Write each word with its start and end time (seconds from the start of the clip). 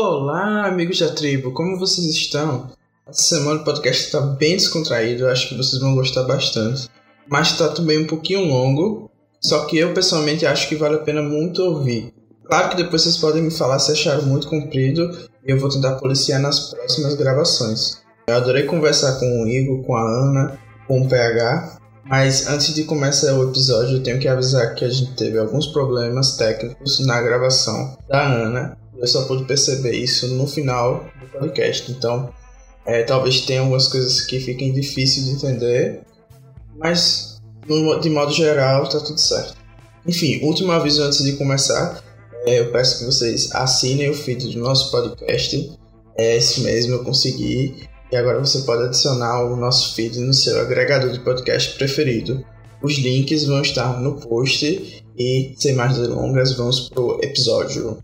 Olá, 0.00 0.66
amigos 0.66 1.00
da 1.00 1.08
tribo, 1.08 1.50
como 1.50 1.76
vocês 1.76 2.06
estão? 2.06 2.70
Essa 3.04 3.34
semana 3.34 3.60
o 3.60 3.64
podcast 3.64 4.04
está 4.04 4.20
bem 4.20 4.56
descontraído, 4.56 5.24
eu 5.24 5.28
acho 5.28 5.48
que 5.48 5.56
vocês 5.56 5.82
vão 5.82 5.96
gostar 5.96 6.22
bastante. 6.22 6.88
Mas 7.26 7.48
está 7.48 7.66
também 7.70 7.98
um 7.98 8.06
pouquinho 8.06 8.46
longo, 8.46 9.10
só 9.40 9.64
que 9.64 9.76
eu 9.76 9.92
pessoalmente 9.92 10.46
acho 10.46 10.68
que 10.68 10.76
vale 10.76 10.94
a 10.94 11.00
pena 11.00 11.20
muito 11.20 11.64
ouvir. 11.64 12.14
Claro 12.44 12.68
que 12.68 12.76
depois 12.76 13.02
vocês 13.02 13.16
podem 13.16 13.42
me 13.42 13.50
falar 13.50 13.80
se 13.80 13.90
acharam 13.90 14.22
muito 14.22 14.46
comprido 14.46 15.02
e 15.44 15.50
eu 15.50 15.58
vou 15.58 15.68
tentar 15.68 15.96
policiar 15.96 16.40
nas 16.40 16.70
próximas 16.70 17.16
gravações. 17.16 18.00
Eu 18.28 18.36
adorei 18.36 18.62
conversar 18.66 19.18
com 19.18 19.42
o 19.42 19.48
Igor, 19.48 19.82
com 19.82 19.96
a 19.96 20.00
Ana, 20.00 20.60
com 20.86 21.02
o 21.02 21.08
PH, 21.08 21.77
mas 22.08 22.48
antes 22.48 22.74
de 22.74 22.84
começar 22.84 23.34
o 23.34 23.48
episódio 23.48 23.98
eu 23.98 24.02
tenho 24.02 24.18
que 24.18 24.26
avisar 24.26 24.74
que 24.74 24.84
a 24.84 24.88
gente 24.88 25.14
teve 25.14 25.38
alguns 25.38 25.68
problemas 25.68 26.36
técnicos 26.36 26.98
na 27.00 27.20
gravação 27.20 27.96
da 28.08 28.26
Ana 28.26 28.78
eu 28.98 29.06
só 29.06 29.24
pude 29.24 29.44
perceber 29.44 29.92
isso 29.92 30.26
no 30.34 30.46
final 30.46 31.06
do 31.20 31.28
podcast. 31.28 31.90
Então, 31.90 32.32
é, 32.84 33.02
talvez 33.02 33.42
tenha 33.42 33.60
algumas 33.60 33.86
coisas 33.86 34.22
que 34.22 34.40
fiquem 34.40 34.72
difíceis 34.72 35.26
de 35.26 35.32
entender, 35.32 36.00
mas 36.76 37.40
no, 37.66 38.00
de 38.00 38.10
modo 38.10 38.32
geral 38.32 38.88
tá 38.88 38.98
tudo 39.00 39.20
certo. 39.20 39.56
Enfim, 40.06 40.40
último 40.42 40.72
aviso 40.72 41.02
antes 41.02 41.22
de 41.22 41.34
começar, 41.34 42.02
é, 42.44 42.60
eu 42.60 42.72
peço 42.72 42.98
que 42.98 43.04
vocês 43.04 43.54
assinem 43.54 44.10
o 44.10 44.14
feed 44.14 44.52
do 44.52 44.58
nosso 44.58 44.90
podcast. 44.90 45.78
É 46.16 46.36
esse 46.36 46.60
mesmo 46.62 46.94
eu 46.94 47.04
consegui 47.04 47.88
e 48.10 48.16
agora 48.16 48.38
você 48.38 48.62
pode 48.62 48.84
adicionar 48.84 49.44
o 49.44 49.56
nosso 49.56 49.94
feed 49.94 50.18
no 50.20 50.32
seu 50.32 50.60
agregador 50.60 51.10
de 51.10 51.20
podcast 51.20 51.76
preferido. 51.76 52.44
Os 52.82 52.96
links 52.98 53.44
vão 53.44 53.60
estar 53.60 54.00
no 54.00 54.18
post 54.20 55.04
e 55.16 55.54
sem 55.56 55.74
mais 55.74 55.98
delongas, 55.98 56.52
vamos 56.56 56.88
pro 56.88 57.18
episódio. 57.22 57.98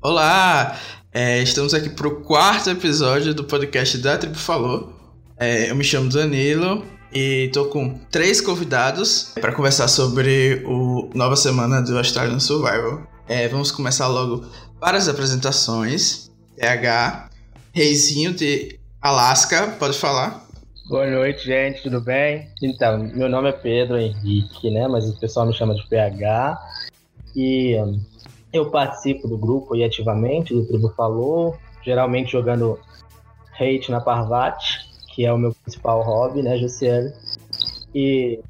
Olá! 0.00 0.78
É, 1.12 1.42
estamos 1.42 1.74
aqui 1.74 1.90
para 1.90 2.08
o 2.08 2.22
quarto 2.22 2.70
episódio 2.70 3.34
do 3.34 3.44
podcast 3.44 3.98
da 3.98 4.16
Tribo 4.16 4.38
Falou. 4.38 4.92
É, 5.36 5.70
eu 5.70 5.76
me 5.76 5.84
chamo 5.84 6.08
Danilo 6.08 6.84
e 7.12 7.46
estou 7.46 7.66
com 7.66 7.98
três 8.10 8.40
convidados 8.40 9.32
para 9.40 9.52
conversar 9.52 9.88
sobre 9.88 10.62
o 10.66 11.10
nova 11.14 11.36
semana 11.36 11.80
do 11.82 11.98
Australian 11.98 12.38
Survival. 12.38 13.06
É, 13.26 13.48
vamos 13.48 13.70
começar 13.70 14.06
logo 14.06 14.46
para 14.80 14.96
as 14.96 15.08
apresentações. 15.08 16.27
TH, 16.58 17.30
Reizinho 17.72 18.34
de 18.34 18.78
Alaska, 19.00 19.76
pode 19.78 19.96
falar? 19.96 20.44
Boa 20.88 21.06
noite, 21.06 21.44
gente, 21.44 21.82
tudo 21.82 22.00
bem? 22.00 22.48
Então, 22.62 22.98
meu 22.98 23.28
nome 23.28 23.50
é 23.50 23.52
Pedro 23.52 23.96
Henrique, 23.96 24.70
né? 24.70 24.88
Mas 24.88 25.08
o 25.08 25.18
pessoal 25.20 25.46
me 25.46 25.54
chama 25.54 25.74
de 25.74 25.86
PH. 25.86 26.58
E 27.36 27.76
eu 28.52 28.70
participo 28.70 29.28
do 29.28 29.38
grupo 29.38 29.76
e 29.76 29.84
ativamente, 29.84 30.52
do 30.52 30.66
Tribo 30.66 30.88
Falou, 30.96 31.56
geralmente 31.84 32.32
jogando 32.32 32.78
hate 33.52 33.90
na 33.90 34.00
Parvati, 34.00 34.80
que 35.14 35.24
é 35.24 35.32
o 35.32 35.38
meu 35.38 35.54
principal 35.62 36.02
hobby, 36.02 36.42
né, 36.42 36.58
Josiel? 36.58 37.12
E, 37.94 38.40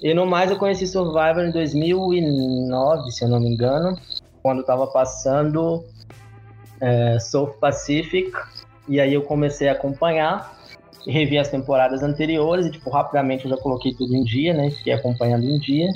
e 0.00 0.14
no 0.14 0.24
mais 0.24 0.50
eu 0.50 0.56
conheci 0.56 0.86
Survivor 0.86 1.44
em 1.44 1.50
2009, 1.50 3.10
se 3.10 3.24
eu 3.24 3.28
não 3.28 3.40
me 3.40 3.48
engano, 3.48 3.98
quando 4.42 4.60
estava 4.60 4.86
passando 4.86 5.84
é, 6.80 7.18
South 7.18 7.54
Pacific, 7.60 8.32
e 8.88 9.00
aí 9.00 9.12
eu 9.12 9.22
comecei 9.22 9.68
a 9.68 9.72
acompanhar 9.72 10.58
revi 11.06 11.38
as 11.38 11.48
temporadas 11.48 12.02
anteriores 12.02 12.66
e, 12.66 12.70
tipo, 12.70 12.90
rapidamente 12.90 13.44
eu 13.44 13.50
já 13.50 13.56
coloquei 13.56 13.94
tudo 13.94 14.14
em 14.14 14.24
dia, 14.24 14.52
né, 14.52 14.70
fiquei 14.70 14.92
acompanhando 14.92 15.44
em 15.44 15.58
dia. 15.58 15.88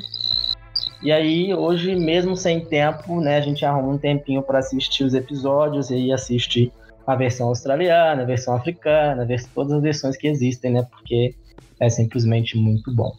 E 1.02 1.11
aí, 1.11 1.52
hoje, 1.52 1.94
mesmo 1.94 2.36
sem 2.36 2.64
tempo, 2.64 3.20
né, 3.20 3.36
a 3.36 3.41
gente 3.41 3.64
arruma 3.64 3.92
um 3.92 3.98
tempinho 3.98 4.42
para 4.42 4.58
assistir 4.58 5.05
os 5.05 5.14
episódios 5.14 5.90
e 5.90 5.95
aí 5.95 6.12
assiste 6.12 6.73
a 7.07 7.17
versão 7.17 7.48
australiana, 7.48 8.23
a 8.23 8.24
versão 8.24 8.55
africana, 8.55 9.27
todas 9.52 9.73
as 9.73 9.83
versões 9.83 10.17
que 10.17 10.28
existem, 10.28 10.73
né? 10.73 10.86
Porque 10.89 11.34
é 11.80 11.90
simplesmente 11.90 12.57
muito 12.57 12.95
bom. 12.95 13.12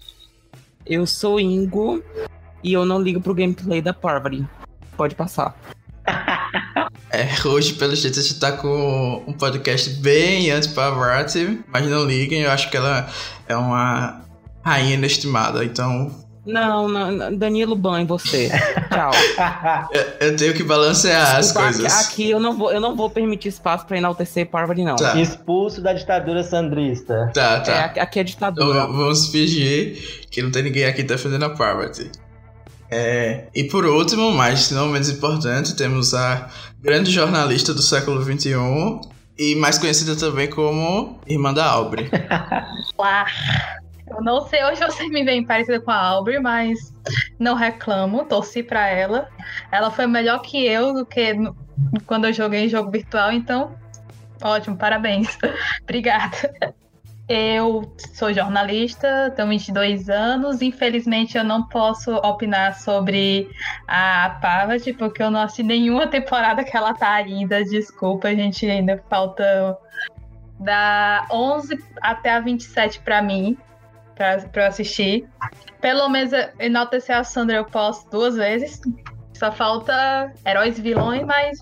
Eu 0.85 1.05
sou 1.05 1.37
Ingo 1.37 2.01
e 2.63 2.71
eu 2.71 2.85
não 2.85 3.01
ligo 3.01 3.19
pro 3.19 3.35
gameplay 3.35 3.81
da 3.81 3.93
Parvati. 3.93 4.47
Pode 4.95 5.15
passar. 5.15 5.53
É, 7.09 7.47
hoje, 7.47 7.73
pelo 7.73 7.95
jeito, 7.95 8.19
a 8.19 8.23
gente 8.23 8.39
tá 8.39 8.53
com 8.53 9.23
um 9.27 9.33
podcast 9.33 9.87
bem 10.01 10.49
antes 10.49 10.67
para 10.67 10.89
Parvati, 10.89 11.63
mas 11.67 11.85
não 11.85 12.03
liguem, 12.03 12.41
eu 12.41 12.49
acho 12.49 12.71
que 12.71 12.75
ela 12.75 13.07
é 13.47 13.55
uma 13.55 14.23
rainha 14.63 14.95
inestimada, 14.95 15.63
então 15.63 16.11
não, 16.45 16.89
não, 16.89 17.35
Danilo 17.37 17.75
banho 17.75 18.05
você. 18.05 18.49
Tchau. 18.91 19.11
eu, 19.93 20.27
eu, 20.27 20.35
tenho 20.35 20.53
que 20.53 20.63
balancear 20.63 21.39
Desculpa, 21.39 21.69
as 21.69 21.77
coisas. 21.77 22.07
Aqui, 22.07 22.29
eu 22.29 22.39
não 22.39 22.57
vou, 22.57 22.71
eu 22.71 22.81
não 22.81 22.95
vou 22.95 23.09
permitir 23.09 23.47
espaço 23.47 23.85
para 23.85 23.97
enaltecer 23.97 24.49
Parvati, 24.49 24.83
não. 24.83 24.97
Tá. 24.97 25.15
Expulso 25.19 25.81
da 25.81 25.93
ditadura 25.93 26.43
sandrista. 26.43 27.31
Tá, 27.33 27.61
tá. 27.61 27.93
É, 27.95 27.99
aqui 28.01 28.19
é 28.19 28.23
ditadura. 28.23 28.65
Então, 28.65 28.93
vamos 28.93 29.29
fingir 29.29 30.25
que 30.29 30.41
não 30.41 30.51
tem 30.51 30.63
ninguém 30.63 30.85
aqui 30.85 31.01
defendendo 31.01 31.43
a 31.43 31.49
Parvati. 31.49 32.11
É, 32.95 33.47
e 33.55 33.63
por 33.63 33.87
último, 33.87 34.31
mas 34.31 34.69
não 34.69 34.87
menos 34.87 35.09
importante, 35.09 35.75
temos 35.75 36.13
a 36.13 36.47
grande 36.79 37.09
jornalista 37.09 37.73
do 37.73 37.81
século 37.81 38.21
XXI 38.21 38.53
e 39.35 39.55
mais 39.55 39.79
conhecida 39.79 40.15
também 40.15 40.47
como 40.47 41.19
Irmã 41.25 41.51
da 41.51 41.65
Aubrey. 41.65 42.07
Olá! 42.95 43.25
Eu 44.07 44.21
não 44.21 44.47
sei, 44.47 44.63
hoje 44.63 44.79
você 44.79 45.07
me 45.07 45.23
vem 45.23 45.43
parecida 45.43 45.79
com 45.79 45.89
a 45.89 45.97
Aubrey, 45.97 46.39
mas 46.39 46.93
não 47.39 47.55
reclamo, 47.55 48.25
torci 48.25 48.61
pra 48.61 48.87
ela. 48.87 49.27
Ela 49.71 49.89
foi 49.89 50.05
melhor 50.05 50.43
que 50.43 50.63
eu 50.63 50.93
do 50.93 51.03
que 51.03 51.33
quando 52.05 52.25
eu 52.25 52.33
joguei 52.33 52.65
em 52.65 52.69
jogo 52.69 52.91
virtual, 52.91 53.31
então 53.31 53.75
ótimo, 54.43 54.77
parabéns. 54.77 55.35
Obrigada. 55.81 56.75
Eu 57.35 57.91
sou 58.13 58.31
jornalista, 58.31 59.33
tenho 59.35 59.49
22 59.49 60.07
anos. 60.07 60.61
Infelizmente, 60.61 61.35
eu 61.35 61.43
não 61.43 61.67
posso 61.67 62.13
opinar 62.17 62.77
sobre 62.77 63.49
a 63.87 64.37
Pavati, 64.39 64.93
porque 64.93 65.23
eu 65.23 65.31
não 65.31 65.39
assisti 65.39 65.63
nenhuma 65.63 66.05
temporada 66.05 66.63
que 66.63 66.77
ela 66.77 66.93
tá 66.93 67.11
ainda. 67.13 67.63
Desculpa, 67.63 68.27
a 68.27 68.35
gente 68.35 68.69
ainda 68.69 69.03
falta 69.09 69.75
da 70.59 71.25
11 71.31 71.83
até 72.03 72.33
a 72.33 72.39
27 72.39 72.99
para 72.99 73.19
mim 73.23 73.57
pra, 74.13 74.37
pra 74.49 74.67
assistir. 74.67 75.27
Pelo 75.81 76.07
menos 76.09 76.33
enaltecer 76.59 77.17
a 77.17 77.23
Sandra 77.23 77.55
eu 77.57 77.65
posso 77.65 78.07
duas 78.11 78.35
vezes. 78.35 78.79
Só 79.33 79.51
falta 79.51 80.31
heróis 80.45 80.79
vilões, 80.79 81.25
mas 81.25 81.59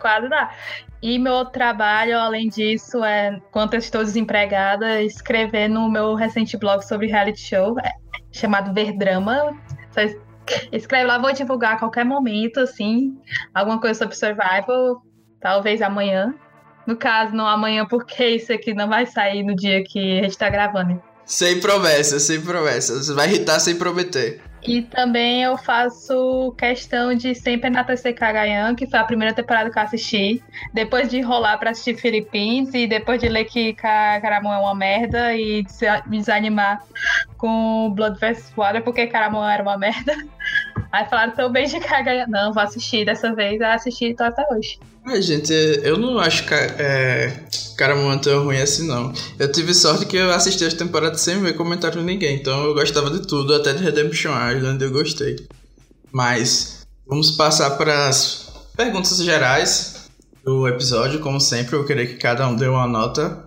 quase 0.00 0.28
dá. 0.28 0.52
E 1.00 1.18
meu 1.18 1.44
trabalho, 1.44 2.18
além 2.18 2.48
disso, 2.48 3.04
é, 3.04 3.40
quando 3.52 3.74
eu 3.74 3.78
estou 3.78 4.02
desempregada, 4.02 5.00
escrever 5.02 5.68
no 5.68 5.88
meu 5.88 6.14
recente 6.14 6.56
blog 6.56 6.82
sobre 6.82 7.06
reality 7.06 7.40
show, 7.40 7.78
é, 7.78 7.92
chamado 8.32 8.74
Verdrama. 8.74 9.56
Você 9.92 10.20
escreve 10.72 11.06
lá, 11.06 11.18
vou 11.18 11.32
divulgar 11.32 11.74
a 11.74 11.78
qualquer 11.78 12.04
momento, 12.04 12.58
assim, 12.58 13.16
alguma 13.54 13.80
coisa 13.80 13.98
sobre 13.98 14.16
survival, 14.16 15.02
talvez 15.40 15.80
amanhã. 15.82 16.34
No 16.84 16.96
caso, 16.96 17.34
não 17.34 17.46
amanhã, 17.46 17.86
porque 17.86 18.26
isso 18.30 18.52
aqui 18.52 18.74
não 18.74 18.88
vai 18.88 19.06
sair 19.06 19.42
no 19.44 19.54
dia 19.54 19.84
que 19.84 20.18
a 20.18 20.22
gente 20.22 20.30
está 20.30 20.48
gravando. 20.48 21.00
Sem 21.24 21.60
promessas, 21.60 22.22
sem 22.22 22.40
promessas. 22.40 23.06
Você 23.06 23.12
vai 23.12 23.28
irritar 23.28 23.60
sem 23.60 23.76
prometer. 23.76 24.40
E 24.68 24.82
também 24.82 25.42
eu 25.42 25.56
faço 25.56 26.54
questão 26.58 27.14
de 27.14 27.34
sempre 27.34 27.70
na 27.70 27.82
TC 27.82 28.12
Cagayan, 28.12 28.74
que 28.74 28.86
foi 28.86 28.98
a 28.98 29.04
primeira 29.04 29.34
temporada 29.34 29.70
que 29.70 29.78
eu 29.78 29.82
assisti. 29.82 30.42
Depois 30.74 31.08
de 31.08 31.22
rolar 31.22 31.56
pra 31.56 31.70
assistir 31.70 31.96
Philippines 31.96 32.74
e 32.74 32.86
depois 32.86 33.18
de 33.18 33.28
ler 33.30 33.46
que 33.46 33.72
Caramon 33.72 34.52
é 34.52 34.58
uma 34.58 34.74
merda 34.74 35.34
e 35.34 35.64
me 36.06 36.18
desanimar 36.18 36.82
com 37.38 37.90
Blood 37.94 38.18
vs. 38.20 38.52
Water, 38.54 38.82
porque 38.84 39.06
Caramon 39.06 39.42
era 39.42 39.62
uma 39.62 39.78
merda. 39.78 40.14
Aí 40.90 41.06
falaram 41.08 41.32
também 41.32 41.66
de 41.66 41.78
Cagayan. 41.80 42.26
Não, 42.28 42.52
vou 42.52 42.62
assistir 42.62 43.04
dessa 43.04 43.34
vez. 43.34 43.60
Eu 43.60 43.66
assisti 43.66 44.06
e 44.06 44.14
tô 44.14 44.24
até 44.24 44.44
hoje. 44.52 44.78
Ai, 45.06 45.22
gente, 45.22 45.52
eu 45.82 45.96
não 45.96 46.18
acho 46.18 46.46
que 46.46 46.54
é, 46.54 47.32
Caramon 47.76 48.18
tão 48.18 48.44
ruim 48.44 48.58
assim, 48.58 48.86
não. 48.86 49.12
Eu 49.38 49.50
tive 49.50 49.72
sorte 49.74 50.06
que 50.06 50.16
eu 50.16 50.30
assisti 50.30 50.64
as 50.64 50.74
temporadas 50.74 51.20
sem 51.20 51.40
ver 51.40 51.54
comentário 51.54 52.00
de 52.00 52.04
ninguém, 52.04 52.36
então 52.36 52.64
eu 52.64 52.74
gostava 52.74 53.10
de 53.10 53.26
tudo, 53.26 53.54
até 53.54 53.72
de 53.72 53.82
Redemption 53.82 54.32
Island 54.50 54.82
eu 54.82 54.90
gostei. 54.90 55.36
Mas 56.12 56.86
vamos 57.06 57.30
passar 57.30 57.70
para 57.70 58.08
as 58.08 58.52
perguntas 58.76 59.16
gerais 59.18 60.10
do 60.44 60.66
episódio. 60.66 61.20
Como 61.20 61.40
sempre, 61.40 61.76
eu 61.76 61.84
queria 61.84 62.06
que 62.06 62.16
cada 62.16 62.46
um 62.48 62.56
dê 62.56 62.66
uma 62.66 62.86
nota. 62.86 63.44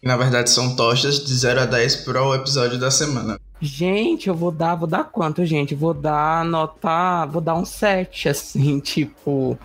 Que 0.00 0.06
na 0.06 0.16
verdade 0.16 0.50
são 0.50 0.76
tochas 0.76 1.24
de 1.24 1.34
0 1.34 1.60
a 1.60 1.66
10 1.66 1.96
para 1.96 2.22
o 2.22 2.34
episódio 2.34 2.78
da 2.78 2.90
semana. 2.90 3.38
Gente, 3.64 4.28
eu 4.28 4.34
vou 4.34 4.50
dar, 4.50 4.74
vou 4.74 4.86
dar 4.86 5.04
quanto, 5.04 5.42
gente? 5.46 5.74
Vou 5.74 5.94
dar 5.94 6.44
nota, 6.44 7.24
vou 7.24 7.40
dar 7.40 7.54
um 7.54 7.64
7, 7.64 8.28
assim, 8.30 8.78
tipo, 8.78 9.58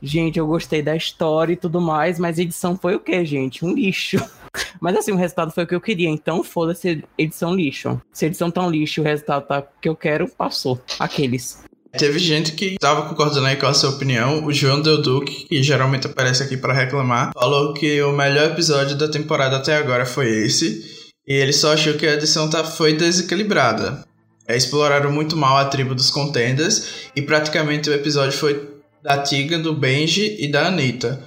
Gente, 0.00 0.38
eu 0.38 0.46
gostei 0.46 0.82
da 0.82 0.96
história 0.96 1.52
e 1.52 1.56
tudo 1.56 1.80
mais, 1.80 2.18
mas 2.18 2.38
a 2.38 2.42
edição 2.42 2.76
foi 2.76 2.94
o 2.94 3.00
quê, 3.00 3.24
gente? 3.24 3.64
Um 3.64 3.74
lixo. 3.74 4.18
Mas 4.80 4.96
assim, 4.96 5.12
o 5.12 5.16
resultado 5.16 5.52
foi 5.52 5.62
o 5.62 5.66
que 5.66 5.74
eu 5.74 5.80
queria, 5.80 6.08
então 6.08 6.42
foda-se 6.42 7.04
edição 7.16 7.54
lixo. 7.54 8.00
Se 8.12 8.24
a 8.24 8.28
edição 8.28 8.50
tão 8.50 8.68
lixo, 8.68 9.00
o 9.00 9.04
resultado 9.04 9.46
tá 9.46 9.62
que 9.80 9.88
eu 9.88 9.94
quero, 9.94 10.26
passou. 10.26 10.80
Aqueles. 10.98 11.62
Teve 11.92 12.18
gente 12.18 12.52
que 12.52 12.76
tava 12.76 13.08
concordando 13.08 13.46
aí 13.46 13.56
com 13.56 13.66
a 13.66 13.74
sua 13.74 13.90
opinião. 13.90 14.44
O 14.44 14.52
João 14.52 14.80
Del 14.80 15.02
Duque, 15.02 15.46
que 15.46 15.62
geralmente 15.62 16.08
aparece 16.08 16.42
aqui 16.42 16.56
para 16.56 16.72
reclamar, 16.72 17.30
falou 17.32 17.74
que 17.74 18.02
o 18.02 18.12
melhor 18.12 18.50
episódio 18.50 18.96
da 18.96 19.08
temporada 19.08 19.56
até 19.56 19.76
agora 19.76 20.04
foi 20.04 20.28
esse. 20.28 20.99
E 21.26 21.34
ele 21.34 21.52
só 21.52 21.74
achou 21.74 21.94
que 21.94 22.06
a 22.06 22.14
edição 22.14 22.48
tá, 22.48 22.64
foi 22.64 22.96
desequilibrada. 22.96 24.04
É, 24.46 24.56
exploraram 24.56 25.12
muito 25.12 25.36
mal 25.36 25.56
a 25.58 25.66
tribo 25.66 25.94
dos 25.94 26.10
contenders 26.10 27.10
e 27.14 27.22
praticamente 27.22 27.88
o 27.88 27.94
episódio 27.94 28.36
foi 28.36 28.80
da 29.02 29.22
Tiga, 29.22 29.58
do 29.58 29.74
Benji 29.74 30.36
e 30.40 30.50
da 30.50 30.66
Anitta. 30.66 31.20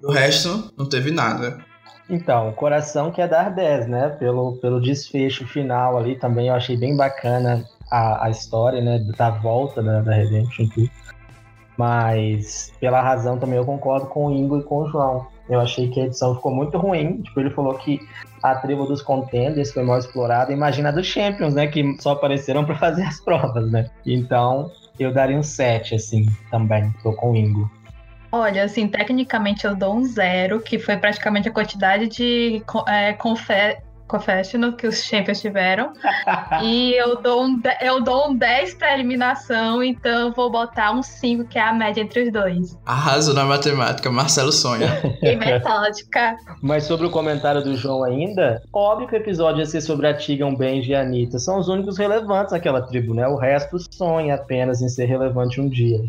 Do 0.00 0.10
resto, 0.10 0.72
não 0.78 0.88
teve 0.88 1.10
nada. 1.10 1.58
Então, 2.08 2.48
o 2.48 2.52
coração 2.52 3.10
quer 3.10 3.28
dar 3.28 3.50
10, 3.50 3.88
né? 3.88 4.08
Pelo, 4.10 4.56
pelo 4.58 4.80
desfecho 4.80 5.46
final 5.46 5.98
ali 5.98 6.16
também 6.16 6.48
eu 6.48 6.54
achei 6.54 6.76
bem 6.76 6.96
bacana 6.96 7.64
a, 7.90 8.26
a 8.26 8.30
história, 8.30 8.80
né? 8.80 8.98
Da 9.16 9.30
volta 9.30 9.82
da, 9.82 10.00
da 10.00 10.14
Redemption 10.14 10.68
tudo. 10.68 10.90
Mas, 11.76 12.72
pela 12.80 13.00
razão 13.00 13.38
também 13.38 13.58
eu 13.58 13.64
concordo 13.64 14.06
com 14.06 14.26
o 14.26 14.32
Ingo 14.32 14.58
e 14.58 14.62
com 14.62 14.78
o 14.78 14.88
João. 14.88 15.26
Eu 15.48 15.60
achei 15.60 15.88
que 15.88 16.00
a 16.00 16.04
edição 16.06 16.34
ficou 16.34 16.52
muito 16.52 16.76
ruim. 16.78 17.22
Tipo, 17.22 17.40
ele 17.40 17.50
falou 17.50 17.74
que 17.74 18.00
a 18.42 18.54
tribo 18.56 18.86
dos 18.86 19.02
contenders 19.02 19.72
foi 19.72 19.82
mal 19.82 19.98
explorada. 19.98 20.52
Imagina 20.52 20.88
a 20.88 20.92
dos 20.92 21.06
Champions, 21.06 21.54
né? 21.54 21.66
Que 21.66 21.96
só 22.00 22.12
apareceram 22.12 22.64
para 22.66 22.76
fazer 22.76 23.02
as 23.02 23.20
provas, 23.20 23.70
né? 23.70 23.90
Então, 24.06 24.70
eu 24.98 25.12
daria 25.12 25.36
um 25.36 25.42
7, 25.42 25.94
assim, 25.94 26.26
também. 26.50 26.92
Tô 27.02 27.12
com 27.12 27.32
o 27.32 27.36
Ingo. 27.36 27.70
Olha, 28.30 28.64
assim, 28.64 28.86
tecnicamente 28.86 29.64
eu 29.64 29.74
dou 29.74 29.96
um 29.96 30.04
zero, 30.04 30.60
que 30.60 30.78
foi 30.78 30.98
praticamente 30.98 31.48
a 31.48 31.52
quantidade 31.52 32.08
de 32.08 32.62
é, 32.86 33.14
Confessional 34.08 34.72
que 34.72 34.86
os 34.86 35.04
Champions 35.04 35.40
tiveram. 35.40 35.92
e 36.62 36.94
eu 36.94 37.20
dou 37.20 37.44
um, 37.44 37.60
eu 37.80 38.02
dou 38.02 38.30
um 38.30 38.34
10 38.34 38.74
para 38.74 38.94
eliminação, 38.94 39.82
então 39.82 40.28
eu 40.28 40.32
vou 40.32 40.50
botar 40.50 40.92
um 40.92 41.02
5, 41.02 41.44
que 41.44 41.58
é 41.58 41.62
a 41.62 41.72
média 41.72 42.00
entre 42.00 42.24
os 42.24 42.32
dois. 42.32 42.76
Arrasou 42.86 43.34
na 43.34 43.44
matemática, 43.44 44.10
Marcelo 44.10 44.50
sonha. 44.50 44.88
e 45.22 45.36
metódica. 45.36 46.36
Mas 46.62 46.84
sobre 46.84 47.06
o 47.06 47.10
comentário 47.10 47.62
do 47.62 47.76
João 47.76 48.02
ainda, 48.02 48.62
óbvio 48.72 49.06
que 49.06 49.14
o 49.14 49.18
episódio 49.18 49.60
ia 49.60 49.66
ser 49.66 49.82
sobre 49.82 50.06
a 50.08 50.14
Tigan, 50.14 50.54
Benji 50.54 50.92
e 50.92 50.94
a 50.94 51.02
Anitta. 51.02 51.38
São 51.38 51.58
os 51.58 51.68
únicos 51.68 51.98
relevantes 51.98 52.52
naquela 52.52 52.80
tribo, 52.80 53.12
né? 53.12 53.28
O 53.28 53.36
resto 53.36 53.76
sonha 53.92 54.34
apenas 54.34 54.80
em 54.80 54.88
ser 54.88 55.04
relevante 55.04 55.60
um 55.60 55.68
dia. 55.68 56.00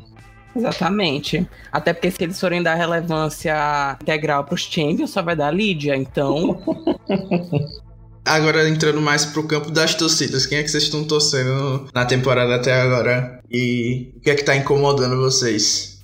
Exatamente. 0.56 1.48
Até 1.72 1.94
porque 1.94 2.12
se 2.12 2.24
eles 2.24 2.40
forem 2.40 2.64
dar 2.64 2.76
relevância 2.76 3.98
integral 4.02 4.44
para 4.44 4.56
os 4.56 4.62
Champions, 4.62 5.12
só 5.12 5.22
vai 5.22 5.36
dar 5.36 5.48
a 5.48 5.52
Lídia, 5.52 5.96
então. 5.96 6.60
Agora 8.30 8.70
entrando 8.70 9.02
mais 9.02 9.26
pro 9.26 9.48
campo 9.48 9.72
das 9.72 9.96
torcidas, 9.96 10.46
quem 10.46 10.60
é 10.60 10.64
que 10.64 10.70
vocês 10.70 10.84
estão 10.84 11.04
torcendo 11.04 11.90
na 11.92 12.06
temporada 12.06 12.54
até 12.54 12.80
agora? 12.80 13.42
E 13.50 14.14
o 14.18 14.20
que 14.20 14.30
é 14.30 14.36
que 14.36 14.44
tá 14.44 14.56
incomodando 14.56 15.18
vocês? 15.18 16.00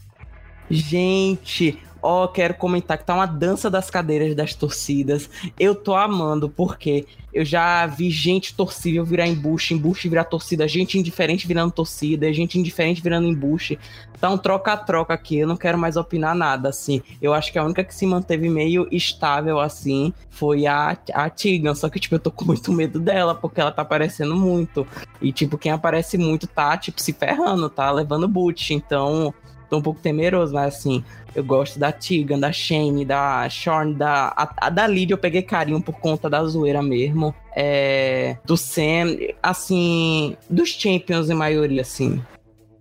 Gente, 0.68 1.78
ó, 2.06 2.28
quero 2.28 2.54
comentar 2.54 2.98
que 2.98 3.04
tá 3.04 3.16
uma 3.16 3.26
dança 3.26 3.70
das 3.70 3.90
cadeiras 3.90 4.36
das 4.36 4.54
torcidas. 4.54 5.30
Eu 5.60 5.74
tô 5.74 5.96
amando, 5.96 6.48
porque 6.48 7.08
eu 7.34 7.44
já 7.44 7.86
vi 7.88 8.10
gente 8.12 8.56
torcível 8.56 9.04
virar 9.04 9.28
embuste, 9.28 9.74
embuste 9.74 10.08
virar 10.08 10.24
torcida, 10.26 10.68
gente 10.68 10.98
indiferente 10.98 11.48
virando 11.48 11.72
torcida, 11.72 12.32
gente 12.32 12.60
indiferente 12.60 13.02
virando 13.02 13.28
embuste. 13.28 13.80
Tá 14.22 14.30
um 14.30 14.38
troca-troca 14.38 15.14
aqui, 15.14 15.40
eu 15.40 15.48
não 15.48 15.58
quero 15.58 15.78
mais 15.78 15.98
opinar 15.98 16.36
nada, 16.36 16.70
assim. 16.70 17.02
Eu 17.22 17.34
acho 17.34 17.52
que 17.52 17.60
a 17.60 17.64
única 17.64 17.84
que 17.84 17.94
se 17.94 18.06
manteve 18.06 18.50
meio 18.50 18.88
estável, 18.92 19.60
assim, 19.60 20.14
foi 20.30 20.66
a, 20.66 20.98
a. 21.14 21.32
Só 21.76 21.90
que, 21.90 22.00
tipo, 22.00 22.16
eu 22.16 22.20
tô 22.20 22.32
com 22.32 22.46
muito 22.46 22.72
medo 22.72 23.00
dela, 23.00 23.36
porque 23.36 23.60
ela 23.60 23.72
tá 23.72 23.82
aparecendo 23.82 24.36
muito. 24.36 24.88
E, 25.22 25.34
tipo, 25.34 25.58
quem 25.58 25.72
aparece 25.72 26.18
muito 26.18 26.48
tá, 26.48 26.78
tipo, 26.78 27.02
se 27.02 27.12
ferrando, 27.12 27.70
tá 27.70 27.92
levando 27.92 28.28
boot. 28.28 28.74
Então, 28.74 29.34
tô 29.70 29.78
um 29.78 29.82
pouco 29.82 30.00
temeroso, 30.00 30.54
mas 30.54 30.76
assim, 30.76 31.04
eu 31.36 31.44
gosto 31.44 31.78
da 31.78 31.92
Tegan, 31.92 32.40
da 32.40 32.52
Shane, 32.52 33.06
da 33.06 33.48
Shorn, 33.50 33.94
da, 33.94 34.34
a, 34.36 34.68
a 34.68 34.70
da 34.70 34.88
Lydia 34.88 35.14
eu 35.14 35.18
peguei 35.18 35.42
carinho 35.42 35.82
por 35.82 36.00
conta 36.00 36.30
da 36.30 36.44
zoeira 36.44 36.82
mesmo. 36.82 37.34
É, 37.56 38.38
do 38.46 38.58
Sam, 38.58 39.18
assim, 39.42 40.36
dos 40.50 40.70
Champions 40.70 41.30
em 41.30 41.34
maioria, 41.34 41.82
assim. 41.82 42.22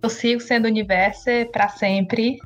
Eu 0.01 0.09
sigo 0.09 0.41
sendo 0.41 0.65
universo 0.65 1.29
para 1.51 1.69
sempre, 1.69 2.37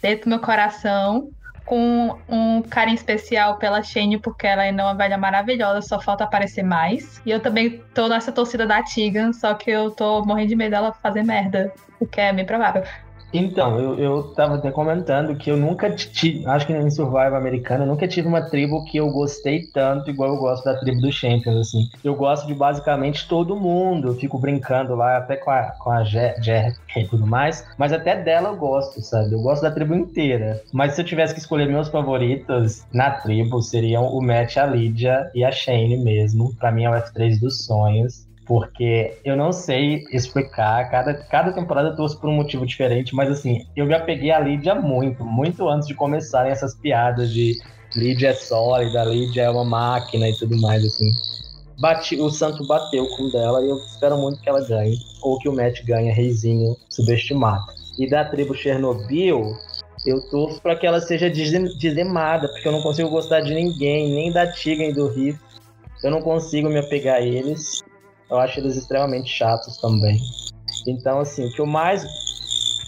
dentro 0.00 0.24
do 0.24 0.30
meu 0.30 0.40
coração 0.40 1.30
com 1.66 2.16
um 2.28 2.62
carinho 2.62 2.94
especial 2.94 3.58
pela 3.58 3.82
Shane, 3.82 4.18
porque 4.18 4.46
ela 4.46 4.62
ainda 4.62 4.82
é 4.82 4.84
uma 4.86 4.94
velha 4.94 5.18
maravilhosa, 5.18 5.82
só 5.82 6.00
falta 6.00 6.24
aparecer 6.24 6.62
mais. 6.62 7.20
E 7.26 7.30
eu 7.30 7.40
também 7.40 7.82
tô 7.92 8.08
nessa 8.08 8.30
torcida 8.30 8.64
da 8.64 8.82
Tigan, 8.82 9.32
só 9.32 9.52
que 9.52 9.70
eu 9.70 9.90
tô 9.90 10.24
morrendo 10.24 10.50
de 10.50 10.56
medo 10.56 10.70
dela 10.70 10.92
fazer 10.92 11.24
merda, 11.24 11.72
o 11.98 12.06
que 12.06 12.20
é 12.20 12.32
bem 12.32 12.46
provável. 12.46 12.84
Então, 13.32 13.78
eu, 13.78 13.98
eu 13.98 14.22
tava 14.34 14.54
até 14.54 14.70
comentando 14.70 15.36
que 15.36 15.50
eu 15.50 15.56
nunca 15.56 15.90
tive, 15.90 16.46
acho 16.46 16.66
que 16.66 16.72
em 16.72 16.90
Survival 16.90 17.34
americano, 17.36 17.84
eu 17.84 17.88
nunca 17.88 18.06
tive 18.06 18.28
uma 18.28 18.40
tribo 18.40 18.84
que 18.84 18.96
eu 18.96 19.10
gostei 19.10 19.66
tanto, 19.66 20.10
igual 20.10 20.30
eu 20.30 20.38
gosto 20.38 20.64
da 20.64 20.78
tribo 20.78 21.00
dos 21.00 21.14
Champions, 21.14 21.56
assim. 21.56 21.88
Eu 22.04 22.14
gosto 22.14 22.46
de 22.46 22.54
basicamente 22.54 23.28
todo 23.28 23.56
mundo, 23.56 24.08
eu 24.08 24.14
fico 24.14 24.38
brincando 24.38 24.94
lá, 24.94 25.18
até 25.18 25.36
com 25.36 25.50
a, 25.50 25.72
com 25.78 25.90
a 25.90 26.04
Jer 26.04 26.76
e 26.96 27.04
tudo 27.04 27.26
mais, 27.26 27.66
mas 27.76 27.92
até 27.92 28.20
dela 28.22 28.50
eu 28.50 28.56
gosto, 28.56 29.02
sabe? 29.02 29.32
Eu 29.32 29.40
gosto 29.40 29.62
da 29.62 29.70
tribo 29.70 29.94
inteira. 29.94 30.62
Mas 30.72 30.94
se 30.94 31.00
eu 31.00 31.04
tivesse 31.04 31.34
que 31.34 31.40
escolher 31.40 31.66
meus 31.68 31.88
favoritos 31.88 32.84
na 32.92 33.10
tribo, 33.10 33.60
seriam 33.60 34.06
o 34.06 34.22
Matt, 34.22 34.56
a 34.56 34.66
Lydia 34.66 35.30
e 35.34 35.44
a 35.44 35.50
Shane 35.50 35.96
mesmo. 35.96 36.54
Pra 36.56 36.72
mim 36.72 36.84
é 36.84 36.90
o 36.90 36.94
F3 36.94 37.38
dos 37.40 37.64
sonhos 37.64 38.25
porque 38.46 39.18
eu 39.24 39.36
não 39.36 39.52
sei 39.52 40.04
explicar, 40.12 40.88
cada, 40.90 41.14
cada 41.14 41.52
temporada 41.52 41.88
eu 41.88 41.96
torço 41.96 42.18
por 42.20 42.30
um 42.30 42.34
motivo 42.34 42.64
diferente, 42.64 43.14
mas 43.14 43.30
assim, 43.30 43.66
eu 43.76 43.88
já 43.88 44.00
peguei 44.00 44.30
a 44.30 44.38
Lídia 44.38 44.74
muito, 44.74 45.24
muito 45.24 45.68
antes 45.68 45.88
de 45.88 45.94
começarem 45.94 46.52
essas 46.52 46.74
piadas 46.74 47.32
de 47.32 47.58
Lídia 47.94 48.28
é 48.28 48.34
sólida, 48.34 49.04
Lídia 49.04 49.42
é 49.42 49.50
uma 49.50 49.64
máquina 49.64 50.28
e 50.28 50.36
tudo 50.36 50.60
mais, 50.60 50.84
assim. 50.84 51.10
Bati, 51.78 52.18
o 52.20 52.30
Santo 52.30 52.66
bateu 52.66 53.06
com 53.16 53.28
dela 53.30 53.62
e 53.62 53.68
eu 53.68 53.76
espero 53.76 54.16
muito 54.16 54.40
que 54.40 54.48
ela 54.48 54.66
ganhe, 54.66 54.96
ou 55.22 55.38
que 55.38 55.48
o 55.48 55.52
Matt 55.52 55.82
ganhe, 55.84 56.10
reizinho 56.10 56.76
subestimado. 56.88 57.64
E 57.98 58.08
da 58.08 58.24
tribo 58.24 58.54
Chernobyl, 58.54 59.56
eu 60.06 60.20
torço 60.30 60.60
para 60.62 60.76
que 60.76 60.86
ela 60.86 61.00
seja 61.00 61.28
dizimada, 61.28 62.48
porque 62.48 62.68
eu 62.68 62.72
não 62.72 62.82
consigo 62.82 63.10
gostar 63.10 63.40
de 63.40 63.52
ninguém, 63.52 64.14
nem 64.14 64.32
da 64.32 64.50
Tiga 64.50 64.84
e 64.84 64.92
do 64.92 65.08
Riff. 65.08 65.38
Eu 66.02 66.10
não 66.10 66.22
consigo 66.22 66.68
me 66.68 66.78
apegar 66.78 67.16
a 67.16 67.20
eles. 67.22 67.82
Eu 68.30 68.38
acho 68.38 68.60
eles 68.60 68.76
extremamente 68.76 69.30
chatos 69.30 69.76
também. 69.78 70.20
Então, 70.86 71.20
assim, 71.20 71.46
o 71.46 71.52
que 71.52 71.60
eu 71.60 71.66
mais 71.66 72.04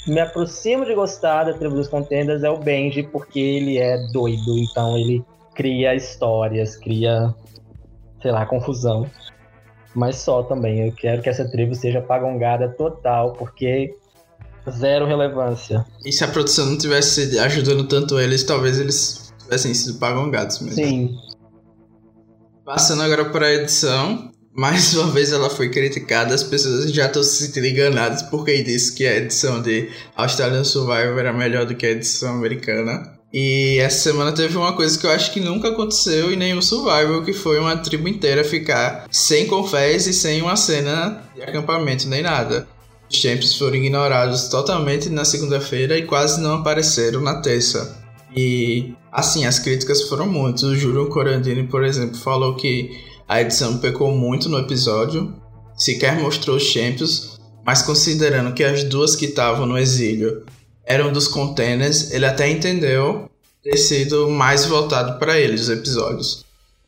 me 0.07 0.21
aproximo 0.21 0.85
de 0.85 0.95
gostar 0.95 1.45
da 1.45 1.53
tribo 1.53 1.75
dos 1.75 1.89
contenders 1.89 2.43
é 2.43 2.51
o 2.51 2.59
Benji, 2.59 3.03
porque 3.03 3.39
ele 3.39 3.79
é 3.79 3.99
doido, 4.09 4.59
então 4.59 4.97
ele 4.97 5.25
cria 5.55 5.95
histórias, 5.95 6.77
cria, 6.77 7.35
sei 8.23 8.31
lá, 8.31 8.47
confusão. 8.47 9.09
Mas 9.95 10.17
só 10.17 10.43
também, 10.43 10.87
eu 10.87 10.93
quero 10.93 11.23
que 11.23 11.29
essa 11.29 11.49
tribo 11.49 11.75
seja 11.75 12.01
pagongada 12.01 12.69
total, 12.69 13.33
porque 13.33 13.95
zero 14.71 15.07
relevância. 15.07 15.85
E 16.05 16.13
se 16.13 16.25
a 16.25 16.29
produção 16.29 16.67
não 16.67 16.79
tivesse 16.79 17.39
ajudando 17.39 17.87
tanto 17.87 18.19
eles, 18.19 18.45
talvez 18.45 18.79
eles 18.79 19.33
tivessem 19.43 19.75
sido 19.75 19.99
pagongados 19.99 20.61
mesmo. 20.61 20.77
Sim. 20.77 21.19
Passando 22.65 23.03
agora 23.03 23.31
para 23.31 23.47
a 23.47 23.55
edição, 23.55 24.28
mais 24.59 24.93
uma 24.97 25.13
vez 25.13 25.33
ela 25.33 25.49
foi 25.49 25.69
criticada, 25.69 26.35
as 26.35 26.43
pessoas 26.43 26.91
já 26.93 27.07
estão 27.07 27.23
se 27.23 27.47
sentindo 27.47 27.69
enganadas 27.69 28.23
porque 28.23 28.61
disse 28.61 28.93
que 28.93 29.07
a 29.07 29.17
edição 29.17 29.63
de 29.63 29.89
Australian 30.17 30.65
Survivor 30.65 31.17
era 31.17 31.33
melhor 31.33 31.65
do 31.65 31.77
que 31.77 31.87
a 31.87 31.91
edição 31.91 32.35
americana. 32.35 33.17
E 33.33 33.79
essa 33.79 34.11
semana 34.11 34.33
teve 34.33 34.57
uma 34.57 34.73
coisa 34.73 34.99
que 34.99 35.07
eu 35.07 35.11
acho 35.13 35.33
que 35.33 35.39
nunca 35.39 35.69
aconteceu 35.69 36.33
em 36.33 36.37
nenhum 36.37 36.61
Survival, 36.61 37.23
que 37.23 37.33
foi 37.33 37.61
uma 37.61 37.77
tribo 37.77 38.09
inteira 38.09 38.43
ficar 38.43 39.07
sem 39.13 39.47
confés 39.47 40.09
e 40.09 40.13
sem 40.13 40.43
uma 40.43 40.57
cena 40.57 41.23
de 41.37 41.43
acampamento 41.43 42.09
nem 42.09 42.23
nada. 42.23 42.67
Os 43.09 43.17
champions 43.17 43.55
foram 43.55 43.77
ignorados 43.77 44.49
totalmente 44.49 45.09
na 45.09 45.25
segunda-feira 45.25 45.97
e 45.97 46.05
quase 46.05 46.41
não 46.41 46.55
apareceram 46.55 47.21
na 47.21 47.41
terça. 47.41 47.97
E 48.35 48.93
assim, 49.13 49.47
as 49.47 49.61
críticas 49.61 50.03
foram 50.09 50.27
muitas. 50.27 50.65
O 50.65 50.75
Júlio 50.75 51.09
Corandini, 51.09 51.63
por 51.63 51.85
exemplo, 51.85 52.19
falou 52.19 52.57
que 52.57 53.07
a 53.29 53.43
edição 53.43 53.77
pecou 53.77 54.11
muito 54.11 54.49
no 54.49 54.59
episódio, 54.59 55.35
sequer 55.77 56.19
mostrou 56.19 56.57
os 56.57 56.63
Champions, 56.63 57.39
mas 57.65 57.83
considerando 57.83 58.55
que 58.55 58.65
as 58.65 58.83
duas 58.85 59.15
que 59.15 59.27
estavam 59.27 59.67
no 59.67 59.77
exílio 59.77 60.47
eram 60.83 61.13
dos 61.13 61.29
containers, 61.29 62.11
ele 62.11 62.25
até 62.25 62.49
entendeu 62.49 63.31
ter 63.63 63.77
sido 63.77 64.31
mais 64.31 64.65
voltado 64.65 65.19
para 65.19 65.39
eles 65.39 65.63
os 65.63 65.69
episódios, 65.69 66.43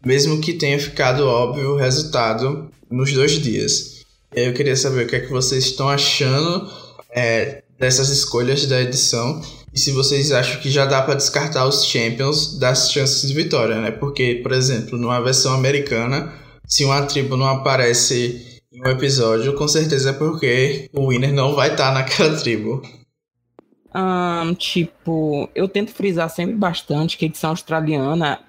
mesmo 0.04 0.40
que 0.40 0.54
tenha 0.54 0.78
ficado 0.80 1.26
óbvio 1.26 1.72
o 1.72 1.76
resultado 1.76 2.70
nos 2.90 3.12
dois 3.12 3.32
dias. 3.32 4.00
Eu 4.34 4.54
queria 4.54 4.76
saber 4.76 5.04
o 5.04 5.08
que 5.08 5.16
é 5.16 5.20
que 5.20 5.30
vocês 5.30 5.66
estão 5.66 5.90
achando 5.90 6.72
é, 7.10 7.62
dessas 7.78 8.08
escolhas 8.08 8.64
da 8.64 8.80
edição 8.80 9.42
e 9.72 9.78
se 9.78 9.92
vocês 9.92 10.32
acham 10.32 10.60
que 10.60 10.70
já 10.70 10.84
dá 10.84 11.00
para 11.02 11.14
descartar 11.14 11.66
os 11.66 11.84
Champions 11.84 12.58
das 12.58 12.90
chances 12.90 13.28
de 13.28 13.34
vitória, 13.34 13.80
né? 13.80 13.90
Porque, 13.90 14.40
por 14.42 14.52
exemplo, 14.52 14.98
numa 14.98 15.20
versão 15.20 15.54
americana, 15.54 16.32
se 16.66 16.84
uma 16.84 17.02
tribo 17.02 17.36
não 17.36 17.46
aparece 17.46 18.60
em 18.72 18.80
um 18.82 18.90
episódio, 18.90 19.54
com 19.54 19.68
certeza 19.68 20.10
é 20.10 20.12
porque 20.12 20.88
o 20.92 21.08
Winner 21.08 21.32
não 21.32 21.54
vai 21.54 21.72
estar 21.72 21.88
tá 21.88 21.94
naquela 21.94 22.36
tribo. 22.36 22.82
Um, 23.94 24.54
tipo, 24.54 25.48
eu 25.54 25.68
tento 25.68 25.92
frisar 25.92 26.30
sempre 26.30 26.54
bastante 26.54 27.16
que 27.16 27.24
a 27.24 27.28
edição 27.28 27.50
australiana 27.50 28.40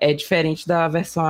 é 0.00 0.12
diferente 0.12 0.66
da 0.66 0.88
versão 0.88 1.28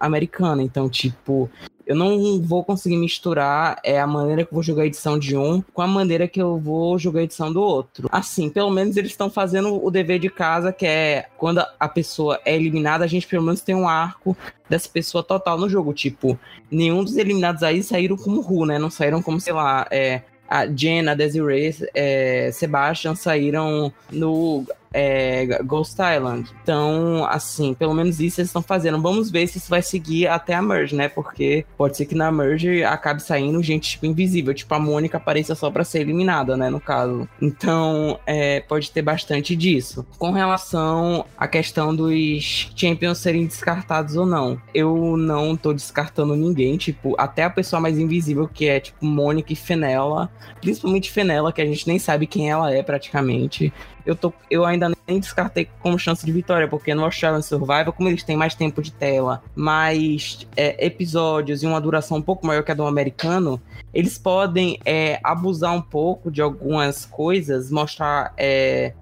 americana. 0.00 0.62
Então, 0.62 0.88
tipo, 0.88 1.50
eu 1.86 1.94
não 1.94 2.40
vou 2.40 2.64
conseguir 2.64 2.96
misturar 2.96 3.78
é, 3.84 4.00
a 4.00 4.06
maneira 4.06 4.44
que 4.44 4.50
eu 4.50 4.54
vou 4.54 4.62
jogar 4.62 4.82
a 4.82 4.86
edição 4.86 5.18
de 5.18 5.36
um 5.36 5.62
com 5.72 5.82
a 5.82 5.86
maneira 5.86 6.26
que 6.26 6.40
eu 6.40 6.58
vou 6.58 6.98
jogar 6.98 7.20
a 7.20 7.24
edição 7.24 7.52
do 7.52 7.60
outro. 7.60 8.08
Assim, 8.10 8.48
pelo 8.48 8.70
menos 8.70 8.96
eles 8.96 9.10
estão 9.10 9.28
fazendo 9.28 9.84
o 9.84 9.90
dever 9.90 10.18
de 10.18 10.30
casa, 10.30 10.72
que 10.72 10.86
é 10.86 11.26
quando 11.36 11.64
a 11.78 11.88
pessoa 11.88 12.40
é 12.44 12.54
eliminada, 12.54 13.04
a 13.04 13.08
gente 13.08 13.26
pelo 13.26 13.42
menos 13.44 13.60
tem 13.60 13.74
um 13.74 13.88
arco 13.88 14.36
dessa 14.68 14.88
pessoa 14.88 15.22
total 15.22 15.58
no 15.58 15.68
jogo. 15.68 15.92
Tipo, 15.92 16.38
nenhum 16.70 17.04
dos 17.04 17.16
eliminados 17.16 17.62
aí 17.62 17.82
saíram 17.82 18.16
como 18.16 18.40
Ru, 18.40 18.64
né? 18.64 18.78
Não 18.78 18.90
saíram 18.90 19.20
como, 19.20 19.38
sei 19.38 19.52
lá, 19.52 19.86
é, 19.90 20.22
a 20.48 20.66
Jen, 20.66 21.08
a 21.08 21.14
Desiree, 21.14 21.74
é, 21.94 22.50
Sebastian 22.52 23.14
saíram 23.14 23.92
no 24.10 24.64
é, 24.94 25.58
Ghost 25.64 25.96
Island. 26.00 26.48
Então, 26.62 27.26
assim, 27.28 27.74
pelo 27.74 27.92
menos 27.92 28.20
isso 28.20 28.40
eles 28.40 28.48
estão 28.48 28.62
fazendo. 28.62 29.02
Vamos 29.02 29.28
ver 29.28 29.48
se 29.48 29.58
isso 29.58 29.68
vai 29.68 29.82
seguir 29.82 30.28
até 30.28 30.54
a 30.54 30.62
Merge, 30.62 30.94
né? 30.94 31.08
Porque 31.08 31.66
pode 31.76 31.96
ser 31.96 32.06
que 32.06 32.14
na 32.14 32.30
Merge 32.30 32.84
acabe 32.84 33.20
saindo 33.20 33.60
gente, 33.60 33.90
tipo, 33.90 34.06
invisível. 34.06 34.54
Tipo, 34.54 34.72
a 34.74 34.78
Mônica 34.78 35.16
apareça 35.16 35.56
só 35.56 35.68
pra 35.68 35.82
ser 35.82 36.00
eliminada, 36.00 36.56
né? 36.56 36.70
No 36.70 36.80
caso. 36.80 37.28
Então, 37.42 38.20
é, 38.24 38.60
pode 38.60 38.92
ter 38.92 39.02
bastante 39.02 39.56
disso. 39.56 40.06
Com 40.16 40.30
relação 40.30 41.26
à 41.36 41.48
questão 41.48 41.94
dos 41.94 42.70
Champions 42.76 43.18
serem 43.18 43.46
descartados 43.46 44.16
ou 44.16 44.24
não, 44.24 44.60
eu 44.72 45.16
não 45.16 45.56
tô 45.56 45.72
descartando 45.72 46.36
ninguém. 46.36 46.76
Tipo, 46.76 47.16
até 47.18 47.42
a 47.42 47.50
pessoa 47.50 47.80
mais 47.80 47.98
invisível, 47.98 48.46
que 48.46 48.68
é, 48.68 48.78
tipo, 48.78 49.04
Mônica 49.04 49.52
e 49.52 49.56
Fenella. 49.56 50.30
Principalmente 50.60 51.10
Fenella, 51.10 51.52
que 51.52 51.60
a 51.60 51.66
gente 51.66 51.88
nem 51.88 51.98
sabe 51.98 52.28
quem 52.28 52.48
ela 52.48 52.72
é 52.72 52.82
praticamente 52.82 53.72
eu, 54.04 54.14
tô, 54.14 54.32
eu 54.50 54.64
ainda 54.64 54.90
nem 55.06 55.18
descartei 55.18 55.68
como 55.80 55.98
chance 55.98 56.24
de 56.24 56.32
vitória, 56.32 56.68
porque 56.68 56.94
no 56.94 57.04
Australian 57.04 57.42
Survival, 57.42 57.92
como 57.92 58.08
eles 58.08 58.22
têm 58.22 58.36
mais 58.36 58.54
tempo 58.54 58.82
de 58.82 58.92
tela, 58.92 59.42
mais 59.54 60.46
é, 60.56 60.84
episódios 60.84 61.62
e 61.62 61.66
uma 61.66 61.80
duração 61.80 62.18
um 62.18 62.22
pouco 62.22 62.46
maior 62.46 62.62
que 62.62 62.72
a 62.72 62.74
do 62.74 62.86
americano, 62.86 63.60
eles 63.92 64.18
podem 64.18 64.78
é, 64.84 65.20
abusar 65.22 65.74
um 65.74 65.82
pouco 65.82 66.30
de 66.30 66.42
algumas 66.42 67.04
coisas, 67.04 67.70
mostrar 67.70 68.32
é, 68.36 68.92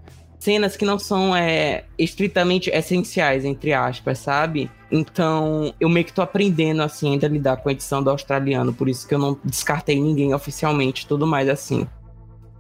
cenas 0.43 0.77
que 0.77 0.85
não 0.85 0.99
são 0.99 1.35
é, 1.37 1.85
estritamente 1.97 2.69
essenciais, 2.71 3.45
entre 3.45 3.73
aspas, 3.73 4.19
sabe? 4.19 4.69
Então, 4.91 5.73
eu 5.81 5.89
meio 5.89 6.05
que 6.05 6.13
tô 6.13 6.21
aprendendo, 6.21 6.83
assim, 6.83 7.13
ainda 7.13 7.27
a 7.27 7.31
lidar 7.31 7.57
com 7.59 7.69
a 7.69 7.73
edição 7.73 8.03
do 8.03 8.11
australiano, 8.11 8.75
por 8.75 8.89
isso 8.89 9.07
que 9.07 9.15
eu 9.15 9.19
não 9.19 9.39
descartei 9.45 10.01
ninguém 10.01 10.35
oficialmente, 10.35 11.07
tudo 11.07 11.27
mais 11.27 11.49
assim. 11.49 11.87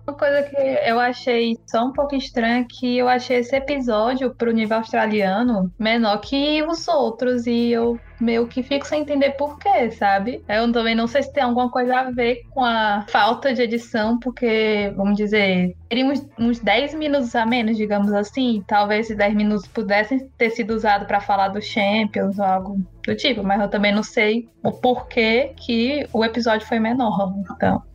Uma 0.07 0.17
coisa 0.17 0.43
que 0.43 0.57
eu 0.57 0.99
achei 0.99 1.57
só 1.65 1.85
um 1.85 1.93
pouco 1.93 2.17
estranha 2.17 2.63
é 2.63 2.67
que 2.69 2.99
eu 2.99 3.09
achei 3.09 3.39
esse 3.39 3.55
episódio 3.55 4.35
pro 4.35 4.53
nível 4.53 4.79
australiano 4.79 5.73
menor 5.79 6.19
que 6.19 6.61
os 6.65 6.89
outros 6.89 7.47
e 7.47 7.71
eu 7.71 7.99
meio 8.21 8.47
que 8.49 8.63
fico 8.63 8.87
sem 8.87 9.03
entender 9.03 9.33
por 9.33 9.59
quê, 9.59 9.91
sabe? 9.93 10.43
Eu 10.49 10.71
também 10.73 10.95
não 10.95 11.07
sei 11.07 11.23
se 11.23 11.33
tem 11.33 11.43
alguma 11.43 11.71
coisa 11.71 12.01
a 12.01 12.11
ver 12.11 12.43
com 12.51 12.65
a 12.65 13.05
falta 13.09 13.55
de 13.55 13.63
edição, 13.63 14.19
porque, 14.19 14.93
vamos 14.97 15.17
dizer, 15.17 15.77
teríamos 15.89 16.25
uns 16.39 16.59
10 16.59 16.95
minutos 16.95 17.35
a 17.35 17.47
menos, 17.47 17.77
digamos 17.77 18.13
assim. 18.13 18.63
Talvez 18.67 19.07
esses 19.07 19.17
10 19.17 19.35
minutos 19.35 19.69
pudessem 19.69 20.29
ter 20.37 20.51
sido 20.51 20.73
usados 20.75 21.07
para 21.07 21.21
falar 21.21 21.49
dos 21.49 21.65
Champions 21.65 22.39
ou 22.39 22.45
algo 22.45 22.77
do 23.05 23.15
tipo, 23.17 23.43
mas 23.43 23.61
eu 23.61 23.69
também 23.69 23.93
não 23.93 24.03
sei 24.03 24.49
o 24.63 24.73
porquê 24.73 25.53
que 25.57 26.07
o 26.13 26.25
episódio 26.25 26.67
foi 26.67 26.79
menor. 26.79 27.33
Então. 27.55 27.92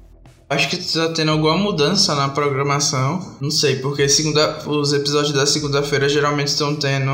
Acho 0.50 0.70
que 0.70 0.78
tá 0.78 1.10
tendo 1.10 1.32
alguma 1.32 1.58
mudança 1.58 2.16
na 2.16 2.30
programação. 2.30 3.36
Não 3.42 3.52
sei, 3.52 3.78
porque 3.78 4.08
segunda, 4.08 4.60
os 4.66 4.94
episódios 4.94 5.34
da 5.34 5.46
segunda-feira 5.46 6.08
geralmente 6.08 6.48
estão 6.48 6.76
tendo 6.76 7.12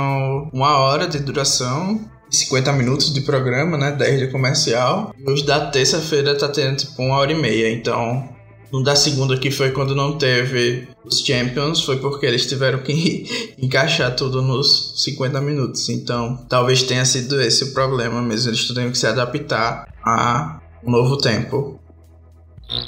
uma 0.54 0.78
hora 0.78 1.08
de 1.08 1.20
duração. 1.20 2.00
50 2.30 2.72
minutos 2.74 3.14
de 3.14 3.22
programa, 3.22 3.78
né? 3.78 3.92
10 3.92 4.20
de 4.22 4.28
comercial. 4.32 5.14
E 5.18 5.32
os 5.32 5.44
da 5.44 5.68
terça-feira 5.68 6.36
tá 6.38 6.48
tendo 6.48 6.78
tipo 6.78 7.02
uma 7.02 7.18
hora 7.18 7.32
e 7.32 7.40
meia. 7.40 7.72
Então, 7.72 8.28
no 8.72 8.84
da 8.84 8.96
segunda 8.96 9.38
que 9.38 9.52
foi 9.52 9.72
quando 9.72 9.96
não 9.96 10.18
teve 10.18 10.88
os 11.06 11.20
Champions, 11.20 11.84
foi 11.84 11.98
porque 11.98 12.26
eles 12.26 12.48
tiveram 12.48 12.80
que 12.80 13.54
encaixar 13.62 14.16
tudo 14.16 14.42
nos 14.42 14.94
50 14.98 15.40
minutos. 15.42 15.90
Então, 15.90 16.44
talvez 16.50 16.82
tenha 16.84 17.06
sido 17.06 17.40
esse 17.40 17.66
o 17.66 17.74
problema 17.74 18.20
mesmo. 18.22 18.50
Eles 18.50 18.68
teriam 18.68 18.92
que 18.92 18.98
se 18.98 19.06
adaptar 19.06 19.88
a 20.04 20.60
um 20.84 20.92
novo 20.92 21.18
tempo. 21.18 21.80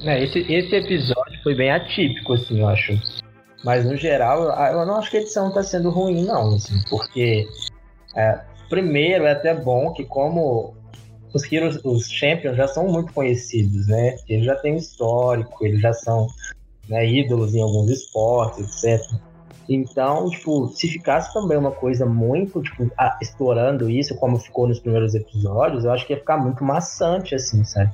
É, 0.03 0.23
esse, 0.23 0.39
esse 0.51 0.75
episódio 0.75 1.41
foi 1.43 1.55
bem 1.55 1.71
atípico, 1.71 2.33
assim, 2.33 2.59
eu 2.59 2.67
acho. 2.67 2.93
Mas 3.63 3.85
no 3.85 3.95
geral, 3.95 4.43
eu 4.71 4.85
não 4.85 4.97
acho 4.97 5.09
que 5.09 5.17
a 5.17 5.21
edição 5.21 5.51
tá 5.51 5.63
sendo 5.63 5.89
ruim, 5.89 6.23
não, 6.25 6.55
assim, 6.55 6.79
porque 6.89 7.47
é, 8.15 8.39
primeiro 8.69 9.25
é 9.25 9.31
até 9.31 9.53
bom 9.53 9.91
que 9.93 10.05
como 10.05 10.75
os 11.33 11.51
Heroes, 11.51 11.79
os 11.83 12.09
Champions 12.09 12.55
já 12.55 12.67
são 12.67 12.87
muito 12.87 13.11
conhecidos, 13.11 13.87
né? 13.87 14.15
Eles 14.29 14.45
já 14.45 14.55
têm 14.55 14.77
histórico, 14.77 15.65
eles 15.65 15.81
já 15.81 15.91
são 15.91 16.27
né, 16.87 17.05
ídolos 17.05 17.53
em 17.53 17.61
alguns 17.61 17.89
esportes, 17.89 18.83
etc. 18.83 19.01
Então, 19.67 20.29
tipo, 20.29 20.67
se 20.69 20.87
ficasse 20.87 21.33
também 21.33 21.57
uma 21.57 21.71
coisa 21.71 22.05
muito, 22.05 22.61
tipo, 22.61 22.89
explorando 23.21 23.89
isso, 23.89 24.15
como 24.15 24.37
ficou 24.37 24.67
nos 24.67 24.79
primeiros 24.79 25.15
episódios, 25.15 25.83
eu 25.83 25.91
acho 25.91 26.05
que 26.05 26.13
ia 26.13 26.19
ficar 26.19 26.37
muito 26.37 26.63
maçante, 26.63 27.33
assim, 27.33 27.63
sabe? 27.63 27.91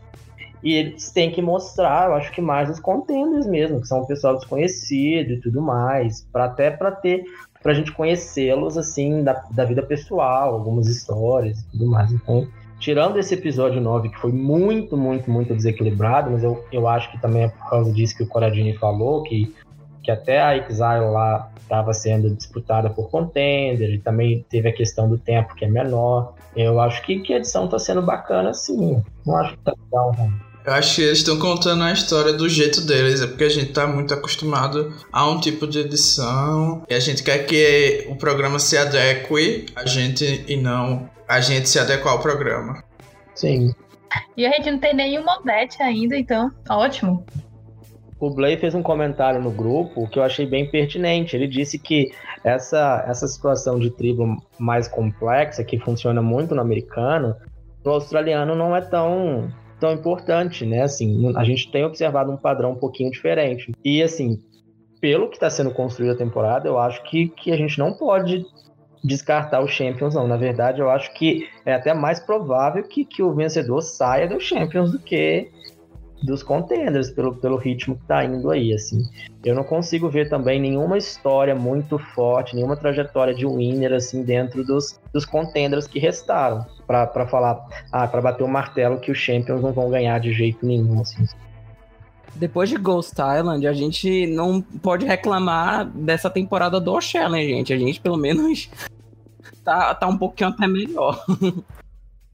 E 0.64 0.74
eles 0.74 1.12
têm 1.12 1.32
que 1.32 1.42
mostrar, 1.42 2.10
eu 2.10 2.16
acho 2.16 2.32
que 2.32 2.42
mais 2.42 2.70
os 2.70 2.80
contenders 2.80 3.48
mesmo, 3.48 3.82
que 3.82 3.88
são 3.88 4.02
um 4.02 4.06
pessoal 4.06 4.36
desconhecido 4.36 5.34
e 5.34 5.42
tudo 5.42 5.62
mais, 5.62 6.28
para 6.32 6.46
até 6.46 6.70
para 6.70 6.92
ter 6.92 7.26
pra 7.62 7.74
gente 7.74 7.92
conhecê-los 7.92 8.78
assim 8.78 9.24
da, 9.24 9.44
da 9.52 9.66
vida 9.66 9.84
pessoal, 9.84 10.54
algumas 10.54 10.88
histórias 10.88 11.60
e 11.60 11.72
tudo 11.72 11.88
mais. 11.88 12.12
Então, 12.12 12.48
tirando 12.80 13.18
esse 13.18 13.34
episódio 13.34 13.80
9 13.80 14.10
que 14.10 14.20
foi 14.20 14.32
muito, 14.32 14.98
muito, 14.98 15.30
muito 15.30 15.54
desequilibrado, 15.54 16.32
mas 16.32 16.44
eu, 16.44 16.64
eu 16.72 16.88
acho 16.88 17.12
que 17.12 17.22
também 17.22 17.44
é 17.44 17.48
por 17.48 17.70
causa 17.70 17.92
disso 17.92 18.18
que 18.18 18.24
o 18.24 18.28
Coradini 18.28 18.76
falou, 18.78 19.24
que, 19.24 19.54
que 20.04 20.12
até 20.12 20.42
a 20.42 20.58
Exile 20.58 21.12
lá 21.12 21.52
estava 21.62 21.94
sendo 21.94 22.30
disputada 22.32 22.90
por 22.90 23.10
contender, 23.10 23.94
e 23.94 24.00
também 24.00 24.46
teve 24.50 24.68
a 24.68 24.74
questão 24.74 25.08
do 25.08 25.18
tempo 25.18 25.56
que 25.56 25.64
é 25.64 25.70
menor. 25.70 26.34
Eu 26.56 26.82
acho 26.82 27.02
que, 27.04 27.20
que 27.20 27.34
a 27.34 27.38
edição 27.38 27.66
está 27.66 27.80
sendo 27.80 28.02
bacana 28.02 28.54
sim. 28.54 29.02
Não 29.26 29.38
acho 29.38 29.54
que 29.54 29.64
tá 29.64 29.74
legal, 29.86 30.12
não. 30.18 30.51
Eu 30.64 30.74
acho 30.74 30.96
que 30.96 31.02
eles 31.02 31.20
estão 31.20 31.40
contando 31.40 31.84
a 31.84 31.92
história 31.92 32.34
do 32.34 32.48
jeito 32.48 32.82
deles, 32.82 33.22
é 33.22 33.28
porque 33.28 33.46
a 33.46 33.50
gente 33.50 33.74
tá 33.74 33.88
muito 33.88 34.14
acostumado 34.14 34.94
a 35.12 35.28
um 35.28 35.40
tipo 35.40 35.66
de 35.66 35.80
edição 35.80 36.84
e 36.88 36.94
a 36.94 37.00
gente 37.00 37.24
quer 37.24 37.46
que 37.46 38.06
o 38.08 38.16
programa 38.16 38.60
se 38.60 38.78
adeque 38.78 39.66
a 39.76 39.86
gente 39.86 40.46
e 40.48 40.56
não 40.58 41.10
a 41.28 41.42
gente 41.42 41.68
se 41.68 41.80
adequar 41.80 42.14
ao 42.14 42.20
programa. 42.20 42.84
Sim. 43.34 43.74
E 44.38 44.46
a 44.46 44.52
gente 44.52 44.70
não 44.70 44.78
tem 44.78 44.94
nenhum 44.94 45.24
modete 45.24 45.82
ainda, 45.82 46.16
então 46.16 46.52
ótimo. 46.70 47.26
O 48.20 48.30
Blay 48.30 48.56
fez 48.58 48.76
um 48.76 48.84
comentário 48.84 49.42
no 49.42 49.50
grupo 49.50 50.08
que 50.08 50.20
eu 50.20 50.24
achei 50.24 50.46
bem 50.46 50.70
pertinente. 50.70 51.36
Ele 51.36 51.48
disse 51.48 51.80
que 51.80 52.12
essa, 52.44 53.04
essa 53.08 53.28
situação 53.28 53.80
de 53.80 53.90
tribo 53.90 54.38
mais 54.60 54.88
complexa, 54.88 55.64
que 55.64 55.80
funciona 55.80 56.22
muito 56.22 56.54
no 56.54 56.62
americano, 56.62 57.36
no 57.84 57.92
australiano 57.92 58.56
não 58.56 58.76
é 58.76 58.82
tão 58.82 59.52
tão 59.82 59.92
importante, 59.92 60.66
né? 60.66 60.84
Assim, 60.84 61.36
a 61.36 61.44
gente 61.44 61.70
tem 61.72 61.84
observado 61.84 62.32
um 62.32 62.38
padrão 62.38 62.74
um 62.74 62.76
pouquinho 62.76 63.10
diferente. 63.12 63.72
E 63.84 64.02
assim, 64.02 64.40
pelo 65.02 65.28
que 65.28 65.36
está 65.36 65.50
sendo 65.50 65.72
construída 65.72 66.14
a 66.14 66.18
temporada, 66.18 66.70
eu 66.70 66.78
acho 66.78 67.04
que, 67.04 67.28
que 67.30 67.52
a 67.52 67.58
gente 67.58 67.80
não 67.80 67.92
pode 67.92 68.46
descartar 69.04 69.62
os 69.62 69.72
Champions, 69.72 70.14
não. 70.14 70.28
Na 70.28 70.38
verdade, 70.38 70.80
eu 70.80 70.90
acho 70.90 71.12
que 71.16 71.48
é 71.66 71.74
até 71.74 71.94
mais 71.94 72.20
provável 72.20 72.84
que, 72.84 73.04
que 73.04 73.24
o 73.24 73.34
vencedor 73.34 73.82
saia 73.82 74.28
dos 74.28 74.44
Champions 74.44 74.92
do 74.92 75.00
que 75.00 75.50
dos 76.24 76.44
contenders, 76.44 77.10
pelo, 77.10 77.36
pelo 77.36 77.58
ritmo 77.58 77.96
que 77.96 78.06
tá 78.06 78.24
indo 78.24 78.52
aí, 78.52 78.74
assim. 78.74 79.02
Eu 79.44 79.56
não 79.56 79.64
consigo 79.64 80.08
ver 80.08 80.30
também 80.30 80.62
nenhuma 80.62 80.98
história 80.98 81.56
muito 81.56 81.98
forte, 81.98 82.56
nenhuma 82.56 82.78
trajetória 82.78 83.34
de 83.34 83.46
winner, 83.46 83.94
assim, 83.94 84.24
dentro 84.24 84.64
dos, 84.64 85.00
dos 85.12 85.26
contenders 85.26 85.88
que 85.88 85.98
restaram, 85.98 86.64
para 87.08 87.28
falar, 87.28 87.66
ah, 87.92 88.08
para 88.08 88.22
bater 88.22 88.44
o 88.44 88.48
martelo 88.48 89.00
que 89.00 89.12
os 89.12 89.18
Champions 89.18 89.62
não 89.62 89.72
vão 89.72 89.90
ganhar 89.90 90.20
de 90.20 90.34
jeito 90.34 90.66
nenhum, 90.66 91.02
assim. 91.02 91.26
Depois 92.36 92.70
de 92.70 92.78
Ghost 92.78 93.14
Island, 93.14 93.68
a 93.68 93.74
gente 93.74 94.26
não 94.28 94.62
pode 94.62 95.06
reclamar 95.06 95.86
dessa 95.86 96.30
temporada 96.30 96.80
do 96.80 96.94
Ocean, 96.94 97.30
né, 97.30 97.44
gente? 97.44 97.74
A 97.74 97.78
gente, 97.78 98.00
pelo 98.00 98.18
menos, 98.18 98.70
tá, 99.64 99.94
tá 99.94 100.08
um 100.08 100.18
pouquinho 100.18 100.50
até 100.50 100.68
melhor. 100.68 101.24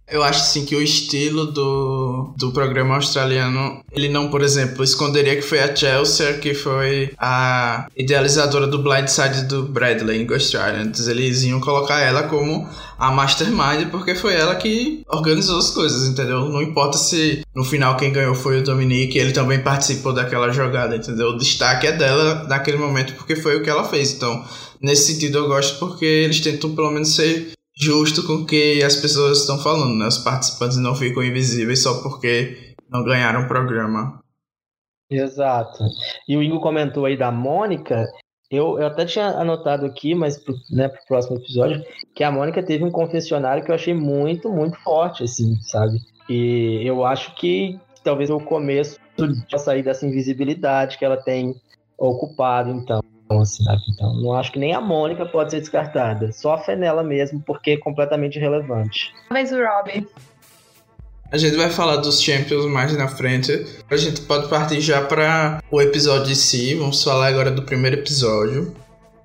Eu 0.10 0.24
acho 0.24 0.46
sim 0.46 0.66
que 0.66 0.74
o 0.74 0.82
estilo 0.82 1.48
do, 1.48 2.34
do 2.38 2.52
programa 2.54 2.96
australiano, 2.96 3.84
ele 3.92 4.08
não, 4.08 4.30
por 4.30 4.42
exemplo, 4.42 4.82
esconderia 4.82 5.36
que 5.36 5.42
foi 5.42 5.60
a 5.60 5.76
Chelsea 5.76 6.38
que 6.38 6.54
foi 6.54 7.12
a 7.18 7.88
idealizadora 7.96 8.68
do 8.68 8.82
Blindside 8.82 9.44
do 9.44 9.64
Bradley 9.64 10.22
em 10.22 10.26
Ghost 10.26 10.56
Islands. 10.56 11.08
Eles 11.10 11.44
iam 11.44 11.60
colocar 11.60 12.00
ela 12.00 12.24
como 12.24 12.70
a 12.98 13.12
mastermind 13.12 13.90
porque 13.92 14.16
foi 14.16 14.36
ela 14.36 14.56
que 14.56 15.04
organizou 15.10 15.60
as 15.60 15.72
coisas, 15.72 16.08
entendeu? 16.08 16.48
Não 16.48 16.62
importa 16.62 16.98
se 16.98 17.44
no 17.54 17.66
final 17.66 17.98
quem 17.98 18.14
ganhou 18.14 18.34
foi 18.34 18.60
o 18.60 18.64
Dominique, 18.64 19.18
ele 19.18 19.34
também 19.34 19.60
participou 19.60 20.14
daquela 20.14 20.52
jogada, 20.52 20.96
entendeu? 20.96 21.32
O 21.32 21.38
destaque 21.38 21.86
é 21.86 21.92
dela 21.92 22.46
naquele 22.48 22.78
momento 22.78 23.14
porque 23.16 23.36
foi 23.36 23.58
o 23.58 23.62
que 23.62 23.70
ela 23.70 23.84
fez. 23.84 24.14
Então, 24.14 24.42
nesse 24.82 25.12
sentido 25.12 25.40
eu 25.40 25.48
gosto 25.48 25.78
porque 25.80 26.06
eles 26.06 26.40
tentam 26.40 26.74
pelo 26.74 26.92
menos 26.92 27.14
ser 27.14 27.57
justo 27.80 28.26
com 28.26 28.34
o 28.34 28.46
que 28.46 28.84
as 28.84 28.96
pessoas 28.96 29.40
estão 29.40 29.60
falando, 29.60 29.96
né? 29.96 30.08
Os 30.08 30.18
participantes 30.18 30.78
não 30.78 30.96
ficam 30.96 31.24
invisíveis 31.24 31.84
só 31.84 32.02
porque 32.02 32.76
não 32.90 33.04
ganharam 33.04 33.44
o 33.44 33.48
programa. 33.48 34.20
Exato. 35.10 35.84
E 36.28 36.36
o 36.36 36.44
Ingo 36.44 36.60
comentou 36.60 37.06
aí 37.06 37.16
da 37.16 37.32
Mônica. 37.32 38.06
Eu, 38.50 38.80
eu 38.80 38.88
até 38.88 39.06
tinha 39.06 39.28
anotado 39.28 39.86
aqui, 39.86 40.16
mas 40.16 40.38
pro, 40.38 40.56
né, 40.72 40.88
pro 40.88 41.06
próximo 41.08 41.38
episódio, 41.38 41.84
que 42.16 42.24
a 42.24 42.32
Mônica 42.32 42.64
teve 42.64 42.84
um 42.84 42.92
confessionário 42.92 43.64
que 43.64 43.72
eu 43.72 43.76
achei 43.76 43.94
muito, 43.94 44.50
muito 44.50 44.78
forte, 44.84 45.24
assim, 45.24 45.56
sabe? 45.62 46.00
E 46.30 46.82
eu 46.84 47.06
acho 47.06 47.36
que 47.36 47.80
talvez 48.04 48.30
o 48.30 48.40
começo 48.40 48.98
de 49.18 49.60
sair 49.60 49.84
dessa 49.84 50.06
invisibilidade 50.06 50.98
que 50.98 51.06
ela 51.06 51.18
tem 51.18 51.56
ocupado, 51.98 52.72
então. 52.72 53.02
Então, 53.28 53.42
assim, 53.42 53.64
então, 53.94 54.14
não 54.16 54.34
acho 54.34 54.54
que 54.54 54.60
nem 54.60 54.74
a 54.74 54.80
Mônica 54.80 55.26
pode 55.26 55.52
ser 55.52 55.60
descartada. 55.60 56.32
Só 56.32 56.54
a 56.54 56.58
Fenella 56.58 57.04
mesmo, 57.04 57.42
porque 57.46 57.72
é 57.72 57.78
completamente 57.78 58.38
irrelevante. 58.38 59.14
Talvez 59.28 59.52
o 59.52 59.58
Robbie. 59.58 60.08
A 61.30 61.38
gente 61.38 61.58
vai 61.58 61.70
falar 61.70 61.98
dos 61.98 62.22
Champions 62.22 62.66
mais 62.66 62.98
na 62.98 63.10
frente. 63.10 63.66
A 63.90 63.98
gente 63.98 64.22
pode 64.22 64.48
partir 64.48 64.80
já 64.80 65.02
para 65.02 65.62
o 65.70 65.82
episódio 65.82 66.32
em 66.32 66.36
si. 66.36 66.74
Vamos 66.76 67.04
falar 67.04 67.28
agora 67.28 67.52
do 67.52 67.64
primeiro 67.64 67.98
episódio. 67.98 68.74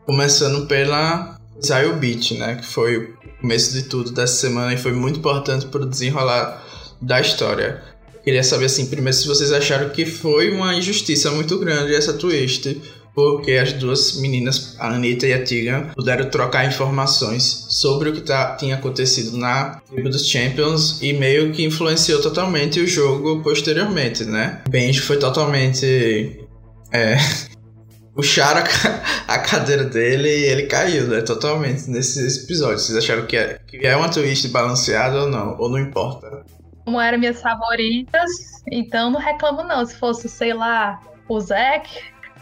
Começando 0.05 0.67
pela 0.67 1.39
Zion 1.65 1.97
Beach, 2.01 2.37
né? 2.37 2.57
Que 2.57 2.67
foi 2.67 2.97
o 2.97 3.17
começo 3.41 3.73
de 3.73 3.85
tudo 3.85 4.11
dessa 4.11 4.35
semana 4.35 4.75
e 4.75 4.77
foi 4.77 4.91
muito 4.91 5.21
importante 5.21 5.67
para 5.67 5.83
o 5.83 5.87
desenrolar 5.89 6.61
da 7.01 7.21
história. 7.21 7.81
Queria 8.25 8.43
saber, 8.43 8.65
assim, 8.65 8.87
primeiro 8.87 9.17
se 9.17 9.29
vocês 9.29 9.53
acharam 9.53 9.91
que 9.91 10.05
foi 10.05 10.51
uma 10.51 10.75
injustiça 10.75 11.31
muito 11.31 11.57
grande 11.57 11.95
essa 11.95 12.13
twist 12.13 12.81
porque 13.15 13.53
as 13.53 13.73
duas 13.73 14.19
meninas, 14.21 14.77
a 14.79 14.89
Anitta 14.89 15.27
e 15.27 15.33
a 15.33 15.45
Tegan, 15.45 15.89
puderam 15.95 16.29
trocar 16.31 16.67
informações 16.67 17.67
sobre 17.71 18.09
o 18.09 18.13
que 18.13 18.23
tá, 18.23 18.57
tinha 18.57 18.77
acontecido 18.77 19.37
na 19.37 19.81
tribo 19.91 20.09
dos 20.09 20.27
Champions 20.27 21.01
e 21.03 21.13
meio 21.13 21.53
que 21.53 21.65
influenciou 21.65 22.21
totalmente 22.23 22.81
o 22.81 22.87
jogo 22.87 23.43
posteriormente, 23.43 24.25
né? 24.25 24.63
Benji 24.69 25.01
foi 25.01 25.19
totalmente. 25.19 26.47
É, 26.91 27.17
puxaram 28.15 28.61
a, 28.61 29.35
a, 29.35 29.39
cadeira 29.39 29.85
dele 29.85 30.29
e 30.29 30.45
ele 30.45 30.63
caiu, 30.65 31.07
né? 31.09 31.21
Totalmente 31.21 31.89
nesses 31.91 32.45
episódios. 32.45 32.83
Vocês 32.83 32.99
acharam 32.99 33.27
que 33.27 33.37
é, 33.37 33.59
que 33.67 33.87
é 33.87 33.97
uma 33.97 34.09
twist 34.09 34.49
balanceada 34.49 35.23
ou 35.23 35.29
não? 35.29 35.57
Ou 35.59 35.69
não 35.69 35.79
importa? 35.79 36.45
Como 36.85 37.01
eram 37.01 37.19
minhas 37.19 37.41
favoritas, 37.41 38.31
então 38.71 39.11
não 39.11 39.21
reclamo 39.21 39.63
não. 39.63 39.85
Se 39.85 39.97
fosse, 39.97 40.29
sei 40.29 40.53
lá, 40.53 41.01
o 41.29 41.41
Zack, 41.41 41.89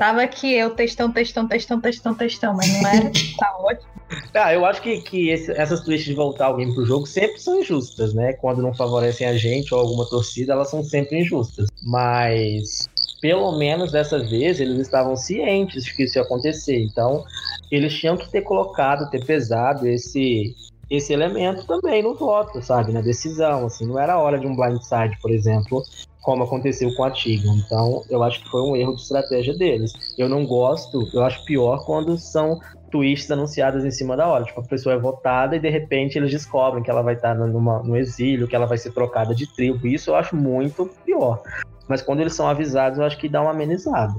Tava 0.01 0.23
aqui 0.23 0.55
eu 0.55 0.71
testando, 0.71 1.13
testando, 1.13 1.51
testando, 1.51 1.83
testando, 1.83 2.17
testando, 2.17 2.57
mas 2.57 2.73
não 2.73 2.89
era. 2.89 3.11
tá 3.39 3.55
ótimo. 3.59 3.91
Ah, 4.33 4.55
eu 4.55 4.65
acho 4.65 4.81
que, 4.81 5.03
que 5.03 5.29
esse, 5.29 5.53
essas 5.53 5.83
twists 5.83 6.09
de 6.09 6.15
voltar 6.15 6.47
alguém 6.47 6.73
pro 6.73 6.87
jogo 6.87 7.07
sempre 7.07 7.39
são 7.39 7.61
injustas, 7.61 8.15
né? 8.15 8.33
Quando 8.33 8.63
não 8.63 8.73
favorecem 8.73 9.27
a 9.27 9.37
gente 9.37 9.75
ou 9.75 9.79
alguma 9.79 10.09
torcida, 10.09 10.55
elas 10.55 10.71
são 10.71 10.83
sempre 10.83 11.21
injustas. 11.21 11.69
Mas 11.83 12.89
pelo 13.21 13.53
menos 13.59 13.93
dessa 13.93 14.19
vez 14.19 14.59
eles 14.59 14.79
estavam 14.79 15.15
cientes 15.17 15.85
de 15.85 15.95
que 15.95 16.05
isso 16.05 16.17
ia 16.17 16.23
acontecer. 16.23 16.83
Então, 16.83 17.23
eles 17.71 17.93
tinham 17.93 18.17
que 18.17 18.31
ter 18.31 18.41
colocado, 18.41 19.11
ter 19.11 19.23
pesado 19.23 19.87
esse 19.87 20.57
esse 20.89 21.13
elemento 21.13 21.65
também 21.67 22.03
no 22.03 22.17
voto, 22.17 22.61
sabe, 22.61 22.91
na 22.91 23.01
decisão, 23.01 23.67
assim, 23.67 23.87
não 23.87 23.97
era 23.97 24.19
hora 24.19 24.41
de 24.41 24.47
um 24.47 24.57
blindside, 24.57 25.17
por 25.23 25.31
exemplo, 25.31 25.85
como 26.23 26.45
aconteceu 26.45 26.95
com 26.95 27.05
a 27.05 27.11
Tiga. 27.11 27.49
Então, 27.49 28.03
eu 28.11 28.23
acho 28.23 28.43
que 28.43 28.51
foi 28.51 28.63
um 28.63 28.77
erro 28.77 28.95
de 28.95 29.03
estratégia 29.03 29.57
deles. 29.57 29.93
Eu 30.19 30.29
não 30.29 30.45
gosto, 30.45 31.09
eu 31.13 31.23
acho 31.23 31.45
pior 31.45 31.85
quando 31.85 32.17
são 32.19 32.61
twists 32.91 33.31
anunciadas 33.31 33.85
em 33.85 33.91
cima 33.91 34.17
da 34.17 34.27
hora. 34.27 34.45
Tipo, 34.45 34.61
a 34.61 34.65
pessoa 34.65 34.95
é 34.95 34.99
votada 34.99 35.57
e 35.57 35.61
de 35.61 35.71
repente 35.71 36.19
eles 36.19 36.31
descobrem 36.31 36.83
que 36.83 36.91
ela 36.91 37.03
vai 37.03 37.15
estar 37.15 37.35
numa, 37.35 37.83
no 37.83 37.97
exílio, 37.97 38.49
que 38.49 38.57
ela 38.57 38.67
vai 38.67 38.79
ser 38.79 38.93
trocada 38.93 39.35
de 39.35 39.47
tribo. 39.47 39.87
Isso 39.87 40.11
eu 40.11 40.17
acho 40.17 40.37
muito 40.37 40.91
pior. 41.05 41.43
Mas 41.89 42.03
quando 42.03 42.21
eles 42.21 42.35
são 42.35 42.49
avisados, 42.49 42.99
eu 42.99 43.05
acho 43.05 43.19
que 43.19 43.29
dá 43.29 43.41
uma 43.41 43.51
amenizada. 43.51 44.15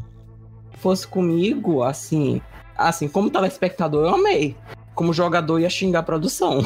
Fosse 0.73 1.07
comigo, 1.07 1.83
assim, 1.83 2.41
assim, 2.75 3.07
como 3.07 3.29
telespectador, 3.29 4.07
eu 4.07 4.15
amei. 4.15 4.55
Como 4.95 5.13
jogador, 5.13 5.59
ia 5.59 5.69
xingar 5.69 5.99
a 5.99 6.03
produção. 6.03 6.65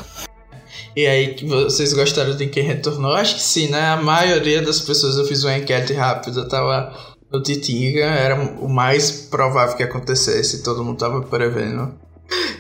E 0.96 1.06
aí, 1.06 1.36
vocês 1.46 1.92
gostaram 1.92 2.38
de 2.38 2.48
quem 2.48 2.64
retornou? 2.64 3.12
Acho 3.12 3.36
que 3.36 3.42
sim, 3.42 3.70
né? 3.70 3.82
A 3.82 3.98
maioria 3.98 4.62
das 4.62 4.80
pessoas, 4.80 5.18
eu 5.18 5.26
fiz 5.26 5.44
uma 5.44 5.58
enquete 5.58 5.92
rápida, 5.92 6.48
tava 6.48 6.94
no 7.30 7.44
Titinga, 7.44 8.06
era 8.06 8.36
o 8.36 8.70
mais 8.70 9.12
provável 9.12 9.76
que 9.76 9.84
acontecesse, 9.84 10.64
todo 10.64 10.86
mundo 10.86 10.98
tava 10.98 11.22
prevendo. 11.24 11.94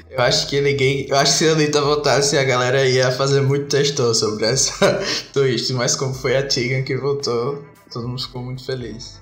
Eu 0.10 0.22
acho 0.22 0.50
que 0.50 0.60
ninguém. 0.60 1.08
Eu 1.08 1.16
acho 1.16 1.32
que 1.32 1.38
se 1.40 1.50
a 1.50 1.54
Anitta 1.54 1.82
votasse, 1.82 2.38
a 2.38 2.44
galera 2.44 2.86
ia 2.86 3.10
fazer 3.12 3.42
muito 3.42 3.68
textão 3.68 4.14
sobre 4.14 4.46
essa 4.46 5.00
twist, 5.32 5.72
mas 5.74 5.96
como 5.96 6.14
foi 6.14 6.36
a 6.36 6.46
Tiga 6.46 6.82
que 6.84 6.98
votou, 6.98 7.64
todo 7.92 8.08
mundo 8.08 8.22
ficou 8.22 8.42
muito 8.42 8.66
feliz. 8.66 9.22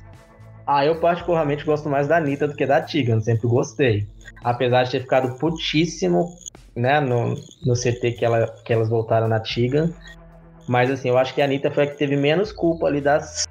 Ah, 0.65 0.85
eu 0.85 0.99
particularmente 0.99 1.65
gosto 1.65 1.89
mais 1.89 2.07
da 2.07 2.17
Anitta 2.17 2.47
do 2.47 2.55
que 2.55 2.65
da 2.65 2.81
Tigan, 2.81 3.19
sempre 3.21 3.47
gostei. 3.47 4.07
Apesar 4.43 4.83
de 4.83 4.91
ter 4.91 5.01
ficado 5.01 5.37
putíssimo 5.37 6.33
né, 6.75 6.99
no, 6.99 7.35
no 7.65 7.73
CT 7.73 8.13
que, 8.13 8.25
ela, 8.25 8.47
que 8.63 8.73
elas 8.73 8.89
voltaram 8.89 9.27
na 9.27 9.39
Tigan. 9.39 9.91
Mas 10.67 10.89
assim, 10.89 11.09
eu 11.09 11.17
acho 11.17 11.33
que 11.33 11.41
a 11.41 11.45
Anitta 11.45 11.71
foi 11.71 11.83
a 11.83 11.87
que 11.87 11.97
teve 11.97 12.15
menos 12.15 12.51
culpa 12.51 12.87
ali 12.87 13.01
das 13.01 13.45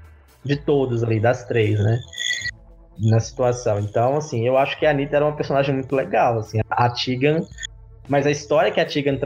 de 0.45 0.57
todos 0.57 1.05
ali, 1.05 1.21
das 1.21 1.45
três, 1.45 1.79
né? 1.79 2.01
Na 2.99 3.21
situação. 3.21 3.79
Então, 3.79 4.17
assim, 4.17 4.47
eu 4.47 4.57
acho 4.59 4.79
que 4.79 4.87
a 4.87 4.91
Anitta 4.91 5.17
era 5.17 5.25
uma 5.25 5.37
personagem 5.37 5.75
muito 5.75 5.95
legal, 5.95 6.39
assim. 6.39 6.61
A 6.71 6.91
Tigan 6.91 7.43
mas 8.09 8.27
a 8.27 8.31
história 8.31 8.71
que 8.71 8.81
a 8.81 8.85
Tigan 8.85 9.17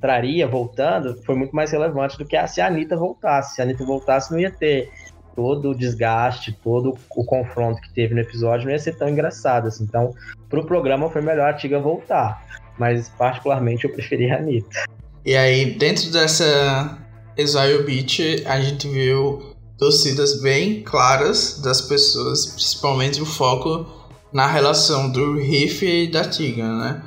traria 0.00 0.46
voltando 0.46 1.20
foi 1.24 1.34
muito 1.34 1.56
mais 1.56 1.72
relevante 1.72 2.18
do 2.18 2.24
que 2.24 2.36
a, 2.36 2.46
se 2.46 2.60
a 2.60 2.66
Anitta 2.66 2.96
voltasse. 2.96 3.54
Se 3.54 3.60
a 3.60 3.64
Anitta 3.64 3.84
voltasse, 3.84 4.30
não 4.30 4.38
ia 4.38 4.50
ter 4.50 4.90
todo 5.34 5.70
o 5.70 5.74
desgaste, 5.74 6.52
todo 6.52 6.96
o 7.16 7.24
confronto 7.24 7.80
que 7.80 7.92
teve 7.92 8.14
no 8.14 8.20
episódio, 8.20 8.66
não 8.66 8.72
ia 8.72 8.78
ser 8.78 8.96
tão 8.96 9.08
engraçado. 9.08 9.68
Assim. 9.68 9.84
Então, 9.84 10.14
pro 10.48 10.66
programa 10.66 11.10
foi 11.10 11.22
melhor 11.22 11.48
a 11.48 11.54
Tiga 11.54 11.80
voltar 11.80 12.44
mas 12.78 13.08
particularmente 13.18 13.84
eu 13.84 13.90
preferi 13.90 14.30
a 14.30 14.38
Anitta. 14.38 14.84
E 15.24 15.34
aí, 15.34 15.74
dentro 15.74 16.10
dessa 16.10 16.98
Exile 17.36 17.82
Beach, 17.82 18.44
a 18.46 18.60
gente 18.60 18.88
viu 18.88 19.54
torcidas 19.78 20.40
bem 20.40 20.82
claras 20.82 21.60
das 21.60 21.80
pessoas, 21.80 22.46
principalmente 22.46 23.20
o 23.20 23.26
foco 23.26 23.86
na 24.32 24.46
relação 24.46 25.10
do 25.10 25.34
Riff 25.34 25.84
e 25.84 26.10
da 26.10 26.24
Tegan, 26.24 26.78
né? 26.78 27.02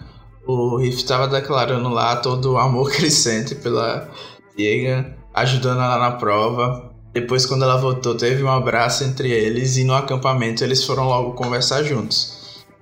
O 0.46 0.78
Riff 0.78 0.98
estava 0.98 1.28
declarando 1.28 1.90
lá 1.90 2.16
todo 2.16 2.54
o 2.54 2.58
amor 2.58 2.92
crescente 2.94 3.56
pela 3.56 4.10
Tegan, 4.56 5.14
ajudando 5.34 5.82
ela 5.82 5.98
na 5.98 6.12
prova. 6.12 6.92
Depois, 7.14 7.46
quando 7.46 7.64
ela 7.64 7.78
voltou, 7.78 8.16
teve 8.16 8.44
um 8.44 8.50
abraço 8.50 9.04
entre 9.04 9.32
eles 9.32 9.78
e 9.78 9.84
no 9.84 9.94
acampamento 9.94 10.64
eles 10.64 10.84
foram 10.84 11.06
logo 11.06 11.34
conversar 11.34 11.84
juntos. 11.84 12.39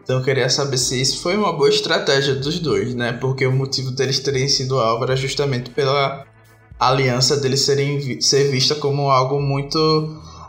Então 0.07 0.19
eu 0.19 0.23
queria 0.23 0.49
saber 0.49 0.77
se 0.77 1.01
isso 1.01 1.19
foi 1.19 1.35
uma 1.35 1.51
boa 1.51 1.67
estratégia 1.67 2.33
dos 2.33 2.59
dois, 2.59 2.95
né? 2.95 3.11
Porque 3.11 3.45
o 3.45 3.51
motivo 3.51 3.91
deles 3.91 4.21
terem 4.21 4.47
sido 4.47 4.79
alvo 4.79 5.03
era 5.03 5.17
justamente 5.17 5.69
pela 5.69 6.25
aliança 6.79 7.35
deles 7.35 7.59
serem 7.59 8.21
ser 8.21 8.49
vista 8.49 8.73
como 8.73 9.09
algo 9.09 9.41
muito 9.41 9.77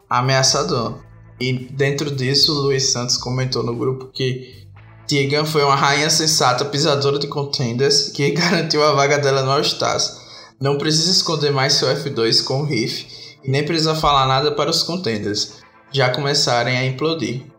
ameaçador. 0.09 1.01
E 1.41 1.53
dentro 1.53 2.09
disso, 2.09 2.53
o 2.53 2.61
Luiz 2.67 2.93
Santos 2.93 3.17
comentou 3.17 3.65
no 3.65 3.75
grupo 3.75 4.07
que 4.15 4.65
Tegan 5.09 5.45
foi 5.45 5.65
uma 5.65 5.75
rainha 5.75 6.09
sensata, 6.09 6.65
pisadora 6.65 7.19
de 7.19 7.27
contenders, 7.27 8.11
que 8.11 8.31
garantiu 8.39 8.85
a 8.85 8.93
vaga 8.93 9.19
dela 9.19 9.43
no 9.43 9.51
All-Stars. 9.51 10.21
Não 10.61 10.79
precisa 10.79 11.11
esconder 11.11 11.51
mais 11.51 11.73
seu 11.73 11.89
F2 11.89 12.45
com 12.45 12.61
o 12.61 12.65
Riff 12.65 13.09
e 13.43 13.51
nem 13.51 13.65
precisa 13.65 13.97
falar 13.97 14.29
nada 14.29 14.53
para 14.53 14.71
os 14.71 14.85
contenders 14.85 15.55
já 15.91 16.11
começarem 16.11 16.79
a 16.79 16.87
implodir. 16.87 17.58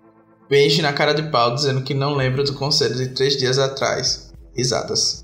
Benji 0.50 0.82
na 0.82 0.92
cara 0.92 1.14
de 1.14 1.24
pau 1.30 1.54
dizendo 1.54 1.82
que 1.82 1.94
não 1.94 2.16
lembra 2.16 2.44
do 2.44 2.54
conselho 2.54 2.96
de 2.96 3.10
três 3.10 3.38
dias 3.38 3.60
atrás. 3.60 4.34
Risadas. 4.56 5.24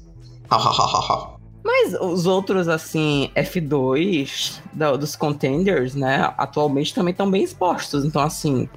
Mas 1.63 1.95
os 1.99 2.27
outros, 2.27 2.67
assim, 2.67 3.31
F2 3.35 4.59
dos 4.99 5.15
contenders, 5.15 5.95
né, 5.95 6.31
atualmente 6.37 6.93
também 6.93 7.11
estão 7.11 7.29
bem 7.29 7.43
expostos. 7.43 8.05
Então, 8.05 8.21
assim, 8.21 8.69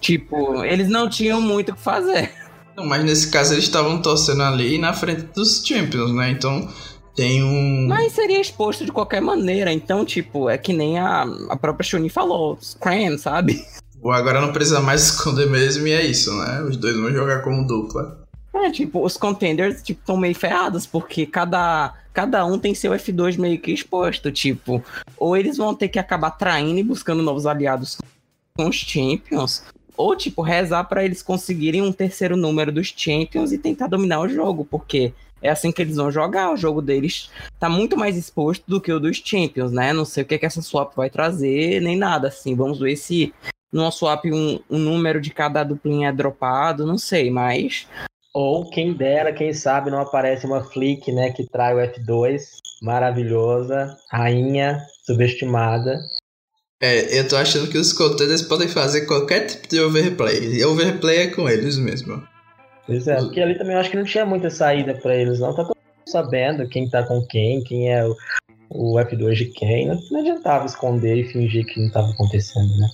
tipo, 0.00 0.64
eles 0.64 0.88
não 0.88 1.08
tinham 1.08 1.40
muito 1.40 1.70
o 1.70 1.74
que 1.76 1.80
fazer. 1.80 2.32
Não, 2.76 2.84
mas 2.84 3.04
nesse 3.04 3.30
caso 3.30 3.54
eles 3.54 3.64
estavam 3.64 4.02
torcendo 4.02 4.42
ali 4.42 4.76
na 4.76 4.92
frente 4.92 5.22
dos 5.34 5.62
Champions, 5.64 6.12
né? 6.12 6.30
Então 6.30 6.68
tem 7.14 7.42
um. 7.42 7.86
Mas 7.88 8.12
seria 8.12 8.40
exposto 8.40 8.84
de 8.84 8.92
qualquer 8.92 9.22
maneira, 9.22 9.72
então, 9.72 10.04
tipo, 10.04 10.50
é 10.50 10.58
que 10.58 10.74
nem 10.74 10.98
a, 10.98 11.24
a 11.48 11.56
própria 11.56 11.88
Shuni 11.88 12.10
falou, 12.10 12.58
Scram, 12.60 13.16
sabe? 13.16 13.64
Agora 14.10 14.40
não 14.40 14.52
precisa 14.52 14.80
mais 14.80 15.02
esconder 15.10 15.48
mesmo 15.48 15.86
e 15.86 15.92
é 15.92 16.04
isso, 16.04 16.36
né? 16.36 16.62
Os 16.62 16.76
dois 16.76 16.96
vão 16.96 17.10
jogar 17.12 17.42
como 17.42 17.66
dupla. 17.66 18.26
É, 18.54 18.70
tipo, 18.70 19.04
os 19.04 19.16
contenders, 19.16 19.82
tipo, 19.82 20.00
estão 20.00 20.16
meio 20.16 20.34
ferrados, 20.34 20.86
porque 20.86 21.26
cada, 21.26 21.94
cada 22.12 22.44
um 22.46 22.58
tem 22.58 22.74
seu 22.74 22.92
F2 22.92 23.38
meio 23.38 23.60
que 23.60 23.70
exposto, 23.70 24.32
tipo, 24.32 24.82
ou 25.18 25.36
eles 25.36 25.58
vão 25.58 25.74
ter 25.74 25.88
que 25.88 25.98
acabar 25.98 26.30
traindo 26.30 26.78
e 26.78 26.82
buscando 26.82 27.22
novos 27.22 27.44
aliados 27.44 27.98
com 28.56 28.68
os 28.68 28.76
Champions, 28.76 29.62
ou, 29.94 30.16
tipo, 30.16 30.40
rezar 30.40 30.84
para 30.84 31.04
eles 31.04 31.22
conseguirem 31.22 31.82
um 31.82 31.92
terceiro 31.92 32.36
número 32.36 32.72
dos 32.72 32.92
Champions 32.96 33.52
e 33.52 33.58
tentar 33.58 33.88
dominar 33.88 34.20
o 34.20 34.28
jogo, 34.28 34.64
porque 34.64 35.12
é 35.42 35.50
assim 35.50 35.70
que 35.70 35.80
eles 35.82 35.96
vão 35.96 36.10
jogar. 36.10 36.52
O 36.52 36.56
jogo 36.56 36.82
deles 36.82 37.30
tá 37.58 37.68
muito 37.68 37.96
mais 37.96 38.16
exposto 38.16 38.64
do 38.66 38.80
que 38.80 38.92
o 38.92 39.00
dos 39.00 39.22
Champions, 39.24 39.72
né? 39.72 39.92
Não 39.92 40.04
sei 40.04 40.22
o 40.22 40.26
que, 40.26 40.34
é 40.34 40.38
que 40.38 40.46
essa 40.46 40.62
swap 40.62 40.94
vai 40.96 41.10
trazer, 41.10 41.80
nem 41.80 41.96
nada, 41.96 42.28
assim. 42.28 42.54
Vamos 42.54 42.78
ver 42.78 42.96
se 42.96 43.32
numa 43.72 43.90
swap 43.90 44.24
um, 44.26 44.60
um 44.70 44.78
número 44.78 45.20
de 45.20 45.30
cada 45.30 45.64
duplinha 45.64 46.08
é 46.08 46.12
dropado, 46.12 46.86
não 46.86 46.98
sei, 46.98 47.30
mas 47.30 47.86
ou 48.38 48.68
quem 48.68 48.92
dera, 48.92 49.32
quem 49.32 49.54
sabe 49.54 49.90
não 49.90 49.98
aparece 49.98 50.44
uma 50.44 50.62
flick, 50.62 51.10
né, 51.10 51.30
que 51.30 51.48
trai 51.48 51.74
o 51.74 51.78
F2, 51.78 52.42
maravilhosa, 52.82 53.96
rainha, 54.10 54.78
subestimada. 55.06 55.98
É, 56.82 57.18
eu 57.18 57.26
tô 57.26 57.34
achando 57.36 57.70
que 57.70 57.78
os 57.78 57.94
contenders 57.94 58.42
podem 58.42 58.68
fazer 58.68 59.06
qualquer 59.06 59.46
tipo 59.46 59.66
de 59.66 59.80
overplay. 59.80 60.58
E 60.58 60.62
overplay 60.66 61.20
é 61.20 61.26
com 61.28 61.48
eles 61.48 61.78
mesmo. 61.78 62.22
Pois 62.86 63.08
é, 63.08 63.16
porque 63.16 63.40
ali 63.40 63.56
também 63.56 63.72
eu 63.72 63.80
acho 63.80 63.90
que 63.90 63.96
não 63.96 64.04
tinha 64.04 64.26
muita 64.26 64.50
saída 64.50 64.92
para 64.92 65.16
eles, 65.16 65.40
não. 65.40 65.54
Tá 65.54 65.64
todo 65.64 65.74
mundo 65.74 66.06
sabendo 66.06 66.68
quem 66.68 66.90
tá 66.90 67.02
com 67.04 67.24
quem, 67.26 67.64
quem 67.64 67.90
é 67.90 68.06
o, 68.06 68.14
o 68.68 68.94
F2 68.96 69.32
de 69.32 69.46
quem. 69.46 69.88
Não, 69.88 69.98
não 70.10 70.20
adiantava 70.20 70.66
esconder 70.66 71.16
e 71.16 71.24
fingir 71.32 71.64
que 71.64 71.80
não 71.80 71.90
tava 71.90 72.10
acontecendo, 72.10 72.76
né? 72.76 72.88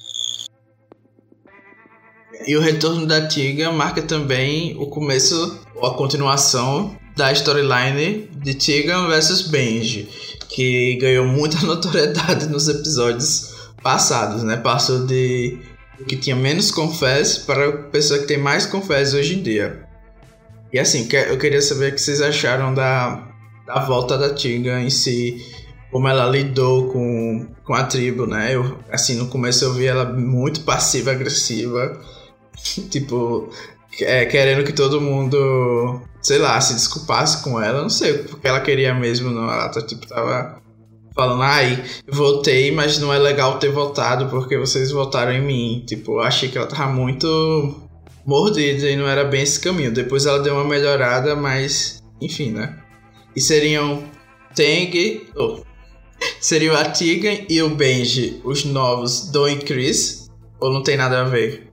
E 2.46 2.56
o 2.56 2.60
retorno 2.60 3.06
da 3.06 3.26
Tiga 3.26 3.70
marca 3.70 4.02
também 4.02 4.76
o 4.78 4.86
começo, 4.86 5.60
ou 5.76 5.86
a 5.86 5.94
continuação 5.94 6.96
da 7.16 7.30
storyline 7.32 8.28
de 8.36 8.54
Tigan 8.54 9.06
versus 9.08 9.42
Benji, 9.42 10.08
que 10.48 10.96
ganhou 10.96 11.26
muita 11.26 11.58
notoriedade 11.66 12.48
nos 12.48 12.68
episódios 12.68 13.54
passados, 13.82 14.42
né? 14.42 14.56
Passou 14.56 15.06
de 15.06 15.58
que 16.08 16.16
tinha 16.16 16.34
menos 16.34 16.70
confess 16.70 17.38
para 17.38 17.68
a 17.68 17.72
pessoa 17.72 18.18
que 18.18 18.26
tem 18.26 18.38
mais 18.38 18.66
confess 18.66 19.14
hoje 19.14 19.38
em 19.38 19.42
dia. 19.42 19.86
E 20.72 20.78
assim, 20.78 21.06
eu 21.28 21.38
queria 21.38 21.60
saber 21.60 21.92
o 21.92 21.94
que 21.94 22.00
vocês 22.00 22.20
acharam 22.20 22.74
da, 22.74 23.28
da 23.66 23.80
volta 23.80 24.16
da 24.18 24.34
Tiga 24.34 24.80
em 24.80 24.90
si, 24.90 25.36
como 25.90 26.08
ela 26.08 26.26
lidou 26.26 26.90
com, 26.90 27.46
com 27.62 27.74
a 27.74 27.84
tribo, 27.84 28.26
né? 28.26 28.54
Eu, 28.54 28.78
assim, 28.90 29.16
no 29.16 29.28
começo 29.28 29.64
eu 29.64 29.74
vi 29.74 29.86
ela 29.86 30.06
muito 30.06 30.62
passiva-agressiva 30.62 32.00
tipo, 32.90 33.50
é, 34.00 34.24
querendo 34.26 34.64
que 34.64 34.72
todo 34.72 35.00
mundo, 35.00 36.00
sei 36.20 36.38
lá, 36.38 36.60
se 36.60 36.74
desculpasse 36.74 37.42
com 37.42 37.60
ela. 37.60 37.82
Não 37.82 37.90
sei 37.90 38.18
porque 38.18 38.46
ela 38.48 38.60
queria 38.60 38.94
mesmo, 38.94 39.30
não. 39.30 39.44
Ela 39.44 39.68
tá, 39.68 39.82
tipo, 39.82 40.06
tava 40.06 40.60
falando, 41.14 41.42
ai, 41.42 41.82
voltei, 42.10 42.70
mas 42.70 42.98
não 42.98 43.12
é 43.12 43.18
legal 43.18 43.58
ter 43.58 43.70
voltado 43.70 44.28
porque 44.28 44.56
vocês 44.56 44.90
votaram 44.90 45.32
em 45.32 45.42
mim. 45.42 45.84
Tipo, 45.86 46.20
achei 46.20 46.48
que 46.48 46.56
ela 46.56 46.66
tava 46.66 46.90
muito 46.92 47.88
mordida 48.24 48.88
e 48.88 48.96
não 48.96 49.06
era 49.06 49.24
bem 49.24 49.42
esse 49.42 49.60
caminho. 49.60 49.92
Depois 49.92 50.26
ela 50.26 50.40
deu 50.40 50.54
uma 50.54 50.64
melhorada, 50.64 51.36
mas 51.36 52.02
enfim, 52.20 52.52
né? 52.52 52.78
E 53.34 53.40
seriam 53.40 54.04
Tang, 54.54 55.26
oh, 55.36 55.60
seriam 56.40 56.76
a 56.76 56.84
Tegan 56.84 57.44
e 57.48 57.60
o 57.62 57.70
Benji, 57.70 58.40
os 58.44 58.64
novos 58.64 59.30
Don 59.30 59.48
e 59.48 59.56
Chris, 59.56 60.30
ou 60.60 60.72
não 60.72 60.82
tem 60.82 60.96
nada 60.96 61.22
a 61.22 61.24
ver? 61.24 61.71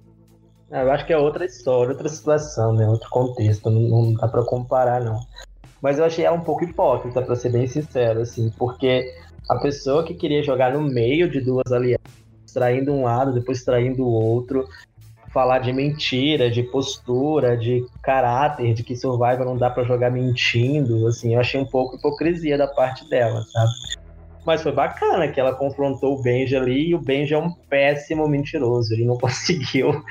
É, 0.72 0.84
eu 0.84 0.92
acho 0.92 1.06
que 1.06 1.14
é 1.14 1.18
outra 1.18 1.46
história, 1.46 1.92
outra 1.92 2.08
situação, 2.08 2.74
né? 2.74 2.88
Outro 2.88 3.10
contexto, 3.10 3.70
não, 3.70 3.82
não 3.82 4.14
dá 4.14 4.28
pra 4.28 4.44
comparar, 4.44 5.02
não. 5.02 5.20
Mas 5.82 5.98
eu 5.98 6.06
achei 6.06 6.26
ela 6.26 6.36
um 6.36 6.44
pouco 6.44 6.64
hipócrita, 6.64 7.22
pra 7.22 7.36
ser 7.36 7.52
bem 7.52 7.68
sincero, 7.68 8.22
assim, 8.22 8.52
porque 8.58 9.12
a 9.48 9.56
pessoa 9.56 10.04
que 10.04 10.14
queria 10.14 10.44
jogar 10.44 10.74
no 10.74 10.82
meio 10.82 11.30
de 11.30 11.42
duas 11.42 11.72
alianças, 11.72 12.00
traindo 12.54 12.92
um 12.92 13.04
lado, 13.04 13.34
depois 13.34 13.64
traindo 13.64 14.04
o 14.04 14.12
outro, 14.12 14.68
falar 15.32 15.60
de 15.60 15.72
mentira, 15.72 16.50
de 16.50 16.64
postura, 16.64 17.58
de 17.58 17.86
caráter, 18.04 18.74
de 18.74 18.84
que 18.84 18.96
Survivor 18.96 19.46
não 19.46 19.58
dá 19.58 19.70
para 19.70 19.84
jogar 19.84 20.12
mentindo, 20.12 21.08
assim, 21.08 21.34
eu 21.34 21.40
achei 21.40 21.60
um 21.60 21.66
pouco 21.66 21.96
hipocrisia 21.96 22.58
da 22.58 22.68
parte 22.68 23.08
dela, 23.10 23.44
sabe? 23.44 23.72
Mas 24.46 24.62
foi 24.62 24.72
bacana 24.72 25.28
que 25.28 25.40
ela 25.40 25.54
confrontou 25.54 26.18
o 26.18 26.22
Benji 26.22 26.56
ali 26.56 26.90
e 26.90 26.96
o 26.96 27.00
Benji 27.00 27.34
é 27.34 27.38
um 27.38 27.52
péssimo 27.52 28.28
mentiroso, 28.28 28.94
ele 28.94 29.06
não 29.06 29.18
conseguiu 29.20 30.04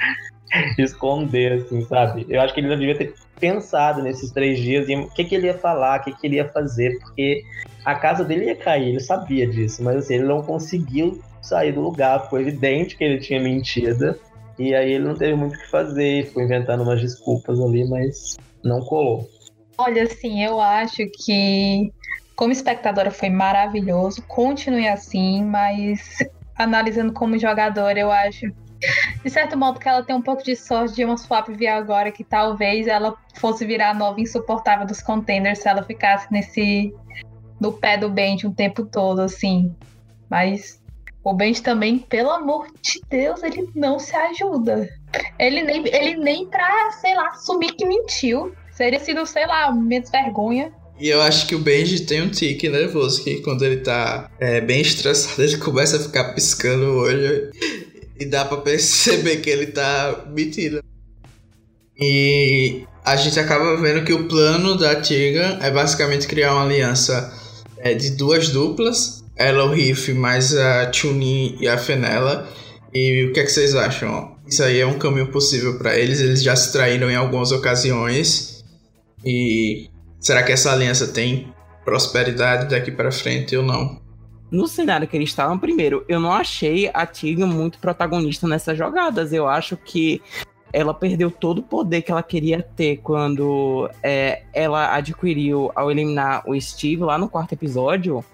esconder, 0.78 1.52
assim, 1.52 1.82
sabe? 1.82 2.26
Eu 2.28 2.40
acho 2.40 2.54
que 2.54 2.60
ele 2.60 2.68
não 2.68 2.78
devia 2.78 2.96
ter 2.96 3.14
pensado 3.38 4.02
nesses 4.02 4.30
três 4.30 4.58
dias 4.58 4.88
em 4.88 5.00
o 5.00 5.10
que, 5.10 5.24
que 5.24 5.34
ele 5.34 5.46
ia 5.46 5.58
falar, 5.58 6.00
o 6.00 6.04
que, 6.04 6.12
que 6.12 6.26
ele 6.26 6.36
ia 6.36 6.48
fazer, 6.48 6.98
porque 7.00 7.44
a 7.84 7.94
casa 7.94 8.24
dele 8.24 8.46
ia 8.46 8.56
cair, 8.56 8.88
ele 8.88 9.00
sabia 9.00 9.46
disso, 9.46 9.82
mas 9.82 9.96
assim, 9.96 10.14
ele 10.14 10.24
não 10.24 10.42
conseguiu 10.42 11.22
sair 11.40 11.72
do 11.72 11.80
lugar, 11.80 12.28
foi 12.28 12.42
evidente 12.42 12.96
que 12.96 13.04
ele 13.04 13.20
tinha 13.20 13.40
mentido, 13.40 14.14
e 14.58 14.74
aí 14.74 14.92
ele 14.92 15.04
não 15.04 15.14
teve 15.14 15.34
muito 15.34 15.54
o 15.54 15.58
que 15.58 15.70
fazer, 15.70 16.26
ficou 16.26 16.42
inventando 16.42 16.82
umas 16.82 17.00
desculpas 17.00 17.60
ali, 17.60 17.88
mas 17.88 18.36
não 18.62 18.80
colou. 18.80 19.28
Olha, 19.78 20.02
assim, 20.02 20.42
eu 20.44 20.60
acho 20.60 21.06
que 21.24 21.92
como 22.34 22.52
espectadora 22.52 23.10
foi 23.10 23.30
maravilhoso, 23.30 24.22
continue 24.22 24.88
assim, 24.88 25.44
mas 25.44 26.18
analisando 26.56 27.12
como 27.12 27.38
jogador, 27.38 27.96
eu 27.96 28.10
acho 28.10 28.52
de 29.24 29.30
certo 29.30 29.56
modo 29.56 29.80
que 29.80 29.88
ela 29.88 30.02
tem 30.02 30.14
um 30.14 30.22
pouco 30.22 30.42
de 30.42 30.54
sorte 30.54 30.94
de 30.94 31.04
uma 31.04 31.16
swap 31.16 31.48
vir 31.48 31.68
agora, 31.68 32.12
que 32.12 32.24
talvez 32.24 32.86
ela 32.86 33.16
fosse 33.34 33.66
virar 33.66 33.90
a 33.90 33.94
nova 33.94 34.20
insuportável 34.20 34.86
dos 34.86 35.00
contenders 35.00 35.58
se 35.58 35.68
ela 35.68 35.82
ficasse 35.82 36.26
nesse. 36.30 36.94
no 37.60 37.72
pé 37.72 37.98
do 37.98 38.08
Benji 38.08 38.46
um 38.46 38.52
tempo 38.52 38.84
todo, 38.84 39.20
assim. 39.20 39.74
Mas 40.30 40.80
o 41.24 41.34
Benji 41.34 41.62
também, 41.62 41.98
pelo 41.98 42.30
amor 42.30 42.68
de 42.80 43.00
Deus, 43.10 43.42
ele 43.42 43.68
não 43.74 43.98
se 43.98 44.14
ajuda. 44.14 44.88
Ele 45.38 45.62
nem, 45.62 45.86
ele 45.88 46.16
nem 46.16 46.46
pra, 46.46 46.90
sei 47.00 47.14
lá, 47.14 47.28
assumir 47.28 47.72
que 47.72 47.84
mentiu. 47.84 48.54
Seria 48.72 49.00
sido, 49.00 49.26
sei 49.26 49.46
lá, 49.46 49.72
menos 49.72 50.10
vergonha. 50.10 50.72
E 51.00 51.08
eu 51.08 51.20
acho 51.22 51.46
que 51.46 51.54
o 51.54 51.58
Benji 51.58 52.06
tem 52.06 52.22
um 52.22 52.28
tique 52.28 52.68
nervoso, 52.68 53.22
que 53.22 53.40
quando 53.42 53.64
ele 53.64 53.78
tá 53.78 54.28
é, 54.40 54.60
bem 54.60 54.80
estressado, 54.80 55.42
ele 55.42 55.56
começa 55.58 55.96
a 55.96 56.00
ficar 56.00 56.34
piscando 56.34 56.84
o 56.84 57.00
olho 57.02 57.50
e 58.18 58.24
dá 58.24 58.44
para 58.44 58.58
perceber 58.58 59.38
que 59.38 59.50
ele 59.50 59.66
tá 59.66 60.24
mentindo. 60.28 60.82
E 62.00 62.84
a 63.04 63.16
gente 63.16 63.38
acaba 63.40 63.76
vendo 63.76 64.04
que 64.04 64.12
o 64.12 64.28
plano 64.28 64.76
da 64.76 65.00
Tiga 65.00 65.58
é 65.62 65.70
basicamente 65.70 66.26
criar 66.26 66.54
uma 66.54 66.64
aliança 66.64 67.32
é, 67.78 67.94
de 67.94 68.10
duas 68.10 68.50
duplas, 68.50 69.24
ela 69.36 69.64
o 69.64 69.72
Riff 69.72 70.12
mais 70.12 70.54
a 70.56 70.92
Chunin 70.92 71.56
e 71.60 71.68
a 71.68 71.78
Fenella. 71.78 72.48
E 72.92 73.26
o 73.26 73.32
que, 73.32 73.40
é 73.40 73.44
que 73.44 73.50
vocês 73.50 73.74
acham? 73.74 74.36
Isso 74.46 74.62
aí 74.62 74.80
é 74.80 74.86
um 74.86 74.98
caminho 74.98 75.30
possível 75.30 75.78
para 75.78 75.96
eles, 75.98 76.20
eles 76.20 76.42
já 76.42 76.56
se 76.56 76.72
traíram 76.72 77.10
em 77.10 77.16
algumas 77.16 77.52
ocasiões. 77.52 78.64
E 79.24 79.88
será 80.18 80.42
que 80.42 80.52
essa 80.52 80.72
aliança 80.72 81.08
tem 81.08 81.52
prosperidade 81.84 82.70
daqui 82.70 82.90
para 82.90 83.12
frente 83.12 83.56
ou 83.56 83.62
não? 83.62 84.00
No 84.50 84.66
cenário 84.66 85.06
que 85.06 85.16
eles 85.16 85.28
estavam, 85.28 85.58
primeiro, 85.58 86.04
eu 86.08 86.18
não 86.18 86.32
achei 86.32 86.90
a 86.94 87.04
Tigre 87.06 87.44
muito 87.44 87.78
protagonista 87.78 88.48
nessas 88.48 88.78
jogadas. 88.78 89.32
Eu 89.32 89.46
acho 89.46 89.76
que 89.76 90.22
ela 90.72 90.92
perdeu 90.92 91.30
todo 91.30 91.58
o 91.58 91.62
poder 91.62 92.02
que 92.02 92.10
ela 92.10 92.22
queria 92.22 92.62
ter 92.62 92.98
quando 92.98 93.90
é, 94.02 94.42
ela 94.52 94.94
adquiriu 94.94 95.70
ao 95.74 95.90
eliminar 95.90 96.42
o 96.48 96.58
Steve 96.60 97.02
lá 97.02 97.18
no 97.18 97.28
quarto 97.28 97.52
episódio. 97.52 98.24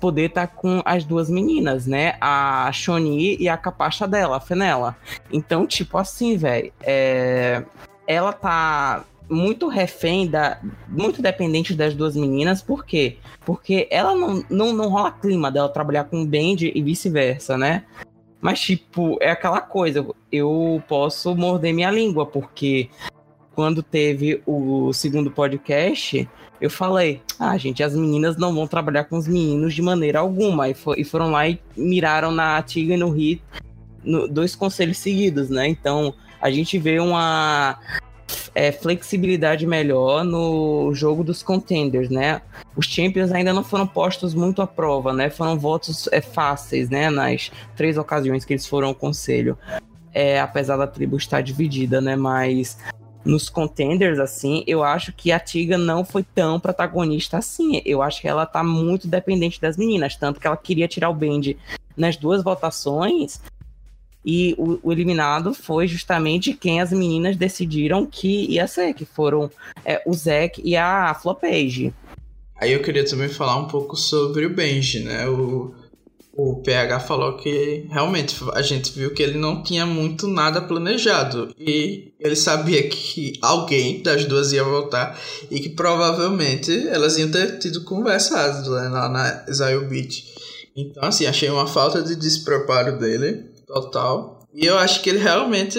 Poder 0.00 0.26
estar 0.26 0.46
tá 0.46 0.52
com 0.54 0.82
as 0.84 1.04
duas 1.04 1.30
meninas, 1.30 1.86
né? 1.86 2.16
A 2.20 2.70
Shoni 2.72 3.36
e 3.40 3.48
a 3.48 3.56
capacha 3.56 4.06
dela, 4.06 4.36
a 4.36 4.40
Fenella. 4.40 4.96
Então, 5.32 5.66
tipo 5.66 5.96
assim, 5.98 6.36
velho, 6.36 6.72
é... 6.82 7.64
ela 8.06 8.32
tá 8.32 9.04
muito 9.28 9.68
refém 9.68 10.26
da. 10.26 10.60
muito 10.88 11.20
dependente 11.20 11.74
das 11.74 11.94
duas 11.94 12.16
meninas, 12.16 12.62
por 12.62 12.84
quê? 12.84 13.16
Porque 13.44 13.88
ela 13.90 14.14
não, 14.14 14.44
não, 14.48 14.72
não 14.72 14.88
rola 14.88 15.10
clima 15.10 15.50
dela 15.50 15.68
trabalhar 15.68 16.04
com 16.04 16.22
o 16.22 16.26
Bendy 16.26 16.72
e 16.74 16.82
vice-versa, 16.82 17.56
né? 17.58 17.84
Mas, 18.40 18.60
tipo, 18.60 19.16
é 19.20 19.30
aquela 19.30 19.60
coisa, 19.60 20.06
eu 20.30 20.82
posso 20.86 21.34
morder 21.34 21.74
minha 21.74 21.90
língua, 21.90 22.26
porque 22.26 22.88
quando 23.54 23.82
teve 23.82 24.42
o 24.46 24.92
segundo 24.92 25.30
podcast, 25.30 26.28
eu 26.60 26.70
falei: 26.70 27.22
ah, 27.38 27.56
gente, 27.56 27.82
as 27.82 27.94
meninas 27.94 28.36
não 28.36 28.54
vão 28.54 28.66
trabalhar 28.66 29.04
com 29.04 29.16
os 29.16 29.26
meninos 29.26 29.74
de 29.74 29.82
maneira 29.82 30.20
alguma. 30.20 30.68
E, 30.68 30.74
for, 30.74 30.98
e 30.98 31.04
foram 31.04 31.30
lá 31.30 31.48
e 31.48 31.60
miraram 31.76 32.30
na 32.30 32.62
Tiga 32.62 32.94
e 32.94 32.96
no 32.96 33.10
Hit 33.10 33.42
dois 34.30 34.54
conselhos 34.54 34.98
seguidos, 34.98 35.50
né? 35.50 35.66
Então, 35.66 36.14
a 36.40 36.50
gente 36.50 36.78
vê 36.78 37.00
uma 37.00 37.78
é, 38.54 38.72
flexibilidade 38.72 39.66
melhor 39.66 40.24
no 40.24 40.92
jogo 40.94 41.22
dos 41.22 41.42
contenders, 41.42 42.08
né? 42.08 42.40
Os 42.74 42.86
champions 42.86 43.32
ainda 43.32 43.52
não 43.52 43.62
foram 43.62 43.86
postos 43.86 44.34
muito 44.34 44.62
à 44.62 44.66
prova, 44.66 45.12
né? 45.12 45.30
Foram 45.30 45.58
votos 45.58 46.08
é, 46.12 46.20
fáceis, 46.20 46.88
né? 46.88 47.10
Nas 47.10 47.50
três 47.76 47.98
ocasiões 47.98 48.44
que 48.44 48.52
eles 48.52 48.66
foram 48.66 48.88
ao 48.88 48.94
conselho. 48.94 49.58
É, 50.12 50.40
apesar 50.40 50.76
da 50.78 50.86
tribo 50.86 51.16
estar 51.16 51.42
dividida, 51.42 52.00
né? 52.00 52.16
Mas 52.16 52.78
nos 53.26 53.50
contenders, 53.50 54.18
assim, 54.18 54.62
eu 54.66 54.84
acho 54.84 55.12
que 55.12 55.32
a 55.32 55.40
Tiga 55.40 55.76
não 55.76 56.04
foi 56.04 56.22
tão 56.22 56.60
protagonista 56.60 57.38
assim. 57.38 57.82
Eu 57.84 58.00
acho 58.00 58.20
que 58.20 58.28
ela 58.28 58.46
tá 58.46 58.62
muito 58.62 59.08
dependente 59.08 59.60
das 59.60 59.76
meninas, 59.76 60.16
tanto 60.16 60.40
que 60.40 60.46
ela 60.46 60.56
queria 60.56 60.88
tirar 60.88 61.10
o 61.10 61.14
Bend 61.14 61.58
nas 61.96 62.16
duas 62.16 62.42
votações. 62.42 63.40
E 64.26 64.56
o, 64.58 64.80
o, 64.82 64.92
eliminado 64.92 65.54
foi 65.54 65.86
justamente 65.86 66.52
quem 66.52 66.80
as 66.80 66.90
meninas 66.90 67.36
decidiram 67.36 68.04
que 68.04 68.46
ia 68.50 68.66
ser, 68.66 68.92
que 68.92 69.04
foram 69.04 69.48
é, 69.84 70.02
o 70.04 70.12
Zack 70.12 70.60
e 70.64 70.76
a 70.76 71.14
Flopage. 71.14 71.94
Aí 72.60 72.72
eu 72.72 72.82
queria 72.82 73.04
também 73.04 73.28
falar 73.28 73.56
um 73.56 73.68
pouco 73.68 73.94
sobre 73.94 74.44
o 74.44 74.50
Benji, 74.50 75.04
né? 75.04 75.28
O, 75.28 75.72
o 76.32 76.56
PH 76.56 77.00
falou 77.00 77.36
que 77.36 77.86
realmente 77.88 78.36
a 78.52 78.62
gente 78.62 78.92
viu 78.92 79.14
que 79.14 79.22
ele 79.22 79.38
não 79.38 79.62
tinha 79.62 79.86
muito 79.86 80.26
nada 80.26 80.60
planejado 80.60 81.54
e 81.58 82.12
ele 82.20 82.36
sabia 82.36 82.86
que 82.88 83.34
alguém 83.40 84.02
das 84.02 84.24
duas 84.24 84.52
ia 84.52 84.64
voltar 84.64 85.18
e 85.50 85.60
que 85.60 85.70
provavelmente 85.70 86.88
elas 86.88 87.16
iam 87.16 87.30
ter 87.30 87.58
tido 87.58 87.84
conversado 87.84 88.70
né, 88.70 88.88
lá 88.88 89.08
na 89.08 89.46
Zion 89.50 89.88
Beach. 89.88 90.34
Então, 90.76 91.04
assim, 91.04 91.24
achei 91.24 91.48
uma 91.48 91.66
falta 91.66 92.02
de 92.02 92.14
despreparo 92.14 92.98
dele, 92.98 93.46
total. 93.66 94.46
E 94.54 94.64
eu 94.64 94.78
acho 94.78 95.02
que 95.02 95.10
ele 95.10 95.18
realmente 95.18 95.78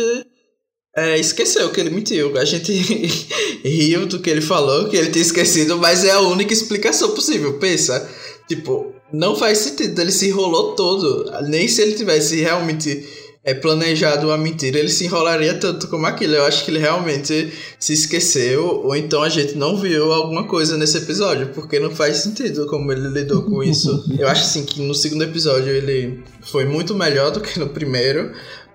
é, 0.96 1.18
esqueceu 1.18 1.72
que 1.72 1.80
ele 1.80 1.90
mentiu. 1.90 2.38
A 2.38 2.46
gente 2.46 2.72
riu 3.64 4.06
do 4.06 4.20
que 4.20 4.30
ele 4.30 4.42
falou, 4.42 4.90
que 4.90 4.98
ele 4.98 5.12
tinha 5.12 5.22
esquecido, 5.22 5.78
mas 5.78 6.04
é 6.04 6.12
a 6.12 6.22
única 6.22 6.54
explicação 6.54 7.12
possível. 7.12 7.60
Pensa, 7.60 8.10
tipo, 8.48 8.94
não 9.12 9.36
faz 9.36 9.60
sentido. 9.60 10.00
Ele 10.02 10.12
se 10.12 10.28
enrolou 10.28 10.76
todo. 10.76 11.32
Nem 11.48 11.68
se 11.68 11.82
ele 11.82 11.94
tivesse 11.94 12.42
realmente 12.42 13.08
é, 13.48 13.54
planejado 13.54 14.28
uma 14.28 14.38
mentira, 14.38 14.78
ele 14.78 14.90
se 14.90 15.06
enrolaria 15.06 15.54
tanto 15.54 15.88
como 15.88 16.06
aquilo. 16.06 16.36
Eu 16.36 16.44
acho 16.44 16.66
que 16.66 16.70
ele 16.70 16.80
realmente 16.80 17.54
se 17.80 17.94
esqueceu, 17.94 18.82
ou 18.84 18.94
então 18.94 19.24
a 19.24 19.30
gente 19.30 19.56
não 19.56 19.78
viu 19.78 20.12
alguma 20.12 20.46
coisa 20.46 20.76
nesse 20.76 20.98
episódio, 20.98 21.48
porque 21.56 21.80
não 21.80 21.90
faz 21.96 22.18
sentido 22.18 22.68
como 22.68 22.92
ele 22.92 23.08
lidou 23.08 23.44
com 23.44 23.64
isso. 23.64 24.04
Eu 24.20 24.28
acho 24.28 24.42
assim 24.42 24.66
que 24.66 24.82
no 24.82 24.94
segundo 24.94 25.24
episódio 25.24 25.72
ele 25.72 26.22
foi 26.42 26.66
muito 26.66 26.94
melhor 26.94 27.32
do 27.32 27.40
que 27.40 27.58
no 27.58 27.70
primeiro, 27.70 28.34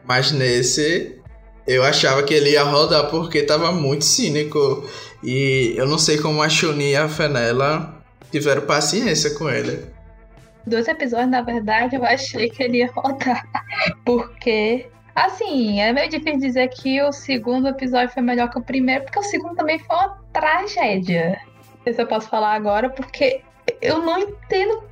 mas 0.08 0.32
nesse 0.32 1.16
eu 1.66 1.82
achava 1.82 2.22
que 2.22 2.32
ele 2.32 2.52
ia 2.52 2.62
rodar 2.62 3.10
porque 3.10 3.42
tava 3.42 3.70
muito 3.70 4.06
cínico. 4.06 4.88
E 5.22 5.74
eu 5.76 5.86
não 5.86 5.98
sei 5.98 6.16
como 6.16 6.42
a 6.42 6.48
Shuni 6.48 6.92
e 6.92 6.96
a 6.96 7.08
Fenella 7.10 8.02
tiveram 8.32 8.62
paciência 8.62 9.30
com 9.30 9.50
ele 9.50 9.80
dois 10.66 10.88
episódios, 10.88 11.30
na 11.30 11.42
verdade, 11.42 11.96
eu 11.96 12.04
achei 12.04 12.48
que 12.48 12.62
ele 12.62 12.78
ia 12.78 12.90
rodar. 12.92 13.44
Porque, 14.04 14.86
assim, 15.14 15.80
é 15.80 15.92
meio 15.92 16.08
difícil 16.08 16.40
dizer 16.40 16.68
que 16.68 17.02
o 17.02 17.12
segundo 17.12 17.68
episódio 17.68 18.12
foi 18.12 18.22
melhor 18.22 18.50
que 18.50 18.58
o 18.58 18.62
primeiro, 18.62 19.04
porque 19.04 19.18
o 19.18 19.22
segundo 19.22 19.56
também 19.56 19.78
foi 19.78 19.96
uma 19.96 20.18
tragédia. 20.32 21.40
Não 21.76 21.82
sei 21.84 21.92
se 21.92 22.02
eu 22.02 22.06
posso 22.06 22.28
falar 22.28 22.54
agora, 22.54 22.88
porque 22.90 23.40
eu 23.80 24.00
não 24.00 24.18
entendo 24.18 24.82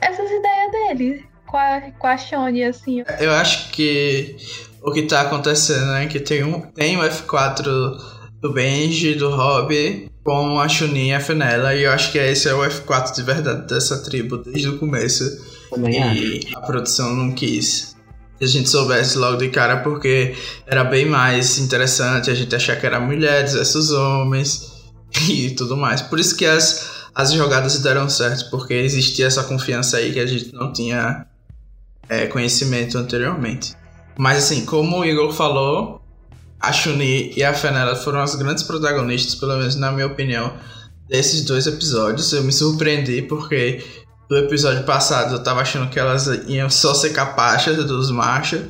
essas 0.00 0.30
ideias 0.30 0.70
dele 0.70 1.26
com 1.46 1.56
a, 1.56 1.80
com 1.98 2.06
a 2.06 2.16
Shone, 2.16 2.64
assim. 2.64 3.04
Eu 3.18 3.32
acho 3.32 3.70
que 3.70 4.36
o 4.82 4.92
que 4.92 5.02
tá 5.02 5.22
acontecendo 5.22 5.94
é 5.94 6.06
que 6.06 6.20
tem, 6.20 6.44
um, 6.44 6.60
tem 6.60 6.96
o 6.96 7.02
F4 7.02 8.13
do 8.44 8.52
Benji, 8.52 9.14
do 9.14 9.30
Rob, 9.30 10.06
com 10.22 10.60
a 10.60 10.68
Chunin 10.68 11.08
e 11.08 11.14
a 11.14 11.20
Fenella, 11.20 11.74
e 11.74 11.84
eu 11.84 11.90
acho 11.90 12.12
que 12.12 12.18
esse 12.18 12.46
é 12.46 12.52
o 12.52 12.58
F4 12.58 13.14
de 13.14 13.22
verdade 13.22 13.66
dessa 13.66 14.02
tribo 14.02 14.36
desde 14.36 14.68
o 14.68 14.78
começo. 14.78 15.24
Também 15.70 15.94
e 15.94 16.38
acho. 16.40 16.58
a 16.58 16.60
produção 16.60 17.14
não 17.14 17.32
quis 17.32 17.96
que 18.38 18.44
a 18.44 18.46
gente 18.46 18.68
soubesse 18.68 19.16
logo 19.16 19.38
de 19.38 19.48
cara, 19.48 19.78
porque 19.78 20.34
era 20.66 20.84
bem 20.84 21.06
mais 21.06 21.56
interessante 21.56 22.30
a 22.30 22.34
gente 22.34 22.54
achar 22.54 22.78
que 22.78 22.84
era 22.84 23.00
mulheres 23.00 23.54
versus 23.54 23.90
homens 23.92 24.72
e 25.26 25.52
tudo 25.52 25.74
mais. 25.74 26.02
Por 26.02 26.20
isso 26.20 26.36
que 26.36 26.44
as, 26.44 27.06
as 27.14 27.32
jogadas 27.32 27.78
deram 27.78 28.10
certo, 28.10 28.50
porque 28.50 28.74
existia 28.74 29.26
essa 29.26 29.42
confiança 29.44 29.96
aí 29.96 30.12
que 30.12 30.20
a 30.20 30.26
gente 30.26 30.52
não 30.52 30.70
tinha 30.70 31.24
é, 32.10 32.26
conhecimento 32.26 32.98
anteriormente. 32.98 33.74
Mas 34.18 34.36
assim, 34.36 34.66
como 34.66 34.98
o 34.98 35.04
Igor 35.04 35.32
falou, 35.32 36.03
a 36.68 36.72
Chun-Li 36.72 37.32
e 37.36 37.44
a 37.44 37.52
Fenella 37.52 37.96
foram 37.96 38.20
as 38.20 38.34
grandes 38.34 38.62
protagonistas, 38.62 39.34
pelo 39.34 39.56
menos 39.56 39.76
na 39.76 39.92
minha 39.92 40.06
opinião, 40.06 40.52
desses 41.08 41.44
dois 41.44 41.66
episódios. 41.66 42.32
Eu 42.32 42.42
me 42.42 42.52
surpreendi 42.52 43.22
porque 43.22 43.84
do 44.28 44.38
episódio 44.38 44.84
passado 44.84 45.34
eu 45.34 45.42
tava 45.42 45.60
achando 45.60 45.90
que 45.90 45.98
elas 45.98 46.26
iam 46.48 46.70
só 46.70 46.94
ser 46.94 47.12
capachas 47.12 47.76
dos 47.84 48.10
machos. 48.10 48.62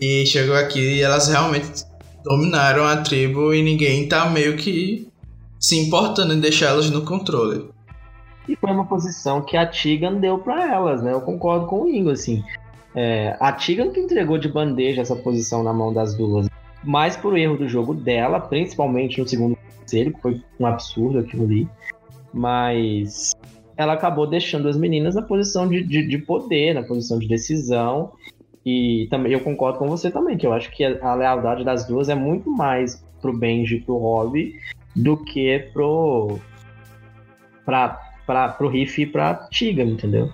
E 0.00 0.26
chegou 0.26 0.56
aqui 0.56 0.96
e 0.96 1.02
elas 1.02 1.28
realmente 1.28 1.84
dominaram 2.24 2.84
a 2.84 2.96
tribo 2.96 3.54
e 3.54 3.62
ninguém 3.62 4.08
tá 4.08 4.28
meio 4.28 4.56
que 4.56 5.08
se 5.60 5.78
importando 5.78 6.34
em 6.34 6.40
deixá-las 6.40 6.90
no 6.90 7.02
controle. 7.02 7.68
E 8.48 8.56
foi 8.56 8.70
uma 8.70 8.84
posição 8.84 9.40
que 9.40 9.56
a 9.56 9.66
Tigan 9.66 10.14
deu 10.14 10.38
para 10.38 10.70
elas, 10.72 11.02
né? 11.02 11.12
Eu 11.12 11.20
concordo 11.20 11.66
com 11.66 11.82
o 11.82 11.88
Ingo, 11.88 12.10
assim. 12.10 12.42
É, 12.94 13.36
a 13.40 13.52
Tigan 13.52 13.90
que 13.90 14.00
entregou 14.00 14.36
de 14.36 14.48
bandeja 14.48 15.00
essa 15.00 15.16
posição 15.16 15.62
na 15.62 15.72
mão 15.72 15.92
das 15.92 16.14
duas 16.14 16.48
mais 16.84 17.16
por 17.16 17.36
erro 17.36 17.56
do 17.56 17.68
jogo 17.68 17.94
dela, 17.94 18.40
principalmente 18.40 19.20
no 19.20 19.26
segundo 19.26 19.56
conselho, 19.56 20.12
que 20.12 20.20
foi 20.20 20.42
um 20.58 20.66
absurdo 20.66 21.18
aquilo 21.18 21.44
ali. 21.44 21.68
Mas 22.32 23.32
ela 23.76 23.94
acabou 23.94 24.26
deixando 24.26 24.68
as 24.68 24.76
meninas 24.76 25.14
na 25.14 25.22
posição 25.22 25.68
de, 25.68 25.82
de, 25.82 26.06
de 26.06 26.18
poder, 26.18 26.74
na 26.74 26.82
posição 26.82 27.18
de 27.18 27.28
decisão. 27.28 28.12
E 28.64 29.06
também 29.10 29.32
eu 29.32 29.40
concordo 29.40 29.78
com 29.78 29.88
você 29.88 30.10
também, 30.10 30.36
que 30.36 30.46
eu 30.46 30.52
acho 30.52 30.70
que 30.70 30.84
a, 30.84 30.98
a 31.06 31.14
lealdade 31.14 31.64
das 31.64 31.86
duas 31.86 32.08
é 32.08 32.14
muito 32.14 32.50
mais 32.50 33.04
pro 33.20 33.36
Benji 33.36 33.76
e 33.76 33.80
pro 33.80 33.96
Rob 33.96 34.54
do 34.94 35.16
que 35.16 35.70
pro. 35.72 36.38
Pra, 37.64 37.98
pra, 38.26 38.48
pro 38.48 38.68
Riff 38.68 39.00
e 39.00 39.06
pra 39.06 39.48
Tiga, 39.50 39.82
entendeu? 39.82 40.30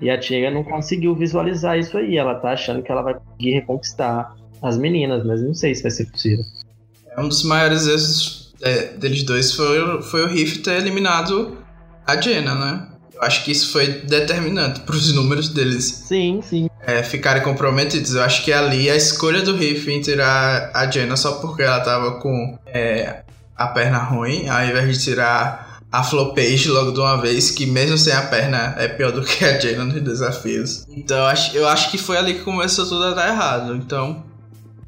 E 0.00 0.10
a 0.10 0.18
Tiga 0.18 0.50
não 0.50 0.62
conseguiu 0.62 1.14
visualizar 1.14 1.78
isso 1.78 1.96
aí. 1.96 2.16
Ela 2.16 2.34
tá 2.34 2.50
achando 2.50 2.82
que 2.82 2.92
ela 2.92 3.02
vai 3.02 3.14
conseguir 3.14 3.52
reconquistar 3.52 4.36
as 4.62 4.76
meninas, 4.76 5.24
mas 5.24 5.42
não 5.42 5.54
sei 5.54 5.74
se 5.74 5.82
vai 5.82 5.90
ser 5.90 6.06
possível. 6.06 6.44
É 7.16 7.20
um 7.20 7.28
dos 7.28 7.42
maiores 7.44 7.86
erros 7.86 8.46
é, 8.62 8.92
deles 8.94 9.22
dois 9.22 9.52
foi, 9.52 10.02
foi 10.02 10.24
o 10.24 10.28
Riff 10.28 10.58
ter 10.58 10.78
eliminado 10.78 11.58
a 12.06 12.20
Jenna, 12.20 12.54
né? 12.54 12.88
Eu 13.14 13.22
acho 13.22 13.44
que 13.44 13.50
isso 13.50 13.72
foi 13.72 13.86
determinante 14.02 14.80
para 14.80 14.94
os 14.94 15.12
números 15.14 15.48
deles. 15.48 15.84
Sim, 16.06 16.40
sim. 16.42 16.68
É, 16.82 17.02
ficarem 17.02 17.42
comprometidos. 17.42 18.14
Eu 18.14 18.22
acho 18.22 18.44
que 18.44 18.52
ali 18.52 18.90
a 18.90 18.96
escolha 18.96 19.42
do 19.42 19.56
Riff 19.56 19.90
em 19.90 20.00
tirar 20.02 20.70
a 20.74 20.90
Jenna 20.90 21.16
só 21.16 21.32
porque 21.32 21.62
ela 21.62 21.80
tava 21.80 22.20
com 22.20 22.58
é, 22.66 23.22
a 23.56 23.66
perna 23.68 23.98
ruim, 23.98 24.48
ao 24.48 24.62
invés 24.64 24.98
de 24.98 25.04
tirar 25.04 25.80
a 25.90 26.02
Flopage 26.02 26.68
logo 26.68 26.92
de 26.92 27.00
uma 27.00 27.16
vez, 27.16 27.50
que 27.50 27.64
mesmo 27.64 27.96
sem 27.96 28.12
a 28.12 28.22
perna 28.22 28.74
é 28.76 28.86
pior 28.86 29.12
do 29.12 29.22
que 29.22 29.44
a 29.44 29.58
Jenna 29.58 29.84
nos 29.84 30.02
desafios. 30.02 30.84
Então 30.90 31.16
eu 31.16 31.26
acho, 31.26 31.56
eu 31.56 31.66
acho 31.66 31.90
que 31.90 31.96
foi 31.96 32.18
ali 32.18 32.34
que 32.34 32.40
começou 32.40 32.84
tudo 32.86 33.04
a 33.04 33.14
dar 33.14 33.28
errado. 33.28 33.74
Então 33.74 34.22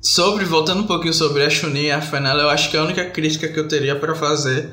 Sobre, 0.00 0.44
voltando 0.44 0.82
um 0.82 0.86
pouquinho 0.86 1.12
sobre 1.12 1.44
a 1.44 1.50
Chunin 1.50 1.86
e 1.86 1.90
a 1.90 2.00
Fenella, 2.00 2.42
eu 2.42 2.50
acho 2.50 2.70
que 2.70 2.76
a 2.76 2.82
única 2.82 3.04
crítica 3.10 3.48
que 3.48 3.58
eu 3.58 3.66
teria 3.66 3.96
para 3.96 4.14
fazer 4.14 4.70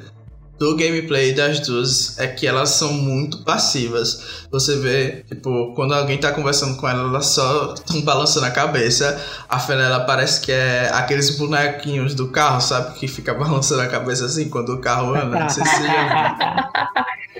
do 0.57 0.75
gameplay 0.77 1.33
das 1.33 1.59
duas 1.59 2.17
é 2.17 2.27
que 2.27 2.47
elas 2.47 2.69
são 2.69 2.93
muito 2.93 3.43
passivas. 3.43 4.45
Você 4.51 4.77
vê, 4.77 5.25
tipo, 5.27 5.73
quando 5.75 5.93
alguém 5.93 6.17
tá 6.17 6.31
conversando 6.31 6.77
com 6.77 6.87
ela, 6.87 7.01
elas 7.01 7.27
só 7.27 7.73
estão 7.73 8.01
balançando 8.01 8.45
a 8.45 8.51
cabeça. 8.51 9.21
A 9.49 9.59
Fenella 9.59 10.01
parece 10.01 10.41
que 10.41 10.51
é 10.51 10.89
aqueles 10.93 11.37
bonequinhos 11.37 12.13
do 12.13 12.29
carro, 12.29 12.61
sabe? 12.61 12.97
Que 12.97 13.07
fica 13.07 13.33
balançando 13.35 13.81
a 13.81 13.87
cabeça 13.87 14.25
assim 14.25 14.49
quando 14.49 14.73
o 14.73 14.79
carro 14.79 15.13
anda. 15.15 15.39
Não 15.39 15.49
sei 15.49 15.65
se 15.65 15.75
você 15.75 15.83
já 15.83 16.35
viu. 16.35 16.95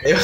Eu, 0.12 0.17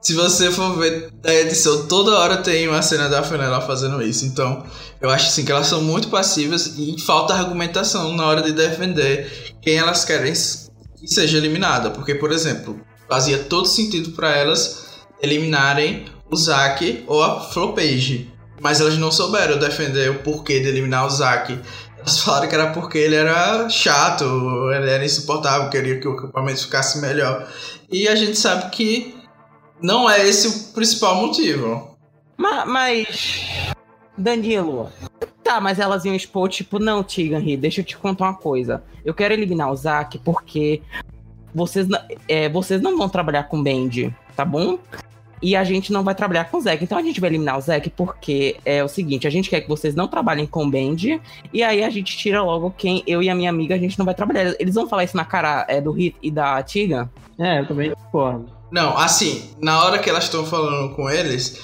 se 0.00 0.14
você 0.14 0.50
for 0.50 0.78
ver 0.78 1.10
da 1.20 1.34
edição, 1.34 1.86
toda 1.86 2.18
hora 2.18 2.38
tem 2.38 2.66
uma 2.66 2.80
cena 2.80 3.08
da 3.08 3.22
Fenella 3.22 3.60
fazendo 3.60 4.02
isso. 4.02 4.24
Então, 4.24 4.64
eu 5.00 5.10
acho 5.10 5.26
assim 5.26 5.44
que 5.44 5.52
elas 5.52 5.66
são 5.66 5.82
muito 5.82 6.08
passivas 6.08 6.74
e 6.78 6.98
falta 7.00 7.34
argumentação 7.34 8.14
na 8.14 8.26
hora 8.26 8.42
de 8.42 8.52
defender 8.52 9.54
quem 9.60 9.76
elas 9.76 10.04
querem 10.04 10.32
que 10.32 11.06
seja 11.06 11.36
eliminada. 11.36 11.90
Porque, 11.90 12.14
por 12.14 12.32
exemplo, 12.32 12.80
fazia 13.08 13.38
todo 13.38 13.68
sentido 13.68 14.12
para 14.12 14.34
elas 14.34 14.86
eliminarem 15.22 16.06
o 16.30 16.36
Zack 16.36 17.04
ou 17.06 17.22
a 17.22 17.40
Flopage. 17.40 18.32
Mas 18.58 18.80
elas 18.80 18.96
não 18.96 19.12
souberam 19.12 19.58
defender 19.58 20.10
o 20.10 20.20
porquê 20.20 20.60
de 20.60 20.68
eliminar 20.68 21.06
o 21.06 21.10
Zack. 21.10 21.60
Elas 21.98 22.20
falaram 22.20 22.48
que 22.48 22.54
era 22.54 22.68
porque 22.68 22.96
ele 22.96 23.16
era 23.16 23.68
chato, 23.68 24.24
ele 24.74 24.88
era 24.88 25.04
insuportável, 25.04 25.68
queria 25.68 26.00
que 26.00 26.08
o 26.08 26.16
equipamento 26.16 26.62
ficasse 26.62 26.98
melhor. 27.00 27.46
E 27.92 28.08
a 28.08 28.14
gente 28.14 28.38
sabe 28.38 28.70
que 28.70 29.19
não 29.82 30.08
é 30.08 30.26
esse 30.28 30.48
o 30.48 30.72
principal 30.72 31.16
motivo. 31.16 31.96
Mas, 32.36 32.66
mas 32.68 33.72
Danilo, 34.16 34.90
Tá, 35.50 35.60
mas 35.60 35.80
elas 35.80 36.04
iam 36.04 36.14
expor, 36.14 36.48
tipo, 36.48 36.78
não, 36.78 37.02
Tigan, 37.02 37.42
deixa 37.58 37.80
eu 37.80 37.84
te 37.84 37.96
contar 37.98 38.26
uma 38.26 38.34
coisa. 38.34 38.84
Eu 39.04 39.12
quero 39.12 39.34
eliminar 39.34 39.72
o 39.72 39.74
Zack 39.74 40.18
porque 40.18 40.80
vocês, 41.52 41.88
é, 42.28 42.48
vocês 42.48 42.80
não 42.80 42.96
vão 42.96 43.08
trabalhar 43.08 43.44
com 43.44 43.60
Band, 43.60 44.12
tá 44.36 44.44
bom? 44.44 44.78
E 45.42 45.56
a 45.56 45.64
gente 45.64 45.92
não 45.92 46.04
vai 46.04 46.14
trabalhar 46.14 46.44
com 46.44 46.58
o 46.58 46.60
Zack. 46.60 46.84
Então 46.84 46.96
a 46.96 47.02
gente 47.02 47.20
vai 47.20 47.30
eliminar 47.30 47.58
o 47.58 47.60
Zack 47.60 47.90
porque 47.90 48.58
é 48.64 48.84
o 48.84 48.88
seguinte: 48.88 49.26
a 49.26 49.30
gente 49.30 49.50
quer 49.50 49.62
que 49.62 49.68
vocês 49.68 49.94
não 49.94 50.06
trabalhem 50.06 50.46
com 50.46 50.64
o 50.64 50.70
Band. 50.70 51.18
E 51.52 51.62
aí 51.64 51.82
a 51.82 51.90
gente 51.90 52.16
tira 52.16 52.42
logo 52.42 52.72
quem 52.76 53.02
eu 53.04 53.22
e 53.22 53.28
a 53.28 53.34
minha 53.34 53.50
amiga 53.50 53.74
a 53.74 53.78
gente 53.78 53.98
não 53.98 54.06
vai 54.06 54.14
trabalhar. 54.14 54.54
Eles 54.60 54.74
vão 54.76 54.86
falar 54.86 55.02
isso 55.02 55.16
na 55.16 55.24
cara 55.24 55.64
é, 55.68 55.80
do 55.80 55.90
Hit 55.90 56.14
e 56.22 56.30
da 56.30 56.62
Tiga? 56.62 57.10
É, 57.38 57.58
eu 57.58 57.66
também 57.66 57.90
concordo. 57.90 58.59
Não, 58.70 58.96
assim, 58.96 59.50
na 59.58 59.84
hora 59.84 59.98
que 59.98 60.08
elas 60.08 60.24
estão 60.24 60.46
falando 60.46 60.94
com 60.94 61.10
eles, 61.10 61.58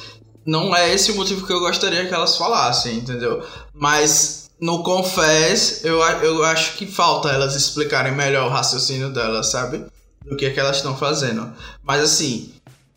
não 0.45 0.75
é 0.75 0.93
esse 0.93 1.13
o 1.13 1.17
motivo 1.17 1.47
que 1.47 1.53
eu 1.53 1.61
gostaria 1.61 2.07
que 2.07 2.15
elas 2.15 2.37
falassem, 2.37 2.97
entendeu? 2.97 3.45
Mas 3.75 4.51
no 4.61 4.83
Confess, 4.83 5.85
eu, 5.85 6.01
eu 6.01 6.45
acho 6.45 6.77
que 6.77 6.87
falta 6.87 7.29
elas 7.29 7.55
explicarem 7.55 8.15
melhor 8.15 8.47
o 8.47 8.53
raciocínio 8.53 9.13
delas, 9.13 9.51
sabe? 9.51 9.85
Do 10.25 10.37
que 10.37 10.47
é 10.47 10.51
que 10.51 10.61
elas 10.61 10.77
estão 10.77 10.97
fazendo. 10.97 11.53
Mas 11.83 12.03
assim, 12.03 12.53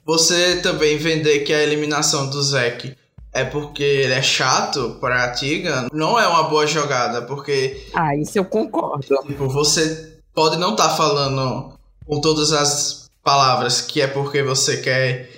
você 0.05 0.57
também 0.57 0.97
vender 0.97 1.39
que 1.39 1.53
a 1.53 1.61
eliminação 1.61 2.29
do 2.29 2.41
Zack 2.41 2.95
é 3.31 3.43
porque 3.43 3.83
ele 3.83 4.13
é 4.13 4.21
chato 4.21 4.97
pra 4.99 5.31
Tiga, 5.31 5.87
não 5.93 6.19
é 6.19 6.27
uma 6.27 6.43
boa 6.43 6.65
jogada, 6.65 7.21
porque. 7.21 7.87
Ah, 7.93 8.15
isso 8.15 8.37
eu 8.37 8.45
concordo. 8.45 9.05
Tipo, 9.27 9.47
você 9.47 10.17
pode 10.33 10.57
não 10.57 10.71
estar 10.71 10.89
tá 10.89 10.95
falando 10.95 11.73
com 12.05 12.19
todas 12.21 12.51
as 12.51 13.08
palavras 13.29 13.79
que 13.79 14.01
é 14.01 14.07
porque 14.07 14.41
você 14.41 14.77
quer 14.77 15.29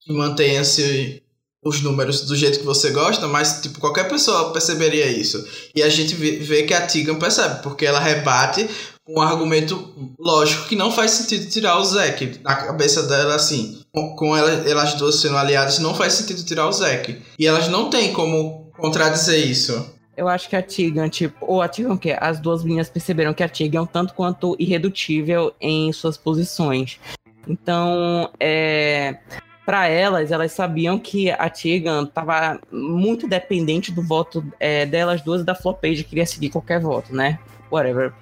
que 0.00 0.10
mantenha-se 0.14 1.22
os 1.62 1.82
números 1.82 2.22
do 2.22 2.34
jeito 2.34 2.58
que 2.58 2.64
você 2.64 2.90
gosta, 2.90 3.28
mas 3.28 3.60
tipo, 3.60 3.80
qualquer 3.80 4.08
pessoa 4.08 4.50
perceberia 4.50 5.06
isso. 5.06 5.46
E 5.74 5.82
a 5.82 5.88
gente 5.90 6.14
vê 6.14 6.62
que 6.62 6.72
a 6.72 6.86
Tegan 6.86 7.16
percebe, 7.16 7.62
porque 7.62 7.84
ela 7.84 8.00
rebate 8.00 8.66
com 9.04 9.20
um 9.20 9.22
argumento 9.22 9.92
lógico 10.18 10.66
que 10.68 10.74
não 10.74 10.90
faz 10.90 11.10
sentido 11.10 11.50
tirar 11.50 11.78
o 11.78 11.84
Zack. 11.84 12.40
Na 12.42 12.54
cabeça 12.54 13.02
dela, 13.02 13.34
assim, 13.34 13.82
com 13.92 14.34
ela, 14.34 14.50
elas 14.66 14.94
duas 14.94 15.16
sendo 15.16 15.36
aliadas, 15.36 15.78
não 15.78 15.94
faz 15.94 16.14
sentido 16.14 16.42
tirar 16.44 16.66
o 16.66 16.72
Zack. 16.72 17.20
E 17.38 17.46
elas 17.46 17.68
não 17.68 17.90
têm 17.90 18.14
como 18.14 18.72
contradizer 18.78 19.46
isso. 19.46 19.92
Eu 20.16 20.28
acho 20.28 20.48
que 20.48 20.56
a 20.56 20.62
Tigan, 20.62 21.08
tipo, 21.08 21.36
ou 21.40 21.60
a 21.60 21.68
Tigan 21.68 21.98
que 21.98 22.16
as 22.18 22.38
duas 22.40 22.62
meninas 22.62 22.88
perceberam 22.88 23.34
que 23.34 23.42
a 23.42 23.48
Tigan 23.48 23.80
é 23.80 23.82
um 23.82 23.86
tanto 23.86 24.14
quanto 24.14 24.56
irredutível 24.58 25.52
em 25.60 25.92
suas 25.92 26.16
posições. 26.16 26.98
Então, 27.46 28.30
é, 28.40 29.18
para 29.64 29.88
elas, 29.88 30.30
elas 30.30 30.52
sabiam 30.52 30.98
que 30.98 31.30
a 31.30 31.48
Tegan 31.48 32.04
estava 32.04 32.60
muito 32.70 33.26
dependente 33.26 33.90
do 33.90 34.02
voto 34.02 34.44
é, 34.60 34.84
delas 34.84 35.22
duas 35.22 35.40
e 35.40 35.44
da 35.44 35.54
Flopage, 35.54 36.04
queria 36.04 36.26
seguir 36.26 36.50
qualquer 36.50 36.80
voto, 36.80 37.14
né? 37.14 37.38
Whatever. 37.70 38.12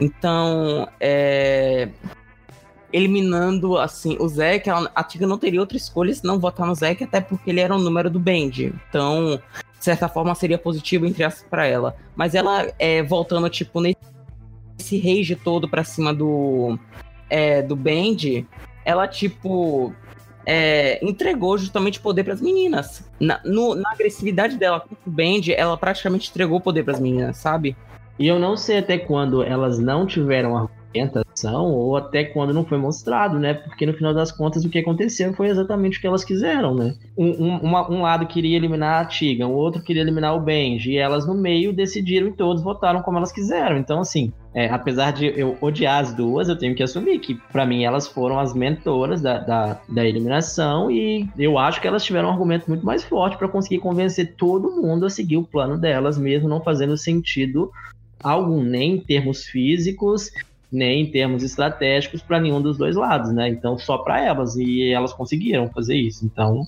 Então, 0.00 0.88
é, 1.00 1.88
eliminando 2.92 3.78
assim 3.78 4.16
o 4.20 4.28
Zack, 4.28 4.68
a 4.68 5.02
Tegan 5.02 5.26
não 5.26 5.38
teria 5.38 5.60
outra 5.60 5.76
escolha 5.76 6.14
se 6.14 6.24
não 6.24 6.38
votar 6.38 6.66
no 6.66 6.74
Zack, 6.74 7.02
até 7.04 7.20
porque 7.20 7.50
ele 7.50 7.60
era 7.60 7.74
o 7.74 7.78
número 7.78 8.10
do 8.10 8.20
Band. 8.20 8.72
Então, 8.88 9.40
de 9.78 9.84
certa 9.84 10.08
forma, 10.08 10.34
seria 10.34 10.58
positivo 10.58 11.06
entre 11.06 11.24
as 11.24 11.42
para 11.42 11.66
ela. 11.66 11.96
Mas 12.14 12.34
ela 12.34 12.70
é, 12.78 13.02
voltando, 13.02 13.48
tipo, 13.48 13.80
nesse 13.80 14.98
rage 14.98 15.36
todo 15.36 15.68
pra 15.68 15.84
cima 15.84 16.12
do, 16.12 16.78
é, 17.32 17.62
do 17.62 17.74
Band, 17.74 18.44
ela, 18.84 19.08
tipo, 19.08 19.94
é, 20.44 21.02
entregou 21.02 21.56
justamente 21.56 21.98
poder 21.98 22.24
para 22.24 22.34
as 22.34 22.42
meninas. 22.42 23.08
Na, 23.18 23.40
no, 23.42 23.74
na, 23.74 23.90
agressividade 23.90 24.56
dela 24.56 24.80
com 24.80 24.94
o 24.94 25.10
Band, 25.10 25.50
ela 25.56 25.76
praticamente 25.78 26.28
entregou 26.28 26.60
poder 26.60 26.84
para 26.84 26.92
as 26.92 27.00
meninas, 27.00 27.38
sabe? 27.38 27.74
E 28.18 28.28
eu 28.28 28.38
não 28.38 28.54
sei 28.54 28.78
até 28.78 28.98
quando 28.98 29.42
elas 29.42 29.78
não 29.78 30.06
tiveram 30.06 30.68
argumentação 31.00 31.70
ou 31.72 31.96
até 31.96 32.24
quando 32.24 32.52
não 32.52 32.64
foi 32.64 32.78
mostrado, 32.78 33.38
né? 33.38 33.54
Porque 33.54 33.86
no 33.86 33.94
final 33.94 34.14
das 34.14 34.30
contas 34.30 34.64
o 34.64 34.70
que 34.70 34.78
aconteceu 34.78 35.32
foi 35.34 35.48
exatamente 35.48 35.98
o 35.98 36.00
que 36.00 36.06
elas 36.06 36.24
quiseram, 36.24 36.74
né? 36.74 36.94
Um, 37.16 37.44
um, 37.44 37.76
um 37.90 38.02
lado 38.02 38.26
queria 38.26 38.56
eliminar 38.56 39.02
a 39.02 39.06
Tiga, 39.06 39.46
o 39.46 39.52
outro 39.52 39.82
queria 39.82 40.02
eliminar 40.02 40.36
o 40.36 40.40
Benji, 40.40 40.92
e 40.92 40.98
elas 40.98 41.26
no 41.26 41.34
meio 41.34 41.72
decidiram 41.72 42.28
e 42.28 42.32
todos 42.32 42.62
votaram 42.62 43.02
como 43.02 43.18
elas 43.18 43.32
quiseram. 43.32 43.76
Então, 43.76 44.00
assim, 44.00 44.32
é, 44.54 44.68
apesar 44.68 45.12
de 45.12 45.26
eu 45.38 45.56
odiar 45.60 46.00
as 46.02 46.14
duas, 46.14 46.48
eu 46.48 46.56
tenho 46.56 46.74
que 46.74 46.82
assumir 46.82 47.18
que, 47.18 47.34
para 47.34 47.64
mim, 47.64 47.84
elas 47.84 48.06
foram 48.06 48.38
as 48.38 48.54
mentoras 48.54 49.22
da, 49.22 49.38
da, 49.38 49.80
da, 49.88 50.04
eliminação 50.04 50.90
e 50.90 51.28
eu 51.38 51.56
acho 51.58 51.80
que 51.80 51.88
elas 51.88 52.04
tiveram 52.04 52.28
um 52.28 52.32
argumento 52.32 52.68
muito 52.68 52.84
mais 52.84 53.02
forte 53.02 53.38
para 53.38 53.48
conseguir 53.48 53.78
convencer 53.78 54.34
todo 54.36 54.70
mundo 54.70 55.06
a 55.06 55.10
seguir 55.10 55.38
o 55.38 55.42
plano 55.42 55.78
delas, 55.78 56.18
mesmo 56.18 56.48
não 56.48 56.60
fazendo 56.60 56.96
sentido 56.96 57.70
algum, 58.22 58.62
nem 58.62 58.94
em 58.94 59.00
termos 59.00 59.44
físicos, 59.44 60.30
nem 60.72 61.02
em 61.02 61.10
termos 61.10 61.42
estratégicos 61.42 62.22
para 62.22 62.40
nenhum 62.40 62.62
dos 62.62 62.78
dois 62.78 62.96
lados, 62.96 63.30
né? 63.32 63.48
Então, 63.48 63.78
só 63.78 63.98
para 63.98 64.24
elas, 64.24 64.56
e 64.56 64.90
elas 64.90 65.12
conseguiram 65.12 65.70
fazer 65.70 65.94
isso. 65.94 66.24
Então, 66.24 66.66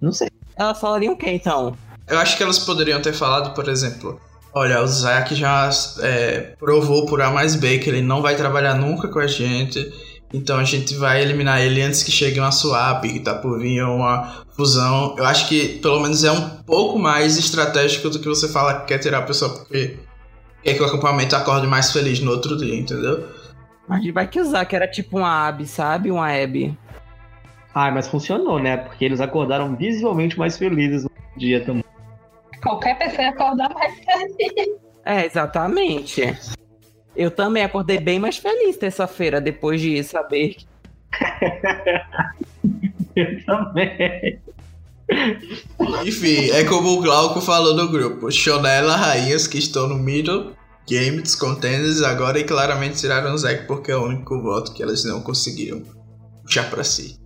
não 0.00 0.10
sei. 0.10 0.28
Elas 0.56 0.80
falariam 0.80 1.12
o 1.12 1.16
que 1.16 1.30
então? 1.30 1.76
Eu 2.08 2.18
acho 2.18 2.36
que 2.36 2.42
elas 2.42 2.58
poderiam 2.58 3.00
ter 3.00 3.12
falado, 3.12 3.54
por 3.54 3.68
exemplo, 3.68 4.18
olha, 4.54 4.82
o 4.82 4.86
Zack 4.86 5.34
já 5.34 5.70
é, 6.00 6.54
provou 6.58 7.06
por 7.06 7.20
A 7.20 7.30
mais 7.30 7.54
B 7.54 7.78
que 7.78 7.88
ele 7.88 8.02
não 8.02 8.22
vai 8.22 8.36
trabalhar 8.36 8.74
nunca 8.74 9.08
com 9.08 9.18
a 9.18 9.26
gente, 9.26 9.92
então 10.32 10.58
a 10.58 10.64
gente 10.64 10.94
vai 10.94 11.22
eliminar 11.22 11.60
ele 11.60 11.82
antes 11.82 12.02
que 12.02 12.10
chegue 12.10 12.40
uma 12.40 12.50
swap, 12.50 13.02
que 13.02 13.20
tá 13.20 13.34
por 13.34 13.60
vir 13.60 13.82
uma 13.84 14.44
fusão. 14.56 15.14
Eu 15.18 15.24
acho 15.24 15.48
que 15.48 15.78
pelo 15.80 16.00
menos 16.00 16.24
é 16.24 16.32
um 16.32 16.48
pouco 16.64 16.98
mais 16.98 17.38
estratégico 17.38 18.08
do 18.08 18.18
que 18.18 18.28
você 18.28 18.48
fala 18.48 18.80
que 18.80 18.86
quer 18.86 18.98
tirar 18.98 19.18
a 19.18 19.22
pessoa 19.22 19.54
porque 19.54 19.98
quer 20.62 20.74
que 20.74 20.82
o 20.82 20.86
acampamento 20.86 21.36
acorde 21.36 21.66
mais 21.66 21.92
feliz 21.92 22.20
no 22.20 22.30
outro 22.30 22.56
dia, 22.56 22.74
entendeu? 22.74 23.28
Mas 23.92 24.10
vai 24.10 24.26
que 24.26 24.40
usar, 24.40 24.64
que 24.64 24.74
era 24.74 24.88
tipo 24.88 25.18
uma 25.18 25.46
AB, 25.46 25.66
sabe? 25.66 26.10
Uma 26.10 26.32
Abby. 26.32 26.74
Ah, 27.74 27.90
mas 27.90 28.08
funcionou, 28.08 28.58
né? 28.58 28.78
Porque 28.78 29.04
eles 29.04 29.20
acordaram 29.20 29.76
visivelmente 29.76 30.38
mais 30.38 30.56
felizes 30.56 31.04
no 31.04 31.10
dia 31.36 31.62
também. 31.62 31.84
Qualquer 32.62 32.96
pessoa 32.96 33.24
ia 33.24 33.30
acordar 33.30 33.68
mais 33.74 33.94
feliz. 33.98 34.78
É, 35.04 35.26
exatamente. 35.26 36.22
Eu 37.14 37.30
também 37.30 37.64
acordei 37.64 37.98
bem 37.98 38.18
mais 38.18 38.38
feliz 38.38 38.78
terça-feira, 38.78 39.42
depois 39.42 39.78
de 39.78 40.02
saber. 40.02 40.56
Eu 43.14 43.44
também. 43.44 44.40
Enfim, 46.06 46.50
é 46.50 46.64
como 46.64 46.94
o 46.94 47.02
Glauco 47.02 47.42
falou 47.42 47.74
no 47.74 47.90
grupo: 47.90 48.30
Shonella, 48.30 48.96
rainhas 48.96 49.46
que 49.46 49.58
estão 49.58 49.86
no 49.86 49.96
middle 49.96 50.54
game 50.88 51.20
dos 51.20 51.34
contenders 51.34 52.02
agora 52.02 52.38
e 52.38 52.44
claramente 52.44 52.98
tiraram 52.98 53.34
o 53.34 53.38
Zack 53.38 53.66
porque 53.66 53.90
é 53.90 53.96
o 53.96 54.04
único 54.04 54.40
voto 54.42 54.72
que 54.72 54.82
elas 54.82 55.04
não 55.04 55.20
conseguiram 55.20 55.82
puxar 56.42 56.68
pra 56.70 56.84
si. 56.84 57.20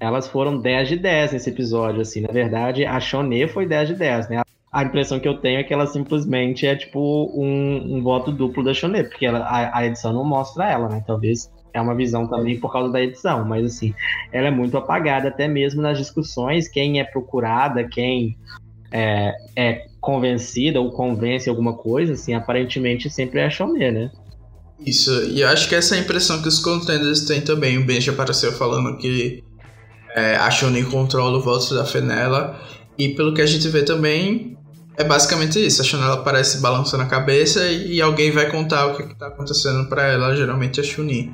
Elas 0.00 0.26
foram 0.26 0.58
10 0.58 0.88
de 0.88 0.96
10 0.96 1.32
nesse 1.32 1.50
episódio, 1.50 2.00
assim. 2.00 2.22
Na 2.22 2.32
verdade, 2.32 2.84
a 2.84 2.98
Shoné 2.98 3.46
foi 3.46 3.66
10 3.66 3.90
de 3.90 3.94
10, 3.94 4.28
né? 4.28 4.42
A 4.72 4.82
impressão 4.82 5.20
que 5.20 5.28
eu 5.28 5.38
tenho 5.38 5.60
é 5.60 5.62
que 5.62 5.72
ela 5.72 5.86
simplesmente 5.86 6.66
é 6.66 6.74
tipo 6.74 7.30
um, 7.36 7.98
um 7.98 8.02
voto 8.02 8.32
duplo 8.32 8.64
da 8.64 8.74
Shoné, 8.74 9.04
porque 9.04 9.26
ela, 9.26 9.40
a, 9.40 9.78
a, 9.78 9.86
edição 9.86 10.12
não 10.12 10.24
mostra 10.24 10.68
ela, 10.68 10.88
né? 10.88 11.04
Talvez 11.06 11.52
é 11.72 11.80
uma 11.80 11.94
visão 11.94 12.26
também 12.26 12.58
por 12.58 12.72
causa 12.72 12.90
da 12.90 13.00
edição, 13.00 13.44
mas 13.44 13.64
assim, 13.64 13.94
ela 14.32 14.48
é 14.48 14.50
muito 14.50 14.76
apagada, 14.76 15.28
até 15.28 15.46
mesmo 15.46 15.80
nas 15.82 15.98
discussões, 15.98 16.68
quem 16.68 16.98
é 16.98 17.04
procurada, 17.04 17.86
quem 17.86 18.36
é, 18.90 19.32
é 19.54 19.86
convencida 20.02 20.80
ou 20.80 20.90
convence 20.90 21.48
alguma 21.48 21.74
coisa, 21.74 22.14
assim, 22.14 22.34
aparentemente 22.34 23.08
sempre 23.08 23.38
é 23.38 23.46
a 23.46 23.50
Shoné, 23.50 23.92
né? 23.92 24.10
Isso, 24.84 25.12
e 25.30 25.44
acho 25.44 25.68
que 25.68 25.76
essa 25.76 25.94
é 25.94 25.98
a 25.98 26.02
impressão 26.02 26.42
que 26.42 26.48
os 26.48 26.58
contenders 26.58 27.20
têm 27.20 27.40
também. 27.40 27.78
O 27.78 27.86
Benji 27.86 28.10
apareceu 28.10 28.52
falando 28.52 28.98
que 28.98 29.44
é, 30.16 30.34
a 30.34 30.50
Shonen 30.50 30.84
controla 30.84 31.38
o 31.38 31.40
voto 31.40 31.72
da 31.72 31.84
Fenella, 31.84 32.60
e 32.98 33.10
pelo 33.10 33.32
que 33.32 33.40
a 33.40 33.46
gente 33.46 33.68
vê 33.68 33.84
também, 33.84 34.58
é 34.96 35.04
basicamente 35.04 35.64
isso. 35.64 35.80
A 35.80 35.84
Chanela 35.84 36.14
aparece 36.14 36.58
balançando 36.58 37.04
a 37.04 37.06
cabeça 37.06 37.64
e, 37.68 38.02
alguém 38.02 38.32
vai 38.32 38.50
contar 38.50 38.86
o 38.86 38.96
que, 38.96 39.04
está 39.04 39.28
acontecendo 39.28 39.88
para 39.88 40.02
ela, 40.08 40.34
geralmente 40.34 40.80
a 40.80 40.84
Chunin. 40.84 41.32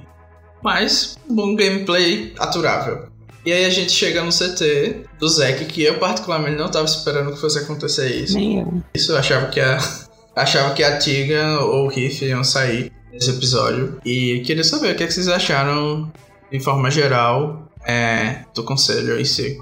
Mas, 0.63 1.17
bom 1.29 1.57
gameplay 1.57 2.35
aturável. 2.39 3.08
E 3.49 3.53
aí 3.53 3.65
a 3.65 3.71
gente 3.71 3.93
chega 3.93 4.23
no 4.23 4.29
CT 4.31 5.07
do 5.19 5.27
Zack, 5.27 5.65
que 5.65 5.83
eu 5.83 5.99
particularmente 5.99 6.59
não 6.59 6.67
estava 6.67 6.85
esperando 6.85 7.33
que 7.33 7.41
fosse 7.41 7.59
acontecer 7.59 8.15
isso. 8.15 8.35
Nem 8.35 8.61
eu. 8.61 8.83
Isso 8.93 9.11
eu 9.11 9.17
achava 9.17 9.47
que 9.47 9.59
a, 9.59 9.79
achava 10.37 10.75
que 10.75 10.85
a 10.85 10.99
Tiga 10.99 11.59
ou 11.61 11.87
o 11.87 11.89
Riff 11.89 12.23
iam 12.27 12.45
sair 12.45 12.93
nesse 13.11 13.31
episódio. 13.31 13.99
E 14.05 14.43
queria 14.45 14.63
saber 14.63 14.93
o 14.93 14.97
que, 14.97 15.03
é 15.03 15.07
que 15.07 15.15
vocês 15.15 15.29
acharam, 15.29 16.13
de 16.53 16.61
forma 16.61 16.91
geral, 16.91 17.72
é, 17.87 18.45
do 18.55 18.62
conselho 18.64 19.18
em 19.18 19.25
si. 19.25 19.59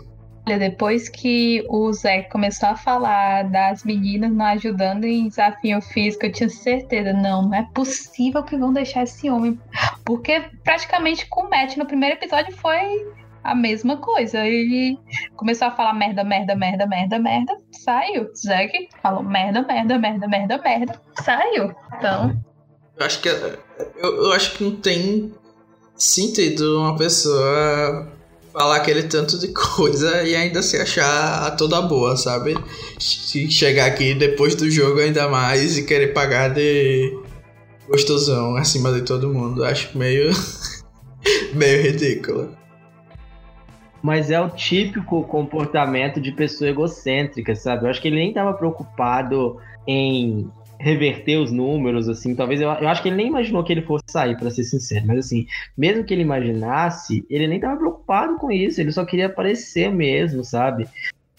Olha, 0.49 0.59
depois 0.59 1.09
que 1.09 1.65
o 1.69 1.93
Zé 1.93 2.23
começou 2.23 2.71
a 2.71 2.77
falar 2.77 3.45
das 3.45 3.85
meninas 3.85 4.33
não 4.33 4.47
ajudando 4.47 5.05
em 5.05 5.29
desafio 5.29 5.81
físico, 5.81 6.27
eu 6.27 6.33
tinha 6.33 6.49
certeza, 6.49 7.13
não, 7.13 7.43
não 7.43 7.55
é 7.55 7.69
possível 7.73 8.43
que 8.43 8.57
vão 8.57 8.73
deixar 8.73 9.05
esse 9.05 9.31
homem. 9.31 9.57
Porque 10.05 10.43
praticamente 10.65 11.27
com 11.27 11.43
o 11.43 11.51
Matt 11.51 11.77
no 11.77 11.87
primeiro 11.87 12.17
episódio 12.17 12.53
foi 12.57 13.15
a 13.47 13.55
mesma 13.55 13.97
coisa. 13.99 14.45
Ele 14.45 14.99
começou 15.37 15.69
a 15.69 15.71
falar 15.71 15.95
merda, 15.95 16.25
merda, 16.25 16.55
merda, 16.55 16.87
merda, 16.87 17.19
merda, 17.19 17.53
saiu. 17.71 18.29
Zack 18.35 18.89
falou 19.03 19.23
merda, 19.23 19.63
merda, 19.63 19.99
merda, 19.99 20.29
merda, 20.29 20.59
merda, 20.59 21.01
saiu. 21.23 21.75
Então. 21.97 22.37
Eu 22.99 23.07
acho 23.07 23.21
que 23.21 23.29
eu, 23.29 24.25
eu 24.25 24.33
acho 24.33 24.57
que 24.57 24.65
não 24.65 24.77
tem 24.77 25.33
sentido 25.97 26.81
uma 26.81 26.97
pessoa 26.97 28.13
falar 28.53 28.77
aquele 28.77 29.03
tanto 29.03 29.39
de 29.39 29.49
coisa 29.49 30.23
e 30.23 30.35
ainda 30.35 30.63
se 30.63 30.79
achar 30.79 31.47
a 31.47 31.51
toda 31.51 31.83
boa, 31.83 32.17
sabe? 32.17 32.57
Chegar 32.99 33.87
aqui 33.87 34.15
depois 34.15 34.55
do 34.55 34.71
jogo 34.71 34.99
ainda 34.99 35.29
mais 35.29 35.77
e 35.77 35.85
querer 35.85 36.15
pagar 36.15 36.55
de 36.55 37.13
gostosão 37.87 38.57
acima 38.57 38.93
de 38.93 39.03
todo 39.03 39.33
mundo. 39.33 39.63
Acho 39.63 39.97
meio 39.97 40.31
meio 41.53 41.83
ridículo. 41.83 42.56
Mas 44.07 44.31
é 44.31 44.41
o 44.41 44.49
típico 44.49 45.25
comportamento 45.25 46.21
de 46.21 46.31
pessoa 46.31 46.71
egocêntrica, 46.71 47.57
sabe? 47.57 47.85
Eu 47.85 47.91
acho 47.91 48.01
que 48.01 48.07
ele 48.07 48.15
nem 48.15 48.29
estava 48.29 48.55
preocupado 48.55 49.61
em 49.85 50.49
reverter 50.79 51.39
os 51.39 51.51
números, 51.51 52.09
assim, 52.09 52.33
talvez 52.33 52.61
eu, 52.61 52.69
eu 52.69 52.87
acho 52.87 53.03
que 53.03 53.09
ele 53.09 53.17
nem 53.17 53.27
imaginou 53.27 53.65
que 53.65 53.73
ele 53.73 53.83
fosse 53.83 54.05
sair, 54.09 54.37
para 54.37 54.49
ser 54.49 54.63
sincero, 54.63 55.09
mas 55.09 55.19
assim, 55.19 55.45
mesmo 55.77 56.05
que 56.05 56.15
ele 56.15 56.23
imaginasse, 56.23 57.27
ele 57.29 57.49
nem 57.49 57.57
estava 57.57 57.77
preocupado 57.77 58.37
com 58.37 58.53
isso, 58.53 58.81
ele 58.81 58.93
só 58.93 59.05
queria 59.05 59.27
aparecer 59.27 59.91
mesmo, 59.91 60.45
sabe? 60.45 60.87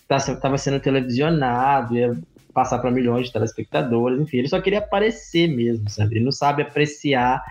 Tá, 0.06 0.18
tava 0.36 0.58
sendo 0.58 0.82
televisionado, 0.82 1.96
ia 1.96 2.18
passar 2.54 2.80
para 2.80 2.92
milhões 2.92 3.28
de 3.28 3.32
telespectadores, 3.32 4.20
enfim, 4.20 4.40
ele 4.40 4.50
só 4.50 4.60
queria 4.60 4.80
aparecer 4.80 5.48
mesmo, 5.48 5.90
sabe? 5.90 6.16
Ele 6.16 6.26
não 6.26 6.34
sabe 6.34 6.64
apreciar 6.64 7.42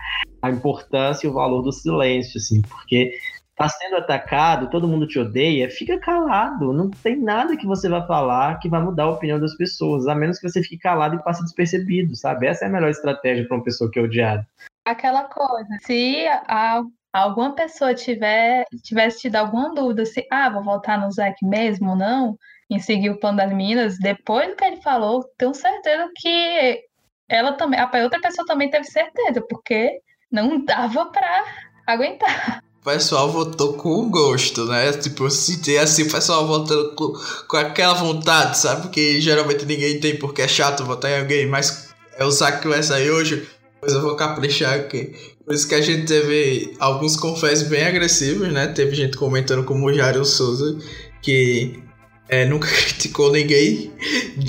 a 0.43 0.51
importância 0.51 1.25
e 1.25 1.29
o 1.29 1.33
valor 1.33 1.63
do 1.63 1.71
silêncio, 1.71 2.37
assim, 2.37 2.61
porque 2.61 3.13
tá 3.57 3.67
sendo 3.67 3.97
atacado, 3.97 4.69
todo 4.69 4.87
mundo 4.87 5.07
te 5.07 5.17
odeia, 5.17 5.69
fica 5.69 5.99
calado. 5.99 6.71
Não 6.71 6.91
tem 6.91 7.19
nada 7.19 7.57
que 7.57 7.65
você 7.65 7.89
vai 7.89 8.05
falar 8.05 8.59
que 8.59 8.69
vai 8.69 8.79
mudar 8.79 9.03
a 9.03 9.09
opinião 9.09 9.39
das 9.39 9.57
pessoas, 9.57 10.07
a 10.07 10.13
menos 10.13 10.37
que 10.37 10.47
você 10.47 10.61
fique 10.61 10.77
calado 10.77 11.15
e 11.15 11.23
passe 11.23 11.43
despercebido, 11.43 12.15
sabe? 12.15 12.45
Essa 12.45 12.65
é 12.65 12.67
a 12.67 12.71
melhor 12.71 12.91
estratégia 12.91 13.47
para 13.47 13.57
uma 13.57 13.63
pessoa 13.63 13.89
que 13.89 13.97
é 13.97 14.03
odiada. 14.03 14.47
Aquela 14.85 15.23
coisa, 15.23 15.67
se 15.81 16.27
a, 16.27 16.83
alguma 17.11 17.55
pessoa 17.55 17.95
tiver, 17.95 18.63
tivesse 18.83 19.21
te 19.21 19.29
dado 19.29 19.47
alguma 19.47 19.73
dúvida 19.73 20.05
se, 20.05 20.25
ah, 20.31 20.49
vou 20.51 20.63
voltar 20.63 20.99
no 20.99 21.11
Zack 21.11 21.43
mesmo 21.43 21.89
ou 21.89 21.95
não, 21.95 22.37
em 22.69 22.77
seguir 22.77 23.09
o 23.09 23.19
plano 23.19 23.37
das 23.37 23.49
meninas, 23.49 23.97
depois 23.97 24.49
do 24.49 24.55
que 24.55 24.65
ele 24.65 24.81
falou, 24.81 25.23
tenho 25.35 25.53
certeza 25.55 26.07
que 26.15 26.83
ela 27.27 27.53
também, 27.53 27.79
a 27.79 27.89
outra 28.03 28.21
pessoa 28.21 28.45
também 28.45 28.69
teve 28.69 28.85
certeza, 28.85 29.41
porque 29.49 29.99
não 30.31 30.63
dava 30.63 31.07
para 31.07 31.43
aguentar 31.87 32.61
pessoal 32.87 33.29
votou 33.29 33.73
com 33.73 34.09
gosto, 34.09 34.65
né? 34.65 34.93
Tipo, 34.93 35.25
eu 35.25 35.29
senti 35.29 35.77
assim, 35.77 36.03
o 36.03 36.11
pessoal 36.11 36.47
votando 36.47 36.93
com, 36.95 37.13
com 37.45 37.57
aquela 37.57 37.93
vontade, 37.93 38.57
sabe? 38.57 38.83
Porque 38.83 39.19
geralmente 39.19 39.65
ninguém 39.65 39.99
tem 39.99 40.15
porque 40.17 40.41
é 40.41 40.47
chato 40.47 40.85
votar 40.85 41.11
em 41.11 41.19
alguém, 41.19 41.45
mas 41.45 41.89
é 42.17 42.23
o 42.23 42.31
saco 42.31 42.61
que 42.61 42.67
vai 42.69 42.81
sair 42.81 43.11
hoje, 43.11 43.45
pois 43.81 43.91
eu 43.91 44.01
vou 44.01 44.15
caprichar 44.15 44.73
aqui. 44.73 45.13
Por 45.45 45.53
isso 45.53 45.67
que 45.67 45.75
a 45.75 45.81
gente 45.81 46.05
teve 46.05 46.75
alguns 46.79 47.17
confessos 47.17 47.67
bem 47.67 47.85
agressivos, 47.85 48.51
né? 48.53 48.67
Teve 48.67 48.95
gente 48.95 49.17
comentando 49.17 49.65
como 49.65 49.85
o 49.85 49.93
Jairo 49.93 50.23
Souza, 50.23 50.77
que 51.21 51.83
é, 52.29 52.45
nunca 52.45 52.67
criticou 52.71 53.31
ninguém. 53.31 53.91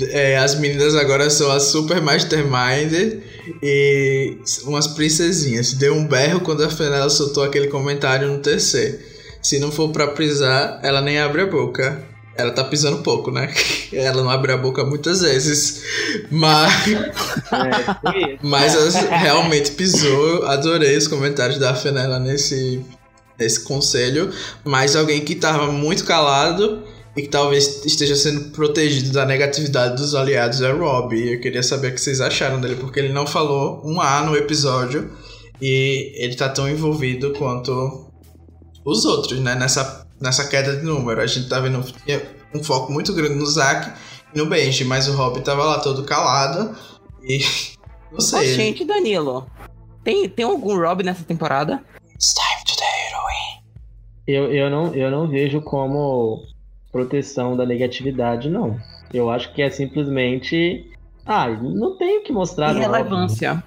É, 0.09 0.37
as 0.37 0.55
meninas 0.55 0.95
agora 0.95 1.29
são 1.29 1.51
as 1.51 1.63
super 1.63 2.01
mastermind 2.01 3.21
e 3.63 4.37
umas 4.65 4.87
princesinhas. 4.87 5.73
Deu 5.73 5.93
um 5.93 6.05
berro 6.05 6.41
quando 6.41 6.63
a 6.63 6.69
Fenella 6.69 7.09
soltou 7.09 7.43
aquele 7.43 7.67
comentário 7.67 8.27
no 8.27 8.39
TC. 8.39 8.99
Se 9.41 9.59
não 9.59 9.71
for 9.71 9.89
pra 9.89 10.07
pisar, 10.07 10.79
ela 10.83 11.01
nem 11.01 11.19
abre 11.19 11.41
a 11.41 11.45
boca. 11.45 12.07
Ela 12.35 12.51
tá 12.51 12.63
pisando 12.63 12.99
pouco, 12.99 13.31
né? 13.31 13.53
Ela 13.91 14.23
não 14.23 14.29
abre 14.29 14.53
a 14.53 14.57
boca 14.57 14.85
muitas 14.85 15.19
vezes. 15.19 15.83
Mas. 16.31 16.71
É, 16.87 18.37
mas 18.41 18.75
ela 18.75 18.89
realmente 19.17 19.71
pisou. 19.71 20.45
Adorei 20.45 20.95
os 20.95 21.05
comentários 21.05 21.59
da 21.59 21.75
Fenella 21.75 22.17
nesse, 22.17 22.81
nesse 23.37 23.59
conselho. 23.61 24.31
Mas 24.63 24.95
alguém 24.95 25.19
que 25.19 25.35
tava 25.35 25.69
muito 25.69 26.05
calado 26.05 26.81
e 27.19 27.23
que 27.23 27.27
talvez 27.27 27.85
esteja 27.85 28.15
sendo 28.15 28.51
protegido 28.51 29.11
da 29.11 29.25
negatividade 29.25 29.97
dos 29.97 30.15
aliados 30.15 30.61
é 30.61 30.71
Rob. 30.71 31.13
Eu 31.13 31.41
queria 31.41 31.61
saber 31.61 31.89
o 31.89 31.93
que 31.93 31.99
vocês 31.99 32.21
acharam 32.21 32.61
dele, 32.61 32.77
porque 32.77 32.97
ele 32.97 33.11
não 33.11 33.27
falou 33.27 33.81
um 33.83 33.99
A 33.99 34.21
no 34.21 34.37
episódio 34.37 35.11
e 35.61 36.13
ele 36.15 36.35
tá 36.35 36.47
tão 36.47 36.69
envolvido 36.69 37.33
quanto 37.33 38.09
os 38.85 39.03
outros, 39.03 39.39
né? 39.41 39.53
Nessa, 39.53 40.07
nessa 40.21 40.47
queda 40.47 40.77
de 40.77 40.83
número. 40.83 41.19
A 41.19 41.27
gente 41.27 41.49
tá 41.49 41.59
vendo 41.59 41.83
um 42.55 42.63
foco 42.63 42.89
muito 42.89 43.13
grande 43.13 43.35
no 43.35 43.45
Zack 43.45 43.91
e 44.33 44.37
no 44.37 44.45
Benji, 44.45 44.85
mas 44.85 45.09
o 45.09 45.13
Rob 45.13 45.41
tava 45.41 45.65
lá 45.65 45.79
todo 45.79 46.05
calado 46.05 46.73
e. 47.21 47.39
Não 48.11 48.21
sei. 48.21 48.53
Ô, 48.53 48.55
gente, 48.55 48.85
Danilo, 48.85 49.45
tem, 50.03 50.27
tem 50.29 50.45
algum 50.45 50.75
Rob 50.75 51.03
nessa 51.03 51.23
temporada? 51.23 51.83
It's 52.15 52.33
time 52.33 52.63
to 52.65 52.81
heroine. 52.81 53.59
Eu, 54.25 54.51
eu, 54.51 54.69
não, 54.69 54.95
eu 54.95 55.11
não 55.11 55.27
vejo 55.27 55.61
como 55.61 56.43
proteção 56.91 57.55
da 57.55 57.65
negatividade, 57.65 58.49
não. 58.49 58.77
Eu 59.13 59.29
acho 59.29 59.53
que 59.53 59.61
é 59.61 59.69
simplesmente. 59.69 60.89
Ah, 61.25 61.47
não 61.49 61.97
tem 61.97 62.19
o 62.19 62.23
que 62.23 62.31
mostrar. 62.31 62.75
Irrelevância. 62.75 63.63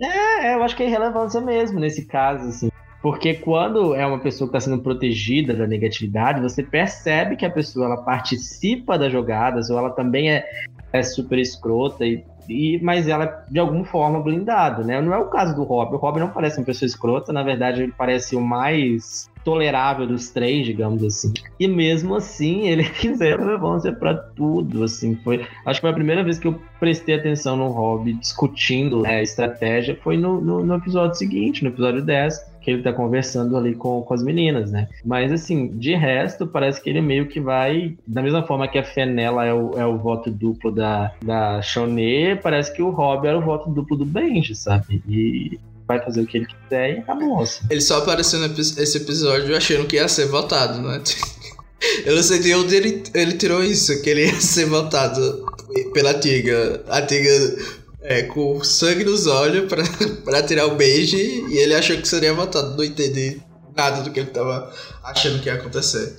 É, 0.00 0.54
eu 0.54 0.62
acho 0.62 0.76
que 0.76 0.82
é 0.82 0.86
irrelevância 0.86 1.40
mesmo 1.40 1.78
nesse 1.78 2.06
caso, 2.06 2.48
assim. 2.48 2.70
Porque 3.02 3.34
quando 3.34 3.94
é 3.94 4.06
uma 4.06 4.18
pessoa 4.18 4.50
que 4.50 4.56
está 4.56 4.68
sendo 4.68 4.82
protegida 4.82 5.54
da 5.54 5.66
negatividade, 5.66 6.40
você 6.40 6.62
percebe 6.62 7.36
que 7.36 7.46
a 7.46 7.50
pessoa 7.50 7.86
ela 7.86 8.02
participa 8.02 8.98
das 8.98 9.10
jogadas, 9.10 9.70
ou 9.70 9.78
ela 9.78 9.90
também 9.90 10.30
é, 10.30 10.44
é 10.92 11.02
super 11.02 11.38
escrota, 11.38 12.04
e, 12.04 12.22
e, 12.48 12.78
mas 12.82 13.08
ela 13.08 13.24
é 13.24 13.44
de 13.50 13.58
alguma 13.58 13.84
forma 13.84 14.20
blindada, 14.20 14.84
né? 14.84 15.00
Não 15.00 15.14
é 15.14 15.18
o 15.18 15.30
caso 15.30 15.54
do 15.54 15.62
Rob. 15.62 15.94
O 15.94 15.98
Rob 15.98 16.20
não 16.20 16.28
parece 16.28 16.58
uma 16.58 16.66
pessoa 16.66 16.86
escrota, 16.86 17.32
na 17.32 17.42
verdade, 17.42 17.82
ele 17.82 17.94
parece 17.96 18.36
o 18.36 18.40
mais 18.40 19.29
tolerável 19.44 20.06
dos 20.06 20.30
três, 20.30 20.66
digamos 20.66 21.02
assim. 21.02 21.32
E 21.58 21.66
mesmo 21.66 22.14
assim, 22.14 22.68
ele 22.68 22.84
quiseram 22.90 23.44
relevância 23.44 23.92
para 23.92 24.14
tudo, 24.14 24.84
assim. 24.84 25.16
Foi, 25.16 25.44
acho 25.66 25.80
que 25.80 25.82
foi 25.82 25.90
a 25.90 25.94
primeira 25.94 26.22
vez 26.22 26.38
que 26.38 26.48
eu 26.48 26.60
prestei 26.78 27.14
atenção 27.14 27.56
no 27.56 27.68
Hobby 27.68 28.14
discutindo 28.14 29.02
né, 29.02 29.22
estratégia 29.22 29.98
foi 30.02 30.16
no, 30.16 30.40
no, 30.40 30.64
no, 30.64 30.74
episódio 30.76 31.16
seguinte, 31.16 31.62
no 31.62 31.70
episódio 31.70 32.02
10, 32.02 32.50
que 32.60 32.70
ele 32.70 32.82
tá 32.82 32.92
conversando 32.92 33.56
ali 33.56 33.74
com, 33.74 34.02
com 34.02 34.14
as 34.14 34.22
meninas, 34.22 34.70
né? 34.70 34.88
Mas 35.04 35.32
assim, 35.32 35.68
de 35.68 35.94
resto, 35.94 36.46
parece 36.46 36.82
que 36.82 36.88
ele 36.88 37.00
meio 37.00 37.26
que 37.26 37.40
vai, 37.40 37.96
da 38.06 38.22
mesma 38.22 38.42
forma 38.42 38.68
que 38.68 38.78
a 38.78 38.84
Fenella 38.84 39.44
é 39.44 39.52
o, 39.52 39.78
é 39.78 39.86
o 39.86 39.98
voto 39.98 40.30
duplo 40.30 40.70
da, 40.70 41.12
da 41.22 41.62
Shoné, 41.62 42.36
parece 42.36 42.74
que 42.74 42.82
o 42.82 42.90
Hobby 42.90 43.28
era 43.28 43.38
o 43.38 43.42
voto 43.42 43.70
duplo 43.70 43.96
do 43.96 44.04
Benji, 44.04 44.54
sabe? 44.54 45.02
E 45.08 45.58
vai 45.90 46.00
fazer 46.00 46.20
o 46.20 46.26
que 46.26 46.38
ele 46.38 46.46
quiser 46.46 46.94
e 46.94 46.98
acabou. 46.98 47.42
Assim. 47.42 47.64
Ele 47.68 47.80
só 47.80 47.98
apareceu 47.98 48.38
nesse 48.38 48.96
episódio 48.96 49.56
achando 49.56 49.86
que 49.86 49.96
ia 49.96 50.06
ser 50.06 50.26
votado, 50.26 50.80
né? 50.80 51.02
Eu 52.04 52.14
não 52.14 52.22
sei 52.22 52.38
de 52.38 52.54
onde 52.54 52.76
ele, 52.76 53.02
ele 53.14 53.32
tirou 53.32 53.64
isso, 53.64 54.02
que 54.02 54.10
ele 54.10 54.26
ia 54.26 54.40
ser 54.40 54.66
votado 54.66 55.46
pela 55.92 56.14
Tiga. 56.14 56.84
A 56.88 57.00
Tiga 57.02 57.56
é, 58.02 58.22
com 58.22 58.62
sangue 58.62 59.02
nos 59.02 59.26
olhos 59.26 59.66
pra, 59.66 59.82
pra 60.24 60.42
tirar 60.42 60.66
o 60.66 60.76
beijo 60.76 61.16
e 61.16 61.58
ele 61.58 61.74
achou 61.74 61.96
que 61.96 62.06
seria 62.06 62.34
votado. 62.34 62.76
Não 62.76 62.84
entendi 62.84 63.40
nada 63.74 64.02
do 64.02 64.10
que 64.10 64.20
ele 64.20 64.30
tava 64.30 64.72
achando 65.02 65.40
que 65.40 65.48
ia 65.48 65.54
acontecer. 65.54 66.18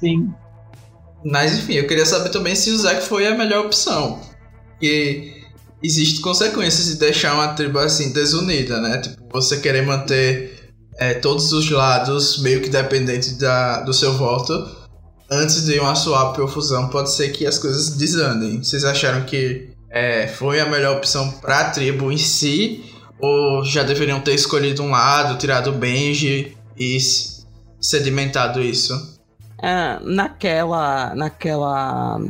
Sim. 0.00 0.32
Mas 1.24 1.58
enfim, 1.58 1.74
eu 1.74 1.86
queria 1.86 2.06
saber 2.06 2.30
também 2.30 2.54
se 2.54 2.70
o 2.70 2.78
Zack 2.78 3.02
foi 3.02 3.26
a 3.26 3.36
melhor 3.36 3.66
opção. 3.66 4.20
Porque 4.70 5.44
existe 5.82 6.20
consequências 6.20 6.86
de 6.86 6.96
deixar 6.96 7.34
uma 7.34 7.48
tribo 7.48 7.78
assim 7.78 8.12
desunida, 8.12 8.80
né? 8.80 8.98
Tipo, 8.98 9.24
você 9.32 9.58
querer 9.58 9.82
manter 9.82 10.72
é, 10.98 11.14
todos 11.14 11.52
os 11.52 11.70
lados 11.70 12.38
meio 12.38 12.60
que 12.60 12.68
dependentes 12.68 13.36
da, 13.36 13.80
do 13.82 13.92
seu 13.92 14.14
voto. 14.14 14.52
Antes 15.30 15.64
de 15.64 15.78
uma 15.78 15.94
swap 15.94 16.38
ou 16.38 16.48
fusão, 16.48 16.88
pode 16.88 17.12
ser 17.12 17.30
que 17.30 17.46
as 17.46 17.58
coisas 17.58 17.90
desandem. 17.96 18.62
Vocês 18.62 18.84
acharam 18.84 19.24
que 19.24 19.70
é, 19.90 20.28
foi 20.28 20.60
a 20.60 20.70
melhor 20.70 20.96
opção 20.96 21.30
para 21.32 21.60
a 21.60 21.70
tribo 21.70 22.12
em 22.12 22.18
si? 22.18 22.84
Ou 23.18 23.64
já 23.64 23.82
deveriam 23.82 24.20
ter 24.20 24.34
escolhido 24.34 24.82
um 24.82 24.90
lado, 24.90 25.38
tirado 25.38 25.70
o 25.70 25.72
Benji 25.72 26.56
e 26.78 26.98
sedimentado 27.80 28.62
isso? 28.62 29.16
É, 29.62 29.98
naquela, 30.02 31.14
naquela 31.14 32.20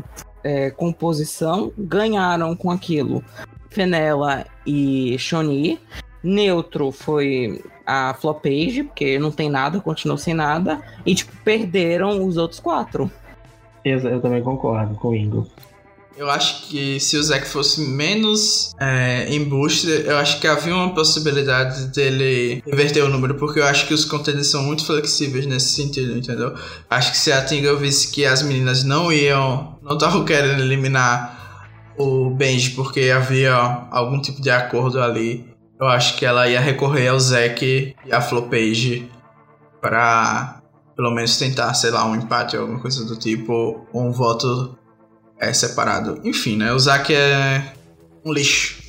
é, 0.47 0.71
composição 0.71 1.73
ganharam 1.77 2.55
com 2.55 2.71
aquilo. 2.71 3.25
Fenella 3.69 4.47
e 4.65 5.19
Shoni. 5.19 5.81
Neutro 6.23 6.93
foi 6.93 7.63
a 7.85 8.15
Flopage, 8.15 8.85
porque 8.85 9.19
não 9.19 9.33
tem 9.33 9.51
nada, 9.51 9.81
continuou 9.81 10.17
sem 10.17 10.35
nada. 10.35 10.81
E, 11.05 11.15
tipo, 11.17 11.33
perderam 11.45 12.25
os 12.25 12.37
outros 12.37 12.61
quatro. 12.61 13.11
Eu, 13.85 13.99
eu 13.99 14.21
também 14.21 14.43
concordo 14.43 14.95
com 14.95 15.09
o 15.09 15.17
Ingo. 15.17 15.47
Eu 16.17 16.31
acho 16.31 16.69
que 16.69 16.99
se 16.99 17.17
o 17.19 17.23
Zack 17.23 17.47
fosse 17.47 17.83
menos 17.83 18.75
é, 18.81 19.27
embuste, 19.35 19.87
eu 19.87 20.17
acho 20.17 20.41
que 20.41 20.47
havia 20.47 20.75
uma 20.75 20.95
possibilidade 20.95 21.89
dele 21.89 22.63
inverter 22.67 23.05
o 23.05 23.09
número, 23.09 23.35
porque 23.35 23.61
eu 23.61 23.65
acho 23.65 23.87
que 23.87 23.93
os 23.93 24.07
conteúdos 24.07 24.51
são 24.51 24.63
muito 24.63 24.87
flexíveis 24.87 25.45
nesse 25.45 25.75
sentido, 25.75 26.17
entendeu? 26.17 26.55
Acho 26.89 27.13
que 27.13 27.19
se 27.19 27.31
a 27.31 27.45
Tinga 27.45 27.77
visse 27.77 28.11
que 28.11 28.25
as 28.25 28.43
meninas 28.43 28.83
não 28.83 29.13
iam, 29.13 29.76
não 29.87 29.95
estavam 29.95 30.25
querendo 30.25 30.61
eliminar 30.61 31.95
o 31.97 32.29
Benji 32.31 32.71
porque 32.71 33.11
havia 33.15 33.55
algum 33.91 34.21
tipo 34.21 34.43
de 34.43 34.51
acordo 34.51 35.01
ali, 35.01 35.49
eu 35.81 35.87
acho 35.87 36.17
que 36.17 36.27
ela 36.27 36.49
ia 36.49 36.61
recorrer 36.61 37.09
ao 37.09 37.19
Zack 37.19 37.95
e 38.05 38.13
a 38.13 38.21
Flopage 38.21 39.09
para 39.81 40.61
pelo 40.97 41.11
menos 41.11 41.37
tentar, 41.39 41.73
sei 41.75 41.91
lá, 41.91 42.07
um 42.07 42.17
empate 42.17 42.57
ou 42.57 42.63
alguma 42.63 42.81
coisa 42.81 43.05
do 43.05 43.17
tipo, 43.17 43.87
ou 43.93 44.03
um 44.03 44.11
voto 44.11 44.77
é 45.39 45.53
separado. 45.53 46.21
Enfim, 46.25 46.57
né? 46.57 46.73
O 46.73 46.79
Zack 46.79 47.15
é 47.15 47.75
um 48.25 48.33
lixo. 48.33 48.83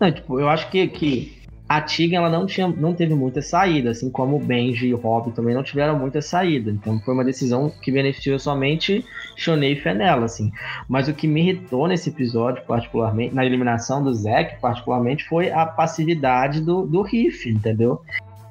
Não, 0.00 0.12
tipo, 0.12 0.38
eu 0.38 0.48
acho 0.48 0.70
que, 0.70 0.86
que 0.86 1.39
a 1.70 1.80
Tiga 1.80 2.16
ela 2.16 2.28
não, 2.28 2.46
tinha, 2.46 2.66
não 2.66 2.92
teve 2.92 3.14
muita 3.14 3.40
saída, 3.40 3.90
assim 3.90 4.10
como 4.10 4.34
o 4.34 4.40
Benji 4.40 4.88
e 4.88 4.94
o 4.94 4.96
Rob 4.96 5.30
também 5.30 5.54
não 5.54 5.62
tiveram 5.62 5.96
muita 5.96 6.20
saída. 6.20 6.68
Então 6.68 6.98
foi 6.98 7.14
uma 7.14 7.22
decisão 7.22 7.70
que 7.70 7.92
beneficiou 7.92 8.40
somente 8.40 9.04
Shonei 9.36 9.74
e 9.74 9.76
Fenella, 9.76 10.24
assim. 10.24 10.50
Mas 10.88 11.06
o 11.06 11.14
que 11.14 11.28
me 11.28 11.42
irritou 11.42 11.86
nesse 11.86 12.08
episódio, 12.08 12.64
particularmente, 12.66 13.36
na 13.36 13.46
eliminação 13.46 14.02
do 14.02 14.12
Zack, 14.12 14.60
particularmente, 14.60 15.22
foi 15.28 15.52
a 15.52 15.64
passividade 15.64 16.60
do, 16.60 16.84
do 16.84 17.02
Riff, 17.02 17.48
entendeu? 17.48 18.02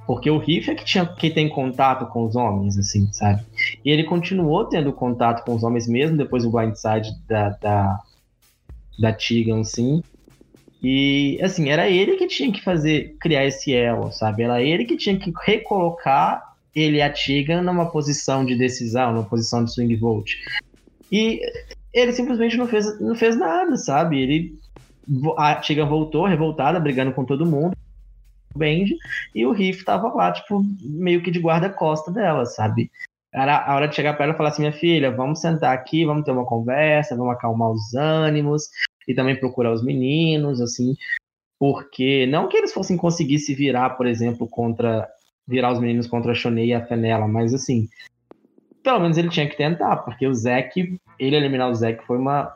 Porque 0.08 0.32
o 0.32 0.38
Riff 0.38 0.72
é 0.72 0.76
que, 0.76 0.86
tinha, 0.86 1.06
que 1.06 1.30
tem 1.30 1.50
contato 1.50 2.06
com 2.06 2.24
os 2.24 2.38
homens, 2.38 2.78
assim, 2.78 3.12
sabe? 3.12 3.44
E 3.84 3.92
ele 3.92 4.06
continuou 4.06 4.64
tendo 4.64 4.94
contato 4.94 5.44
com 5.44 5.54
os 5.54 5.62
homens 5.62 5.90
mesmo 5.90 6.16
depois 6.16 6.44
do 6.44 6.52
blindside 6.52 7.12
da, 7.28 7.50
da, 7.50 8.00
da 8.98 9.12
Tegan, 9.12 9.60
assim. 9.60 10.02
E, 10.82 11.40
assim, 11.42 11.70
era 11.70 11.90
ele 11.90 12.16
que 12.16 12.28
tinha 12.28 12.52
que 12.52 12.64
fazer, 12.64 13.16
criar 13.20 13.46
esse 13.46 13.74
elo, 13.74 14.12
sabe? 14.12 14.44
Era 14.44 14.62
ele 14.62 14.86
que 14.86 14.96
tinha 14.96 15.18
que 15.18 15.32
recolocar 15.44 16.54
ele 16.74 17.02
a 17.02 17.12
Tegan 17.12 17.62
numa 17.62 17.92
posição 17.92 18.46
de 18.46 18.56
decisão, 18.56 19.12
numa 19.12 19.26
posição 19.26 19.64
de 19.64 19.74
swing 19.74 19.96
vote. 19.98 20.38
E 21.12 21.42
ele 21.94 22.14
simplesmente 22.14 22.56
não 22.56 22.68
fez, 22.68 23.00
não 23.02 23.16
fez 23.16 23.38
nada, 23.38 23.76
sabe? 23.76 24.22
Ele, 24.22 24.60
a 25.38 25.56
Tegan 25.56 25.86
voltou 25.86 26.26
revoltada, 26.26 26.80
brigando 26.80 27.12
com 27.12 27.26
todo 27.26 27.46
mundo. 27.46 27.76
Benji, 28.56 28.98
e 29.36 29.46
o 29.46 29.52
Riff 29.52 29.86
tava 29.86 30.08
lá, 30.14 30.32
tipo, 30.32 30.64
meio 30.82 31.22
que 31.22 31.30
de 31.30 31.40
guarda-costa 31.40 32.12
dela, 32.12 32.46
sabe? 32.46 32.90
Era 33.32 33.64
a 33.64 33.76
hora 33.76 33.88
de 33.88 33.96
chegar 33.96 34.16
para 34.16 34.26
ela 34.26 34.34
e 34.34 34.38
falar 34.38 34.50
assim: 34.50 34.64
minha 34.64 34.74
filha, 34.74 35.12
vamos 35.12 35.40
sentar 35.40 35.72
aqui, 35.72 36.04
vamos 36.04 36.24
ter 36.24 36.32
uma 36.32 36.46
conversa, 36.46 37.16
vamos 37.16 37.34
acalmar 37.34 37.70
os 37.70 37.94
ânimos 37.94 38.70
e 39.08 39.14
também 39.14 39.36
procurar 39.36 39.72
os 39.72 39.84
meninos, 39.84 40.62
assim, 40.62 40.96
porque 41.60 42.26
não 42.28 42.48
que 42.48 42.58
eles 42.58 42.74
fossem 42.74 42.96
conseguir 42.96 43.40
se 43.40 43.54
virar, 43.54 43.92
por 43.92 44.08
exemplo, 44.08 44.48
contra 44.48 45.08
virar 45.48 45.74
os 45.74 45.80
meninos 45.80 46.06
contra 46.06 46.32
a 46.32 46.36
Shonei 46.36 46.68
e 46.68 46.74
a 46.74 46.86
Fenella, 46.86 47.28
mas 47.28 47.54
assim, 47.56 47.90
pelo 48.84 49.00
menos 49.00 49.18
ele 49.18 49.30
tinha 49.30 49.50
que 49.50 49.58
tentar, 49.58 49.98
porque 49.98 50.28
o 50.28 50.34
Zack, 50.34 51.00
ele 51.20 51.36
eliminar 51.36 51.70
o 51.70 51.76
Zack 51.76 52.06
foi 52.06 52.18
uma 52.18 52.56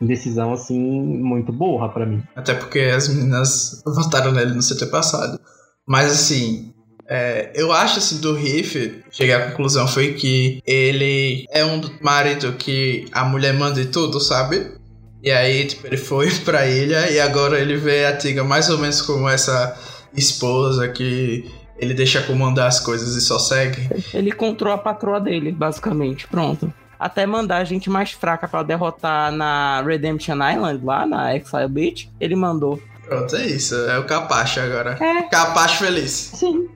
decisão 0.00 0.52
assim 0.52 0.78
muito 0.78 1.52
burra 1.52 1.88
para 1.88 2.06
mim. 2.06 2.22
Até 2.36 2.54
porque 2.54 2.80
as 2.80 3.08
meninas 3.08 3.82
votaram 3.84 4.32
nele 4.32 4.54
no 4.54 4.60
CT 4.62 4.86
passado. 4.86 5.40
Mas 5.86 6.12
assim, 6.12 6.72
é, 7.08 7.50
eu 7.54 7.72
acho 7.72 7.98
assim 7.98 8.20
do 8.20 8.34
Riff, 8.34 9.02
cheguei 9.10 9.34
à 9.34 9.50
conclusão 9.50 9.88
foi 9.88 10.14
que 10.14 10.62
ele 10.64 11.44
é 11.50 11.64
um 11.64 11.80
marido 12.00 12.52
que 12.52 13.06
a 13.10 13.24
mulher 13.24 13.52
manda 13.52 13.80
e 13.80 13.86
tudo, 13.86 14.20
sabe? 14.20 14.79
E 15.22 15.30
aí, 15.30 15.66
tipo, 15.66 15.86
ele 15.86 15.96
foi 15.96 16.30
pra 16.44 16.66
ilha 16.66 17.10
e 17.10 17.20
agora 17.20 17.58
ele 17.58 17.76
vê 17.76 18.06
a 18.06 18.16
Tiga 18.16 18.42
mais 18.44 18.68
ou 18.70 18.78
menos 18.78 19.02
como 19.02 19.28
essa 19.28 19.76
esposa 20.14 20.88
que 20.88 21.50
ele 21.78 21.94
deixa 21.94 22.22
comandar 22.22 22.66
as 22.66 22.80
coisas 22.80 23.14
e 23.16 23.20
só 23.20 23.38
segue. 23.38 23.88
Ele 24.12 24.30
encontrou 24.30 24.72
a 24.72 24.78
patroa 24.78 25.20
dele, 25.20 25.52
basicamente. 25.52 26.26
Pronto 26.28 26.72
até 27.00 27.24
mandar 27.24 27.56
a 27.56 27.64
gente 27.64 27.88
mais 27.88 28.10
fraca 28.10 28.46
para 28.46 28.62
derrotar 28.62 29.32
na 29.32 29.80
Redemption 29.80 30.36
Island, 30.36 30.84
lá 30.84 31.06
na 31.06 31.34
Exile 31.34 31.66
Beach, 31.66 32.10
ele 32.20 32.36
mandou. 32.36 32.80
Pronto, 33.06 33.34
é 33.34 33.46
isso. 33.46 33.74
É 33.74 33.98
o 33.98 34.04
Capacho 34.04 34.60
agora. 34.60 34.98
É. 35.00 35.22
Capacho 35.22 35.78
feliz. 35.78 36.10
Sim. 36.10 36.68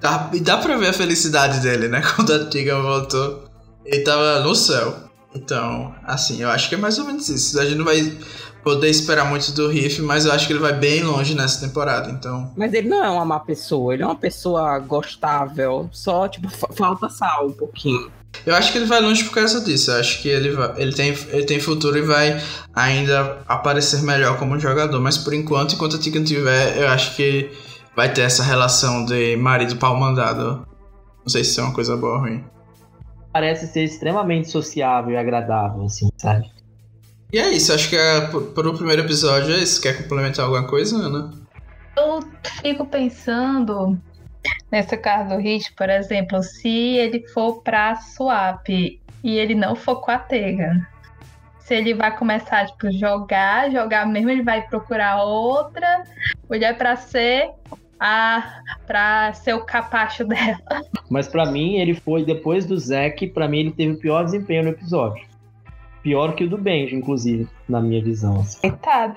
Dá, 0.00 0.30
e 0.32 0.40
dá 0.40 0.56
pra 0.56 0.76
ver 0.76 0.88
a 0.88 0.92
felicidade 0.92 1.60
dele, 1.60 1.86
né? 1.86 2.02
Quando 2.14 2.32
a 2.32 2.50
Tiga 2.50 2.82
voltou. 2.82 3.44
Ele 3.84 4.02
tava 4.02 4.40
no 4.40 4.54
céu. 4.54 5.07
Então, 5.34 5.94
assim, 6.04 6.42
eu 6.42 6.48
acho 6.48 6.68
que 6.68 6.74
é 6.74 6.78
mais 6.78 6.98
ou 6.98 7.04
menos 7.04 7.28
isso. 7.28 7.58
A 7.60 7.64
gente 7.64 7.76
não 7.76 7.84
vai 7.84 8.16
poder 8.62 8.88
esperar 8.88 9.24
muito 9.24 9.52
do 9.52 9.68
Riff, 9.68 10.00
mas 10.02 10.24
eu 10.24 10.32
acho 10.32 10.46
que 10.46 10.52
ele 10.52 10.60
vai 10.60 10.72
bem 10.72 11.02
longe 11.02 11.34
nessa 11.34 11.66
temporada, 11.66 12.10
então. 12.10 12.52
Mas 12.56 12.72
ele 12.72 12.88
não 12.88 13.04
é 13.04 13.10
uma 13.10 13.24
má 13.24 13.40
pessoa, 13.40 13.94
ele 13.94 14.02
é 14.02 14.06
uma 14.06 14.16
pessoa 14.16 14.78
gostável, 14.78 15.88
só, 15.92 16.28
tipo, 16.28 16.48
falta 16.50 17.08
sal 17.08 17.46
um 17.46 17.52
pouquinho. 17.52 18.10
Eu 18.44 18.54
acho 18.54 18.72
que 18.72 18.78
ele 18.78 18.86
vai 18.86 19.00
longe 19.00 19.24
por 19.24 19.34
causa 19.34 19.60
disso. 19.60 19.90
Eu 19.90 20.00
acho 20.00 20.22
que 20.22 20.28
ele, 20.28 20.50
vai, 20.50 20.72
ele, 20.80 20.92
tem, 20.92 21.16
ele 21.30 21.44
tem 21.44 21.60
futuro 21.60 21.96
e 21.98 22.02
vai 22.02 22.40
ainda 22.74 23.38
aparecer 23.48 24.02
melhor 24.02 24.38
como 24.38 24.58
jogador. 24.58 25.00
Mas 25.00 25.18
por 25.18 25.34
enquanto, 25.34 25.74
enquanto 25.74 25.96
a 25.96 25.98
Tegan 25.98 26.24
tiver, 26.24 26.78
eu 26.78 26.88
acho 26.88 27.16
que 27.16 27.50
vai 27.96 28.12
ter 28.12 28.22
essa 28.22 28.42
relação 28.42 29.04
de 29.04 29.36
marido 29.36 29.76
pau 29.76 29.96
mandado. 29.96 30.66
Não 31.20 31.28
sei 31.28 31.42
se 31.42 31.58
é 31.58 31.62
uma 31.62 31.74
coisa 31.74 31.96
boa 31.96 32.14
ou 32.14 32.20
ruim. 32.20 32.44
Parece 33.32 33.66
ser 33.66 33.84
extremamente 33.84 34.48
sociável 34.50 35.12
e 35.12 35.16
agradável, 35.16 35.84
assim, 35.84 36.08
sabe? 36.16 36.50
E 37.32 37.38
é 37.38 37.50
isso, 37.50 37.72
acho 37.72 37.90
que 37.90 37.96
é, 37.96 38.22
por, 38.28 38.42
por 38.52 38.66
o 38.66 38.74
primeiro 38.74 39.02
episódio 39.02 39.54
é 39.54 39.58
isso. 39.58 39.80
Quer 39.80 40.02
complementar 40.02 40.46
alguma 40.46 40.66
coisa, 40.66 40.96
Ana? 40.96 41.30
Eu 41.96 42.20
fico 42.62 42.86
pensando 42.86 43.98
Nesse 44.70 44.96
caso 44.96 45.30
do 45.30 45.36
Hit, 45.36 45.72
por 45.74 45.88
exemplo, 45.88 46.42
se 46.42 46.68
ele 46.68 47.26
for 47.28 47.62
para 47.62 47.96
swap 47.96 48.68
e 48.68 48.98
ele 49.24 49.54
não 49.54 49.74
for 49.74 50.00
com 50.00 50.10
a 50.10 50.18
Tegan, 50.18 50.86
se 51.58 51.74
ele 51.74 51.94
vai 51.94 52.16
começar 52.16 52.66
tipo 52.66 52.90
jogar, 52.90 53.70
jogar 53.70 54.06
mesmo, 54.06 54.30
ele 54.30 54.42
vai 54.42 54.62
procurar 54.66 55.22
outra 55.22 56.04
mulher 56.48 56.76
para 56.76 56.96
ser 56.96 57.50
a 58.00 58.60
para 58.86 59.32
ser 59.34 59.54
o 59.54 59.64
capacho 59.64 60.24
dela. 60.24 60.58
Mas 61.10 61.28
para 61.28 61.46
mim 61.46 61.76
ele 61.76 61.94
foi 61.94 62.24
depois 62.24 62.64
do 62.64 62.78
Zack, 62.78 63.26
para 63.28 63.48
mim 63.48 63.60
ele 63.60 63.72
teve 63.72 63.92
o 63.92 63.98
pior 63.98 64.24
desempenho 64.24 64.64
no 64.64 64.70
episódio. 64.70 65.26
Pior 66.02 66.34
que 66.34 66.44
o 66.44 66.48
do 66.48 66.56
Benji, 66.56 66.94
inclusive, 66.94 67.48
na 67.68 67.80
minha 67.80 68.02
visão. 68.02 68.40
Assim. 68.40 68.60
Coitado. 68.60 69.14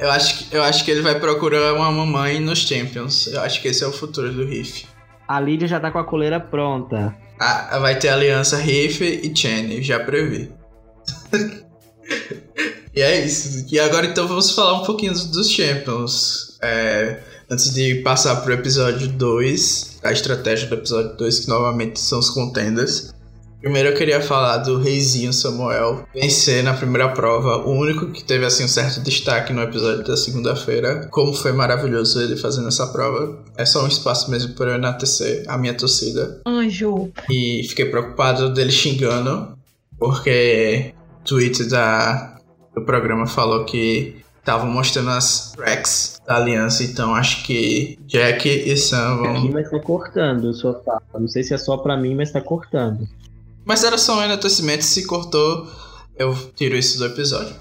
Eu 0.00 0.10
acho, 0.10 0.48
que, 0.48 0.56
eu 0.56 0.62
acho 0.62 0.84
que 0.84 0.90
ele 0.90 1.00
vai 1.00 1.18
procurar 1.18 1.74
uma 1.74 1.90
mamãe 1.90 2.38
nos 2.40 2.60
Champions. 2.60 3.26
Eu 3.26 3.40
acho 3.40 3.60
que 3.60 3.68
esse 3.68 3.82
é 3.82 3.86
o 3.86 3.92
futuro 3.92 4.32
do 4.32 4.44
Riff. 4.44 4.86
A 5.26 5.40
Lídia 5.40 5.66
já 5.66 5.80
tá 5.80 5.90
com 5.90 5.98
a 5.98 6.04
coleira 6.04 6.38
pronta. 6.38 7.16
Ah, 7.38 7.78
vai 7.80 7.98
ter 7.98 8.08
aliança 8.08 8.56
Riff 8.56 9.02
e 9.02 9.36
Cheney, 9.36 9.82
já 9.82 9.98
previ. 10.00 10.52
e 12.94 13.00
é 13.00 13.24
isso. 13.24 13.66
E 13.72 13.80
agora 13.80 14.06
então 14.06 14.28
vamos 14.28 14.52
falar 14.52 14.80
um 14.80 14.84
pouquinho 14.84 15.12
dos 15.12 15.50
Champions. 15.50 16.58
É, 16.62 17.18
antes 17.52 17.70
de 17.70 17.96
passar 17.96 18.36
pro 18.36 18.54
episódio 18.54 19.08
2, 19.08 19.98
a 20.02 20.10
estratégia 20.10 20.66
do 20.68 20.76
episódio 20.76 21.14
2, 21.18 21.40
que 21.40 21.48
novamente 21.48 22.00
são 22.00 22.18
os 22.18 22.30
contenders. 22.30 23.12
Primeiro 23.60 23.90
eu 23.90 23.94
queria 23.94 24.22
falar 24.22 24.56
do 24.56 24.78
reizinho 24.78 25.32
Samuel 25.34 26.08
vencer 26.14 26.64
na 26.64 26.72
primeira 26.72 27.10
prova, 27.10 27.58
o 27.58 27.70
único 27.72 28.10
que 28.10 28.24
teve 28.24 28.46
assim 28.46 28.64
um 28.64 28.68
certo 28.68 29.00
destaque 29.00 29.52
no 29.52 29.60
episódio 29.60 30.02
da 30.02 30.16
segunda-feira. 30.16 31.06
Como 31.12 31.34
foi 31.34 31.52
maravilhoso 31.52 32.20
ele 32.22 32.36
fazendo 32.36 32.68
essa 32.68 32.86
prova. 32.86 33.38
É 33.56 33.66
só 33.66 33.84
um 33.84 33.88
espaço 33.88 34.30
mesmo 34.30 34.54
para 34.54 34.70
eu 34.70 34.76
enaltecer 34.76 35.44
a 35.46 35.58
minha 35.58 35.74
torcida. 35.74 36.40
Anjo. 36.46 37.12
E 37.30 37.64
fiquei 37.68 37.84
preocupado 37.84 38.52
dele 38.52 38.72
xingando, 38.72 39.56
porque 39.98 40.92
o 41.20 41.24
tweet 41.24 41.64
da, 41.64 42.38
do 42.74 42.82
programa 42.82 43.26
falou 43.26 43.64
que 43.64 44.16
estavam 44.40 44.68
mostrando 44.68 45.10
as 45.10 45.52
tracks 45.52 46.11
da 46.26 46.36
aliança, 46.36 46.84
então 46.84 47.14
acho 47.14 47.44
que 47.44 47.98
Jack 48.06 48.48
e 48.48 48.76
Sam 48.76 49.16
vão. 49.16 49.36
Aqui, 49.36 49.50
mas 49.50 49.70
tá 49.70 49.80
cortando 49.80 50.54
sua 50.54 50.80
fala. 50.84 51.02
Não 51.18 51.28
sei 51.28 51.42
se 51.42 51.52
é 51.52 51.58
só 51.58 51.76
pra 51.76 51.96
mim, 51.96 52.14
mas 52.14 52.30
tá 52.30 52.40
cortando. 52.40 53.08
Mas 53.64 53.84
era 53.84 53.98
só 53.98 54.18
um 54.18 54.22
enaltecimento, 54.22 54.84
se 54.84 55.06
cortou, 55.06 55.68
eu 56.16 56.34
tiro 56.54 56.76
isso 56.76 56.98
do 56.98 57.06
episódio. 57.06 57.54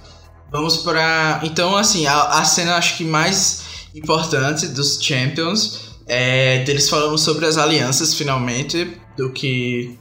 Vamos 0.51 0.78
para. 0.78 1.39
Então, 1.43 1.76
assim, 1.76 2.05
a, 2.05 2.39
a 2.39 2.43
cena 2.43 2.76
acho 2.76 2.97
que 2.97 3.05
mais 3.05 3.88
importante 3.95 4.68
dos 4.68 5.01
Champions 5.01 5.91
é 6.07 6.64
deles 6.64 6.89
falando 6.89 7.18
sobre 7.18 7.45
as 7.45 7.57
alianças, 7.57 8.14
finalmente, 8.14 8.97
do 9.18 9.32
que. 9.32 9.97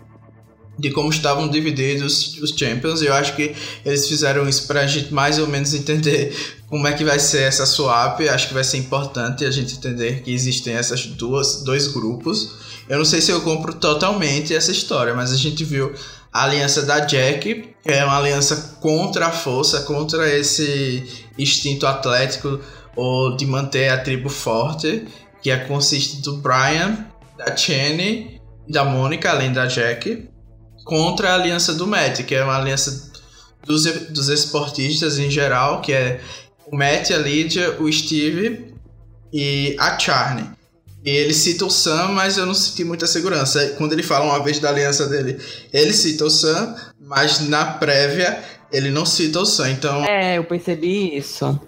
De 0.80 0.90
como 0.90 1.10
estavam 1.10 1.48
divididos 1.48 2.38
os 2.40 2.50
Champions. 2.50 3.02
Eu 3.02 3.14
acho 3.14 3.36
que 3.36 3.54
eles 3.84 4.08
fizeram 4.08 4.48
isso 4.48 4.66
pra 4.66 4.86
gente 4.86 5.12
mais 5.12 5.38
ou 5.38 5.46
menos 5.46 5.74
entender 5.74 6.34
como 6.66 6.86
é 6.86 6.92
que 6.92 7.04
vai 7.04 7.18
ser 7.18 7.42
essa 7.42 7.66
swap. 7.66 8.20
Acho 8.20 8.48
que 8.48 8.54
vai 8.54 8.64
ser 8.64 8.78
importante 8.78 9.44
a 9.44 9.50
gente 9.50 9.74
entender 9.74 10.22
que 10.22 10.32
existem 10.32 10.74
essas 10.74 11.06
duas 11.06 11.62
dois 11.62 11.86
grupos 11.88 12.70
eu 12.90 12.98
não 12.98 13.04
sei 13.04 13.20
se 13.20 13.30
eu 13.30 13.40
compro 13.42 13.72
totalmente 13.72 14.52
essa 14.52 14.72
história, 14.72 15.14
mas 15.14 15.32
a 15.32 15.36
gente 15.36 15.62
viu 15.62 15.94
a 16.32 16.42
aliança 16.42 16.82
da 16.82 16.98
Jack, 16.98 17.72
que 17.80 17.88
é 17.88 18.04
uma 18.04 18.18
aliança 18.18 18.78
contra 18.80 19.26
a 19.26 19.30
força, 19.30 19.82
contra 19.82 20.28
esse 20.28 21.24
instinto 21.38 21.86
atlético 21.86 22.58
ou 22.96 23.36
de 23.36 23.46
manter 23.46 23.90
a 23.90 23.98
tribo 23.98 24.28
forte, 24.28 25.06
que 25.40 25.52
é 25.52 25.58
consiste 25.58 26.20
do 26.20 26.38
Brian, 26.38 27.06
da 27.38 27.56
Cheney 27.56 28.40
da 28.68 28.84
Mônica, 28.84 29.30
além 29.30 29.52
da 29.52 29.66
Jack, 29.66 30.28
contra 30.84 31.30
a 31.30 31.34
aliança 31.34 31.74
do 31.74 31.86
Matt, 31.86 32.22
que 32.22 32.34
é 32.34 32.42
uma 32.42 32.56
aliança 32.56 33.10
dos, 33.64 33.84
dos 34.08 34.28
esportistas 34.28 35.18
em 35.18 35.30
geral, 35.30 35.80
que 35.80 35.92
é 35.92 36.20
o 36.66 36.76
Matt, 36.76 37.10
a 37.10 37.18
Lydia, 37.18 37.80
o 37.80 37.90
Steve 37.92 38.74
e 39.32 39.76
a 39.78 39.98
Charney. 39.98 40.46
E 41.04 41.10
ele 41.10 41.32
cita 41.32 41.64
o 41.64 41.70
Sam, 41.70 42.08
mas 42.08 42.36
eu 42.36 42.44
não 42.44 42.54
senti 42.54 42.84
muita 42.84 43.06
segurança. 43.06 43.74
Quando 43.78 43.94
ele 43.94 44.02
fala 44.02 44.26
uma 44.26 44.44
vez 44.44 44.58
da 44.58 44.68
aliança 44.68 45.06
dele, 45.06 45.38
ele 45.72 45.92
cita 45.92 46.24
o 46.26 46.30
Sam, 46.30 46.76
mas 47.00 47.40
na 47.48 47.64
prévia 47.64 48.42
ele 48.70 48.90
não 48.90 49.06
cita 49.06 49.40
o 49.40 49.46
Sam. 49.46 49.70
Então. 49.70 50.04
É, 50.04 50.36
eu 50.36 50.44
percebi 50.44 51.16
isso. 51.16 51.58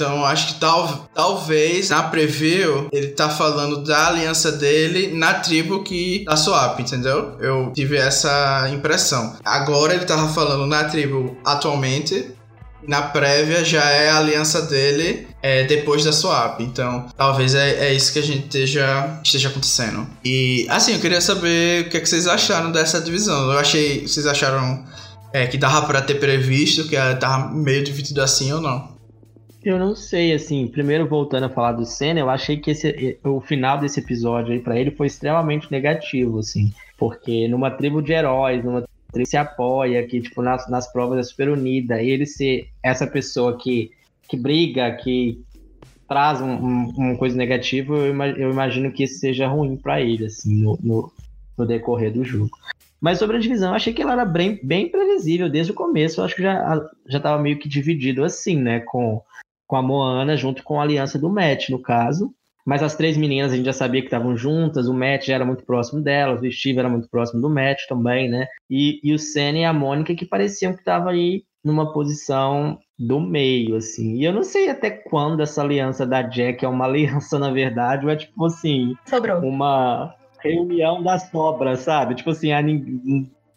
Então 0.00 0.24
acho 0.24 0.54
que 0.54 0.60
tal, 0.60 1.10
talvez 1.14 1.90
na 1.90 2.04
preview 2.04 2.88
ele 2.90 3.08
tá 3.08 3.28
falando 3.28 3.84
da 3.84 4.08
aliança 4.08 4.50
dele 4.50 5.14
na 5.14 5.34
tribo 5.34 5.82
que 5.82 6.24
da 6.24 6.38
Swap, 6.38 6.80
entendeu? 6.80 7.36
Eu 7.38 7.70
tive 7.74 7.98
essa 7.98 8.70
impressão. 8.72 9.36
Agora 9.44 9.92
ele 9.92 10.06
tava 10.06 10.26
falando 10.32 10.66
na 10.66 10.84
tribo 10.84 11.36
atualmente. 11.44 12.30
Na 12.88 13.02
prévia 13.02 13.62
já 13.62 13.84
é 13.90 14.08
a 14.08 14.16
aliança 14.16 14.62
dele 14.62 15.28
é, 15.42 15.64
depois 15.64 16.02
da 16.02 16.12
swap. 16.12 16.60
Então, 16.60 17.06
talvez 17.14 17.54
é, 17.54 17.88
é 17.88 17.92
isso 17.92 18.10
que 18.10 18.18
a 18.18 18.22
gente 18.22 18.44
esteja, 18.44 19.20
esteja 19.22 19.50
acontecendo. 19.50 20.08
E 20.24 20.66
assim, 20.70 20.94
eu 20.94 20.98
queria 20.98 21.20
saber 21.20 21.82
o 21.82 21.90
que, 21.90 21.98
é 21.98 22.00
que 22.00 22.08
vocês 22.08 22.26
acharam 22.26 22.72
dessa 22.72 22.98
divisão. 22.98 23.52
Eu 23.52 23.58
achei. 23.58 24.08
Vocês 24.08 24.26
acharam 24.26 24.82
é, 25.30 25.46
que 25.46 25.58
dava 25.58 25.86
para 25.86 26.00
ter 26.00 26.14
previsto, 26.14 26.88
que 26.88 26.96
tava 27.20 27.52
meio 27.52 27.84
dividido 27.84 28.22
assim 28.22 28.50
ou 28.50 28.62
não? 28.62 28.89
Eu 29.62 29.78
não 29.78 29.94
sei, 29.94 30.32
assim, 30.32 30.66
primeiro 30.66 31.06
voltando 31.06 31.44
a 31.44 31.50
falar 31.50 31.72
do 31.72 31.84
Senna, 31.84 32.20
eu 32.20 32.30
achei 32.30 32.56
que 32.56 32.70
esse, 32.70 33.18
o 33.22 33.40
final 33.40 33.78
desse 33.78 34.00
episódio 34.00 34.54
aí 34.54 34.60
para 34.60 34.78
ele 34.78 34.90
foi 34.90 35.06
extremamente 35.06 35.70
negativo, 35.70 36.38
assim, 36.38 36.72
porque 36.96 37.46
numa 37.46 37.70
tribo 37.70 38.00
de 38.00 38.12
heróis, 38.12 38.64
numa 38.64 38.82
tribo 39.12 39.24
que 39.24 39.26
se 39.26 39.36
apoia, 39.36 40.06
que, 40.06 40.20
tipo, 40.20 40.40
nas, 40.40 40.68
nas 40.70 40.90
provas 40.90 41.18
é 41.18 41.22
super 41.22 41.50
unida, 41.50 42.02
e 42.02 42.08
ele 42.08 42.24
ser 42.24 42.68
essa 42.82 43.06
pessoa 43.06 43.58
que, 43.58 43.90
que 44.26 44.36
briga, 44.36 44.90
que 44.92 45.42
traz 46.08 46.40
um, 46.40 46.52
um, 46.52 46.94
uma 46.96 47.16
coisa 47.16 47.36
negativa, 47.36 47.94
eu, 47.94 48.14
eu, 48.38 48.50
imagino 48.50 48.90
que 48.90 49.04
isso 49.04 49.18
seja 49.18 49.46
ruim 49.46 49.76
para 49.76 50.00
ele, 50.00 50.24
assim, 50.24 50.54
no, 50.54 50.78
no, 50.82 51.12
no 51.58 51.66
decorrer 51.66 52.10
do 52.10 52.24
jogo. 52.24 52.56
Mas 52.98 53.18
sobre 53.18 53.36
a 53.36 53.40
divisão, 53.40 53.70
eu 53.70 53.76
achei 53.76 53.92
que 53.92 54.00
ela 54.00 54.12
era 54.12 54.24
bem, 54.24 54.58
bem 54.62 54.88
previsível 54.88 55.48
desde 55.48 55.72
o 55.72 55.74
começo. 55.74 56.20
Eu 56.20 56.24
acho 56.24 56.36
que 56.36 56.42
já, 56.42 56.86
já 57.06 57.18
tava 57.18 57.42
meio 57.42 57.58
que 57.58 57.68
dividido 57.68 58.22
assim, 58.22 58.56
né? 58.56 58.80
Com 58.80 59.22
com 59.70 59.76
a 59.76 59.82
Moana, 59.82 60.36
junto 60.36 60.64
com 60.64 60.80
a 60.80 60.82
aliança 60.82 61.16
do 61.16 61.30
Matt, 61.30 61.68
no 61.68 61.80
caso. 61.80 62.34
Mas 62.66 62.82
as 62.82 62.96
três 62.96 63.16
meninas 63.16 63.52
a 63.52 63.56
gente 63.56 63.66
já 63.66 63.72
sabia 63.72 64.00
que 64.00 64.08
estavam 64.08 64.36
juntas, 64.36 64.88
o 64.88 64.92
Matt 64.92 65.26
já 65.26 65.36
era 65.36 65.44
muito 65.44 65.64
próximo 65.64 66.02
delas, 66.02 66.42
o 66.42 66.50
Steve 66.50 66.80
era 66.80 66.88
muito 66.88 67.08
próximo 67.08 67.40
do 67.40 67.48
Matt 67.48 67.86
também, 67.88 68.28
né? 68.28 68.48
E, 68.68 69.00
e 69.02 69.14
o 69.14 69.18
Senna 69.18 69.58
e 69.58 69.64
a 69.64 69.72
Mônica 69.72 70.14
que 70.14 70.26
pareciam 70.26 70.72
que 70.72 70.80
estavam 70.80 71.10
aí 71.10 71.44
numa 71.64 71.92
posição 71.92 72.80
do 72.98 73.20
meio, 73.20 73.76
assim. 73.76 74.16
E 74.16 74.24
eu 74.24 74.32
não 74.32 74.42
sei 74.42 74.68
até 74.68 74.90
quando 74.90 75.40
essa 75.40 75.62
aliança 75.62 76.04
da 76.04 76.20
Jack 76.20 76.64
é 76.64 76.68
uma 76.68 76.86
aliança, 76.86 77.38
na 77.38 77.52
verdade, 77.52 78.04
ou 78.04 78.10
é 78.10 78.16
tipo 78.16 78.44
assim. 78.44 78.94
Sobrou. 79.06 79.38
Uma 79.38 80.12
reunião 80.42 81.00
das 81.00 81.30
sobras, 81.30 81.80
sabe? 81.80 82.16
Tipo 82.16 82.30
assim, 82.30 82.50
a, 82.50 82.60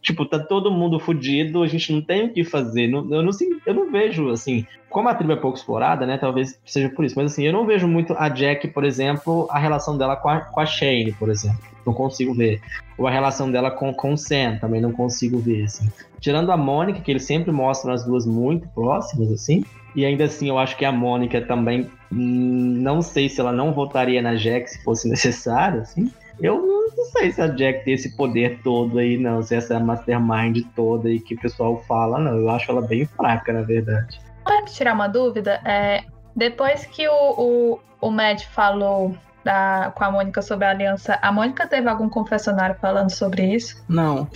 tipo, 0.04 0.26
tá 0.26 0.38
todo 0.38 0.70
mundo 0.70 1.00
fudido, 1.00 1.64
a 1.64 1.68
gente 1.68 1.94
não 1.94 2.02
tem 2.02 2.26
o 2.26 2.34
que 2.34 2.44
fazer. 2.44 2.88
Não, 2.88 3.00
eu, 3.10 3.24
não, 3.24 3.32
eu 3.66 3.74
não 3.74 3.90
vejo, 3.90 4.30
assim, 4.30 4.68
como 4.90 5.08
a 5.08 5.16
tribo 5.16 5.32
é 5.32 5.38
pouco 5.38 5.58
explorada, 5.58 6.06
né? 6.06 6.18
Talvez 6.18 6.60
seja 6.66 6.90
por 6.90 7.06
isso. 7.06 7.16
Mas 7.18 7.32
assim, 7.32 7.44
eu 7.44 7.54
não 7.54 7.66
vejo 7.66 7.88
muito 7.88 8.14
a 8.14 8.28
Jack, 8.28 8.68
por 8.68 8.84
exemplo, 8.84 9.48
a 9.50 9.58
relação 9.58 9.98
dela 9.98 10.18
com 10.18 10.28
a, 10.28 10.42
com 10.42 10.60
a 10.60 10.66
Shane, 10.66 11.14
por 11.14 11.30
exemplo. 11.30 11.58
Não 11.86 11.94
consigo 11.94 12.34
ver. 12.34 12.62
Ou 12.98 13.08
a 13.08 13.12
relação 13.12 13.50
dela 13.50 13.72
com, 13.72 13.94
com 13.94 14.14
o 14.14 14.18
Sam, 14.18 14.58
também 14.60 14.82
não 14.82 14.92
consigo 14.92 15.40
ver, 15.40 15.64
assim. 15.64 15.90
Tirando 16.20 16.52
a 16.52 16.58
Mônica, 16.58 17.02
que 17.02 17.12
eles 17.12 17.26
sempre 17.26 17.52
mostram 17.52 17.94
as 17.94 18.06
duas 18.06 18.26
muito 18.26 18.68
próximas, 18.70 19.32
assim. 19.32 19.64
E 19.96 20.06
ainda 20.06 20.26
assim, 20.26 20.50
eu 20.50 20.58
acho 20.58 20.76
que 20.76 20.86
a 20.86 20.92
Mônica 20.92 21.42
também. 21.42 21.90
Hum, 22.12 22.78
não 22.80 23.02
sei 23.02 23.30
se 23.30 23.40
ela 23.40 23.52
não 23.52 23.74
votaria 23.74 24.22
na 24.22 24.36
Jack 24.36 24.70
se 24.70 24.84
fosse 24.84 25.08
necessário, 25.10 25.82
assim. 25.82 26.12
Eu 26.40 26.66
não 26.96 27.06
sei 27.06 27.32
se 27.32 27.42
a 27.42 27.48
Jack 27.48 27.86
tem 27.86 27.94
esse 27.94 28.16
poder 28.16 28.60
todo 28.64 28.98
aí, 28.98 29.18
não. 29.18 29.42
Se 29.42 29.56
essa 29.56 29.80
mastermind 29.80 30.64
toda 30.76 31.08
aí 31.08 31.20
que 31.20 31.36
o 31.36 31.40
pessoal 31.40 31.84
fala, 31.88 32.20
não. 32.20 32.38
Eu 32.38 32.50
acho 32.50 32.72
ela 32.72 32.82
bem 32.82 33.06
fraca, 33.06 33.54
na 33.54 33.62
verdade. 33.62 34.20
Para 34.44 34.64
tirar 34.66 34.94
uma 34.94 35.08
dúvida, 35.08 35.62
é, 35.64 36.04
depois 36.36 36.86
que 36.86 37.08
o, 37.08 37.12
o, 37.12 37.80
o 38.02 38.12
Matt 38.12 38.46
falou 38.48 39.16
da, 39.44 39.92
com 39.96 40.04
a 40.04 40.12
Mônica 40.12 40.42
sobre 40.42 40.66
a 40.66 40.72
aliança, 40.72 41.20
a 41.22 41.32
Mônica 41.32 41.68
teve 41.68 41.88
algum 41.90 42.10
confessionário 42.10 42.76
falando 42.80 43.12
sobre 43.12 43.54
isso? 43.54 43.76
Não. 43.88 44.28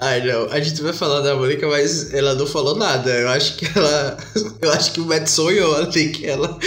Ai, 0.00 0.20
não. 0.24 0.50
A 0.50 0.60
gente 0.60 0.80
vai 0.80 0.92
falar 0.92 1.20
da 1.20 1.34
Mônica, 1.34 1.66
mas 1.66 2.14
ela 2.14 2.34
não 2.34 2.46
falou 2.46 2.76
nada. 2.76 3.10
Eu 3.10 3.28
acho 3.30 3.56
que 3.56 3.66
ela. 3.76 4.16
Eu 4.62 4.72
acho 4.72 4.92
que 4.92 5.00
o 5.00 5.06
Matt 5.06 5.26
sonhou 5.26 5.76
ali 5.76 6.10
que 6.10 6.26
ela 6.26 6.58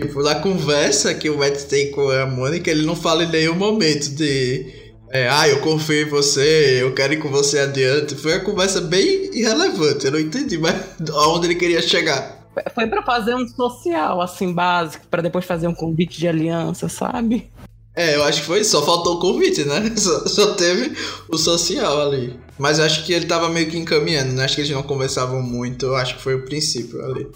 Tipo, 0.00 0.22
na 0.22 0.36
conversa 0.36 1.12
que 1.12 1.28
o 1.28 1.36
Matt 1.38 1.62
tem 1.62 1.90
com 1.90 2.08
a 2.08 2.24
Mônica, 2.24 2.70
ele 2.70 2.86
não 2.86 2.94
fala 2.94 3.24
em 3.24 3.30
nenhum 3.30 3.54
momento 3.54 4.10
de. 4.14 4.88
É, 5.10 5.28
ah, 5.28 5.48
eu 5.48 5.60
confio 5.60 6.06
em 6.06 6.08
você, 6.08 6.78
eu 6.82 6.94
quero 6.94 7.14
ir 7.14 7.18
com 7.18 7.30
você 7.30 7.58
adiante. 7.58 8.14
Foi 8.14 8.34
uma 8.34 8.44
conversa 8.44 8.80
bem 8.80 9.30
irrelevante, 9.32 10.06
eu 10.06 10.12
não 10.12 10.20
entendi 10.20 10.58
mais 10.58 10.76
aonde 11.10 11.46
ele 11.46 11.54
queria 11.54 11.82
chegar. 11.82 12.38
Foi 12.74 12.86
para 12.86 13.02
fazer 13.02 13.34
um 13.34 13.46
social, 13.46 14.20
assim, 14.20 14.52
básico, 14.52 15.06
para 15.08 15.22
depois 15.22 15.44
fazer 15.44 15.66
um 15.66 15.74
convite 15.74 16.18
de 16.18 16.28
aliança, 16.28 16.88
sabe? 16.88 17.50
É, 17.94 18.14
eu 18.14 18.22
acho 18.22 18.42
que 18.42 18.46
foi 18.46 18.62
só 18.62 18.84
faltou 18.84 19.16
o 19.16 19.20
convite, 19.20 19.64
né? 19.64 19.92
Só, 19.98 20.24
só, 20.28 20.54
teve 20.54 20.96
o 21.28 21.36
social 21.36 22.02
ali. 22.02 22.38
Mas 22.56 22.78
eu 22.78 22.84
acho 22.84 23.04
que 23.04 23.12
ele 23.12 23.26
tava 23.26 23.48
meio 23.48 23.68
que 23.68 23.76
encaminhando, 23.76 24.34
né? 24.34 24.44
Acho 24.44 24.54
que 24.54 24.60
eles 24.60 24.70
não 24.70 24.84
conversavam 24.84 25.42
muito, 25.42 25.86
eu 25.86 25.96
acho 25.96 26.16
que 26.16 26.22
foi 26.22 26.36
o 26.36 26.44
princípio 26.44 27.04
ali. 27.04 27.26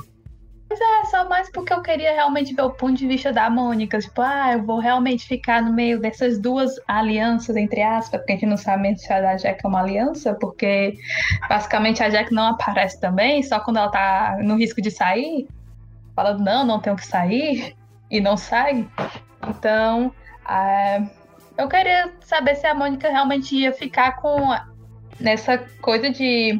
Só 1.12 1.28
mais 1.28 1.52
porque 1.52 1.74
eu 1.74 1.82
queria 1.82 2.10
realmente 2.14 2.54
ver 2.54 2.62
o 2.62 2.70
ponto 2.70 2.94
de 2.94 3.06
vista 3.06 3.30
da 3.30 3.50
Mônica. 3.50 3.98
Tipo, 3.98 4.22
ah, 4.22 4.54
eu 4.54 4.64
vou 4.64 4.78
realmente 4.78 5.26
ficar 5.26 5.60
no 5.60 5.70
meio 5.70 6.00
dessas 6.00 6.38
duas 6.38 6.72
alianças, 6.88 7.54
entre 7.54 7.82
aspas, 7.82 8.18
porque 8.18 8.32
a 8.32 8.36
gente 8.36 8.46
não 8.46 8.56
sabe 8.56 8.96
se 8.96 9.12
a 9.12 9.36
Jack 9.36 9.60
é 9.62 9.68
uma 9.68 9.80
aliança, 9.80 10.34
porque 10.40 10.96
basicamente 11.50 12.02
a 12.02 12.08
Jack 12.08 12.32
não 12.32 12.44
aparece 12.44 12.98
também, 12.98 13.42
só 13.42 13.60
quando 13.60 13.76
ela 13.76 13.90
tá 13.90 14.38
no 14.40 14.56
risco 14.56 14.80
de 14.80 14.90
sair, 14.90 15.46
falando, 16.16 16.42
não, 16.42 16.64
não 16.64 16.80
tenho 16.80 16.96
que 16.96 17.06
sair, 17.06 17.76
e 18.10 18.18
não 18.18 18.38
sai. 18.38 18.88
Então, 19.46 20.14
é, 20.48 21.02
eu 21.58 21.68
queria 21.68 22.10
saber 22.20 22.54
se 22.54 22.66
a 22.66 22.74
Mônica 22.74 23.10
realmente 23.10 23.54
ia 23.54 23.74
ficar 23.74 24.12
com 24.12 24.48
nessa 25.20 25.58
coisa 25.82 26.08
de 26.08 26.58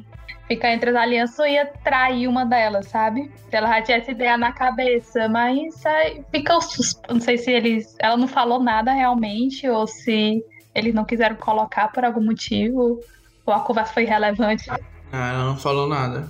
ficar 0.55 0.73
entre 0.73 0.91
as 0.91 0.97
alianças 0.97 1.39
ou 1.39 1.47
ia 1.47 1.67
trair 1.83 2.29
uma 2.29 2.45
delas, 2.45 2.87
sabe? 2.89 3.31
Se 3.49 3.57
ela 3.57 3.69
já 3.69 3.83
tinha 3.83 3.99
essa 3.99 4.11
ideia 4.11 4.37
na 4.37 4.53
cabeça, 4.53 5.29
mas 5.29 5.85
aí 5.87 6.23
fica 6.31 6.57
os. 6.57 7.01
Não 7.09 7.21
sei 7.21 7.39
se 7.39 7.51
eles. 7.51 7.97
Ela 7.99 8.17
não 8.17 8.29
falou 8.29 8.63
nada 8.63 8.93
realmente, 8.93 9.69
ou 9.69 9.87
se 9.87 10.45
eles 10.75 10.95
não 10.95 11.05
quiseram 11.05 11.37
colocar 11.37 11.89
por 11.89 12.05
algum 12.05 12.23
motivo, 12.23 13.01
ou 13.47 13.55
a 13.55 13.61
conversa 13.61 13.93
foi 13.93 14.05
irrelevante. 14.05 14.71
Ah, 15.13 15.33
ela 15.33 15.45
não 15.45 15.57
falou 15.57 15.87
nada. 15.87 16.29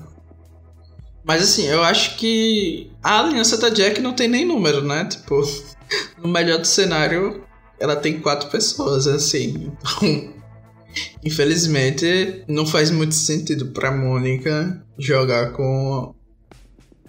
Mas 1.24 1.42
assim, 1.42 1.66
eu 1.66 1.82
acho 1.84 2.16
que 2.16 2.90
a 3.02 3.20
aliança 3.20 3.56
da 3.56 3.68
Jack 3.68 4.00
não 4.00 4.12
tem 4.12 4.28
nem 4.28 4.44
número, 4.44 4.82
né? 4.82 5.04
Tipo, 5.04 5.42
no 6.18 6.28
melhor 6.28 6.58
do 6.58 6.66
cenário, 6.66 7.44
ela 7.78 7.96
tem 7.96 8.20
quatro 8.20 8.50
pessoas, 8.50 9.06
assim. 9.06 9.72
Infelizmente, 11.24 12.45
não 12.49 12.66
faz 12.66 12.90
muito 12.90 13.14
sentido 13.14 13.66
pra 13.66 13.90
Mônica 13.90 14.84
jogar 14.99 15.53
com, 15.53 16.14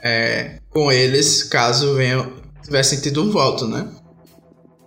é, 0.02 0.60
com 0.70 0.92
eles 0.92 1.44
caso 1.44 1.96
venha, 1.96 2.30
tivesse 2.64 3.02
tido 3.02 3.24
um 3.24 3.32
voto, 3.32 3.68
né? 3.68 3.88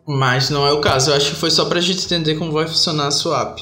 Mas 0.07 0.51
não 0.51 0.67
é 0.67 0.73
o 0.73 0.81
caso. 0.81 1.11
Eu 1.11 1.17
acho 1.17 1.31
que 1.31 1.37
foi 1.37 1.51
só 1.51 1.65
pra 1.65 1.81
gente 1.81 2.05
entender 2.05 2.37
como 2.37 2.53
vai 2.53 2.67
funcionar 2.67 3.09
a 3.09 3.11
swap. 3.11 3.59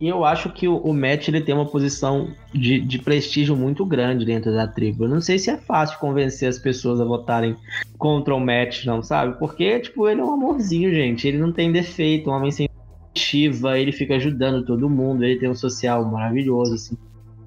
E 0.00 0.08
eu 0.08 0.24
acho 0.24 0.50
que 0.50 0.68
o, 0.68 0.76
o 0.78 0.92
Matt 0.92 1.28
ele 1.28 1.40
tem 1.40 1.54
uma 1.54 1.64
posição 1.64 2.28
de, 2.52 2.80
de 2.80 2.98
prestígio 2.98 3.56
muito 3.56 3.86
grande 3.86 4.26
dentro 4.26 4.52
da 4.52 4.66
tribo. 4.66 5.04
Eu 5.04 5.08
não 5.08 5.20
sei 5.20 5.38
se 5.38 5.50
é 5.50 5.56
fácil 5.56 5.98
convencer 5.98 6.48
as 6.48 6.58
pessoas 6.58 7.00
a 7.00 7.04
votarem 7.04 7.56
contra 7.96 8.34
o 8.34 8.40
Matt, 8.40 8.84
não, 8.84 9.02
sabe? 9.02 9.38
Porque, 9.38 9.80
tipo, 9.80 10.06
ele 10.06 10.20
é 10.20 10.24
um 10.24 10.34
amorzinho, 10.34 10.92
gente. 10.92 11.26
Ele 11.26 11.38
não 11.38 11.52
tem 11.52 11.72
defeito, 11.72 12.28
um 12.28 12.34
homem 12.34 12.50
sem 12.50 12.68
ativa, 13.14 13.78
ele 13.78 13.92
fica 13.92 14.16
ajudando 14.16 14.64
todo 14.64 14.90
mundo, 14.90 15.24
ele 15.24 15.38
tem 15.38 15.48
um 15.48 15.54
social 15.54 16.04
maravilhoso, 16.04 16.74
assim. 16.74 16.96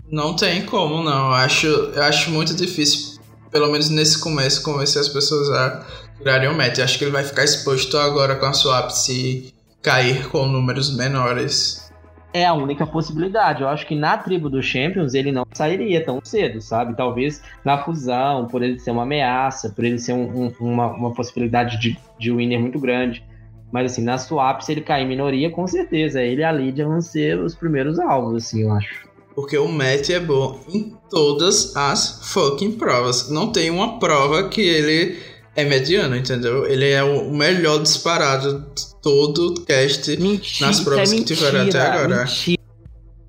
Não 0.09 0.34
tem 0.34 0.65
como, 0.65 1.03
não. 1.03 1.28
Eu 1.28 1.34
acho, 1.34 1.68
eu 1.68 2.01
acho 2.03 2.32
muito 2.32 2.55
difícil, 2.55 3.20
pelo 3.51 3.70
menos 3.70 3.89
nesse 3.89 4.20
começo, 4.20 4.63
convencer 4.63 5.01
as 5.01 5.09
pessoas 5.09 5.49
a 5.49 5.86
tirarem 6.18 6.49
o 6.49 6.55
meta. 6.55 6.80
Eu 6.80 6.86
acho 6.86 6.97
que 6.97 7.03
ele 7.03 7.11
vai 7.11 7.24
ficar 7.24 7.43
exposto 7.43 7.97
agora 7.97 8.36
com 8.36 8.45
a 8.45 8.53
swap 8.53 8.89
se 8.89 9.53
cair 9.82 10.30
com 10.30 10.47
números 10.47 10.95
menores. 10.95 11.86
é 12.34 12.45
a 12.45 12.53
única 12.53 12.86
possibilidade. 12.86 13.61
Eu 13.61 13.68
acho 13.68 13.86
que 13.86 13.95
na 13.95 14.18
tribo 14.18 14.49
dos 14.49 14.65
Champions 14.65 15.13
ele 15.13 15.32
não 15.32 15.45
sairia 15.53 16.03
tão 16.05 16.22
cedo, 16.24 16.61
sabe? 16.61 16.95
Talvez 16.95 17.41
na 17.65 17.78
fusão, 17.80 18.47
por 18.47 18.61
ele 18.61 18.80
ser 18.80 18.91
uma 18.91 19.03
ameaça, 19.03 19.70
por 19.70 19.84
ele 19.84 19.97
ser 19.97 20.13
um, 20.13 20.45
um, 20.45 20.53
uma, 20.59 20.88
uma 20.88 21.13
possibilidade 21.13 21.80
de, 21.80 21.97
de 22.20 22.32
winner 22.32 22.59
muito 22.59 22.80
grande. 22.80 23.24
Mas 23.72 23.91
assim, 23.91 24.03
na 24.03 24.18
swap, 24.18 24.61
se 24.61 24.72
ele 24.72 24.82
cair 24.82 25.03
em 25.03 25.07
minoria, 25.07 25.49
com 25.49 25.68
certeza, 25.68 26.22
ele 26.22 26.41
e 26.41 26.43
a 26.43 26.51
Lídia 26.51 26.88
vão 26.88 27.01
ser 27.01 27.38
os 27.39 27.53
primeiros 27.53 27.99
alvos, 27.99 28.45
assim, 28.45 28.63
eu 28.63 28.72
acho. 28.72 29.07
Porque 29.36 29.57
o 29.57 29.68
Matt 29.68 30.09
é 30.09 30.20
bom 30.20 30.59
em 30.68 30.95
todas 31.09 31.76
as 31.76 32.32
fucking 32.34 32.72
provas. 32.72 33.30
Não 33.30 33.51
tem 33.51 33.70
uma 33.70 33.99
prova 33.99 34.49
que 34.49 34.61
ele 34.61 35.20
é 35.55 35.63
mediano, 35.63 36.15
entendeu? 36.15 36.65
Ele 36.65 36.89
é 36.89 37.03
o 37.03 37.30
melhor 37.30 37.82
disparado 37.82 38.65
de 38.74 38.95
todo 39.01 39.53
o 39.53 39.61
cast 39.61 40.15
Mentira, 40.18 40.68
nas 40.68 40.80
provas 40.80 41.11
é 41.11 41.15
que 41.15 41.24
tiveram 41.24 41.68
até 41.68 41.82
agora. 41.82 42.26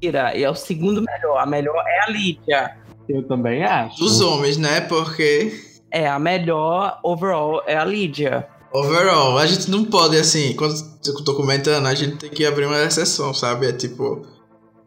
Mentira, 0.00 0.36
e 0.36 0.44
é 0.44 0.50
o 0.50 0.54
segundo 0.54 1.02
melhor. 1.02 1.38
A 1.38 1.46
melhor 1.46 1.82
é 1.86 2.04
a 2.04 2.10
Lídia. 2.10 2.76
Eu 3.08 3.22
também 3.22 3.64
acho. 3.64 3.98
Dos 3.98 4.20
homens, 4.20 4.56
né? 4.56 4.80
Porque 4.82 5.52
É, 5.90 6.06
a 6.06 6.18
melhor 6.18 7.00
overall 7.02 7.62
é 7.66 7.76
a 7.76 7.84
Lídia. 7.84 8.46
Overall, 8.72 9.38
a 9.38 9.46
gente 9.46 9.70
não 9.70 9.84
pode, 9.84 10.16
assim, 10.16 10.52
quando 10.54 10.74
eu 11.06 11.24
tô 11.24 11.34
comentando, 11.34 11.86
a 11.86 11.94
gente 11.94 12.16
tem 12.16 12.30
que 12.30 12.44
abrir 12.44 12.66
uma 12.66 12.82
exceção, 12.82 13.32
sabe? 13.32 13.66
É 13.66 13.72
tipo, 13.72 14.26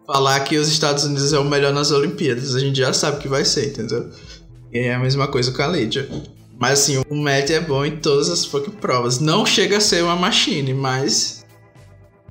falar 0.06 0.40
que 0.42 0.58
os 0.58 0.68
Estados 0.68 1.04
Unidos 1.04 1.34
é 1.34 1.40
o 1.40 1.46
melhor 1.46 1.74
nas 1.74 1.92
Olimpíadas. 1.92 2.56
A 2.56 2.60
gente 2.60 2.78
já 2.78 2.94
sabe 2.94 3.20
que 3.20 3.28
vai 3.28 3.44
ser, 3.44 3.68
entendeu? 3.68 4.10
E 4.72 4.80
é 4.80 4.94
a 4.94 5.00
mesma 5.00 5.28
coisa 5.28 5.52
com 5.52 5.62
a 5.62 5.68
Lídia. 5.68 6.08
Mas 6.60 6.80
assim, 6.82 7.02
o 7.10 7.16
Matt 7.16 7.50
é 7.50 7.60
bom 7.60 7.84
em 7.84 7.98
todas 7.98 8.30
as 8.30 8.46
fucking 8.46 8.72
provas. 8.72 9.20
Não 9.20 9.46
chega 9.46 9.78
a 9.78 9.82
ser 9.82 10.04
uma 10.04 10.16
machine, 10.16 10.74
mas 10.74 11.44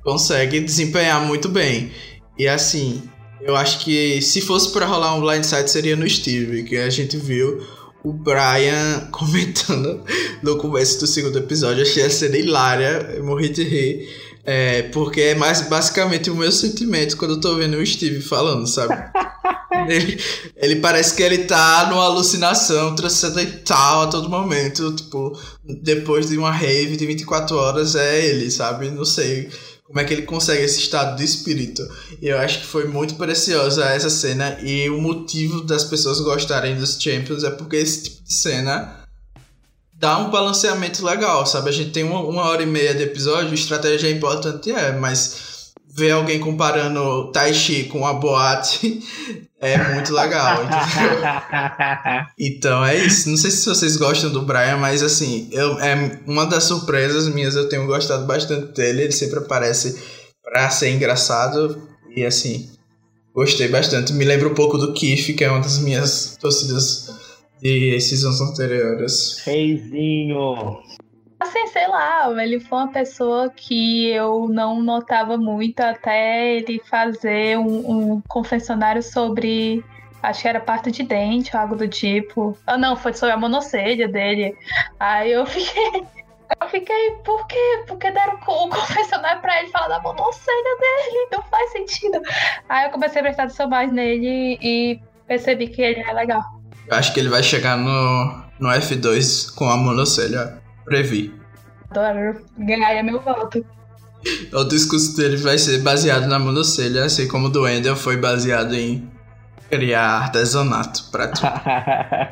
consegue 0.03 0.61
desempenhar 0.61 1.25
muito 1.25 1.49
bem. 1.49 1.91
E 2.39 2.47
assim, 2.47 3.03
eu 3.41 3.55
acho 3.55 3.79
que 3.79 4.21
se 4.21 4.39
fosse 4.39 4.71
pra 4.71 4.85
rolar 4.85 5.15
um 5.15 5.21
blindside 5.21 5.69
seria 5.69 5.95
no 5.95 6.09
Steve, 6.09 6.63
que 6.63 6.77
a 6.77 6.89
gente 6.89 7.17
viu 7.17 7.61
o 8.03 8.11
Brian 8.11 9.07
comentando 9.11 10.03
no 10.41 10.57
começo 10.57 10.99
do 10.99 11.07
segundo 11.07 11.37
episódio. 11.37 11.83
Achei 11.83 12.03
a 12.03 12.09
cena 12.09 12.37
hilária, 12.37 13.13
eu 13.15 13.23
morri 13.23 13.49
de 13.49 13.63
rir. 13.63 14.31
É, 14.43 14.83
porque 14.83 15.21
é 15.21 15.35
mais 15.35 15.61
basicamente 15.61 16.31
o 16.31 16.35
meu 16.35 16.51
sentimento 16.51 17.15
quando 17.15 17.35
eu 17.35 17.39
tô 17.39 17.55
vendo 17.55 17.77
o 17.77 17.85
Steve 17.85 18.21
falando, 18.21 18.65
sabe? 18.65 18.95
ele, 19.87 20.19
ele 20.55 20.75
parece 20.77 21.15
que 21.15 21.21
ele 21.21 21.39
tá 21.39 21.87
numa 21.91 22.05
alucinação 22.05 22.95
transcendental 22.95 24.03
a 24.03 24.07
todo 24.07 24.29
momento. 24.29 24.95
Tipo, 24.95 25.39
depois 25.63 26.29
de 26.29 26.37
uma 26.37 26.51
rave 26.51 26.97
de 26.97 27.05
24 27.05 27.55
horas 27.55 27.95
é 27.95 28.25
ele, 28.25 28.49
sabe? 28.49 28.89
Não 28.89 29.05
sei 29.05 29.49
como 29.91 29.99
é 29.99 30.05
que 30.05 30.13
ele 30.13 30.21
consegue 30.21 30.63
esse 30.63 30.79
estado 30.79 31.17
de 31.17 31.25
espírito. 31.25 31.85
E 32.21 32.29
eu 32.29 32.39
acho 32.39 32.61
que 32.61 32.65
foi 32.65 32.85
muito 32.85 33.15
preciosa 33.15 33.83
essa 33.89 34.09
cena. 34.09 34.57
E 34.63 34.89
o 34.89 35.01
motivo 35.01 35.61
das 35.61 35.83
pessoas 35.83 36.21
gostarem 36.21 36.77
dos 36.77 36.97
Champions 36.97 37.43
é 37.43 37.51
porque 37.51 37.75
esse 37.75 38.03
tipo 38.03 38.23
de 38.23 38.33
cena 38.33 39.01
dá 39.93 40.17
um 40.17 40.31
balanceamento 40.31 41.05
legal, 41.05 41.45
sabe? 41.45 41.69
A 41.69 41.73
gente 41.73 41.91
tem 41.91 42.03
uma, 42.05 42.21
uma 42.21 42.43
hora 42.43 42.63
e 42.63 42.65
meia 42.65 42.95
de 42.95 43.03
episódio, 43.03 43.53
estratégia 43.53 44.07
é 44.07 44.11
importante, 44.11 44.71
é, 44.71 44.93
mas 44.93 45.50
ver 45.95 46.11
alguém 46.11 46.39
comparando 46.39 47.31
Tai 47.31 47.53
Chi 47.53 47.85
com 47.85 48.05
a 48.05 48.13
boate 48.13 49.01
é 49.59 49.93
muito 49.93 50.13
legal? 50.13 50.59
Então 52.39 52.83
é 52.83 52.97
isso. 52.97 53.29
Não 53.29 53.37
sei 53.37 53.51
se 53.51 53.65
vocês 53.67 53.97
gostam 53.97 54.31
do 54.31 54.41
Brian, 54.41 54.77
mas 54.77 55.03
assim, 55.03 55.47
eu, 55.51 55.79
é 55.79 56.19
uma 56.25 56.45
das 56.45 56.63
surpresas 56.63 57.27
minhas, 57.29 57.55
eu 57.55 57.69
tenho 57.69 57.85
gostado 57.85 58.25
bastante 58.25 58.73
dele. 58.73 59.03
Ele 59.03 59.11
sempre 59.11 59.39
aparece 59.39 60.01
pra 60.43 60.69
ser 60.69 60.91
engraçado 60.91 61.87
e 62.15 62.25
assim, 62.25 62.69
gostei 63.33 63.67
bastante. 63.67 64.13
Me 64.13 64.25
lembra 64.25 64.47
um 64.47 64.55
pouco 64.55 64.77
do 64.77 64.93
Kiff, 64.93 65.33
que 65.33 65.43
é 65.43 65.51
uma 65.51 65.61
das 65.61 65.79
minhas 65.79 66.37
torcidas 66.41 67.09
de 67.61 67.99
seasons 68.01 68.41
anteriores. 68.41 69.41
Reizinho! 69.45 70.81
Assim, 71.41 71.65
sei 71.65 71.87
lá, 71.87 72.31
ele 72.43 72.59
foi 72.59 72.77
uma 72.77 72.91
pessoa 72.91 73.49
que 73.49 74.07
eu 74.09 74.47
não 74.47 74.79
notava 74.79 75.37
muito 75.37 75.79
até 75.79 76.57
ele 76.57 76.79
fazer 76.87 77.57
um, 77.57 78.11
um 78.13 78.21
confessionário 78.27 79.01
sobre. 79.01 79.83
Acho 80.21 80.43
que 80.43 80.47
era 80.47 80.59
parte 80.59 80.91
de 80.91 81.01
dente, 81.01 81.57
algo 81.57 81.75
do 81.75 81.87
tipo. 81.87 82.55
Ah, 82.67 82.77
não, 82.77 82.95
foi 82.95 83.15
sobre 83.15 83.33
a 83.33 83.37
monocelha 83.37 84.07
dele. 84.07 84.55
Aí 84.99 85.31
eu 85.31 85.43
fiquei. 85.47 86.03
Eu 86.61 86.67
fiquei, 86.69 87.11
por 87.25 87.47
quê? 87.47 87.85
Porque 87.87 88.11
deram 88.11 88.35
o 88.35 88.69
confessionário 88.69 89.41
pra 89.41 89.63
ele 89.63 89.71
falar 89.71 89.87
da 89.87 89.99
monocelha 89.99 90.77
dele. 90.79 91.27
Não 91.31 91.41
faz 91.41 91.71
sentido. 91.71 92.21
Aí 92.69 92.85
eu 92.85 92.91
comecei 92.91 93.19
a 93.19 93.23
prestar 93.23 93.43
atenção 93.45 93.67
mais 93.67 93.91
nele 93.91 94.59
e 94.61 94.99
percebi 95.25 95.69
que 95.69 95.81
ele 95.81 96.01
é 96.01 96.13
legal. 96.13 96.43
Eu 96.87 96.97
acho 96.97 97.11
que 97.11 97.19
ele 97.19 97.29
vai 97.29 97.41
chegar 97.41 97.77
no, 97.77 98.43
no 98.59 98.69
F2 98.69 99.55
com 99.55 99.67
a 99.67 99.75
monocelha. 99.75 100.60
Previ. 100.85 101.33
Adoro. 101.89 102.41
Ganharia 102.57 103.03
meu 103.03 103.19
voto. 103.21 103.65
O 104.53 104.63
discurso 104.65 105.15
dele 105.15 105.37
vai 105.37 105.57
ser 105.57 105.79
baseado 105.79 106.27
na 106.27 106.37
monocelha, 106.37 107.05
assim 107.05 107.27
como 107.27 107.47
o 107.47 107.49
do 107.49 107.63
Wendell 107.63 107.95
foi 107.95 108.17
baseado 108.17 108.75
em 108.75 109.09
criar 109.69 110.23
artesanato 110.23 111.05
pra 111.11 111.29
tu. 111.29 111.41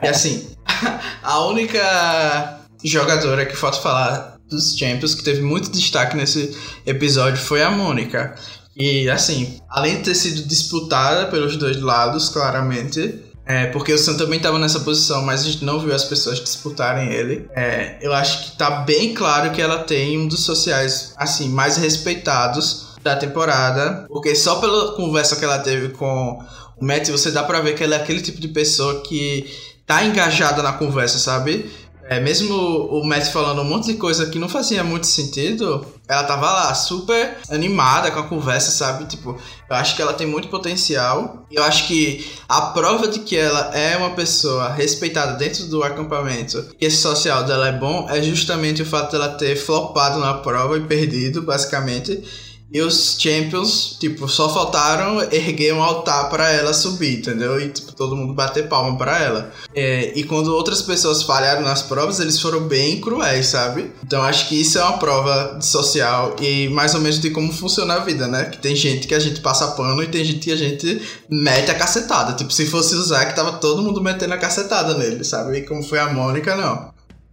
E 0.04 0.08
assim, 0.08 0.52
a 1.24 1.40
única 1.46 2.60
jogadora 2.84 3.46
que 3.46 3.56
falta 3.56 3.80
falar 3.80 4.38
dos 4.48 4.78
Champions 4.78 5.16
que 5.16 5.24
teve 5.24 5.42
muito 5.42 5.72
destaque 5.72 6.16
nesse 6.16 6.56
episódio 6.86 7.38
foi 7.38 7.62
a 7.64 7.72
Mônica. 7.72 8.36
E 8.76 9.10
assim, 9.10 9.60
além 9.70 9.98
de 9.98 10.04
ter 10.04 10.16
sido 10.16 10.48
disputada 10.48 11.28
pelos 11.28 11.58
dois 11.58 11.82
lados, 11.82 12.30
claramente, 12.30 13.24
é, 13.50 13.66
porque 13.66 13.92
o 13.92 13.98
Sam 13.98 14.16
também 14.16 14.38
estava 14.38 14.60
nessa 14.60 14.82
posição, 14.82 15.24
mas 15.24 15.42
a 15.42 15.46
gente 15.46 15.66
não 15.66 15.80
viu 15.80 15.92
as 15.92 16.04
pessoas 16.04 16.40
disputarem 16.40 17.12
ele. 17.12 17.50
É, 17.56 17.98
eu 18.00 18.14
acho 18.14 18.44
que 18.44 18.58
tá 18.58 18.70
bem 18.82 19.16
claro 19.16 19.50
que 19.50 19.60
ela 19.60 19.80
tem 19.80 20.20
um 20.20 20.28
dos 20.28 20.46
sociais, 20.46 21.16
assim, 21.18 21.50
mais 21.50 21.76
respeitados 21.76 22.90
da 23.04 23.16
temporada. 23.16 24.06
Porque 24.08 24.36
só 24.36 24.60
pela 24.60 24.92
conversa 24.96 25.36
que 25.36 25.44
ela 25.44 25.58
teve 25.58 25.90
com 25.90 26.40
o 26.80 26.86
Matt, 26.86 27.10
você 27.10 27.32
dá 27.32 27.42
pra 27.42 27.60
ver 27.60 27.74
que 27.74 27.84
ela 27.84 27.96
é 27.96 27.98
aquele 27.98 28.22
tipo 28.22 28.40
de 28.40 28.50
pessoa 28.50 29.02
que 29.02 29.52
tá 29.84 30.04
engajada 30.04 30.62
na 30.62 30.74
conversa, 30.74 31.18
sabe? 31.18 31.72
É, 32.10 32.20
mesmo 32.20 32.56
o 32.56 33.06
Matt 33.06 33.28
falando 33.28 33.62
um 33.62 33.66
monte 33.66 33.86
de 33.86 33.94
coisa 33.94 34.26
que 34.26 34.40
não 34.40 34.50
fazia 34.50 34.84
muito 34.84 35.06
sentido, 35.06 35.86
ela 36.08 36.24
tava 36.24 36.52
lá 36.52 36.74
super 36.74 37.38
animada 37.52 38.10
com 38.10 38.20
a 38.20 38.28
conversa, 38.28 38.72
sabe? 38.72 39.06
Tipo, 39.06 39.40
eu 39.70 39.76
acho 39.76 39.96
que 39.96 40.02
ela 40.02 40.14
tem 40.14 40.26
muito 40.26 40.48
potencial. 40.48 41.46
Eu 41.52 41.64
acho 41.64 41.86
que 41.86 42.28
a 42.48 42.62
prova 42.62 43.08
de 43.08 43.20
que 43.20 43.38
ela 43.38 43.78
é 43.78 43.96
uma 43.96 44.10
pessoa 44.16 44.74
respeitada 44.74 45.34
dentro 45.34 45.68
do 45.68 45.84
acampamento 45.84 46.66
e 46.82 46.86
esse 46.88 46.98
social 46.98 47.44
dela 47.44 47.68
é 47.68 47.74
bom 47.74 48.08
é 48.10 48.20
justamente 48.24 48.82
o 48.82 48.86
fato 48.88 49.12
dela 49.12 49.30
ter 49.30 49.56
flopado 49.56 50.20
na 50.20 50.34
prova 50.34 50.80
e 50.80 50.82
perdido, 50.82 51.44
basicamente. 51.44 52.24
E 52.72 52.82
os 52.82 53.18
Champions, 53.20 53.98
tipo, 54.00 54.30
só 54.30 54.54
faltaram 54.54 55.22
erguer 55.32 55.74
um 55.74 55.82
altar 55.82 56.30
para 56.30 56.52
ela 56.52 56.72
subir, 56.72 57.18
entendeu? 57.18 57.60
E, 57.60 57.70
tipo, 57.70 57.92
todo 57.94 58.16
mundo 58.16 58.34
bater 58.34 58.68
palma 58.68 58.96
para 58.96 59.20
ela. 59.20 59.52
É, 59.74 60.14
e 60.16 60.24
quando 60.24 60.54
outras 60.54 60.82
pessoas 60.82 61.24
falharam 61.24 61.62
nas 61.62 61.82
provas, 61.82 62.20
eles 62.20 62.40
foram 62.40 62.68
bem 62.68 63.02
cruéis, 63.02 63.48
sabe? 63.48 63.92
Então 64.04 64.22
acho 64.22 64.48
que 64.48 64.62
isso 64.62 64.78
é 64.78 64.84
uma 64.84 65.00
prova 65.00 65.60
social 65.62 66.36
e 66.40 66.70
mais 66.70 66.94
ou 66.94 67.02
menos 67.02 67.20
de 67.20 67.32
como 67.32 67.52
funciona 67.52 67.96
a 67.96 68.00
vida, 68.00 68.28
né? 68.28 68.46
Que 68.46 68.60
tem 68.60 68.76
gente 68.76 69.08
que 69.08 69.16
a 69.16 69.20
gente 69.20 69.42
passa 69.42 69.72
pano 69.72 70.04
e 70.04 70.08
tem 70.08 70.24
gente 70.24 70.40
que 70.40 70.52
a 70.52 70.56
gente 70.56 71.02
mete 71.30 71.72
a 71.72 71.76
cacetada. 71.76 72.34
Tipo, 72.34 72.54
se 72.54 72.68
fosse 72.68 72.94
o 72.94 73.02
Zack, 73.02 73.36
tava 73.36 73.54
todo 73.54 73.82
mundo 73.82 74.02
metendo 74.02 74.36
a 74.36 74.38
cacetada 74.38 74.94
nele, 74.96 75.24
sabe? 75.24 75.58
E 75.58 75.62
como 75.66 75.82
foi 75.82 75.98
a 75.98 76.14
Mônica, 76.14 76.56
não. 76.56 76.92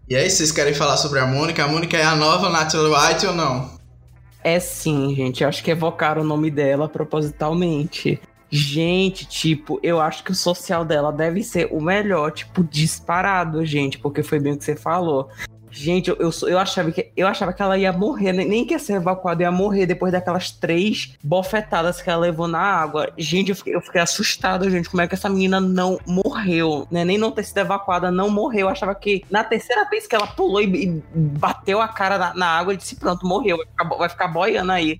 E 0.08 0.14
aí, 0.14 0.30
vocês 0.30 0.52
querem 0.52 0.72
falar 0.72 0.96
sobre 0.96 1.18
a 1.18 1.26
Mônica? 1.26 1.62
A 1.64 1.68
Mônica 1.68 1.96
é 1.96 2.04
a 2.04 2.14
nova 2.14 2.48
Natalie 2.48 2.92
White 2.92 3.26
ou 3.26 3.34
não? 3.34 3.75
É 4.46 4.60
sim, 4.60 5.12
gente. 5.12 5.44
Acho 5.44 5.60
que 5.64 5.72
evocaram 5.72 6.22
o 6.22 6.24
nome 6.24 6.52
dela 6.52 6.88
propositalmente. 6.88 8.20
Gente, 8.48 9.26
tipo, 9.26 9.80
eu 9.82 10.00
acho 10.00 10.22
que 10.22 10.30
o 10.30 10.36
social 10.36 10.84
dela 10.84 11.12
deve 11.12 11.42
ser 11.42 11.68
o 11.72 11.80
melhor, 11.80 12.30
tipo, 12.30 12.62
disparado, 12.62 13.66
gente, 13.66 13.98
porque 13.98 14.22
foi 14.22 14.38
bem 14.38 14.52
o 14.52 14.56
que 14.56 14.64
você 14.64 14.76
falou. 14.76 15.28
Gente, 15.76 16.08
eu, 16.08 16.16
eu, 16.16 16.30
eu, 16.48 16.58
achava, 16.58 16.90
que, 16.90 17.12
eu 17.14 17.28
achava 17.28 17.52
que 17.52 17.60
ela 17.60 17.76
ia 17.76 17.92
morrer, 17.92 18.32
nem, 18.32 18.48
nem 18.48 18.64
que 18.64 18.72
ia 18.72 18.78
ser 18.78 18.94
evacuada, 18.94 19.42
ia 19.42 19.52
morrer 19.52 19.84
depois 19.84 20.10
daquelas 20.10 20.50
três 20.50 21.14
bofetadas 21.22 22.00
que 22.00 22.08
ela 22.08 22.20
levou 22.20 22.48
na 22.48 22.58
água. 22.58 23.12
Gente, 23.18 23.50
eu 23.50 23.56
fiquei, 23.56 23.74
eu 23.74 23.82
fiquei 23.82 24.00
assustada, 24.00 24.70
gente, 24.70 24.88
como 24.88 25.02
é 25.02 25.06
que 25.06 25.14
essa 25.14 25.28
menina 25.28 25.60
não 25.60 26.00
morreu, 26.06 26.88
né? 26.90 27.04
Nem 27.04 27.18
não 27.18 27.30
ter 27.30 27.44
sido 27.44 27.58
evacuada, 27.58 28.10
não 28.10 28.30
morreu. 28.30 28.60
Eu 28.60 28.68
achava 28.70 28.94
que 28.94 29.22
na 29.30 29.44
terceira 29.44 29.84
vez 29.90 30.06
que 30.06 30.16
ela 30.16 30.26
pulou 30.26 30.62
e, 30.62 30.64
e 30.64 31.02
bateu 31.14 31.82
a 31.82 31.88
cara 31.88 32.16
na, 32.16 32.34
na 32.34 32.46
água, 32.46 32.72
eu 32.72 32.78
disse, 32.78 32.96
pronto, 32.96 33.26
morreu, 33.26 33.58
vai 33.58 33.66
ficar, 33.66 33.84
vai 33.84 34.08
ficar 34.08 34.28
boiando 34.28 34.72
aí. 34.72 34.98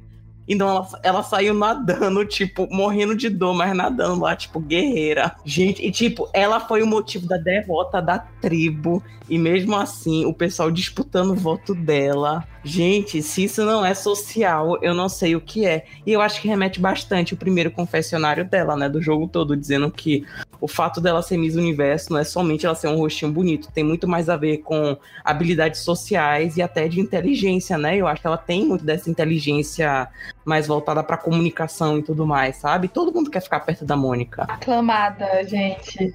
Então 0.49 0.69
ela, 0.69 0.89
ela 1.03 1.23
saiu 1.23 1.55
nadando, 1.55 2.25
tipo, 2.25 2.69
morrendo 2.71 3.17
de 3.17 3.29
dor, 3.29 3.55
mas 3.55 3.77
nadando 3.77 4.23
lá, 4.23 4.37
tipo, 4.37 4.61
guerreira. 4.61 5.35
Gente, 5.45 5.85
e 5.85 5.91
tipo, 5.91 6.29
ela 6.33 6.61
foi 6.61 6.83
o 6.83 6.87
motivo 6.87 7.27
da 7.27 7.37
derrota 7.37 8.01
da 8.01 8.19
tribo. 8.19 9.03
E 9.29 9.39
mesmo 9.39 9.75
assim, 9.77 10.25
o 10.25 10.33
pessoal 10.33 10.71
disputando 10.71 11.31
o 11.31 11.37
voto 11.37 11.75
dela. 11.75 12.45
Gente, 12.67 13.23
se 13.23 13.45
isso 13.45 13.65
não 13.65 13.87
é 13.87 13.95
social, 13.95 14.77
eu 14.83 14.93
não 14.93 15.09
sei 15.09 15.37
o 15.37 15.41
que 15.41 15.65
é. 15.65 15.85
E 16.05 16.13
eu 16.13 16.21
acho 16.21 16.41
que 16.41 16.49
remete 16.49 16.81
bastante 16.81 17.33
o 17.33 17.37
primeiro 17.37 17.71
confessionário 17.71 18.45
dela, 18.45 18.75
né? 18.75 18.89
Do 18.89 19.01
jogo 19.01 19.29
todo, 19.29 19.57
dizendo 19.57 19.89
que 19.89 20.27
o 20.61 20.67
fato 20.67 21.01
dela 21.01 21.23
ser 21.23 21.37
Miss 21.37 21.55
Universo 21.55 22.13
não 22.13 22.19
é 22.19 22.25
somente 22.25 22.67
ela 22.67 22.75
ser 22.75 22.89
um 22.89 22.97
rostinho 22.97 23.31
bonito, 23.31 23.71
tem 23.73 23.85
muito 23.85 24.09
mais 24.09 24.29
a 24.29 24.37
ver 24.37 24.59
com 24.59 24.97
habilidades 25.25 25.83
sociais 25.83 26.57
e 26.57 26.63
até 26.63 26.89
de 26.89 26.99
inteligência, 26.99 27.79
né? 27.79 27.97
Eu 27.97 28.09
acho 28.09 28.21
que 28.21 28.27
ela 28.27 28.37
tem 28.37 28.67
muito 28.67 28.85
dessa 28.85 29.09
inteligência 29.09 30.09
mais 30.45 30.67
voltada 30.67 31.05
para 31.05 31.17
comunicação 31.17 31.99
e 31.99 32.03
tudo 32.03 32.27
mais, 32.27 32.57
sabe? 32.57 32.89
Todo 32.89 33.15
mundo 33.15 33.31
quer 33.31 33.43
ficar 33.43 33.61
perto 33.61 33.85
da 33.85 33.97
Mônica. 33.97 34.43
Aclamada, 34.43 35.45
gente. 35.45 36.13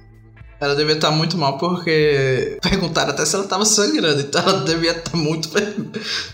Ela 0.62 0.76
devia 0.76 0.94
estar 0.94 1.10
muito 1.10 1.36
mal 1.36 1.58
porque 1.58 2.56
perguntaram 2.62 3.10
até 3.10 3.24
se 3.26 3.34
ela 3.34 3.42
estava 3.42 3.64
sangrando, 3.64 4.20
então 4.20 4.40
ela 4.40 4.64
devia 4.64 4.92
estar 4.92 5.16
muito. 5.16 5.48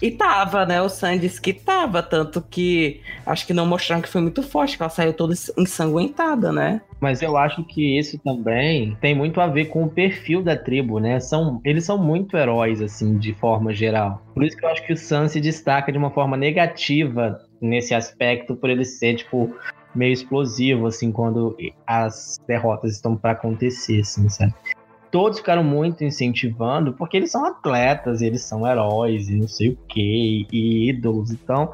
e 0.03 0.11
tava, 0.11 0.67
né? 0.67 0.83
O 0.83 0.89
Sam 0.91 1.17
disse 1.17 1.41
que 1.41 1.55
tava, 1.55 2.03
tanto 2.03 2.43
que 2.43 3.01
acho 3.25 3.47
que 3.47 3.55
não 3.55 3.65
mostraram 3.65 4.03
que 4.03 4.09
foi 4.09 4.21
muito 4.21 4.43
forte, 4.43 4.77
que 4.77 4.83
ela 4.83 4.91
saiu 4.91 5.15
toda 5.15 5.33
ensanguentada, 5.57 6.53
né? 6.53 6.83
Mas 7.01 7.23
eu 7.23 7.39
acho 7.39 7.65
que 7.65 7.99
isso 7.99 8.19
também 8.19 8.99
tem 9.01 9.15
muito 9.15 9.41
a 9.41 9.47
ver 9.47 9.67
com 9.67 9.85
o 9.85 9.89
perfil 9.89 10.43
da 10.43 10.57
tribo, 10.57 10.99
né? 10.99 11.21
São, 11.21 11.61
eles 11.65 11.85
são 11.85 11.97
muito 11.97 12.37
heróis, 12.37 12.83
assim, 12.83 13.17
de 13.17 13.33
forma 13.33 13.73
geral. 13.73 14.23
Por 14.35 14.45
isso 14.45 14.57
que 14.57 14.65
eu 14.65 14.69
acho 14.69 14.85
que 14.85 14.93
o 14.93 14.97
Sam 14.97 15.27
se 15.29 15.41
destaca 15.41 15.91
de 15.91 15.97
uma 15.97 16.11
forma 16.11 16.37
negativa 16.37 17.41
nesse 17.63 17.95
aspecto, 17.95 18.55
por 18.55 18.69
ele 18.69 18.85
ser, 18.85 19.15
tipo, 19.15 19.55
meio 19.95 20.13
explosivo, 20.13 20.87
assim, 20.87 21.11
quando 21.11 21.57
as 21.87 22.39
derrotas 22.47 22.95
estão 22.95 23.17
para 23.17 23.33
acontecer, 23.33 24.01
assim, 24.01 24.29
sabe? 24.29 24.55
Todos 25.11 25.39
ficaram 25.39 25.65
muito 25.65 26.05
incentivando, 26.05 26.93
porque 26.93 27.17
eles 27.17 27.31
são 27.31 27.45
atletas, 27.47 28.21
eles 28.21 28.43
são 28.43 28.67
heróis 28.67 29.29
e 29.29 29.37
não 29.37 29.49
sei 29.49 29.71
o 29.71 29.79
que, 29.89 30.47
e 30.53 30.91
ídolos, 30.91 31.31
então 31.31 31.73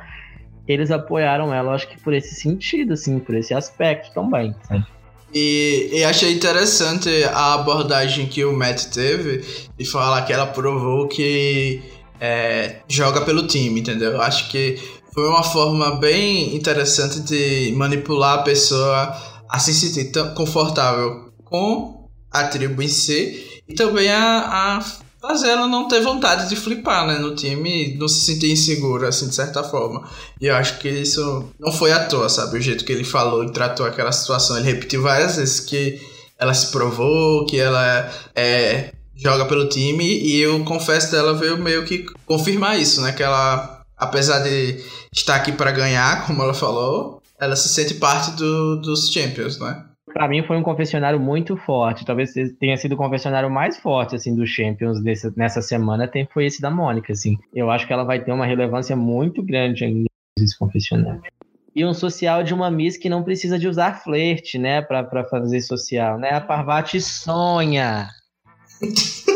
eles 0.66 0.90
apoiaram 0.90 1.52
ela, 1.52 1.74
acho 1.74 1.88
que 1.88 2.00
por 2.00 2.14
esse 2.14 2.34
sentido, 2.34 2.94
assim, 2.94 3.18
por 3.18 3.34
esse 3.34 3.52
aspecto 3.52 4.12
também, 4.14 4.54
sabe? 4.62 4.86
E, 5.34 5.90
e, 5.92 6.04
achei 6.04 6.32
interessante 6.32 7.08
a 7.32 7.54
abordagem 7.54 8.26
que 8.26 8.44
o 8.44 8.56
Matt 8.56 8.84
teve 8.84 9.44
de 9.76 9.84
falar 9.84 10.22
que 10.22 10.32
ela 10.32 10.46
provou 10.46 11.08
que 11.08 11.82
é, 12.20 12.76
joga 12.88 13.20
pelo 13.22 13.44
time, 13.48 13.80
entendeu? 13.80 14.22
Acho 14.22 14.48
que 14.48 14.78
foi 15.14 15.28
uma 15.28 15.44
forma 15.44 15.96
bem 15.96 16.56
interessante 16.56 17.20
de 17.20 17.72
manipular 17.76 18.40
a 18.40 18.42
pessoa 18.42 19.16
a 19.48 19.58
se 19.60 19.72
sentir 19.72 20.10
tão 20.10 20.34
confortável 20.34 21.32
com 21.44 22.08
a 22.30 22.44
tribo 22.48 22.82
em 22.82 22.88
si 22.88 23.62
e 23.68 23.74
também 23.74 24.10
a, 24.10 24.78
a 24.78 24.84
fazer 25.20 25.48
ela 25.48 25.66
não 25.66 25.88
ter 25.88 26.00
vontade 26.02 26.48
de 26.48 26.56
flipar 26.56 27.06
né, 27.06 27.18
no 27.18 27.34
time 27.34 27.94
não 27.96 28.08
se 28.08 28.26
sentir 28.26 28.50
insegura, 28.50 29.08
assim, 29.08 29.28
de 29.28 29.34
certa 29.34 29.62
forma. 29.62 30.06
E 30.40 30.46
eu 30.46 30.54
acho 30.54 30.78
que 30.78 30.88
isso 30.88 31.48
não 31.58 31.72
foi 31.72 31.92
à 31.92 32.04
toa, 32.04 32.28
sabe? 32.28 32.58
O 32.58 32.60
jeito 32.60 32.84
que 32.84 32.92
ele 32.92 33.04
falou 33.04 33.44
e 33.44 33.52
tratou 33.52 33.86
aquela 33.86 34.12
situação. 34.12 34.58
Ele 34.58 34.66
repetiu 34.66 35.00
várias 35.00 35.36
vezes 35.36 35.60
que 35.60 35.98
ela 36.38 36.52
se 36.52 36.70
provou, 36.70 37.46
que 37.46 37.58
ela 37.58 38.10
é, 38.34 38.92
joga 39.16 39.46
pelo 39.46 39.68
time, 39.68 40.04
e 40.04 40.40
eu 40.40 40.62
confesso 40.64 41.10
dela 41.10 41.32
veio 41.32 41.56
meio 41.56 41.84
que 41.84 42.04
confirmar 42.26 42.78
isso, 42.78 43.00
né? 43.00 43.12
Que 43.12 43.22
ela, 43.22 43.73
apesar 44.04 44.40
de 44.40 44.80
estar 45.12 45.36
aqui 45.36 45.52
para 45.52 45.72
ganhar, 45.72 46.24
como 46.26 46.42
ela 46.42 46.54
falou, 46.54 47.20
ela 47.38 47.56
se 47.56 47.68
sente 47.68 47.94
parte 47.94 48.36
do, 48.36 48.76
dos 48.76 49.12
Champions, 49.12 49.58
né? 49.58 49.84
Para 50.12 50.28
mim 50.28 50.44
foi 50.44 50.56
um 50.56 50.62
confessionário 50.62 51.18
muito 51.18 51.56
forte. 51.56 52.04
Talvez 52.04 52.32
tenha 52.60 52.76
sido 52.76 52.92
o 52.92 52.96
confessionário 52.96 53.50
mais 53.50 53.78
forte 53.78 54.14
assim 54.14 54.34
dos 54.34 54.48
Champions 54.48 55.02
desse, 55.02 55.32
nessa 55.36 55.60
semana. 55.60 56.06
Tem 56.06 56.28
foi 56.32 56.46
esse 56.46 56.62
da 56.62 56.70
Mônica, 56.70 57.12
assim. 57.12 57.36
Eu 57.52 57.68
acho 57.68 57.84
que 57.84 57.92
ela 57.92 58.04
vai 58.04 58.22
ter 58.22 58.30
uma 58.30 58.46
relevância 58.46 58.94
muito 58.94 59.42
grande 59.42 59.84
ainda 59.84 60.06
nesse 60.38 60.56
confessionário. 60.56 61.20
E 61.74 61.84
um 61.84 61.92
social 61.92 62.44
de 62.44 62.54
uma 62.54 62.70
Miss 62.70 62.96
que 62.96 63.08
não 63.08 63.24
precisa 63.24 63.58
de 63.58 63.66
usar 63.66 64.04
flerte, 64.04 64.56
né, 64.56 64.80
para 64.80 65.24
fazer 65.24 65.60
social, 65.60 66.16
né? 66.16 66.30
A 66.30 66.40
Parvati 66.40 67.00
sonha. 67.00 68.08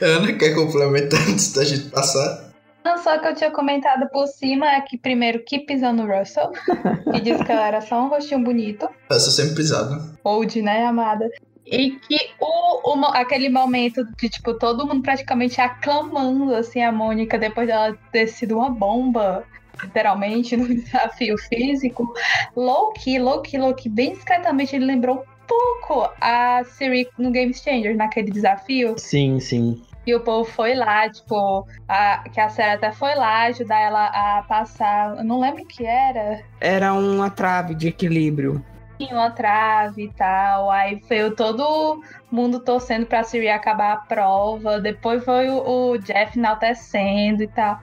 Ana 0.00 0.32
quer 0.34 0.54
complementar 0.54 1.20
antes 1.28 1.52
da 1.52 1.64
gente 1.64 1.90
passar? 1.90 2.43
Não, 2.84 2.98
só 2.98 3.18
que 3.18 3.26
eu 3.26 3.34
tinha 3.34 3.50
comentado 3.50 4.08
por 4.10 4.26
cima 4.26 4.70
é 4.70 4.80
que 4.82 4.98
primeiro 4.98 5.42
que 5.42 5.58
pisando 5.60 6.02
no 6.02 6.18
Russell, 6.18 6.50
que 7.12 7.20
disse 7.20 7.42
que 7.42 7.50
ela 7.50 7.66
era 7.66 7.80
só 7.80 8.02
um 8.04 8.08
rostinho 8.08 8.44
bonito. 8.44 8.86
Essa 9.10 9.30
sempre 9.30 9.54
pisado. 9.54 10.18
Old, 10.22 10.60
né, 10.60 10.84
amada? 10.84 11.30
E 11.66 11.92
que 11.92 12.18
o, 12.38 12.92
o, 12.92 13.04
aquele 13.06 13.48
momento 13.48 14.04
de, 14.18 14.28
tipo, 14.28 14.52
todo 14.54 14.86
mundo 14.86 15.02
praticamente 15.02 15.60
aclamando, 15.62 16.54
assim, 16.54 16.82
a 16.82 16.92
Mônica 16.92 17.38
depois 17.38 17.66
dela 17.66 17.96
ter 18.12 18.26
sido 18.26 18.58
uma 18.58 18.68
bomba, 18.68 19.44
literalmente, 19.82 20.54
no 20.56 20.68
desafio 20.68 21.38
físico. 21.38 22.12
Low-key, 22.54 23.18
low-key, 23.18 23.56
low-key, 23.56 23.88
bem 23.88 24.12
discretamente, 24.12 24.76
ele 24.76 24.84
lembrou 24.84 25.20
um 25.20 25.46
pouco 25.46 26.10
a 26.20 26.62
Siri 26.64 27.08
no 27.18 27.30
Game 27.30 27.54
Changer, 27.54 27.96
naquele 27.96 28.30
desafio. 28.30 28.94
Sim, 28.98 29.40
sim. 29.40 29.82
E 30.06 30.14
o 30.14 30.20
povo 30.20 30.44
foi 30.44 30.74
lá, 30.74 31.08
tipo, 31.08 31.66
a, 31.88 32.24
que 32.30 32.40
a 32.40 32.48
Sarah 32.48 32.74
até 32.74 32.92
foi 32.92 33.14
lá 33.14 33.44
ajudar 33.44 33.80
ela 33.80 34.06
a 34.06 34.42
passar. 34.42 35.16
Eu 35.16 35.24
não 35.24 35.40
lembro 35.40 35.62
o 35.62 35.66
que 35.66 35.84
era. 35.84 36.42
Era 36.60 36.92
uma 36.92 37.30
trave 37.30 37.74
de 37.74 37.88
equilíbrio. 37.88 38.64
Uma 39.00 39.30
trave 39.30 40.04
e 40.04 40.12
tal. 40.12 40.70
Aí 40.70 41.00
veio 41.08 41.34
todo 41.34 42.02
mundo 42.30 42.60
torcendo 42.60 43.06
pra 43.06 43.24
Siri 43.24 43.48
acabar 43.48 43.92
a 43.92 43.96
prova. 43.96 44.80
Depois 44.80 45.24
foi 45.24 45.48
o, 45.48 45.92
o 45.92 45.98
Jeff 45.98 46.38
enaltecendo 46.38 47.42
e 47.42 47.48
tal. 47.48 47.80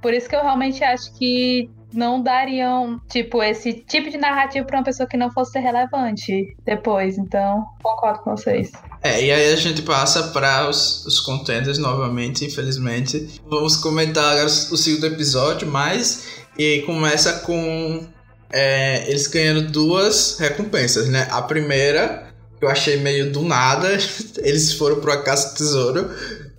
Por 0.00 0.14
isso 0.14 0.28
que 0.28 0.36
eu 0.36 0.42
realmente 0.42 0.84
acho 0.84 1.12
que 1.18 1.68
não 1.96 2.22
dariam, 2.22 3.00
tipo, 3.08 3.42
esse 3.42 3.72
tipo 3.72 4.10
de 4.10 4.18
narrativa 4.18 4.64
para 4.64 4.78
uma 4.78 4.84
pessoa 4.84 5.08
que 5.08 5.16
não 5.16 5.30
fosse 5.30 5.58
relevante 5.58 6.54
depois. 6.64 7.18
Então, 7.18 7.64
concordo 7.82 8.20
com 8.20 8.36
vocês. 8.36 8.70
É, 9.02 9.24
e 9.24 9.32
aí 9.32 9.52
a 9.52 9.56
gente 9.56 9.82
passa 9.82 10.28
para 10.28 10.68
os, 10.68 11.04
os 11.06 11.20
contenders 11.20 11.78
novamente, 11.78 12.44
infelizmente. 12.44 13.40
Vamos 13.48 13.76
comentar 13.76 14.44
o 14.44 14.48
segundo 14.48 15.06
episódio, 15.06 15.66
mas. 15.66 16.44
E 16.58 16.82
começa 16.86 17.40
com 17.40 18.06
é, 18.52 19.08
eles 19.08 19.26
ganhando 19.26 19.70
duas 19.70 20.38
recompensas, 20.38 21.08
né? 21.08 21.28
A 21.30 21.42
primeira, 21.42 22.28
eu 22.60 22.68
achei 22.68 22.96
meio 22.96 23.30
do 23.30 23.42
nada, 23.42 23.88
eles 24.38 24.72
foram 24.72 25.00
pro 25.00 25.12
Acaso 25.12 25.54
Tesouro. 25.54 26.10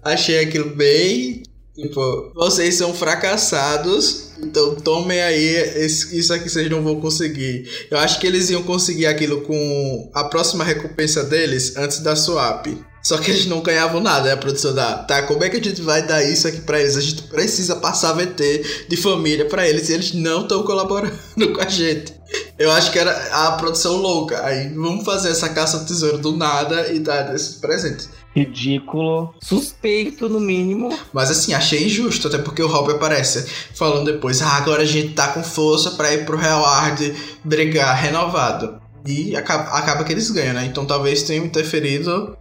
Achei 0.03 0.39
aquilo 0.39 0.75
bem. 0.75 1.43
Tipo, 1.77 2.31
vocês 2.35 2.75
são 2.75 2.93
fracassados 2.93 4.27
então 4.39 4.75
tomem 4.75 5.19
aí, 5.21 5.83
isso 5.85 6.33
aqui 6.33 6.49
vocês 6.49 6.69
não 6.69 6.83
vão 6.83 7.01
conseguir. 7.01 7.67
Eu 7.89 7.97
acho 7.97 8.19
que 8.19 8.27
eles 8.27 8.49
iam 8.49 8.61
conseguir 8.63 9.07
aquilo 9.07 9.41
com 9.41 10.11
a 10.13 10.25
próxima 10.25 10.63
recompensa 10.63 11.23
deles 11.23 11.75
antes 11.75 11.99
da 11.99 12.15
swap. 12.15 12.67
Só 13.01 13.17
que 13.17 13.31
eles 13.31 13.45
não 13.45 13.61
ganhavam 13.61 14.01
nada, 14.01 14.25
né? 14.25 14.33
A 14.33 14.37
produção 14.37 14.75
da. 14.75 14.97
Tá, 14.97 15.23
como 15.23 15.43
é 15.43 15.49
que 15.49 15.57
a 15.57 15.63
gente 15.63 15.81
vai 15.81 16.05
dar 16.05 16.23
isso 16.23 16.47
aqui 16.47 16.59
pra 16.61 16.79
eles? 16.79 16.97
A 16.97 17.01
gente 17.01 17.23
precisa 17.23 17.77
passar 17.77 18.13
VT 18.13 18.85
de 18.89 18.97
família 18.97 19.45
pra 19.45 19.67
eles 19.67 19.87
e 19.89 19.93
eles 19.93 20.13
não 20.13 20.41
estão 20.41 20.63
colaborando 20.63 21.17
com 21.53 21.61
a 21.61 21.69
gente. 21.69 22.13
Eu 22.59 22.69
acho 22.71 22.91
que 22.91 22.99
era 22.99 23.11
a 23.31 23.53
produção 23.53 23.95
louca. 23.95 24.45
Aí 24.45 24.67
vamos 24.69 25.05
fazer 25.05 25.29
essa 25.29 25.47
caça 25.49 25.77
ao 25.77 25.85
tesouro 25.85 26.17
do 26.17 26.35
nada 26.35 26.91
e 26.91 26.99
dar 26.99 27.33
esses 27.33 27.55
presentes. 27.55 28.09
Ridículo. 28.37 29.33
Suspeito, 29.41 30.29
no 30.29 30.39
mínimo. 30.39 30.95
Mas 31.11 31.31
assim, 31.31 31.55
achei 31.55 31.85
injusto, 31.85 32.27
até 32.27 32.37
porque 32.37 32.61
o 32.61 32.67
Rob 32.67 32.91
aparece 32.91 33.47
falando 33.73 34.05
depois: 34.05 34.43
ah, 34.43 34.57
agora 34.57 34.83
a 34.83 34.85
gente 34.85 35.13
tá 35.13 35.29
com 35.29 35.43
força 35.43 35.91
pra 35.91 36.13
ir 36.13 36.23
pro 36.23 36.37
Real 36.37 36.61
Hard 36.61 37.15
brigar 37.43 37.95
renovado. 37.99 38.79
E 39.05 39.35
acaba, 39.35 39.63
acaba 39.71 40.03
que 40.03 40.11
eles 40.11 40.29
ganham, 40.29 40.53
né? 40.53 40.65
Então 40.65 40.85
talvez 40.85 41.23
tenham 41.23 41.45
interferido 41.45 42.37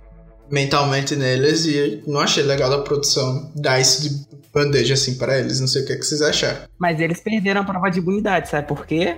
mentalmente 0.51 1.17
neles 1.17 1.65
e 1.65 2.03
não 2.07 2.21
achei 2.21 2.43
legal 2.43 2.69
da 2.69 2.79
produção 2.79 3.51
dar 3.55 3.81
isso 3.81 4.03
de 4.03 4.27
bandeja 4.53 4.95
assim 4.95 5.17
para 5.17 5.39
eles. 5.39 5.61
Não 5.61 5.67
sei 5.67 5.83
o 5.83 5.87
que, 5.87 5.93
é 5.95 5.97
que 5.97 6.05
vocês 6.05 6.21
acharam. 6.21 6.61
Mas 6.79 7.01
eles 7.01 7.21
perderam 7.21 7.63
a 7.63 7.65
prova 7.65 7.89
de 7.89 8.01
imunidade, 8.01 8.51
sabe 8.51 8.69
por 8.69 8.87
quê? 8.87 9.17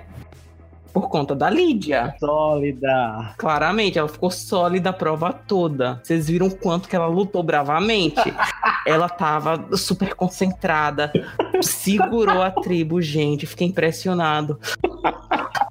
Por 0.93 1.09
conta 1.09 1.35
da 1.35 1.49
Lídia. 1.51 2.15
Sólida. 2.19 3.35
Claramente, 3.37 3.99
ela 3.99 4.09
ficou 4.09 4.31
sólida 4.31 4.91
a 4.91 4.93
prova 4.93 5.33
toda. 5.33 6.01
Vocês 6.03 6.29
viram 6.29 6.51
quanto 6.51 6.89
que 6.89 6.97
ela 6.97 7.07
lutou 7.07 7.43
bravamente? 7.43 8.23
ela 8.87 9.09
tava 9.09 9.77
super 9.77 10.15
concentrada, 10.15 11.13
segurou 11.61 12.43
a 12.43 12.51
tribo, 12.51 13.01
gente. 13.03 13.47
Fiquei 13.47 13.67
impressionado. 13.67 14.59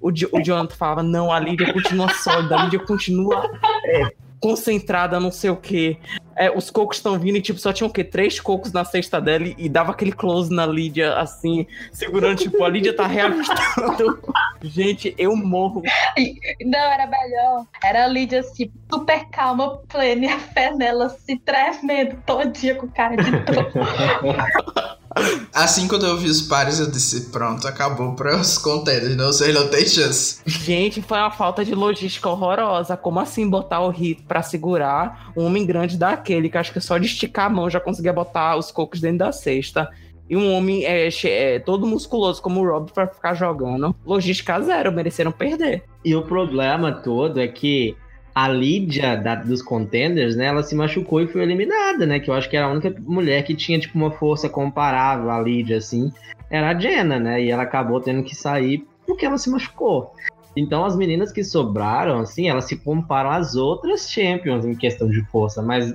O, 0.02 0.10
o 0.10 0.44
Jonathan 0.44 0.76
falava: 0.76 1.04
não, 1.04 1.32
a 1.32 1.40
Lídia 1.40 1.74
continua 1.74 2.10
sólida, 2.10 2.56
a 2.56 2.64
Lídia 2.64 2.80
continua 2.80 3.50
é, 3.86 4.14
concentrada, 4.40 5.20
não 5.20 5.32
sei 5.32 5.50
o 5.50 5.58
quê. 5.58 5.98
É, 6.38 6.52
os 6.56 6.70
cocos 6.70 6.98
estão 6.98 7.18
vindo 7.18 7.38
e, 7.38 7.42
tipo, 7.42 7.60
só 7.60 7.74
tinham 7.74 7.90
o 7.90 7.92
quê? 7.94 8.04
Três 8.04 8.40
cocos 8.40 8.72
na 8.72 8.86
cesta 8.86 9.20
dela 9.20 9.46
e, 9.46 9.56
e 9.58 9.68
dava 9.68 9.92
aquele 9.92 10.12
close 10.12 10.54
na 10.54 10.66
Lídia, 10.66 11.16
assim, 11.16 11.66
segurando, 11.92 12.38
tipo, 12.38 12.64
a 12.64 12.70
Lídia 12.70 12.96
tá 12.96 13.08
reajustando. 13.08 14.20
Gente, 14.62 15.14
eu 15.18 15.36
morro. 15.36 15.82
Não, 16.64 16.80
era 16.80 17.08
melhor. 17.08 17.66
Era 17.84 18.06
a 18.06 18.08
Lídia, 18.08 18.42
assim, 18.42 18.72
super 18.92 19.26
calma, 19.30 19.78
plena, 19.90 20.26
e 20.26 20.30
a 20.30 20.40
fé 20.40 20.72
nela 20.74 21.10
se 21.10 21.38
tremendo 21.38 22.22
todinha 22.26 22.76
com 22.76 22.88
cara 22.88 23.16
de 23.16 23.32
dor. 23.32 23.72
Assim, 25.54 25.88
quando 25.88 26.06
eu 26.06 26.18
vi 26.18 26.28
os 26.28 26.42
pares, 26.42 26.80
eu 26.80 26.90
disse: 26.90 27.30
pronto, 27.32 27.68
acabou 27.68 28.14
para 28.14 28.36
os 28.38 28.58
contenders, 28.58 29.16
não 29.16 29.32
sei, 29.32 29.54
não 29.54 29.68
tem 29.68 29.86
chance. 29.86 30.40
Gente, 30.46 31.02
foi 31.02 31.18
uma 31.18 31.32
falta 31.32 31.64
de 31.64 31.74
logística 31.74 32.30
horrorosa. 32.30 32.98
Como 32.98 33.20
assim 33.20 33.50
botar 33.50 33.82
o 33.82 33.90
Hit 33.90 34.24
para 34.24 34.42
segurar 34.42 35.32
um 35.36 35.46
homem 35.46 35.66
grande 35.66 35.98
daquele, 35.98 36.50
que 36.50 36.58
acho 36.58 36.74
que 36.74 36.82
só 36.82 36.98
de 36.98 37.06
esticar 37.06 37.48
a 37.48 37.50
mão 37.50 37.70
já 37.70 37.80
conseguia 37.80 38.14
botar 38.14 38.56
os 38.58 38.72
cocos 38.72 39.00
dentro 39.02 39.20
da 39.20 39.32
cesta? 39.32 39.90
E 40.30 40.36
um 40.36 40.54
homem 40.54 40.84
é, 40.84 41.08
é, 41.24 41.60
todo 41.60 41.88
musculoso 41.88 42.42
como 42.42 42.60
o 42.60 42.70
Rob 42.70 42.92
para 42.92 43.08
ficar 43.08 43.34
jogando. 43.34 43.96
Logística 44.06 44.60
zero, 44.62 44.92
mereceram 44.92 45.32
perder. 45.32 45.84
E 46.04 46.14
o 46.16 46.24
problema 46.24 46.92
todo 46.92 47.40
é 47.40 47.48
que 47.48 47.96
a 48.38 48.48
Lídia 48.48 49.18
da, 49.18 49.34
dos 49.34 49.64
contenders, 49.64 50.36
né, 50.36 50.46
ela 50.46 50.62
se 50.62 50.76
machucou 50.76 51.20
e 51.20 51.28
foi 51.28 51.42
eliminada, 51.42 52.06
né? 52.06 52.20
Que 52.20 52.30
eu 52.30 52.36
acho 52.36 52.48
que 52.48 52.56
era 52.56 52.68
a 52.68 52.72
única 52.72 52.94
mulher 53.00 53.42
que 53.44 53.56
tinha, 53.56 53.80
tipo, 53.80 53.98
uma 53.98 54.12
força 54.12 54.48
comparável 54.48 55.32
à 55.32 55.42
Lídia, 55.42 55.78
assim. 55.78 56.14
Era 56.48 56.70
a 56.70 56.80
Jenna, 56.80 57.20
né? 57.20 57.42
E 57.42 57.50
ela 57.50 57.64
acabou 57.64 58.00
tendo 58.00 58.22
que 58.22 58.36
sair 58.36 58.88
porque 59.08 59.26
ela 59.26 59.40
se 59.40 59.50
machucou. 59.50 60.14
Então 60.56 60.86
as 60.86 60.96
meninas 60.96 61.32
que 61.32 61.44
sobraram, 61.44 62.20
assim, 62.20 62.48
elas 62.48 62.66
se 62.66 62.76
comparam 62.76 63.32
às 63.32 63.56
outras 63.56 64.08
champions 64.08 64.66
em 64.66 64.76
questão 64.76 65.10
de 65.10 65.26
força, 65.32 65.64
mas 65.64 65.92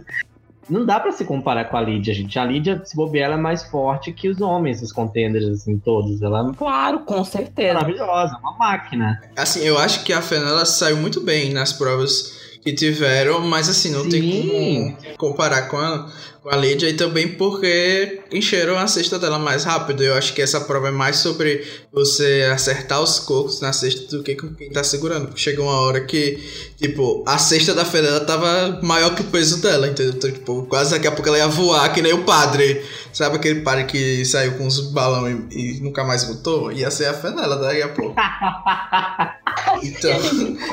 não 0.72 0.86
dá 0.86 0.98
para 0.98 1.12
se 1.12 1.24
comparar 1.24 1.66
com 1.66 1.76
a 1.76 1.80
Lídia, 1.80 2.14
gente. 2.14 2.38
A 2.38 2.44
Lídia, 2.44 2.80
se 2.84 2.96
bobear, 2.96 3.26
ela 3.26 3.38
é 3.38 3.40
mais 3.40 3.62
forte 3.64 4.10
que 4.10 4.28
os 4.28 4.40
homens, 4.40 4.80
os 4.80 4.90
contenders, 4.90 5.44
assim, 5.46 5.78
todos. 5.78 6.22
Ela 6.22 6.48
é 6.50 6.56
claro, 6.56 7.00
com 7.00 7.22
certeza. 7.24 7.74
Maravilhosa, 7.74 8.38
uma 8.40 8.56
máquina. 8.56 9.20
Assim, 9.36 9.60
eu 9.60 9.78
acho 9.78 10.02
que 10.02 10.12
a 10.12 10.22
Fenella 10.22 10.64
saiu 10.64 10.96
muito 10.96 11.20
bem 11.20 11.52
nas 11.52 11.72
provas 11.72 12.40
que 12.62 12.72
tiveram, 12.72 13.40
mas 13.40 13.68
assim, 13.68 13.90
não 13.90 14.04
Sim. 14.04 14.08
tem 14.08 14.96
como 14.96 15.16
comparar 15.18 15.68
com 15.68 15.76
a, 15.76 16.08
com 16.42 16.50
a 16.50 16.56
Lídia 16.56 16.88
e 16.88 16.94
também 16.94 17.28
porque 17.28 18.20
encheram 18.32 18.76
a 18.76 18.86
cesta 18.88 19.18
dela 19.18 19.38
mais 19.38 19.62
rápido. 19.64 20.02
Eu 20.02 20.14
acho 20.14 20.34
que 20.34 20.42
essa 20.42 20.60
prova 20.60 20.88
é 20.88 20.90
mais 20.90 21.18
sobre 21.18 21.64
você 21.92 22.50
acertar 22.52 23.00
os 23.00 23.20
cocos 23.20 23.60
na 23.60 23.72
cesta 23.72 24.16
do 24.16 24.22
que 24.22 24.34
com 24.34 24.52
quem 24.54 24.70
tá 24.70 24.82
segurando. 24.82 25.26
Porque 25.26 25.40
chega 25.40 25.62
uma 25.62 25.78
hora 25.78 26.00
que, 26.00 26.42
tipo, 26.76 27.22
a 27.26 27.38
cesta 27.38 27.72
da 27.72 27.84
Fedela 27.84 28.20
tava 28.20 28.80
maior 28.82 29.14
que 29.14 29.22
o 29.22 29.26
peso 29.26 29.62
dela, 29.62 29.86
entendeu? 29.86 30.14
Então, 30.16 30.30
tipo, 30.32 30.62
quase 30.64 30.90
daqui 30.90 31.06
a 31.06 31.12
pouco 31.12 31.28
ela 31.28 31.38
ia 31.38 31.48
voar, 31.48 31.92
que 31.92 32.02
nem 32.02 32.12
o 32.12 32.24
padre. 32.24 32.82
Sabe 33.12 33.36
aquele 33.36 33.60
padre 33.60 33.84
que 33.84 34.24
saiu 34.24 34.58
com 34.58 34.66
os 34.66 34.80
balões 34.80 35.38
e, 35.50 35.76
e 35.76 35.80
nunca 35.80 36.02
mais 36.02 36.24
voltou? 36.24 36.72
Ia 36.72 36.90
ser 36.90 37.06
a 37.06 37.14
Fenela 37.14 37.56
daqui 37.56 37.82
a 37.82 37.88
pouco. 37.88 38.16
Então, 39.82 40.18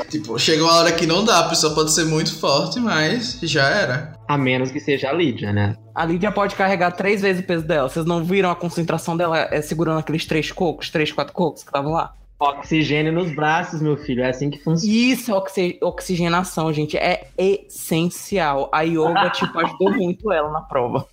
tipo, 0.08 0.38
chega 0.38 0.62
uma 0.62 0.74
hora 0.74 0.92
que 0.92 1.06
não 1.06 1.24
dá, 1.24 1.40
a 1.40 1.48
pessoa 1.48 1.74
pode 1.74 1.92
ser 1.92 2.04
muito 2.04 2.32
forte, 2.38 2.78
mas 2.78 3.38
já 3.42 3.68
era. 3.68 4.19
A 4.30 4.38
menos 4.38 4.70
que 4.70 4.78
seja 4.78 5.10
a 5.10 5.12
Lídia, 5.12 5.52
né? 5.52 5.76
A 5.92 6.04
Lídia 6.04 6.30
pode 6.30 6.54
carregar 6.54 6.92
três 6.92 7.20
vezes 7.20 7.42
o 7.42 7.44
peso 7.44 7.66
dela. 7.66 7.88
Vocês 7.88 8.06
não 8.06 8.22
viram 8.22 8.48
a 8.48 8.54
concentração 8.54 9.16
dela 9.16 9.36
é, 9.50 9.60
segurando 9.60 9.98
aqueles 9.98 10.24
três 10.24 10.52
cocos, 10.52 10.88
três, 10.88 11.10
quatro 11.10 11.34
cocos 11.34 11.64
que 11.64 11.68
estavam 11.68 11.90
lá? 11.90 12.14
Oxigênio 12.38 13.12
nos 13.12 13.34
braços, 13.34 13.82
meu 13.82 13.96
filho. 13.96 14.22
É 14.22 14.30
assim 14.30 14.48
que 14.48 14.62
funciona. 14.62 14.94
Isso, 14.94 15.34
oxi 15.34 15.80
oxigenação, 15.82 16.72
gente. 16.72 16.96
É 16.96 17.26
essencial. 17.36 18.70
A 18.72 18.82
yoga, 18.82 19.30
tipo, 19.34 19.58
ajudou 19.58 19.96
muito 19.96 20.30
ela 20.30 20.52
na 20.52 20.60
prova. 20.60 21.04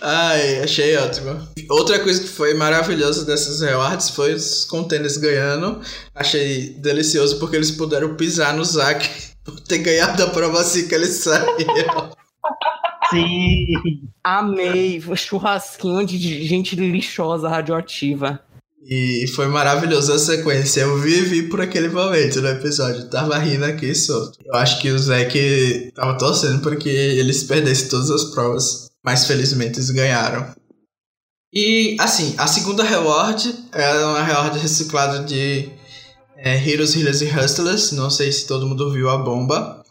Ai, 0.00 0.60
achei 0.60 0.96
ótimo. 0.96 1.38
Outra 1.68 1.98
coisa 1.98 2.22
que 2.22 2.28
foi 2.28 2.54
maravilhosa 2.54 3.26
dessas 3.26 3.60
rewards 3.60 4.08
foi 4.08 4.32
os 4.32 4.64
contêineres 4.64 5.18
ganhando. 5.18 5.82
Achei 6.14 6.70
delicioso 6.70 7.38
porque 7.38 7.54
eles 7.54 7.70
puderam 7.70 8.14
pisar 8.14 8.54
no 8.54 8.64
Zack 8.64 9.10
por 9.44 9.60
ter 9.60 9.76
ganhado 9.76 10.22
a 10.22 10.30
prova 10.30 10.62
assim 10.62 10.88
que 10.88 10.94
eles 10.94 11.16
saíram. 11.16 12.16
Sim. 13.10 13.66
Amei. 14.22 15.00
Churrasquinho 15.14 16.04
de 16.06 16.44
gente 16.44 16.74
lixosa, 16.76 17.48
radioativa. 17.48 18.40
E 18.88 19.26
foi 19.34 19.48
maravilhosa 19.48 20.14
a 20.14 20.18
sequência. 20.18 20.82
Eu 20.82 20.96
vivi 20.98 21.48
por 21.48 21.60
aquele 21.60 21.88
momento 21.88 22.40
no 22.40 22.48
episódio. 22.48 23.10
Tava 23.10 23.36
rindo 23.38 23.64
aqui 23.64 23.92
solto. 23.94 24.38
Eu 24.44 24.54
acho 24.54 24.80
que 24.80 24.90
o 24.90 24.98
Zack 24.98 25.92
tava 25.92 26.16
torcendo 26.16 26.62
porque 26.62 26.88
eles 26.88 27.42
perdessem 27.42 27.88
todas 27.88 28.10
as 28.10 28.24
provas. 28.26 28.88
Mas 29.04 29.26
felizmente 29.26 29.78
eles 29.78 29.90
ganharam. 29.90 30.54
E 31.52 31.96
assim, 31.98 32.34
a 32.38 32.46
segunda 32.46 32.84
reward 32.84 33.54
é 33.72 34.04
uma 34.04 34.22
reward 34.22 34.58
reciclada 34.58 35.24
de 35.24 35.68
é, 36.36 36.54
Heroes, 36.56 36.94
Healers 36.94 37.22
e 37.22 37.24
Hustlers. 37.24 37.90
Não 37.90 38.08
sei 38.08 38.30
se 38.30 38.46
todo 38.46 38.68
mundo 38.68 38.92
viu 38.92 39.10
a 39.10 39.18
bomba. 39.18 39.82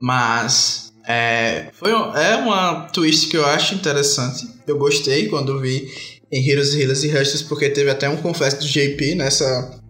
Mas 0.00 0.89
é, 1.10 1.70
foi, 1.72 1.90
é 1.90 2.36
uma 2.36 2.88
twist 2.92 3.28
que 3.28 3.36
eu 3.36 3.44
acho 3.44 3.74
interessante. 3.74 4.48
Eu 4.66 4.78
gostei 4.78 5.28
quando 5.28 5.60
vi 5.60 5.92
em 6.30 6.48
Heroes, 6.48 6.74
Healers 6.74 7.02
e 7.02 7.08
Rushes, 7.10 7.42
porque 7.42 7.68
teve 7.68 7.90
até 7.90 8.08
um 8.08 8.16
confesso 8.16 8.60
do 8.60 8.66
JP 8.66 9.16
nessa, 9.16 9.80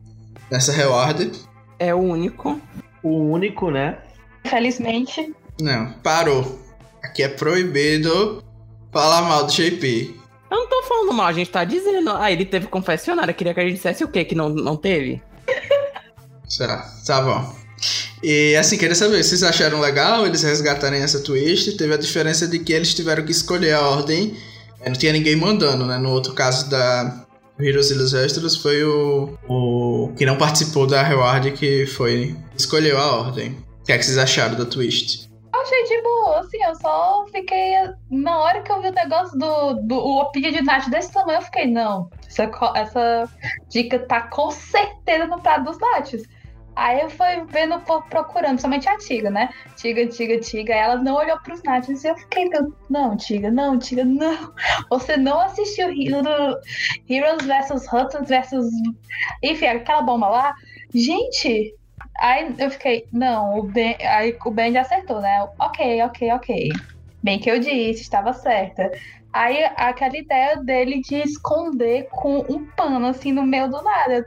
nessa 0.50 0.72
reward. 0.72 1.30
É 1.78 1.94
o 1.94 1.98
único. 1.98 2.58
O 3.02 3.32
único, 3.32 3.70
né? 3.70 3.98
Felizmente. 4.46 5.34
Não, 5.60 5.92
parou. 6.02 6.58
Aqui 7.02 7.22
é 7.22 7.28
proibido 7.28 8.42
falar 8.90 9.22
mal 9.22 9.44
do 9.44 9.52
JP. 9.52 10.18
Eu 10.50 10.56
não 10.56 10.68
tô 10.68 10.82
falando 10.84 11.12
mal, 11.12 11.26
a 11.26 11.32
gente 11.32 11.50
tá 11.50 11.64
dizendo. 11.64 12.10
Ah, 12.10 12.32
ele 12.32 12.46
teve 12.46 12.66
confessionário. 12.66 13.30
Eu 13.30 13.34
queria 13.34 13.52
que 13.52 13.60
a 13.60 13.62
gente 13.62 13.74
dissesse 13.74 14.02
o 14.02 14.08
quê? 14.08 14.24
Que 14.24 14.34
não, 14.34 14.48
não 14.48 14.76
teve? 14.76 15.22
Tá, 16.58 16.90
tá 17.06 17.22
bom. 17.22 17.59
E 18.22 18.54
assim, 18.56 18.76
queria 18.76 18.94
saber, 18.94 19.22
vocês 19.22 19.42
acharam 19.42 19.80
legal 19.80 20.26
eles 20.26 20.42
resgatarem 20.42 21.02
essa 21.02 21.20
twist? 21.22 21.76
Teve 21.76 21.94
a 21.94 21.96
diferença 21.96 22.46
de 22.46 22.58
que 22.58 22.72
eles 22.72 22.94
tiveram 22.94 23.24
que 23.24 23.32
escolher 23.32 23.72
a 23.72 23.80
ordem, 23.80 24.36
é, 24.80 24.88
não 24.88 24.96
tinha 24.96 25.12
ninguém 25.12 25.36
mandando, 25.36 25.86
né? 25.86 25.98
No 25.98 26.10
outro 26.10 26.34
caso 26.34 26.68
da 26.68 27.26
Heroes 27.58 28.14
Astros 28.14 28.56
foi 28.56 28.82
o, 28.84 29.38
o 29.48 30.12
que 30.16 30.26
não 30.26 30.36
participou 30.36 30.86
da 30.86 31.02
reward 31.02 31.52
que 31.52 31.86
foi 31.86 32.36
escolheu 32.56 32.98
a 32.98 33.16
ordem. 33.16 33.56
O 33.82 33.84
que 33.84 33.92
é 33.92 33.98
que 33.98 34.04
vocês 34.04 34.18
acharam 34.18 34.56
da 34.56 34.66
twist? 34.66 35.30
achei 35.60 35.84
de 35.84 36.02
boa, 36.02 36.40
assim, 36.40 36.62
eu 36.62 36.74
só 36.76 37.24
fiquei. 37.30 37.72
Na 38.10 38.38
hora 38.38 38.62
que 38.62 38.72
eu 38.72 38.80
vi 38.80 38.88
o 38.88 38.92
negócio 38.92 39.38
do, 39.38 39.74
do 39.86 39.94
o 39.94 40.20
opinião 40.22 40.52
de 40.52 40.62
Nath 40.62 40.88
desse 40.88 41.12
tamanho, 41.12 41.38
eu 41.38 41.42
fiquei, 41.42 41.66
não, 41.66 42.10
essa, 42.26 42.50
essa 42.74 43.28
dica 43.68 43.98
tá 44.00 44.22
com 44.22 44.50
certeza 44.50 45.26
no 45.26 45.40
prato 45.40 45.64
dos 45.64 45.78
Naths. 45.78 46.22
Aí 46.76 47.00
eu 47.00 47.10
fui 47.10 47.26
vendo, 47.48 47.78
procurando, 48.08 48.60
somente 48.60 48.88
a 48.88 48.96
Tiga, 48.96 49.30
né? 49.30 49.50
Tiga, 49.76 50.06
Tiga, 50.06 50.38
Tiga. 50.38 50.74
Ela 50.74 50.96
não 50.96 51.14
olhou 51.16 51.38
pros 51.40 51.62
Nats 51.62 52.02
e 52.04 52.08
eu 52.08 52.16
fiquei, 52.16 52.48
não, 52.88 53.16
Tiga, 53.16 53.50
não, 53.50 53.78
Tiga, 53.78 54.04
não. 54.04 54.52
Você 54.88 55.16
não 55.16 55.40
assistiu 55.40 55.88
Heroes 55.88 57.44
vs 57.44 57.92
Hunters 57.92 58.28
vs. 58.28 58.70
Enfim, 59.42 59.66
aquela 59.66 60.02
bomba 60.02 60.28
lá. 60.28 60.54
Gente, 60.94 61.74
aí 62.18 62.54
eu 62.58 62.70
fiquei, 62.70 63.06
não, 63.12 63.58
o 63.58 63.62
Ben, 63.64 63.96
aí 64.00 64.36
o 64.44 64.50
Ben 64.50 64.72
já 64.72 64.82
acertou, 64.82 65.20
né? 65.20 65.48
Ok, 65.58 66.02
ok, 66.02 66.32
ok. 66.32 66.68
Bem 67.22 67.38
que 67.38 67.50
eu 67.50 67.58
disse, 67.58 68.02
estava 68.02 68.32
certa. 68.32 68.90
Aí 69.32 69.62
aquela 69.76 70.16
ideia 70.16 70.56
dele 70.56 71.02
de 71.02 71.16
esconder 71.16 72.08
com 72.10 72.38
um 72.48 72.64
pano 72.74 73.06
assim 73.06 73.32
no 73.32 73.44
meio 73.44 73.68
do 73.68 73.82
nada 73.82 74.26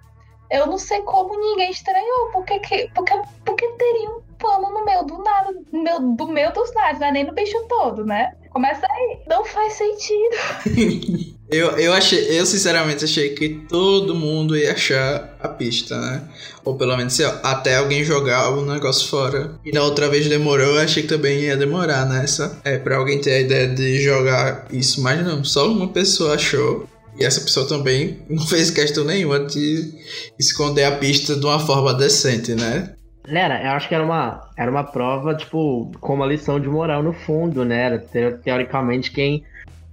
eu 0.53 0.67
não 0.67 0.77
sei 0.77 1.01
como 1.01 1.35
ninguém 1.35 1.71
estranhou. 1.71 2.29
Porque, 2.31 2.59
que, 2.59 2.89
porque, 2.93 3.13
porque 3.43 3.67
teria 3.69 4.09
um 4.09 4.21
pano 4.37 4.71
no 4.71 4.85
meio 4.85 5.03
do 5.03 5.17
nada, 5.23 5.51
meio, 5.71 5.99
do 6.15 6.27
meio 6.27 6.53
dos 6.53 6.71
nada, 6.75 6.99
não 6.99 7.07
é 7.07 7.11
nem 7.11 7.25
no 7.25 7.33
bicho 7.33 7.57
todo, 7.67 8.05
né? 8.05 8.33
Começa 8.51 8.85
aí. 8.85 9.19
Não 9.27 9.43
faz 9.43 9.73
sentido. 9.73 11.35
eu, 11.49 11.71
eu 11.71 11.91
achei, 11.91 12.39
eu 12.39 12.45
sinceramente 12.45 13.03
achei 13.03 13.29
que 13.29 13.49
todo 13.67 14.13
mundo 14.13 14.55
ia 14.55 14.73
achar 14.73 15.35
a 15.41 15.47
pista, 15.47 15.99
né? 15.99 16.21
Ou 16.63 16.75
pelo 16.75 16.95
menos 16.95 17.19
até 17.19 17.77
alguém 17.77 18.03
jogar 18.03 18.51
o 18.51 18.63
negócio 18.63 19.09
fora. 19.09 19.55
E 19.65 19.71
na 19.71 19.81
outra 19.81 20.07
vez 20.07 20.27
demorou, 20.27 20.75
eu 20.75 20.81
achei 20.81 21.01
que 21.01 21.09
também 21.09 21.39
ia 21.39 21.57
demorar 21.57 22.05
nessa. 22.05 22.59
É, 22.63 22.77
pra 22.77 22.97
alguém 22.97 23.19
ter 23.19 23.33
a 23.33 23.39
ideia 23.39 23.67
de 23.67 23.99
jogar 24.03 24.67
isso, 24.71 25.01
mas 25.01 25.25
não, 25.25 25.43
só 25.43 25.67
uma 25.67 25.87
pessoa 25.87 26.35
achou. 26.35 26.87
E 27.17 27.23
essa 27.23 27.41
pessoa 27.41 27.67
também 27.67 28.19
não 28.29 28.45
fez 28.45 28.69
questão 28.69 29.03
nenhuma 29.03 29.39
de 29.45 29.93
esconder 30.39 30.85
a 30.85 30.97
pista 30.97 31.35
de 31.35 31.45
uma 31.45 31.59
forma 31.59 31.93
decente, 31.93 32.53
né? 32.55 32.93
Era, 33.25 33.63
eu 33.63 33.71
acho 33.71 33.87
que 33.87 33.95
era 33.95 34.03
uma, 34.03 34.49
era 34.57 34.69
uma 34.69 34.83
prova, 34.83 35.33
tipo, 35.33 35.91
com 36.01 36.15
uma 36.15 36.25
lição 36.25 36.59
de 36.59 36.67
moral 36.67 37.01
no 37.01 37.13
fundo, 37.13 37.63
né? 37.63 37.83
Era, 37.83 37.99
teoricamente, 38.43 39.11
quem 39.11 39.43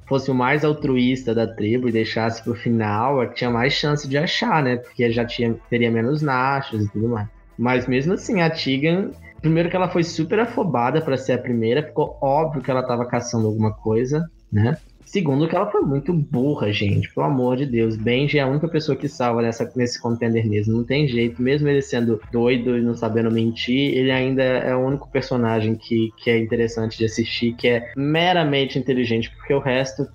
fosse 0.08 0.30
o 0.30 0.34
mais 0.34 0.64
altruísta 0.64 1.32
da 1.32 1.46
tribo 1.46 1.88
e 1.88 1.92
deixasse 1.92 2.42
pro 2.42 2.56
final, 2.56 3.22
é 3.22 3.28
tinha 3.28 3.48
mais 3.48 3.72
chance 3.72 4.08
de 4.08 4.18
achar, 4.18 4.62
né? 4.62 4.76
Porque 4.76 5.12
já 5.12 5.24
tinha, 5.24 5.54
teria 5.70 5.90
menos 5.90 6.20
nachos 6.22 6.84
e 6.84 6.88
tudo 6.88 7.08
mais. 7.08 7.28
Mas 7.56 7.86
mesmo 7.86 8.14
assim, 8.14 8.40
a 8.40 8.50
Tigan 8.50 9.10
Primeiro 9.40 9.70
que 9.70 9.76
ela 9.76 9.88
foi 9.88 10.04
super 10.04 10.38
afobada 10.38 11.00
para 11.00 11.16
ser 11.16 11.32
a 11.32 11.38
primeira, 11.38 11.82
ficou 11.82 12.18
óbvio 12.20 12.62
que 12.62 12.70
ela 12.70 12.82
tava 12.82 13.06
caçando 13.06 13.46
alguma 13.46 13.72
coisa, 13.72 14.28
né? 14.52 14.76
Segundo 15.10 15.48
que 15.48 15.56
ela 15.56 15.68
foi 15.68 15.80
muito 15.80 16.12
burra, 16.12 16.72
gente. 16.72 17.12
Pelo 17.12 17.26
amor 17.26 17.56
de 17.56 17.66
Deus. 17.66 17.96
Benji 17.96 18.38
é 18.38 18.42
a 18.42 18.46
única 18.46 18.68
pessoa 18.68 18.96
que 18.96 19.08
salva 19.08 19.42
nessa, 19.42 19.68
nesse 19.74 20.00
contender 20.00 20.48
mesmo. 20.48 20.72
Não 20.72 20.84
tem 20.84 21.08
jeito. 21.08 21.42
Mesmo 21.42 21.66
ele 21.66 21.82
sendo 21.82 22.20
doido 22.30 22.78
e 22.78 22.80
não 22.80 22.94
sabendo 22.94 23.28
mentir, 23.28 23.92
ele 23.92 24.12
ainda 24.12 24.40
é 24.40 24.72
o 24.72 24.78
único 24.78 25.10
personagem 25.10 25.74
que, 25.74 26.12
que 26.16 26.30
é 26.30 26.38
interessante 26.38 26.96
de 26.96 27.06
assistir, 27.06 27.56
que 27.56 27.66
é 27.66 27.92
meramente 27.96 28.78
inteligente, 28.78 29.34
porque 29.36 29.52
o 29.52 29.58
resto 29.58 30.06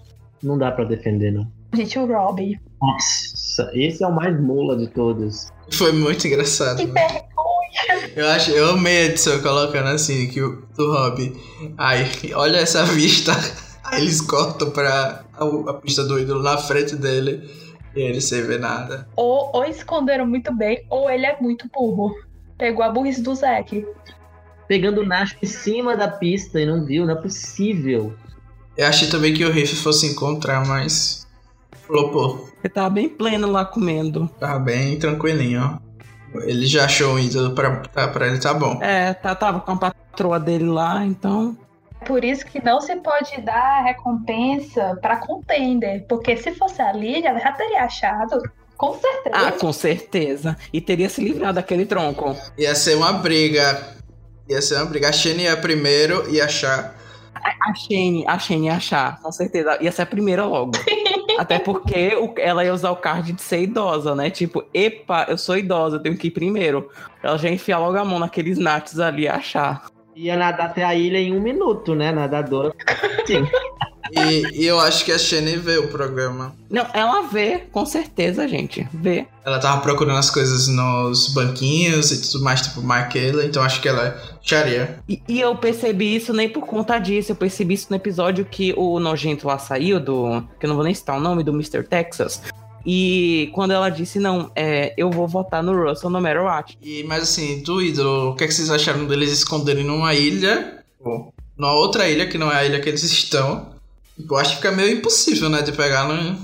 não 0.41 0.57
dá 0.57 0.71
para 0.71 0.85
defender, 0.85 1.29
não. 1.29 1.45
Gente, 1.73 1.99
o 1.99 2.05
Robbie. 2.05 2.57
Nossa, 2.81 3.69
esse 3.73 4.01
é 4.01 4.07
o 4.07 4.15
mais 4.15 4.39
mula 4.39 4.77
de 4.77 4.87
todos. 4.87 5.51
Foi 5.73 5.91
muito 5.91 6.25
engraçado. 6.25 6.77
Que 6.77 6.85
né? 6.85 7.01
vergonha. 7.01 8.13
Eu 8.15 8.27
acho, 8.29 8.51
eu 8.51 8.69
amei 8.69 8.99
a 8.99 9.05
edição 9.07 9.41
colocando 9.41 9.89
assim, 9.89 10.29
que 10.29 10.41
o 10.41 10.63
do 10.77 10.93
Rob. 10.93 11.35
Ai, 11.77 12.09
olha 12.33 12.59
essa 12.59 12.85
vista. 12.85 13.33
Aí 13.85 14.01
eles 14.01 14.19
cortam 14.19 14.71
pra 14.71 15.23
a, 15.33 15.45
a 15.69 15.73
pista 15.75 16.03
do 16.03 16.19
ídolo 16.19 16.41
na 16.41 16.57
frente 16.57 16.95
dele 16.95 17.49
e 17.95 18.01
ele 18.01 18.19
sem 18.19 18.41
ver 18.41 18.59
nada. 18.59 19.07
Ou, 19.15 19.51
ou 19.53 19.63
esconderam 19.63 20.25
muito 20.25 20.53
bem, 20.53 20.85
ou 20.89 21.09
ele 21.09 21.25
é 21.25 21.39
muito 21.39 21.69
burro. 21.73 22.13
Pegou 22.57 22.83
a 22.83 22.89
burrice 22.89 23.21
do 23.21 23.33
Zack. 23.35 23.85
Pegando 24.67 25.01
o 25.01 25.05
Nash 25.05 25.35
em 25.41 25.45
cima 25.45 25.95
da 25.95 26.07
pista 26.07 26.59
e 26.59 26.65
não 26.65 26.83
viu, 26.83 27.05
não 27.05 27.13
é 27.13 27.21
possível. 27.21 28.13
Eu 28.75 28.87
achei 28.87 29.07
também 29.07 29.33
que 29.33 29.45
o 29.45 29.51
Riff 29.51 29.75
fosse 29.75 30.07
encontrar, 30.07 30.65
mas. 30.65 31.25
Flopou. 31.85 32.49
Ele 32.63 32.73
tava 32.73 32.89
bem 32.89 33.07
pleno 33.07 33.49
lá 33.49 33.63
comendo. 33.63 34.29
Tava 34.39 34.59
bem 34.59 34.97
tranquilinho, 34.97 35.79
ó. 36.33 36.39
Ele 36.41 36.65
já 36.65 36.85
achou 36.85 37.13
um 37.13 37.19
ídolo 37.19 37.51
pra, 37.51 37.77
pra, 37.77 38.07
pra 38.07 38.27
ele, 38.27 38.39
tá 38.39 38.53
bom. 38.53 38.81
É, 38.81 39.13
tá, 39.13 39.33
tava 39.35 39.61
com 39.61 39.71
a 39.71 39.77
patroa 39.77 40.39
dele 40.39 40.65
lá, 40.65 41.05
então. 41.05 41.55
Por 42.05 42.23
isso 42.23 42.45
que 42.45 42.63
não 42.63 42.79
se 42.81 42.95
pode 42.97 43.41
dar 43.41 43.83
recompensa 43.83 44.97
pra 45.01 45.17
contender. 45.17 46.05
Porque 46.07 46.37
se 46.37 46.51
fosse 46.53 46.81
a 46.81 46.91
Lilia, 46.93 47.29
ela 47.29 47.39
já 47.39 47.51
teria 47.51 47.83
achado. 47.83 48.41
Com 48.77 48.93
certeza. 48.93 49.35
Ah, 49.47 49.51
com 49.53 49.71
certeza. 49.71 50.57
E 50.73 50.81
teria 50.81 51.09
se 51.09 51.23
livrado 51.23 51.55
daquele 51.55 51.85
tronco. 51.85 52.35
Ia 52.57 52.75
ser 52.75 52.95
uma 52.95 53.13
briga. 53.13 53.95
Ia 54.49 54.61
ser 54.61 54.75
uma 54.75 54.85
briga. 54.85 55.09
A 55.09 55.13
Shane 55.13 55.43
ia 55.43 55.55
primeiro 55.57 56.29
e 56.29 56.41
achar. 56.41 56.93
A 57.61 57.73
Shane, 57.75 58.25
a 58.27 58.39
Shane 58.39 58.65
ia 58.67 58.73
achar, 58.75 59.21
com 59.21 59.31
certeza. 59.31 59.77
Ia 59.81 59.91
ser 59.91 60.01
a 60.01 60.05
primeira 60.05 60.45
logo. 60.45 60.71
Até 61.37 61.59
porque 61.59 62.15
o- 62.15 62.33
ela 62.39 62.63
ia 62.65 62.73
usar 62.73 62.91
o 62.91 62.95
card 62.95 63.33
de 63.33 63.41
ser 63.41 63.61
idosa, 63.61 64.15
né? 64.15 64.29
Tipo, 64.29 64.63
epa, 64.73 65.25
eu 65.29 65.37
sou 65.37 65.57
idosa, 65.57 65.97
eu 65.97 66.01
tenho 66.01 66.17
que 66.17 66.27
ir 66.27 66.31
primeiro. 66.31 66.89
Ela 67.21 67.37
já 67.37 67.49
enfia 67.49 67.77
logo 67.77 67.97
a 67.97 68.05
mão 68.05 68.19
naqueles 68.19 68.57
nates 68.57 68.99
ali 68.99 69.23
e 69.23 69.27
achar. 69.27 69.85
Ia 70.15 70.37
nadar 70.37 70.67
até 70.67 70.83
a 70.83 70.95
ilha 70.95 71.17
em 71.17 71.35
um 71.35 71.41
minuto, 71.41 71.93
né? 71.93 72.11
Nadadora. 72.11 72.73
Sim. 73.25 73.45
E, 74.11 74.61
e 74.61 74.65
eu 74.65 74.79
acho 74.79 75.03
que 75.03 75.11
a 75.11 75.17
Shane 75.17 75.57
vê 75.57 75.77
o 75.77 75.87
programa. 75.87 76.55
Não, 76.69 76.85
ela 76.93 77.23
vê, 77.23 77.63
com 77.71 77.85
certeza, 77.85 78.47
gente. 78.47 78.87
Vê. 78.93 79.25
Ela 79.43 79.59
tava 79.59 79.81
procurando 79.81 80.17
as 80.17 80.29
coisas 80.29 80.67
nos 80.67 81.33
banquinhos 81.33 82.11
e 82.11 82.21
tudo 82.21 82.43
mais, 82.43 82.61
tipo 82.61 82.81
Michaela, 82.81 83.43
então 83.43 83.63
acho 83.63 83.81
que 83.81 83.89
ela 83.89 84.15
acharia. 84.41 84.99
E, 85.09 85.21
e 85.27 85.39
eu 85.41 85.55
percebi 85.55 86.15
isso 86.15 86.33
nem 86.33 86.47
por 86.47 86.65
conta 86.65 86.99
disso. 86.99 87.31
Eu 87.31 87.35
percebi 87.35 87.73
isso 87.73 87.87
no 87.89 87.95
episódio 87.95 88.45
que 88.45 88.73
o 88.77 88.99
nojento 88.99 89.47
lá 89.47 89.57
saiu, 89.57 89.99
do. 89.99 90.41
Que 90.59 90.65
eu 90.65 90.69
não 90.69 90.75
vou 90.75 90.85
nem 90.85 90.93
citar 90.93 91.17
o 91.17 91.21
nome, 91.21 91.43
do 91.43 91.51
Mr. 91.51 91.83
Texas. 91.83 92.41
E 92.85 93.49
quando 93.53 93.71
ela 93.71 93.89
disse, 93.89 94.19
não, 94.19 94.51
é, 94.55 94.93
eu 94.95 95.09
vou 95.09 95.27
votar 95.27 95.63
no 95.63 95.73
Russell 95.73 96.09
no 96.09 96.21
matter 96.21 96.43
what. 96.43 96.77
E, 96.81 97.03
mas 97.03 97.23
assim, 97.23 97.63
do 97.63 97.81
ídolo, 97.81 98.31
o 98.31 98.35
que, 98.35 98.43
é 98.43 98.47
que 98.47 98.53
vocês 98.53 98.69
acharam 98.69 99.05
deles 99.05 99.31
esconderem 99.31 99.83
numa 99.83 100.13
ilha? 100.13 100.83
Ou 100.99 101.33
numa 101.57 101.73
outra 101.73 102.07
ilha, 102.07 102.27
que 102.27 102.37
não 102.37 102.51
é 102.51 102.57
a 102.57 102.65
ilha 102.65 102.79
que 102.79 102.87
eles 102.87 103.01
estão? 103.03 103.73
Eu 104.17 104.37
acho 104.37 104.51
que 104.51 104.55
fica 104.57 104.71
meio 104.71 104.97
impossível, 104.97 105.49
né? 105.49 105.61
De 105.61 105.71
pegar 105.71 106.07
no. 106.07 106.37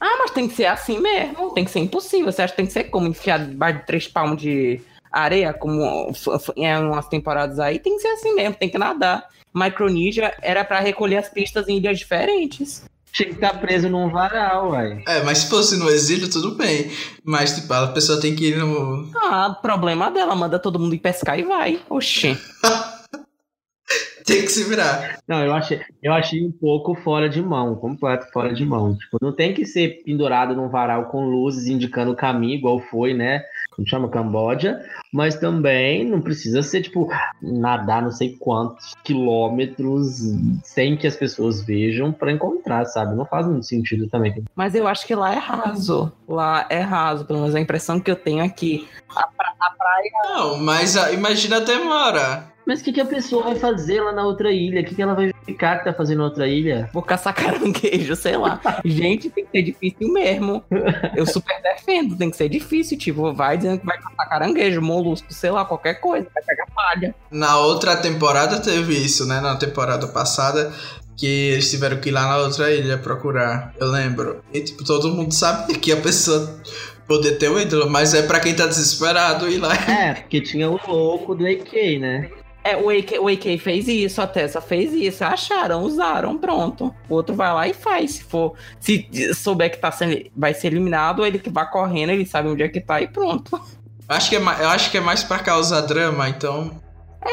Ah, 0.00 0.16
mas 0.18 0.30
tem 0.32 0.48
que 0.48 0.54
ser 0.54 0.66
assim 0.66 0.98
mesmo. 0.98 1.52
Tem 1.52 1.64
que 1.64 1.70
ser 1.70 1.80
impossível. 1.80 2.30
Você 2.30 2.42
acha 2.42 2.52
que 2.52 2.56
tem 2.56 2.66
que 2.66 2.72
ser 2.72 2.84
como 2.84 3.06
enfiar 3.06 3.38
debaixo 3.38 3.78
de 3.78 3.86
três 3.86 4.08
palmos 4.08 4.40
de 4.40 4.80
areia, 5.10 5.52
como 5.52 6.12
em 6.56 6.76
umas 6.84 7.08
temporadas 7.08 7.58
aí? 7.58 7.78
Tem 7.78 7.96
que 7.96 8.02
ser 8.02 8.08
assim 8.08 8.34
mesmo, 8.34 8.56
tem 8.56 8.68
que 8.68 8.78
nadar. 8.78 9.26
Micronesia 9.54 10.34
era 10.42 10.64
pra 10.64 10.80
recolher 10.80 11.16
as 11.16 11.28
pistas 11.28 11.68
em 11.68 11.78
ilhas 11.78 11.98
diferentes. 11.98 12.84
Tinha 13.18 13.30
que 13.30 13.34
estar 13.34 13.60
preso 13.60 13.88
num 13.88 14.08
varal, 14.10 14.70
uai. 14.70 15.02
É, 15.04 15.24
mas 15.24 15.38
se 15.38 15.50
fosse 15.50 15.76
no 15.76 15.90
exílio, 15.90 16.30
tudo 16.30 16.54
bem. 16.54 16.88
Mas, 17.24 17.52
tipo, 17.52 17.72
a 17.74 17.88
pessoa 17.88 18.20
tem 18.20 18.36
que 18.36 18.50
ir 18.50 18.56
no. 18.56 19.10
Ah, 19.16 19.58
problema 19.60 20.08
dela, 20.08 20.36
manda 20.36 20.56
todo 20.56 20.78
mundo 20.78 20.94
ir 20.94 21.00
pescar 21.00 21.36
e 21.36 21.42
vai. 21.42 21.80
Oxê. 21.90 22.36
Tem 24.24 24.42
que 24.42 24.48
se 24.48 24.62
virar. 24.64 25.18
Não, 25.26 25.42
eu 25.42 25.54
achei, 25.54 25.80
eu 26.02 26.12
achei 26.12 26.46
um 26.46 26.52
pouco 26.52 26.94
fora 26.94 27.30
de 27.30 27.40
mão, 27.40 27.74
completo 27.74 28.30
fora 28.30 28.52
de 28.52 28.62
mão. 28.62 28.94
Tipo, 28.94 29.16
não 29.22 29.32
tem 29.32 29.54
que 29.54 29.64
ser 29.64 30.02
pendurado 30.04 30.54
num 30.54 30.68
varal 30.68 31.06
com 31.06 31.24
luzes 31.24 31.66
indicando 31.66 32.12
o 32.12 32.16
caminho, 32.16 32.58
igual 32.58 32.78
foi, 32.78 33.14
né? 33.14 33.42
Como 33.78 33.86
chama 33.88 34.08
Camboja, 34.08 34.76
mas 35.12 35.36
também 35.36 36.04
não 36.04 36.20
precisa 36.20 36.64
ser, 36.64 36.82
tipo, 36.82 37.08
nadar 37.40 38.02
não 38.02 38.10
sei 38.10 38.36
quantos 38.36 38.92
quilômetros 39.04 40.16
sem 40.64 40.96
que 40.96 41.06
as 41.06 41.14
pessoas 41.14 41.62
vejam 41.62 42.10
pra 42.12 42.32
encontrar, 42.32 42.84
sabe? 42.86 43.14
Não 43.14 43.24
faz 43.24 43.46
muito 43.46 43.66
sentido 43.66 44.08
também. 44.08 44.42
Mas 44.56 44.74
eu 44.74 44.88
acho 44.88 45.06
que 45.06 45.14
lá 45.14 45.32
é 45.32 45.38
raso. 45.38 46.10
Lá 46.28 46.66
é 46.68 46.80
raso, 46.80 47.24
pelo 47.24 47.38
menos 47.38 47.54
a 47.54 47.60
impressão 47.60 48.00
que 48.00 48.10
eu 48.10 48.16
tenho 48.16 48.44
aqui. 48.44 48.88
A, 49.10 49.28
pra- 49.28 49.54
a 49.60 49.70
praia. 49.70 50.10
Não, 50.24 50.58
mas 50.58 50.96
a- 50.96 51.12
imagina 51.12 51.58
a 51.58 51.60
demora. 51.60 52.48
Mas 52.68 52.82
o 52.82 52.84
que, 52.84 52.92
que 52.92 53.00
a 53.00 53.06
pessoa 53.06 53.44
vai 53.44 53.54
fazer 53.54 54.02
lá 54.02 54.12
na 54.12 54.26
outra 54.26 54.52
ilha? 54.52 54.82
O 54.82 54.84
que, 54.84 54.94
que 54.94 55.00
ela 55.00 55.14
vai 55.14 55.32
ficar 55.46 55.78
que 55.78 55.86
tá 55.86 55.94
fazendo 55.94 56.18
na 56.18 56.24
outra 56.24 56.46
ilha? 56.46 56.90
Vou 56.92 57.02
caçar 57.02 57.32
caranguejo, 57.34 58.14
sei 58.14 58.36
lá. 58.36 58.60
Gente, 58.84 59.30
tem 59.30 59.46
que 59.46 59.50
ser 59.50 59.62
difícil 59.62 60.12
mesmo. 60.12 60.62
Eu 61.16 61.24
super 61.24 61.62
defendo, 61.62 62.14
tem 62.14 62.30
que 62.30 62.36
ser 62.36 62.50
difícil. 62.50 62.98
Tipo, 62.98 63.32
vai 63.32 63.56
dizendo 63.56 63.80
que 63.80 63.86
vai 63.86 63.96
caçar 63.96 64.28
caranguejo, 64.28 64.82
molusco, 64.82 65.32
sei 65.32 65.50
lá, 65.50 65.64
qualquer 65.64 65.94
coisa. 65.94 66.26
Vai 66.34 66.42
pegar 66.42 66.66
palha. 66.74 67.14
Na 67.30 67.56
outra 67.58 67.96
temporada 67.96 68.60
teve 68.60 68.92
isso, 68.92 69.26
né? 69.26 69.40
Na 69.40 69.56
temporada 69.56 70.06
passada. 70.06 70.70
Que 71.16 71.52
eles 71.52 71.70
tiveram 71.70 71.96
que 71.96 72.10
ir 72.10 72.12
lá 72.12 72.28
na 72.28 72.36
outra 72.36 72.70
ilha 72.70 72.98
procurar. 72.98 73.72
Eu 73.80 73.90
lembro. 73.90 74.44
E, 74.52 74.60
tipo, 74.60 74.84
todo 74.84 75.08
mundo 75.08 75.32
sabe 75.32 75.72
que 75.80 75.90
a 75.90 75.96
pessoa 75.96 76.60
poder 77.06 77.38
ter 77.38 77.50
um 77.50 77.58
ídolo, 77.58 77.88
mas 77.88 78.12
é 78.12 78.20
pra 78.20 78.38
quem 78.38 78.54
tá 78.54 78.66
desesperado 78.66 79.48
ir 79.48 79.56
lá. 79.56 79.74
É, 79.90 80.12
porque 80.12 80.42
tinha 80.42 80.70
o 80.70 80.78
louco 80.86 81.34
do 81.34 81.46
AK, 81.46 81.98
né? 81.98 82.30
É, 82.68 82.76
o 82.76 82.90
AK, 82.90 83.12
o 83.18 83.28
AK 83.28 83.58
fez 83.58 83.88
isso, 83.88 84.20
a 84.20 84.26
Tessa 84.26 84.60
fez 84.60 84.92
isso. 84.92 85.24
Acharam, 85.24 85.82
usaram, 85.82 86.36
pronto. 86.36 86.94
O 87.08 87.14
outro 87.14 87.34
vai 87.34 87.50
lá 87.54 87.66
e 87.66 87.72
faz. 87.72 88.12
Se 88.12 88.24
for, 88.24 88.54
se 88.78 89.08
souber 89.34 89.70
que 89.70 89.78
tá 89.78 89.90
sendo, 89.90 90.30
vai 90.36 90.52
ser 90.52 90.66
eliminado, 90.66 91.24
ele 91.24 91.38
que 91.38 91.48
vai 91.48 91.68
correndo, 91.70 92.10
ele 92.10 92.26
sabe 92.26 92.48
onde 92.48 92.62
é 92.62 92.68
que 92.68 92.78
tá 92.78 93.00
e 93.00 93.08
pronto. 93.08 93.56
Eu 93.56 94.16
acho 94.16 94.28
que 94.28 94.36
é, 94.36 94.40
eu 94.40 94.68
acho 94.68 94.90
que 94.90 94.98
é 94.98 95.00
mais 95.00 95.24
pra 95.24 95.38
causar 95.38 95.80
drama, 95.80 96.28
então. 96.28 96.70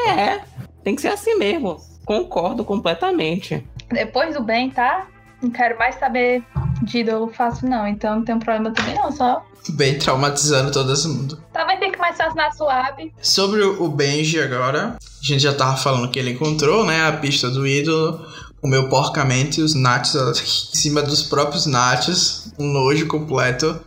É, 0.08 0.40
tem 0.82 0.94
que 0.94 1.02
ser 1.02 1.08
assim 1.08 1.34
mesmo. 1.34 1.76
Concordo 2.06 2.64
completamente. 2.64 3.62
Depois 3.90 4.34
do 4.34 4.42
bem, 4.42 4.70
tá? 4.70 5.06
Não 5.42 5.50
quero 5.50 5.78
mais 5.78 5.94
saber 5.96 6.42
de 6.82 6.98
ídolo 6.98 7.32
fácil, 7.32 7.68
não. 7.68 7.86
Então 7.86 8.16
não 8.16 8.24
tem 8.24 8.34
um 8.34 8.40
problema 8.40 8.70
também, 8.72 8.94
não. 8.94 9.10
Só. 9.12 9.44
Bem 9.70 9.98
traumatizando 9.98 10.70
todo 10.70 11.08
mundo. 11.08 11.42
Talvez 11.52 11.78
tenha 11.78 11.92
que 11.92 11.98
mais 11.98 12.16
fácil 12.16 12.36
na 12.36 12.50
suave. 12.52 13.12
Sobre 13.20 13.62
o 13.62 13.82
o 13.82 13.88
Benji 13.88 14.40
agora, 14.40 14.96
a 14.96 15.26
gente 15.26 15.40
já 15.40 15.52
tava 15.52 15.76
falando 15.76 16.10
que 16.10 16.18
ele 16.18 16.32
encontrou, 16.32 16.86
né, 16.86 17.06
a 17.06 17.12
pista 17.12 17.50
do 17.50 17.66
ídolo, 17.66 18.24
comeu 18.60 18.88
porcamente 18.88 19.60
os 19.60 19.74
nates 19.74 20.14
em 20.74 20.76
cima 20.76 21.02
dos 21.02 21.22
próprios 21.22 21.66
nates, 21.66 22.52
um 22.58 22.66
nojo 22.66 23.06
completo. 23.06 23.80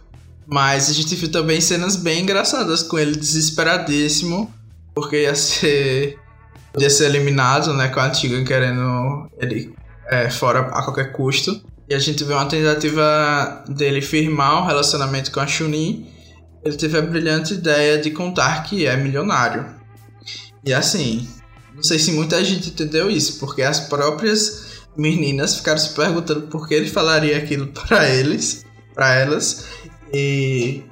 Mas 0.46 0.90
a 0.90 0.94
gente 0.94 1.16
viu 1.16 1.32
também 1.32 1.62
cenas 1.62 1.96
bem 1.96 2.24
engraçadas 2.24 2.82
com 2.82 2.98
ele 2.98 3.16
desesperadíssimo, 3.16 4.52
porque 4.96 5.24
ia 5.24 5.36
ser 5.36 6.18
ia 6.78 6.90
ser 6.90 7.06
eliminado, 7.06 7.74
né, 7.74 7.88
com 7.88 8.00
a 8.00 8.10
Tigan 8.10 8.44
querendo 8.44 9.30
ele 9.38 9.74
é, 10.10 10.30
fora 10.30 10.60
a 10.60 10.84
qualquer 10.84 11.12
custo. 11.12 11.62
E 11.88 11.94
a 11.94 12.00
gente 12.00 12.24
vê 12.24 12.34
uma 12.34 12.46
tentativa 12.46 13.64
dele 13.68 14.02
firmar 14.02 14.62
um 14.62 14.66
relacionamento 14.66 15.32
com 15.32 15.40
a 15.40 15.48
Chunin 15.48 16.08
ele 16.64 16.76
teve 16.76 16.98
a 16.98 17.02
brilhante 17.02 17.54
ideia 17.54 17.98
de 17.98 18.12
contar 18.12 18.64
que 18.64 18.86
é 18.86 18.96
milionário. 18.98 19.66
E 20.66 20.74
assim, 20.74 21.28
não 21.74 21.84
sei 21.84 21.98
se 21.98 22.12
muita 22.12 22.44
gente 22.44 22.70
entendeu 22.70 23.10
isso, 23.10 23.40
porque 23.40 23.62
as 23.62 23.80
próprias 23.80 24.84
meninas 24.98 25.56
ficaram 25.56 25.80
se 25.80 25.90
perguntando 25.90 26.48
por 26.48 26.68
que 26.68 26.74
ele 26.74 26.90
falaria 26.90 27.38
aquilo 27.38 27.68
para 27.72 28.10
eles, 28.10 28.66
para 28.94 29.16
elas, 29.16 29.66
e 30.14 30.84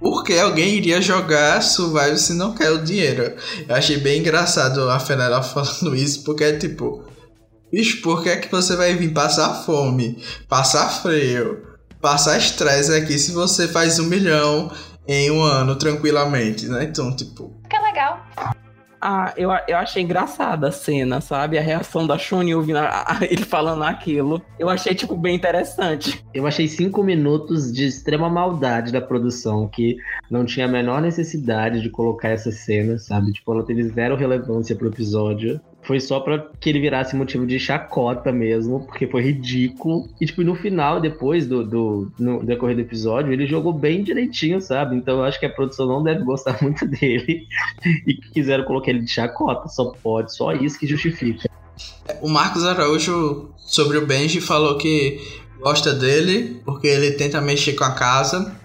por 0.00 0.24
que 0.24 0.38
alguém 0.38 0.74
iria 0.76 1.00
jogar 1.02 1.62
Survival 1.62 2.16
se 2.16 2.32
não 2.32 2.54
quer 2.54 2.70
o 2.70 2.82
dinheiro. 2.82 3.34
Eu 3.68 3.74
achei 3.74 3.98
bem 3.98 4.20
engraçado 4.20 4.88
a 4.88 4.98
Fenella 4.98 5.42
falando 5.44 5.94
isso, 5.94 6.22
porque 6.24 6.44
é 6.44 6.56
tipo, 6.56 7.04
bicho, 7.76 8.00
por 8.00 8.22
que 8.22 8.30
é 8.30 8.36
que 8.36 8.50
você 8.50 8.74
vai 8.74 8.94
vir 8.94 9.12
passar 9.12 9.52
fome, 9.64 10.18
passar 10.48 10.88
frio, 11.02 11.62
passar 12.00 12.38
estresse 12.38 12.94
aqui 12.94 13.18
se 13.18 13.32
você 13.32 13.68
faz 13.68 13.98
um 13.98 14.06
milhão 14.06 14.70
em 15.06 15.30
um 15.30 15.42
ano 15.42 15.76
tranquilamente, 15.76 16.66
né? 16.68 16.84
Então, 16.84 17.14
tipo, 17.14 17.52
Que 17.68 17.76
é 17.76 17.80
legal. 17.80 18.24
Ah, 18.98 19.32
eu, 19.36 19.50
eu 19.68 19.76
achei 19.76 20.02
engraçada 20.02 20.68
a 20.68 20.72
cena, 20.72 21.20
sabe? 21.20 21.58
A 21.58 21.62
reação 21.62 22.06
da 22.06 22.16
Shuni 22.16 22.54
ouvindo 22.54 22.78
a- 22.78 23.04
a- 23.06 23.18
ele 23.30 23.44
falando 23.44 23.82
aquilo. 23.84 24.40
Eu 24.58 24.70
achei, 24.70 24.94
tipo, 24.94 25.14
bem 25.14 25.36
interessante. 25.36 26.24
Eu 26.32 26.46
achei 26.46 26.66
cinco 26.66 27.04
minutos 27.04 27.70
de 27.70 27.86
extrema 27.86 28.28
maldade 28.30 28.90
da 28.90 29.00
produção, 29.00 29.68
que 29.68 29.96
não 30.30 30.46
tinha 30.46 30.64
a 30.64 30.68
menor 30.68 31.02
necessidade 31.02 31.82
de 31.82 31.90
colocar 31.90 32.30
essa 32.30 32.50
cena, 32.50 32.98
sabe? 32.98 33.32
Tipo, 33.32 33.52
ela 33.52 33.64
teve 33.66 33.84
zero 33.90 34.16
relevância 34.16 34.74
pro 34.74 34.88
episódio. 34.88 35.60
Foi 35.86 36.00
só 36.00 36.18
pra 36.18 36.50
que 36.60 36.68
ele 36.68 36.80
virasse 36.80 37.14
motivo 37.14 37.46
de 37.46 37.60
chacota 37.60 38.32
mesmo, 38.32 38.84
porque 38.86 39.06
foi 39.06 39.22
ridículo. 39.22 40.08
E, 40.20 40.26
tipo, 40.26 40.42
no 40.42 40.56
final, 40.56 41.00
depois 41.00 41.46
do, 41.46 41.64
do 41.64 42.12
no 42.18 42.44
decorrer 42.44 42.74
do 42.74 42.82
episódio, 42.82 43.32
ele 43.32 43.46
jogou 43.46 43.72
bem 43.72 44.02
direitinho, 44.02 44.60
sabe? 44.60 44.96
Então 44.96 45.18
eu 45.18 45.24
acho 45.24 45.38
que 45.38 45.46
a 45.46 45.50
produção 45.50 45.86
não 45.86 46.02
deve 46.02 46.24
gostar 46.24 46.58
muito 46.60 46.84
dele. 46.86 47.46
E 48.04 48.14
quiseram 48.14 48.64
colocar 48.64 48.90
ele 48.90 49.02
de 49.02 49.10
chacota. 49.10 49.68
Só 49.68 49.92
pode, 50.02 50.34
só 50.34 50.52
isso 50.52 50.76
que 50.76 50.88
justifica. 50.88 51.48
O 52.20 52.28
Marcos 52.28 52.64
Araújo, 52.64 53.50
sobre 53.58 53.96
o 53.96 54.04
Benji, 54.04 54.40
falou 54.40 54.76
que 54.78 55.20
gosta 55.60 55.92
dele 55.92 56.60
porque 56.64 56.88
ele 56.88 57.12
tenta 57.12 57.40
mexer 57.40 57.74
com 57.74 57.84
a 57.84 57.92
casa. 57.92 58.56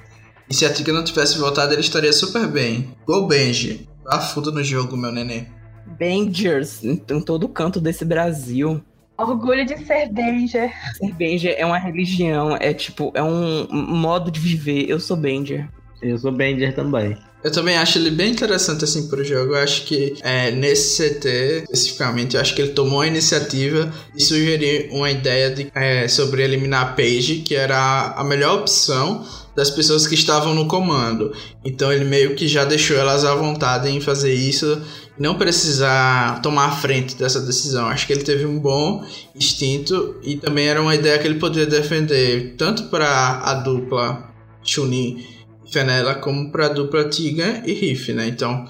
E 0.49 0.55
se 0.55 0.65
a 0.65 0.73
Tika 0.73 0.91
não 0.91 1.03
tivesse 1.03 1.37
voltado, 1.37 1.71
ele 1.71 1.81
estaria 1.81 2.11
super 2.11 2.47
bem. 2.47 2.95
Gol 3.05 3.27
Benji. 3.27 3.87
Fundo 4.33 4.51
no 4.51 4.63
jogo, 4.63 4.97
meu 4.97 5.11
neném. 5.11 5.60
Bangers 5.85 6.83
em, 6.83 7.01
em 7.09 7.21
todo 7.21 7.47
canto 7.47 7.79
desse 7.79 8.05
Brasil. 8.05 8.81
Orgulho 9.17 9.65
de 9.65 9.77
ser 9.85 10.09
Danger. 10.09 10.71
Ser 10.97 11.13
Banger 11.13 11.55
é 11.57 11.65
uma 11.65 11.77
religião, 11.77 12.55
é 12.55 12.73
tipo, 12.73 13.11
é 13.13 13.21
um 13.21 13.67
modo 13.71 14.31
de 14.31 14.39
viver. 14.39 14.89
Eu 14.89 14.99
sou 14.99 15.15
Banger. 15.15 15.69
Eu 16.01 16.17
sou 16.17 16.31
Bender 16.31 16.73
também. 16.73 17.15
Eu 17.43 17.51
também 17.51 17.75
acho 17.75 17.97
ele 17.97 18.11
bem 18.11 18.31
interessante 18.31 18.83
assim 18.83 19.07
pro 19.07 19.23
jogo. 19.23 19.53
Eu 19.53 19.63
acho 19.63 19.85
que 19.85 20.15
é, 20.21 20.51
nesse 20.51 20.97
CT 20.97 21.65
especificamente, 21.71 22.35
eu 22.35 22.41
acho 22.41 22.55
que 22.55 22.61
ele 22.61 22.71
tomou 22.71 23.01
a 23.01 23.07
iniciativa 23.07 23.91
de 24.15 24.23
sugerir 24.23 24.89
uma 24.91 25.09
ideia 25.09 25.49
de, 25.49 25.71
é, 25.73 26.07
sobre 26.07 26.43
eliminar 26.43 26.81
a 26.81 26.93
Paige, 26.93 27.37
que 27.37 27.55
era 27.55 28.13
a 28.15 28.23
melhor 28.23 28.59
opção 28.59 29.25
das 29.55 29.69
pessoas 29.69 30.07
que 30.07 30.15
estavam 30.15 30.53
no 30.53 30.67
comando. 30.67 31.33
Então 31.63 31.91
ele 31.91 32.05
meio 32.05 32.35
que 32.35 32.47
já 32.47 32.65
deixou 32.65 32.97
elas 32.97 33.25
à 33.25 33.35
vontade 33.35 33.89
em 33.89 33.99
fazer 33.99 34.33
isso, 34.33 34.81
não 35.19 35.35
precisar 35.35 36.41
tomar 36.41 36.65
a 36.67 36.71
frente 36.71 37.15
dessa 37.15 37.41
decisão. 37.41 37.87
Acho 37.87 38.07
que 38.07 38.13
ele 38.13 38.23
teve 38.23 38.45
um 38.45 38.59
bom 38.59 39.05
instinto 39.35 40.17
e 40.23 40.35
também 40.37 40.67
era 40.67 40.81
uma 40.81 40.95
ideia 40.95 41.19
que 41.19 41.27
ele 41.27 41.39
poderia 41.39 41.69
defender 41.69 42.55
tanto 42.57 42.83
para 42.83 43.41
a 43.43 43.53
dupla 43.55 44.31
Chunin 44.63 45.25
Fenella 45.71 46.15
como 46.15 46.51
para 46.51 46.65
a 46.67 46.69
dupla 46.69 47.07
Tiga 47.09 47.63
e 47.65 47.73
Riff, 47.73 48.11
né? 48.13 48.27
Então, 48.27 48.65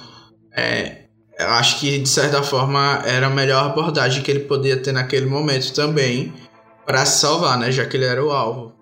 é, 0.55 1.05
acho 1.39 1.79
que 1.79 1.97
de 1.97 2.09
certa 2.09 2.43
forma 2.43 3.01
era 3.05 3.27
a 3.27 3.29
melhor 3.29 3.65
abordagem 3.65 4.21
que 4.21 4.29
ele 4.29 4.41
podia 4.41 4.77
ter 4.77 4.91
naquele 4.91 5.25
momento 5.25 5.73
também 5.73 6.31
para 6.85 7.05
salvar, 7.05 7.57
né? 7.57 7.71
Já 7.71 7.85
que 7.85 7.97
ele 7.97 8.05
era 8.05 8.23
o 8.23 8.31
alvo. 8.31 8.73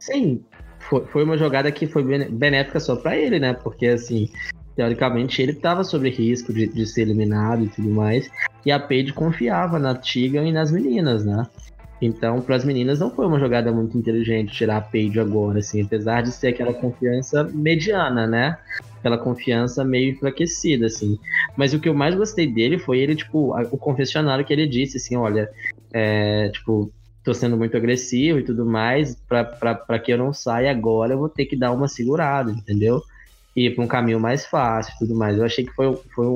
Sim, 0.00 0.42
foi, 0.92 1.06
foi 1.06 1.24
uma 1.24 1.38
jogada 1.38 1.72
que 1.72 1.86
foi 1.86 2.04
benéfica 2.28 2.78
só 2.78 2.94
pra 2.96 3.16
ele, 3.16 3.38
né? 3.38 3.54
Porque, 3.54 3.86
assim, 3.86 4.28
teoricamente 4.76 5.40
ele 5.40 5.54
tava 5.54 5.82
sob 5.82 6.10
risco 6.10 6.52
de, 6.52 6.66
de 6.66 6.86
ser 6.86 7.02
eliminado 7.02 7.64
e 7.64 7.68
tudo 7.68 7.88
mais. 7.88 8.30
E 8.66 8.70
a 8.70 8.78
Paige 8.78 9.14
confiava 9.14 9.78
na 9.78 9.94
Tegan 9.94 10.44
e 10.44 10.52
nas 10.52 10.70
meninas, 10.70 11.24
né? 11.24 11.46
Então, 12.00 12.42
para 12.42 12.56
as 12.56 12.64
meninas 12.64 12.98
não 12.98 13.10
foi 13.10 13.26
uma 13.26 13.38
jogada 13.38 13.72
muito 13.72 13.96
inteligente 13.96 14.52
tirar 14.52 14.76
a 14.76 14.80
Paige 14.82 15.18
agora, 15.18 15.60
assim, 15.60 15.82
apesar 15.82 16.22
de 16.22 16.32
ser 16.32 16.48
aquela 16.48 16.74
confiança 16.74 17.44
mediana, 17.44 18.26
né? 18.26 18.58
Aquela 18.98 19.16
confiança 19.16 19.84
meio 19.84 20.10
enfraquecida, 20.10 20.86
assim. 20.86 21.18
Mas 21.56 21.72
o 21.72 21.80
que 21.80 21.88
eu 21.88 21.94
mais 21.94 22.14
gostei 22.14 22.52
dele 22.52 22.78
foi 22.78 22.98
ele, 22.98 23.16
tipo, 23.16 23.56
o 23.70 23.78
confessionário 23.78 24.44
que 24.44 24.52
ele 24.52 24.66
disse, 24.66 24.98
assim, 24.98 25.16
olha, 25.16 25.48
é, 25.92 26.50
tipo, 26.50 26.92
tô 27.24 27.32
sendo 27.34 27.56
muito 27.56 27.76
agressivo 27.76 28.38
e 28.38 28.44
tudo 28.44 28.66
mais, 28.66 29.16
pra 29.28 29.98
que 29.98 30.12
eu 30.12 30.18
não 30.18 30.32
saia 30.32 30.70
agora, 30.70 31.14
eu 31.14 31.18
vou 31.18 31.28
ter 31.28 31.46
que 31.46 31.56
dar 31.56 31.72
uma 31.72 31.88
segurada, 31.88 32.50
entendeu? 32.52 33.02
E 33.56 33.66
ir 33.66 33.74
pra 33.74 33.84
um 33.84 33.88
caminho 33.88 34.18
mais 34.20 34.46
fácil 34.46 34.92
e 34.94 34.98
tudo 34.98 35.14
mais. 35.14 35.36
Eu 35.38 35.44
achei 35.44 35.64
que 35.64 35.72
foi, 35.72 35.86
foi 36.14 36.26
um, 36.26 36.30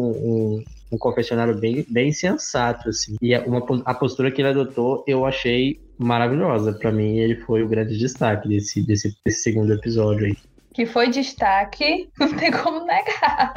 um, 0.58 0.64
um 0.92 0.98
confessionário 0.98 1.58
bem, 1.58 1.84
bem 1.88 2.12
sensato, 2.12 2.88
assim. 2.90 3.16
E 3.22 3.34
a- 3.34 3.42
uma, 3.44 3.64
a 3.84 3.94
postura 3.94 4.30
que 4.30 4.40
ele 4.40 4.48
adotou, 4.48 5.02
eu 5.06 5.24
achei 5.24 5.80
maravilhosa. 5.98 6.72
Pra 6.74 6.92
mim, 6.92 7.18
ele 7.18 7.36
foi 7.42 7.62
o 7.62 7.68
grande 7.68 7.96
destaque 7.98 8.48
desse, 8.48 8.82
desse, 8.86 9.16
desse 9.24 9.42
segundo 9.42 9.72
episódio 9.72 10.26
aí. 10.26 10.36
que 10.74 10.84
foi 10.86 11.08
destaque, 11.08 12.08
não 12.20 12.36
tem 12.36 12.50
como 12.52 12.84
negar. 12.84 13.52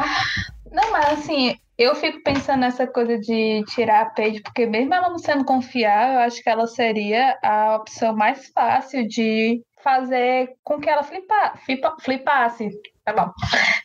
Não, 0.72 0.92
mas 0.92 1.20
assim, 1.20 1.56
eu 1.80 1.96
fico 1.96 2.22
pensando 2.22 2.60
nessa 2.60 2.86
coisa 2.86 3.18
de 3.18 3.64
tirar 3.70 4.02
a 4.02 4.10
Paige, 4.10 4.42
porque 4.42 4.66
mesmo 4.66 4.94
ela 4.94 5.10
não 5.10 5.18
sendo 5.18 5.46
confiável, 5.46 6.16
eu 6.16 6.20
acho 6.20 6.44
que 6.44 6.50
ela 6.50 6.68
seria 6.68 7.40
a 7.42 7.78
opção 7.78 8.14
mais 8.14 8.50
fácil 8.50 9.08
de 9.08 9.64
fazer 9.82 10.50
com 10.62 10.78
que 10.78 10.90
ela 10.90 11.04
flipa, 11.04 11.54
flipa, 11.66 11.96
flipasse. 12.02 12.70
Tá 13.06 13.14
bom. 13.14 13.32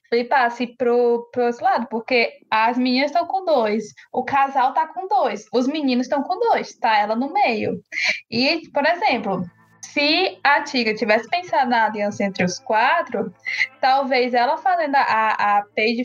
Flipasse 0.09 0.67
pro, 0.77 1.31
pro 1.33 1.47
outro 1.47 1.65
lado, 1.65 1.87
porque 1.89 2.33
as 2.51 2.77
meninas 2.77 3.13
estão 3.13 3.27
com 3.27 3.45
dois, 3.45 3.85
o 4.13 4.25
casal 4.25 4.75
tá 4.75 4.89
com 4.89 5.07
dois, 5.07 5.47
os 5.53 5.69
meninos 5.69 6.07
estão 6.07 6.23
com 6.25 6.37
dois, 6.39 6.77
tá 6.77 6.99
ela 6.99 7.15
no 7.15 7.33
meio. 7.33 7.81
E, 8.29 8.69
por 8.73 8.85
exemplo, 8.85 9.45
se 9.93 10.39
a 10.43 10.63
Tiga 10.63 10.95
tivesse 10.95 11.29
pensado 11.29 11.71
na 11.71 11.87
aliança 11.87 12.25
entre 12.25 12.45
os 12.45 12.59
quatro, 12.59 13.33
talvez 13.81 14.35
ela 14.35 14.57
fazendo 14.57 14.97
a, 14.97 15.59
a 15.59 15.65
Paige 15.77 16.05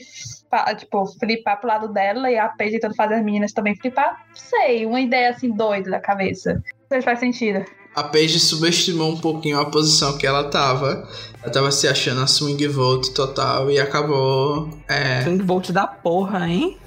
tipo, 0.78 1.06
flipar 1.20 1.60
pro 1.60 1.68
lado 1.68 1.88
dela 1.88 2.30
e 2.30 2.38
a 2.38 2.50
Paige 2.50 2.74
tentando 2.74 2.96
fazer 2.96 3.16
as 3.16 3.24
meninas 3.24 3.54
também 3.54 3.76
flipar, 3.76 4.26
não 4.28 4.36
sei, 4.36 4.86
uma 4.86 5.00
ideia 5.00 5.30
assim 5.30 5.52
doida 5.52 5.90
da 5.90 6.00
cabeça. 6.00 6.54
Não 6.54 6.88
sei 6.90 7.02
se 7.02 7.06
faz 7.06 7.20
sentido. 7.20 7.66
A 7.96 8.04
Paige 8.04 8.40
subestimou 8.40 9.12
um 9.12 9.20
pouquinho 9.20 9.60
a 9.60 9.66
posição 9.66 10.18
que 10.18 10.28
ela 10.28 10.50
tava. 10.50 11.08
Ela 11.42 11.52
tava 11.52 11.72
se 11.72 11.88
achando 11.88 12.22
a 12.22 12.28
swing 12.28 12.68
vote 12.68 13.14
total 13.14 13.72
e 13.72 13.80
acabou. 13.80 14.70
É, 14.88 15.24
Swing 15.24 15.44
Volt 15.44 15.72
da 15.72 15.88
porra, 15.88 16.48
hein? 16.48 16.78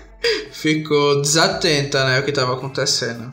ficou 0.50 1.20
desatenta, 1.20 2.04
né? 2.04 2.18
O 2.18 2.24
que 2.24 2.32
tava 2.32 2.54
acontecendo. 2.54 3.32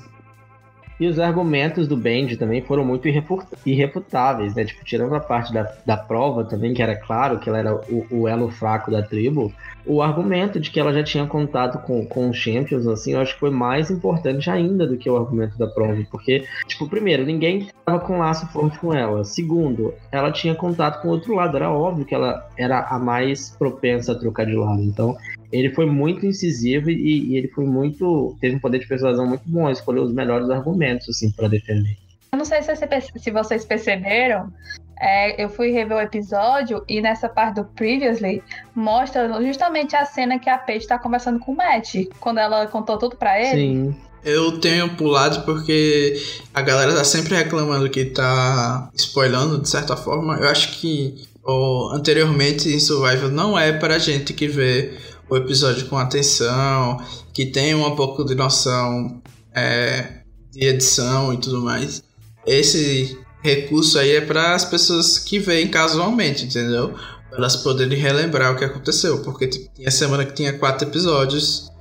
E 1.00 1.08
os 1.08 1.20
argumentos 1.20 1.88
do 1.88 1.98
Benji 1.98 2.38
também 2.38 2.62
foram 2.62 2.86
muito 2.86 3.08
irrefu- 3.08 3.44
irrefutáveis, 3.66 4.56
né? 4.56 4.64
Tipo, 4.64 4.86
tirando 4.86 5.16
a 5.16 5.20
parte 5.20 5.54
da, 5.54 5.72
da 5.86 5.98
prova 5.98 6.44
também, 6.44 6.74
que 6.74 6.82
era 6.82 6.96
claro 6.96 7.40
que 7.40 7.50
ela 7.50 7.58
era 7.58 7.76
o, 7.76 8.06
o 8.10 8.28
elo 8.28 8.50
fraco 8.50 8.92
da 8.92 9.02
tribo, 9.02 9.52
o 9.86 10.02
argumento 10.02 10.60
de 10.60 10.72
que 10.72 10.80
ela 10.80 10.94
já 10.94 11.04
tinha 11.04 11.26
contato 11.26 11.80
com, 11.86 12.06
com 12.06 12.30
os 12.30 12.38
Champions, 12.38 12.88
assim, 12.88 13.14
eu 13.14 13.20
acho 13.20 13.34
que 13.34 13.40
foi 13.40 13.50
mais 13.50 13.92
importante 13.92 14.50
ainda 14.50 14.88
do 14.88 14.98
que 14.98 15.10
o 15.10 15.18
argumento 15.18 15.58
da 15.58 15.68
prova. 15.68 16.02
Porque, 16.10 16.46
tipo, 16.68 16.88
primeiro, 16.88 17.26
ninguém 17.26 17.68
tava 17.86 18.00
com 18.00 18.20
laço 18.20 18.48
forte 18.48 18.80
com 18.80 18.94
ela. 18.94 19.24
Segundo, 19.26 19.94
ela 20.12 20.32
tinha 20.32 20.56
contato 20.56 21.02
com 21.02 21.10
o 21.10 21.12
outro 21.12 21.36
lado. 21.36 21.58
Era 21.58 21.70
óbvio 21.70 22.06
que 22.06 22.16
ela 22.16 22.48
era 22.58 22.88
a 22.88 22.98
mais 22.98 23.56
propensa 23.58 24.14
a 24.14 24.16
trocar 24.16 24.46
de 24.46 24.56
lado. 24.56 24.82
Então, 24.82 25.18
ele 25.54 25.70
foi 25.70 25.86
muito 25.86 26.26
incisivo 26.26 26.90
e, 26.90 27.30
e 27.30 27.38
ele 27.38 27.48
foi 27.48 27.64
muito. 27.64 28.36
teve 28.42 28.56
um 28.56 28.60
poder 28.60 28.80
de 28.80 28.88
persuasão 28.88 29.28
muito 29.28 29.44
bom, 29.46 29.70
escolheu 29.70 30.04
os 30.04 30.12
melhores 30.12 30.50
argumentos, 30.50 31.08
assim, 31.08 31.32
para 31.32 31.48
defender. 31.48 31.96
Eu 32.32 32.40
não 32.40 32.46
sei 32.46 32.64
se, 32.64 32.76
se 33.16 33.32
vocês 33.32 33.64
perceberam, 33.64 34.52
é, 35.00 35.44
eu 35.44 35.48
fui 35.50 35.70
rever 35.70 35.96
o 35.96 36.02
episódio 36.02 36.84
e 36.90 37.00
nessa 37.00 37.30
parte 37.30 37.56
do 37.56 37.66
Previously 37.66 38.42
mostra 38.74 39.32
justamente 39.44 39.96
a 39.96 40.04
cena 40.06 40.40
que 40.40 40.50
a 40.50 40.58
Paige 40.58 40.88
tá 40.88 40.98
conversando 40.98 41.40
com 41.40 41.52
o 41.52 41.56
Matt, 41.56 41.94
quando 42.20 42.40
ela 42.40 42.66
contou 42.66 42.98
tudo 42.98 43.16
pra 43.16 43.40
ele. 43.40 43.62
Sim. 43.62 43.96
Eu 44.26 44.60
tenho 44.60 44.96
pulado 44.96 45.44
porque 45.44 46.16
a 46.54 46.62
galera 46.62 46.96
tá 46.96 47.04
sempre 47.04 47.36
reclamando 47.36 47.90
que 47.90 48.06
tá 48.06 48.90
spoilando 48.96 49.62
de 49.62 49.70
certa 49.70 49.98
forma. 49.98 50.38
Eu 50.38 50.48
acho 50.48 50.80
que 50.80 51.28
o, 51.44 51.92
anteriormente 51.94 52.70
em 52.70 52.80
Survival 52.80 53.30
não 53.30 53.60
é 53.60 53.74
pra 53.74 54.00
gente 54.00 54.34
que 54.34 54.48
vê 54.48 54.98
o 55.30 55.38
episódio 55.38 55.88
com 55.88 55.98
atenção, 55.98 56.98
que 57.34 57.46
tem 57.46 57.74
um 57.74 57.96
pouco 57.96 58.24
de 58.24 58.36
noção 58.36 59.22
é, 59.54 60.22
de 60.52 60.66
edição 60.66 61.34
e 61.34 61.38
tudo 61.38 61.62
mais. 61.62 62.04
Esse 62.46 63.18
recurso 63.42 64.00
aí 64.00 64.16
é 64.16 64.22
para 64.22 64.54
as 64.54 64.66
pessoas 64.66 65.18
que 65.18 65.40
veem 65.40 65.68
casualmente, 65.68 66.46
entendeu? 66.46 66.94
Pra 67.30 67.38
elas 67.38 67.56
poderem 67.56 67.98
relembrar 67.98 68.54
o 68.54 68.58
que 68.58 68.66
aconteceu, 68.66 69.20
porque 69.20 69.48
tipo, 69.48 69.74
tinha 69.74 69.92
semana 69.92 70.26
que 70.26 70.34
tinha 70.34 70.54
quatro 70.54 70.88
episódios 70.88 71.72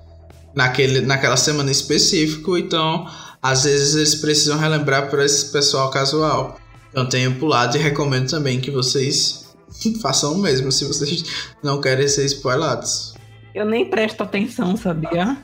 naquele, 0.55 1.01
naquela 1.01 1.37
semana 1.37 1.69
em 1.69 1.73
específico, 1.73 2.57
então 2.57 3.07
às 3.41 3.65
vezes 3.65 3.95
eles 3.95 4.15
precisam 4.15 4.59
relembrar 4.59 5.11
para 5.11 5.25
esse 5.25 5.51
pessoal 5.51 5.91
casual. 5.91 6.59
Então 6.91 7.09
tenho 7.09 7.35
pulado 7.37 7.77
e 7.77 7.81
recomendo 7.81 8.31
também 8.31 8.61
que 8.61 8.71
vocês 8.71 9.47
façam 10.01 10.35
o 10.35 10.39
mesmo 10.39 10.71
se 10.71 10.85
vocês 10.85 11.25
não 11.63 11.81
querem 11.81 12.07
ser 12.09 12.25
spoilados. 12.27 13.12
Eu 13.55 13.67
nem 13.67 13.89
presto 13.89 14.23
atenção, 14.23 14.77
sabia? 14.77 15.37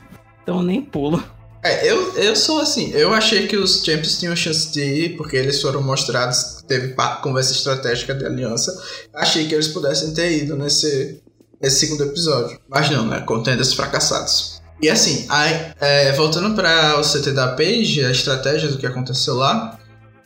Então 0.43 0.63
nem 0.63 0.81
pulo. 0.81 1.23
É, 1.61 1.89
eu, 1.91 2.13
eu 2.15 2.35
sou 2.35 2.61
assim, 2.61 2.91
eu 2.91 3.13
achei 3.13 3.45
que 3.45 3.57
os 3.57 3.83
Champions 3.83 4.17
tinham 4.17 4.35
chance 4.35 4.71
de 4.71 4.81
ir, 4.81 5.17
porque 5.17 5.35
eles 5.35 5.61
foram 5.61 5.81
mostrados, 5.83 6.63
teve 6.65 6.95
conversa 7.21 7.51
estratégica 7.51 8.13
de 8.15 8.25
aliança. 8.25 8.71
Achei 9.13 9.45
que 9.45 9.53
eles 9.53 9.67
pudessem 9.67 10.13
ter 10.13 10.31
ido 10.31 10.55
nesse, 10.55 11.21
esse 11.61 11.79
segundo 11.79 12.05
episódio. 12.05 12.57
Mas 12.69 12.89
não, 12.89 13.05
né? 13.05 13.19
Contendas 13.21 13.73
fracassados. 13.73 14.61
E 14.81 14.89
assim, 14.89 15.25
aí, 15.27 15.73
é, 15.81 16.13
voltando 16.13 16.55
para 16.55 16.97
o 16.97 17.01
CT 17.01 17.31
da 17.31 17.49
Page, 17.49 18.05
a 18.05 18.11
estratégia 18.11 18.69
do 18.69 18.77
que 18.77 18.87
aconteceu 18.87 19.35
lá, 19.35 19.77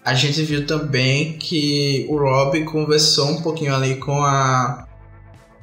a 0.06 0.14
gente 0.14 0.44
viu 0.44 0.68
também 0.68 1.40
que 1.40 2.06
o 2.10 2.18
Rob 2.18 2.64
conversou 2.66 3.30
um 3.30 3.42
pouquinho 3.42 3.74
ali 3.74 3.96
com 3.96 4.22
a, 4.22 4.86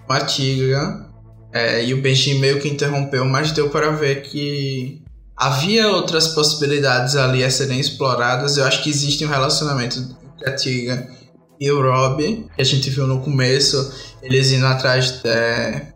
com 0.05 0.13
a 0.13 0.21
Tigra 0.23 1.10
é, 1.53 1.85
e 1.85 1.93
o 1.95 2.01
Benji 2.01 2.35
meio 2.35 2.61
que 2.61 2.69
interrompeu, 2.69 3.25
mas 3.25 3.53
deu 3.53 3.71
para 3.71 3.91
ver 3.91 4.23
que 4.23 5.03
havia 5.37 5.89
outras 5.89 6.29
possibilidades 6.29 7.17
ali 7.17 7.43
a 7.43 7.51
serem 7.51 7.81
exploradas. 7.81 8.57
Eu 8.57 8.65
acho 8.65 8.83
que 8.83 8.91
existe 8.91 9.25
um 9.25 9.29
relacionamento 9.29 9.99
entre 9.99 10.49
a 10.49 10.55
Tigra 10.55 11.09
e 11.59 11.71
o 11.71 11.83
Rob, 11.83 12.49
que 12.55 12.63
a 12.63 12.65
gente 12.65 12.89
viu 12.91 13.07
no 13.07 13.21
começo, 13.21 13.93
eles 14.23 14.51
indo 14.53 14.67
atrás 14.67 15.21
é, 15.25 15.93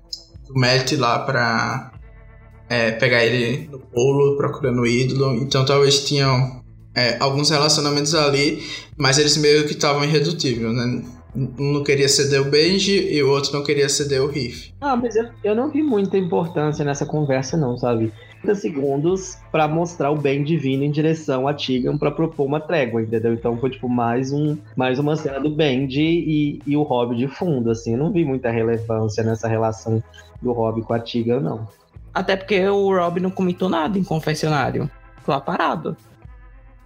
do 0.46 0.54
Matt 0.54 0.92
lá 0.92 1.20
para 1.20 1.92
é, 2.68 2.90
pegar 2.92 3.24
ele 3.24 3.68
no 3.68 3.78
polo, 3.78 4.36
procurando 4.36 4.82
o 4.82 4.86
ídolo. 4.86 5.34
Então 5.36 5.64
talvez 5.64 6.04
tinham 6.04 6.62
é, 6.94 7.16
alguns 7.20 7.50
relacionamentos 7.50 8.14
ali, 8.14 8.62
mas 8.96 9.18
eles 9.18 9.36
meio 9.36 9.64
que 9.64 9.72
estavam 9.72 10.04
irredutíveis, 10.04 10.74
né? 10.74 11.02
Um 11.34 11.72
não 11.72 11.82
queria 11.82 12.08
ceder 12.08 12.40
o 12.40 12.50
Benji 12.50 13.12
e 13.12 13.22
o 13.22 13.30
outro 13.30 13.52
não 13.52 13.64
queria 13.64 13.88
ceder 13.88 14.22
o 14.22 14.28
Riff. 14.28 14.72
Ah, 14.80 14.94
mas 14.94 15.16
eu, 15.16 15.28
eu 15.42 15.54
não 15.54 15.68
vi 15.68 15.82
muita 15.82 16.16
importância 16.16 16.84
nessa 16.84 17.04
conversa, 17.04 17.56
não, 17.56 17.76
sabe? 17.76 18.12
30 18.42 18.54
segundos 18.54 19.38
para 19.50 19.66
mostrar 19.66 20.10
o 20.10 20.16
Benji 20.16 20.56
vindo 20.56 20.84
em 20.84 20.90
direção 20.90 21.48
a 21.48 21.54
Tigan 21.54 21.96
para 21.96 22.10
propor 22.10 22.44
uma 22.44 22.60
trégua, 22.60 23.02
entendeu? 23.02 23.32
Então 23.32 23.56
foi 23.56 23.70
tipo 23.70 23.88
mais, 23.88 24.32
um, 24.32 24.56
mais 24.76 24.98
uma 24.98 25.16
cena 25.16 25.40
do 25.40 25.50
Benji 25.50 26.02
e, 26.02 26.62
e 26.66 26.76
o 26.76 26.82
Rob 26.82 27.16
de 27.16 27.26
fundo, 27.26 27.70
assim. 27.70 27.92
Eu 27.92 27.98
não 27.98 28.12
vi 28.12 28.24
muita 28.24 28.50
relevância 28.50 29.24
nessa 29.24 29.48
relação 29.48 30.02
do 30.40 30.52
Rob 30.52 30.82
com 30.82 30.92
a 30.92 31.00
Tigan, 31.00 31.40
não. 31.40 31.66
Até 32.12 32.36
porque 32.36 32.60
o 32.68 32.94
Rob 32.94 33.18
não 33.18 33.30
comentou 33.30 33.68
nada 33.68 33.98
em 33.98 34.04
confessionário. 34.04 34.88
Ficou 35.18 35.34
lá 35.34 35.40
parado. 35.40 35.96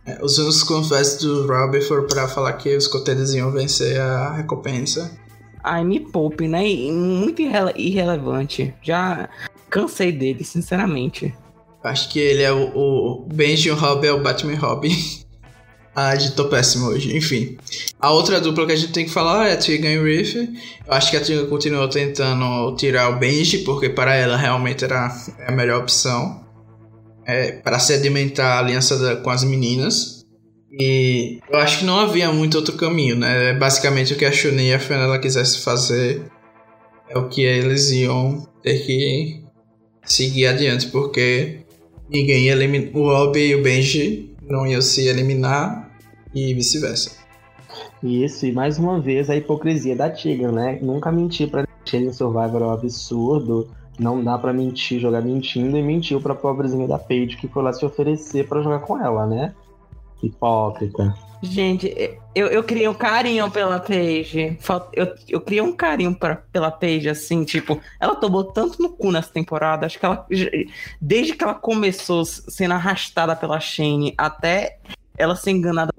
É, 0.09 0.25
os 0.25 0.39
únicos 0.39 0.63
confessos 0.63 1.23
do 1.23 1.47
Robbie 1.47 1.83
foram 1.83 2.07
pra 2.07 2.27
falar 2.27 2.55
que 2.55 2.75
os 2.75 2.87
coteiros 2.87 3.35
iam 3.35 3.53
vencer 3.53 4.01
a 4.01 4.33
recompensa. 4.33 5.13
Ai, 5.63 5.85
me 5.85 6.01
poupe, 6.01 6.49
né? 6.49 6.63
Muito 6.91 7.43
irrele 7.43 7.73
irrelevante. 7.77 8.75
Já 8.83 9.29
cansei 9.69 10.11
dele, 10.11 10.45
sinceramente. 10.45 11.35
Acho 11.85 12.09
que 12.09 12.19
ele 12.19 12.43
é 12.43 12.51
o, 12.51 12.73
o 12.75 13.27
Benji 13.31 13.69
Robbie 13.69 14.09
é 14.09 14.13
o 14.13 14.23
Batman 14.23 14.57
Robin. 14.57 14.97
ah, 15.95 16.15
de 16.15 16.33
tô 16.33 16.47
péssimo 16.47 16.87
hoje. 16.87 17.15
Enfim. 17.15 17.59
A 18.01 18.11
outra 18.11 18.41
dupla 18.41 18.65
que 18.65 18.73
a 18.73 18.77
gente 18.77 18.93
tem 18.93 19.05
que 19.05 19.11
falar 19.11 19.49
é 19.49 19.53
a 19.53 19.57
Tegan 19.59 19.91
e 19.91 20.03
Riff. 20.03 20.39
Eu 20.87 20.93
acho 20.95 21.11
que 21.11 21.19
a 21.19 21.21
Tegan 21.21 21.47
continuou 21.47 21.87
tentando 21.87 22.75
tirar 22.77 23.11
o 23.11 23.19
Benji, 23.19 23.59
porque 23.59 23.91
para 23.91 24.15
ela 24.15 24.39
realmente 24.39 24.85
era 24.85 25.15
a 25.47 25.53
melhor 25.53 25.83
opção 25.83 26.48
é, 27.29 27.53
para 27.53 27.79
sedimentar 27.79 28.57
a 28.57 28.59
aliança 28.61 28.99
da, 28.99 29.17
com 29.17 29.29
as 29.29 29.45
meninas. 29.45 30.25
E 30.73 31.41
eu 31.51 31.59
acho 31.59 31.81
que 31.81 31.85
não 31.85 32.01
havia 32.01 32.33
muito 32.33 32.57
outro 32.57 32.77
caminho, 32.77 33.17
né? 33.17 33.53
Basicamente 33.53 34.15
o 34.15 34.17
que 34.17 34.25
a 34.25 34.33
Shuni 34.33 34.69
e 34.69 34.75
a 34.75 34.79
Fenella 34.79 35.19
quisessem 35.19 35.61
fazer 35.61 36.23
é 37.09 37.19
o 37.19 37.29
que 37.29 37.43
eles 37.43 37.91
iam 37.91 38.47
ter 38.63 38.85
que 38.85 39.43
seguir 40.05 40.47
adiante, 40.47 40.89
porque 40.89 41.61
ninguém 42.09 42.45
ia 42.47 42.53
eliminar. 42.53 42.97
O 42.97 43.05
Rob 43.09 43.39
e 43.39 43.55
o 43.55 43.63
Benji 43.63 44.35
não 44.43 44.67
iam 44.67 44.81
se 44.81 45.07
eliminar 45.07 45.91
e 46.35 46.55
vice-versa. 46.55 47.13
Isso, 48.03 48.47
e 48.47 48.53
mais 48.53 48.79
uma 48.79 49.01
vez 49.01 49.29
a 49.29 49.37
hipocrisia 49.37 49.97
da 49.97 50.09
Tiga, 50.09 50.53
né? 50.53 50.79
Nunca 50.81 51.11
mentir 51.11 51.51
pra 51.51 51.67
Shane 51.85 52.13
Survivor 52.13 52.63
é 52.63 52.65
um 52.67 52.71
absurdo. 52.71 53.71
Não 53.99 54.23
dá 54.23 54.39
para 54.39 54.53
mentir, 54.53 55.01
jogar 55.01 55.21
mentindo 55.21 55.77
e 55.77 55.83
mentiu 55.83 56.21
pra 56.21 56.35
pobrezinha 56.35 56.87
da 56.87 56.99
Paige 56.99 57.37
que 57.37 57.49
foi 57.49 57.63
lá 57.63 57.73
se 57.73 57.85
oferecer 57.85 58.47
para 58.47 58.63
jogar 58.63 58.81
com 58.81 58.99
ela, 59.03 59.27
né? 59.27 59.55
Hipócrita. 60.23 61.15
Gente, 61.41 62.19
eu, 62.35 62.49
eu 62.49 62.65
criei 62.65 62.89
um 62.89 62.95
carinho 62.95 63.49
pela 63.51 63.79
Paige. 63.79 64.59
Eu, 64.93 65.15
eu 65.29 65.41
criei 65.41 65.61
um 65.61 65.73
carinho 65.73 66.15
pra, 66.15 66.37
pela 66.37 66.71
Paige, 66.71 67.09
assim, 67.09 67.45
tipo, 67.45 67.81
ela 68.01 68.17
tomou 68.17 68.45
tanto 68.45 68.83
no 68.83 68.91
cu 68.91 69.13
nessa 69.13 69.33
temporada. 69.33 69.87
Acho 69.87 69.99
que 69.99 70.05
ela, 70.05 70.27
desde 71.01 71.35
que 71.35 71.45
ela 71.45 71.55
começou 71.55 72.25
sendo 72.25 72.75
arrastada 72.75 73.37
pela 73.37 73.61
Shane 73.61 74.15
até 74.19 74.79
ela 75.17 75.37
ser 75.37 75.53
enganada 75.53 75.93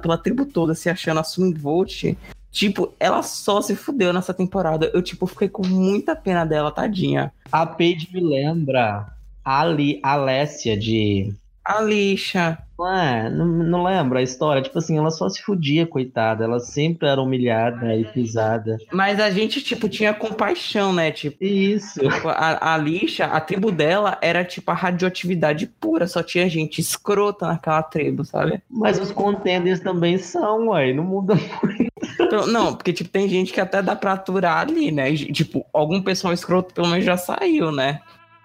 pela 0.00 0.18
tribo 0.18 0.46
toda, 0.46 0.74
se 0.74 0.88
achando 0.88 1.20
a 1.20 1.24
Swing 1.24 1.58
Volt, 1.58 2.04
Tipo, 2.52 2.92
ela 3.00 3.22
só 3.22 3.62
se 3.62 3.74
fudeu 3.74 4.12
nessa 4.12 4.34
temporada. 4.34 4.90
Eu, 4.92 5.00
tipo, 5.00 5.26
fiquei 5.26 5.48
com 5.48 5.66
muita 5.66 6.14
pena 6.14 6.44
dela, 6.44 6.70
tadinha. 6.70 7.32
A 7.50 7.64
Paige 7.64 8.10
me 8.12 8.20
lembra 8.20 9.06
a, 9.42 9.60
Ali, 9.60 9.98
Alessia 10.02 10.76
de. 10.76 11.34
A 11.64 11.80
lixa. 11.80 12.58
Não, 12.78 12.92
é, 12.92 13.30
não, 13.30 13.46
não 13.46 13.84
lembro 13.84 14.18
a 14.18 14.22
história. 14.22 14.60
Tipo 14.60 14.78
assim, 14.78 14.98
ela 14.98 15.10
só 15.10 15.28
se 15.28 15.40
fudia, 15.40 15.86
coitada. 15.86 16.44
Ela 16.44 16.58
sempre 16.58 17.06
era 17.06 17.20
humilhada 17.20 17.94
e 17.94 18.04
pisada. 18.04 18.78
Mas 18.90 19.20
a 19.20 19.30
gente, 19.30 19.62
tipo, 19.62 19.88
tinha 19.88 20.12
compaixão, 20.12 20.92
né? 20.92 21.12
Tipo, 21.12 21.44
Isso. 21.44 22.00
A, 22.26 22.74
a 22.74 22.76
lixa, 22.76 23.26
a 23.26 23.40
tribo 23.40 23.70
dela 23.70 24.18
era, 24.20 24.44
tipo, 24.44 24.70
a 24.70 24.74
radioatividade 24.74 25.66
pura. 25.66 26.08
Só 26.08 26.22
tinha 26.22 26.48
gente 26.48 26.80
escrota 26.80 27.46
naquela 27.46 27.82
tribo, 27.82 28.24
sabe? 28.24 28.60
Mas 28.68 28.98
os 28.98 29.12
contenders 29.12 29.78
também 29.78 30.18
são, 30.18 30.68
ué. 30.68 30.92
Não 30.92 31.04
muda 31.04 31.34
muito. 31.34 31.92
Então, 32.20 32.46
não, 32.48 32.74
porque, 32.74 32.92
tipo, 32.92 33.10
tem 33.10 33.28
gente 33.28 33.52
que 33.52 33.60
até 33.60 33.80
dá 33.80 33.94
pra 33.94 34.14
aturar 34.14 34.58
ali, 34.58 34.90
né? 34.90 35.14
Tipo, 35.14 35.64
algum 35.72 36.02
pessoal 36.02 36.32
escroto 36.32 36.74
pelo 36.74 36.88
menos 36.88 37.04
já 37.04 37.16
saiu, 37.16 37.70
né? 37.70 38.00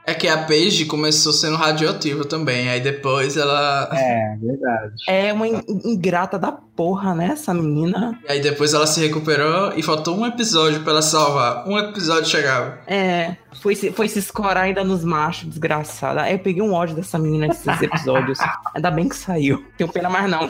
É 0.08 0.14
que 0.14 0.26
a 0.26 0.38
Paige 0.38 0.86
começou 0.86 1.34
sendo 1.34 1.58
radioativa 1.58 2.24
também, 2.24 2.70
aí 2.70 2.80
depois 2.80 3.36
ela. 3.36 3.90
É, 3.92 4.38
verdade. 4.42 4.94
É 5.06 5.34
uma 5.34 5.46
ingrata 5.46 6.40
da 6.40 6.50
porra, 6.50 7.14
né, 7.14 7.32
essa 7.34 7.54
menina. 7.54 8.18
E 8.26 8.32
aí 8.32 8.40
depois 8.40 8.74
ela 8.74 8.88
se 8.88 9.02
recuperou 9.02 9.74
e 9.76 9.84
faltou 9.84 10.18
um 10.18 10.26
episódio 10.26 10.80
pra 10.80 10.94
ela 10.94 11.02
salvar. 11.02 11.68
Um 11.68 11.78
episódio 11.78 12.30
chegava. 12.30 12.80
É, 12.88 13.36
foi 13.62 13.76
se, 13.76 13.92
foi 13.92 14.08
se 14.08 14.20
escorar 14.20 14.64
ainda 14.64 14.82
nos 14.82 15.04
machos, 15.04 15.50
desgraçada. 15.50 16.22
Aí 16.22 16.36
eu 16.36 16.40
peguei 16.40 16.64
um 16.64 16.72
ódio 16.74 16.96
dessa 16.96 17.20
menina 17.20 17.48
nesses 17.48 17.82
episódios. 17.82 18.40
ainda 18.74 18.90
bem 18.90 19.10
que 19.10 19.16
saiu. 19.18 19.66
Tenho 19.78 19.92
pena 19.92 20.10
mais 20.10 20.32
não. 20.32 20.50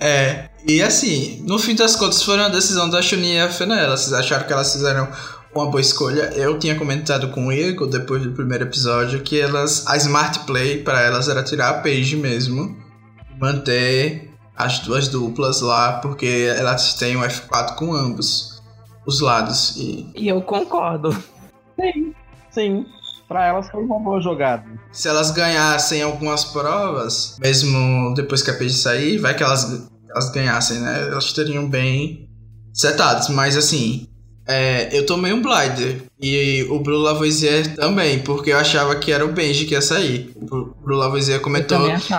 É, 0.00 0.48
e 0.66 0.80
assim, 0.80 1.42
no 1.44 1.58
fim 1.58 1.74
das 1.74 1.96
contas 1.96 2.22
foi 2.22 2.36
uma 2.36 2.48
decisão 2.48 2.88
da 2.88 3.02
Chuninha 3.02 3.42
e 3.42 3.46
a 3.46 3.50
Fenella. 3.50 3.96
Vocês 3.96 4.12
acharam 4.12 4.46
que 4.46 4.52
elas 4.52 4.72
fizeram 4.72 5.08
uma 5.60 5.70
boa 5.70 5.80
escolha. 5.80 6.32
Eu 6.34 6.58
tinha 6.58 6.74
comentado 6.74 7.28
com 7.30 7.46
o 7.46 7.52
Igor 7.52 7.88
depois 7.88 8.22
do 8.22 8.32
primeiro 8.32 8.64
episódio 8.64 9.22
que 9.22 9.40
elas 9.40 9.86
a 9.86 9.96
smart 9.96 10.40
play 10.40 10.82
para 10.82 11.00
elas 11.00 11.28
era 11.28 11.42
tirar 11.42 11.70
a 11.70 11.74
Paige 11.74 12.16
mesmo, 12.16 12.76
manter 13.40 14.30
as 14.54 14.78
duas 14.80 15.08
duplas 15.08 15.60
lá, 15.60 15.94
porque 16.00 16.52
elas 16.56 16.94
têm 16.94 17.16
um 17.16 17.20
F4 17.20 17.74
com 17.74 17.92
ambos 17.94 18.62
os 19.06 19.20
lados 19.20 19.76
e 19.76 20.10
E 20.14 20.28
eu 20.28 20.42
concordo. 20.42 21.12
Sim, 21.78 22.14
sim. 22.50 22.86
Pra 23.28 23.46
elas 23.46 23.68
foi 23.68 23.82
uma 23.82 23.98
boa 23.98 24.20
jogada. 24.20 24.64
se 24.92 25.08
elas 25.08 25.32
ganhassem 25.32 26.00
algumas 26.00 26.44
provas, 26.44 27.36
mesmo 27.40 28.14
depois 28.14 28.40
que 28.40 28.50
a 28.50 28.56
Paige 28.56 28.74
sair, 28.74 29.18
vai 29.18 29.34
que 29.34 29.42
elas, 29.42 29.88
elas 30.08 30.30
ganhassem, 30.30 30.78
né? 30.78 31.08
Elas 31.08 31.32
teriam 31.32 31.68
bem 31.68 32.30
setados, 32.72 33.28
mas 33.28 33.56
assim, 33.56 34.06
é, 34.46 34.96
eu 34.96 35.04
tomei 35.04 35.32
um 35.32 35.42
blinder. 35.42 36.02
E 36.20 36.64
o 36.70 36.78
Bruno 36.78 37.02
Lavoisier 37.02 37.74
também, 37.74 38.20
porque 38.20 38.50
eu 38.50 38.56
achava 38.56 38.96
que 38.96 39.12
era 39.12 39.24
o 39.24 39.32
Benji 39.32 39.66
que 39.66 39.74
ia 39.74 39.82
sair. 39.82 40.32
O 40.36 40.74
Bruno 40.82 41.00
Lavoisier 41.00 41.40
comentou 41.40 41.78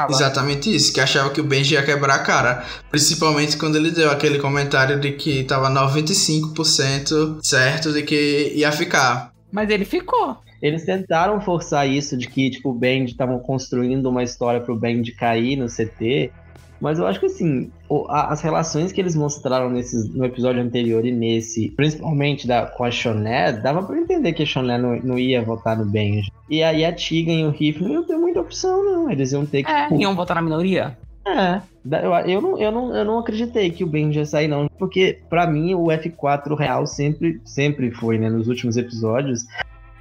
exatamente 0.09 0.73
isso, 0.73 0.93
que 0.93 0.99
achava 0.99 1.29
que 1.29 1.41
o 1.41 1.43
Benji 1.43 1.75
ia 1.75 1.83
quebrar 1.83 2.15
a 2.15 2.19
cara. 2.19 2.65
Principalmente 2.91 3.57
quando 3.57 3.77
ele 3.77 3.91
deu 3.91 4.11
aquele 4.11 4.39
comentário 4.39 4.99
de 4.99 5.13
que 5.13 5.43
tava 5.45 5.69
95% 5.69 7.39
certo 7.41 7.93
de 7.93 8.03
que 8.03 8.53
ia 8.55 8.71
ficar. 8.71 9.31
Mas 9.51 9.69
ele 9.69 9.85
ficou. 9.85 10.37
Eles 10.61 10.85
tentaram 10.85 11.39
forçar 11.39 11.87
isso 11.87 12.17
de 12.17 12.27
que, 12.27 12.49
tipo, 12.49 12.71
o 12.71 12.73
Band 12.73 13.05
estavam 13.05 13.39
construindo 13.39 14.07
uma 14.07 14.23
história 14.23 14.59
pro 14.59 14.75
Band 14.75 15.03
cair 15.17 15.55
no 15.55 15.67
CT. 15.67 16.31
Mas 16.79 16.99
eu 16.99 17.07
acho 17.07 17.19
que 17.19 17.25
assim, 17.25 17.71
as 18.09 18.41
relações 18.41 18.91
que 18.91 19.01
eles 19.01 19.15
mostraram 19.15 19.69
nesses, 19.69 20.13
no 20.13 20.25
episódio 20.25 20.61
anterior 20.61 21.05
e 21.05 21.11
nesse, 21.11 21.69
principalmente 21.71 22.47
da, 22.47 22.65
com 22.65 22.83
a 22.83 22.91
Shoné, 22.91 23.51
dava 23.51 23.83
pra 23.83 23.97
entender 23.97 24.33
que 24.33 24.43
a 24.43 24.45
Shoné 24.45 24.77
não, 24.77 24.95
não 24.97 25.17
ia 25.17 25.41
votar 25.41 25.77
no 25.77 25.85
Benji. 25.85 26.31
E 26.49 26.61
aí 26.63 26.85
a 26.85 26.93
Tiga 26.93 27.31
e 27.31 27.43
o 27.45 27.49
Riff 27.49 27.81
não 27.81 27.91
iam 27.91 28.03
ter 28.03 28.17
muita 28.17 28.41
opção, 28.41 28.83
não. 28.83 29.09
Eles 29.09 29.31
iam 29.31 29.45
ter 29.45 29.63
que. 29.63 29.71
É, 29.71 29.83
tipo, 29.83 29.99
iam 29.99 30.15
votar 30.15 30.35
na 30.35 30.41
minoria? 30.41 30.97
é, 31.27 31.61
eu, 31.85 32.13
eu, 32.13 32.41
não, 32.41 32.57
eu, 32.57 32.71
não, 32.71 32.95
eu 32.95 33.05
não 33.05 33.19
acreditei 33.19 33.69
que 33.69 33.83
o 33.83 33.87
Benji 33.87 34.19
ia 34.19 34.25
sair, 34.25 34.47
não. 34.47 34.69
Porque, 34.77 35.19
pra 35.29 35.45
mim, 35.47 35.73
o 35.73 35.85
F4 35.85 36.55
real 36.55 36.87
sempre, 36.87 37.41
sempre 37.43 37.91
foi, 37.91 38.17
né? 38.17 38.29
Nos 38.29 38.47
últimos 38.47 38.77
episódios, 38.77 39.45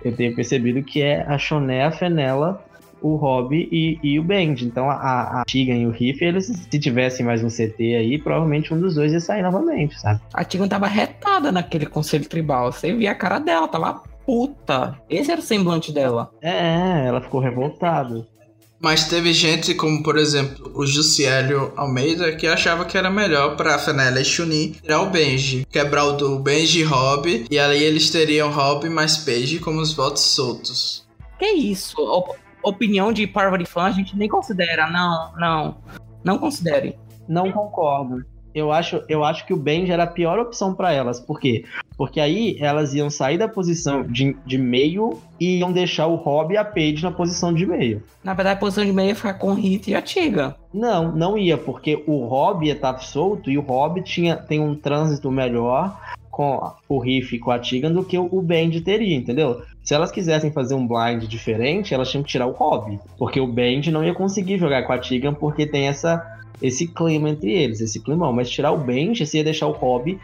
eu 0.05 0.15
tenho 0.15 0.35
percebido 0.35 0.83
que 0.83 1.03
é 1.03 1.23
a 1.23 1.37
Shoné, 1.39 1.85
a 1.85 1.91
Fenella, 1.91 2.63
o 3.01 3.17
Rob 3.17 3.55
e, 3.55 3.99
e 4.03 4.19
o 4.19 4.23
Benji. 4.23 4.67
Então, 4.67 4.91
a, 4.91 5.41
a 5.41 5.45
Tegan 5.45 5.77
e 5.77 5.87
o 5.87 5.91
Riff, 5.91 6.25
eles, 6.25 6.47
se 6.47 6.79
tivessem 6.79 7.25
mais 7.25 7.43
um 7.43 7.49
CT 7.49 7.97
aí, 7.97 8.19
provavelmente 8.19 8.73
um 8.73 8.81
dos 8.81 8.95
dois 8.95 9.13
ia 9.13 9.21
sair 9.21 9.43
novamente, 9.43 9.99
sabe? 10.01 10.21
A 10.33 10.45
Tigan 10.45 10.69
tava 10.69 10.87
retada 10.87 11.53
naquele 11.53 11.87
conselho 11.87 12.29
tribal. 12.29 12.73
Você 12.73 12.93
via 12.93 13.13
a 13.13 13.15
cara 13.15 13.39
dela, 13.39 13.69
tava 13.69 14.03
puta. 14.25 15.01
Esse 15.09 15.31
era 15.31 15.41
o 15.41 15.45
semblante 15.45 15.93
dela. 15.93 16.31
É, 16.43 17.07
ela 17.07 17.21
ficou 17.21 17.41
revoltada. 17.41 18.27
Mas 18.79 19.09
teve 19.09 19.33
gente, 19.33 19.75
como 19.75 20.03
por 20.03 20.19
exemplo 20.19 20.71
o 20.75 20.87
Jussiélio 20.87 21.73
Almeida, 21.77 22.37
que 22.37 22.47
achava 22.47 22.85
que 22.85 22.99
era 22.99 23.11
melhor 23.11 23.57
pra 23.57 23.79
Fenella 23.79 24.21
e 24.21 24.25
Chunin 24.25 24.73
tirar 24.73 25.01
o 25.01 25.11
Benji, 25.11 25.67
quebrar 25.71 26.05
o 26.05 26.13
do 26.13 26.39
Benji 26.39 26.81
e 26.81 26.85
Rob, 26.85 27.47
e 27.51 27.59
aí 27.59 27.83
eles 27.83 28.11
teriam 28.11 28.51
Rob 28.51 28.89
mais 28.91 29.17
Paige 29.17 29.61
como 29.61 29.81
os 29.81 29.95
votos 29.95 30.23
soltos. 30.23 31.07
Que 31.39 31.47
isso? 31.47 31.97
Op 32.67 32.77
opinião 32.77 33.13
de 33.13 33.27
Parvati 33.27 33.65
fã 33.65 33.83
a 33.85 33.91
gente 33.91 34.17
nem 34.17 34.29
considera. 34.29 34.89
Não, 34.89 35.33
não. 35.37 35.77
Não 36.25 36.39
considere. 36.39 36.97
Não 37.29 37.51
concordo. 37.51 38.25
Eu 38.55 38.73
acho, 38.73 39.03
eu 39.07 39.23
acho 39.23 39.45
que 39.45 39.53
o 39.53 39.57
Benji 39.57 39.93
era 39.93 40.05
a 40.05 40.07
pior 40.07 40.39
opção 40.39 40.75
para 40.75 40.91
elas. 40.91 41.21
Por 41.21 41.39
quê? 41.39 41.67
Porque 41.95 42.19
aí 42.19 42.57
elas 42.59 42.95
iam 42.95 43.11
sair 43.11 43.37
da 43.37 43.47
posição 43.47 44.03
de, 44.03 44.35
de 44.47 44.57
meio 44.57 45.21
e 45.39 45.59
iam 45.59 45.71
deixar 45.71 46.07
o 46.07 46.15
Rob 46.15 46.55
e 46.55 46.57
a 46.57 46.65
Paige 46.65 47.03
na 47.03 47.11
posição 47.11 47.53
de 47.53 47.67
meio. 47.67 48.03
Na 48.25 48.33
verdade, 48.33 48.57
a 48.57 48.61
posição 48.61 48.85
de 48.85 48.93
meio 48.93 49.09
ia 49.09 49.15
ficar 49.15 49.35
com 49.35 49.51
o 49.51 49.55
Hit 49.55 49.91
e 49.91 49.95
a 49.95 50.01
Tiga. 50.01 50.57
Não, 50.73 51.13
não 51.13 51.37
ia, 51.37 51.59
porque 51.59 52.03
o 52.07 52.25
Rob 52.25 52.67
ia 52.67 52.73
estar 52.73 52.99
solto 52.99 53.51
e 53.51 53.59
o 53.59 53.63
Rob 53.63 54.01
tinha, 54.03 54.37
tem 54.37 54.59
um 54.59 54.75
trânsito 54.75 55.31
melhor 55.31 55.99
com 56.37 56.71
o 56.87 56.99
Riff 56.99 57.35
e 57.35 57.39
com 57.39 57.51
a 57.51 57.59
Tigan 57.59 57.91
do 57.91 58.05
que 58.05 58.19
o 58.19 58.43
Bend 58.43 58.83
teria, 58.83 59.17
entendeu? 59.17 59.63
Se 59.83 59.95
elas 59.95 60.13
quisessem 60.13 60.53
fazer 60.53 60.75
um 60.75 60.87
blind 60.87 61.25
diferente, 61.25 61.95
elas 61.95 62.11
tinham 62.11 62.23
que 62.23 62.29
tirar 62.29 62.47
o 62.47 62.53
Rob, 62.53 63.01
porque 63.17 63.41
o 63.41 63.47
Bend 63.47 63.91
não 63.91 64.05
ia 64.05 64.13
conseguir 64.13 64.59
jogar 64.59 64.83
com 64.83 64.93
a 64.93 64.99
Tigan 64.99 65.33
porque 65.33 65.67
tem 65.67 65.89
essa 65.89 66.23
esse 66.61 66.89
clima 66.89 67.31
entre 67.31 67.53
eles, 67.53 67.81
esse 67.81 68.03
climão. 68.03 68.35
Mas 68.35 68.51
tirar 68.51 68.73
o 68.73 68.77
Bend, 68.77 69.25
você 69.25 69.39
ia 69.39 69.45
deixar 69.45 69.67
o 69.67 69.73
Rob 69.73 70.19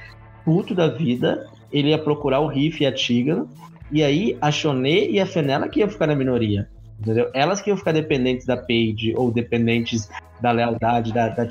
puto 0.45 0.75
da 0.75 0.87
vida, 0.87 1.47
ele 1.73 1.89
ia 1.89 1.99
procurar 1.99 2.41
o 2.41 2.47
Riff 2.47 2.83
e 2.83 2.87
a 2.87 2.93
Tigan, 2.93 3.47
e 3.91 4.03
aí 4.03 4.37
a 4.39 4.51
Shoné 4.51 5.07
e 5.09 5.19
a 5.19 5.25
Fenella 5.25 5.67
que 5.67 5.81
iam 5.81 5.89
ficar 5.89 6.09
na 6.09 6.15
minoria. 6.15 6.69
Entendeu? 7.01 7.31
Elas 7.33 7.63
que 7.63 7.71
iam 7.71 7.77
ficar 7.79 7.93
dependentes 7.93 8.45
da 8.45 8.59
Paige 8.59 9.15
ou 9.17 9.31
dependentes 9.31 10.11
da 10.43 10.51
lealdade 10.51 11.11
da, 11.11 11.29
da. 11.29 11.49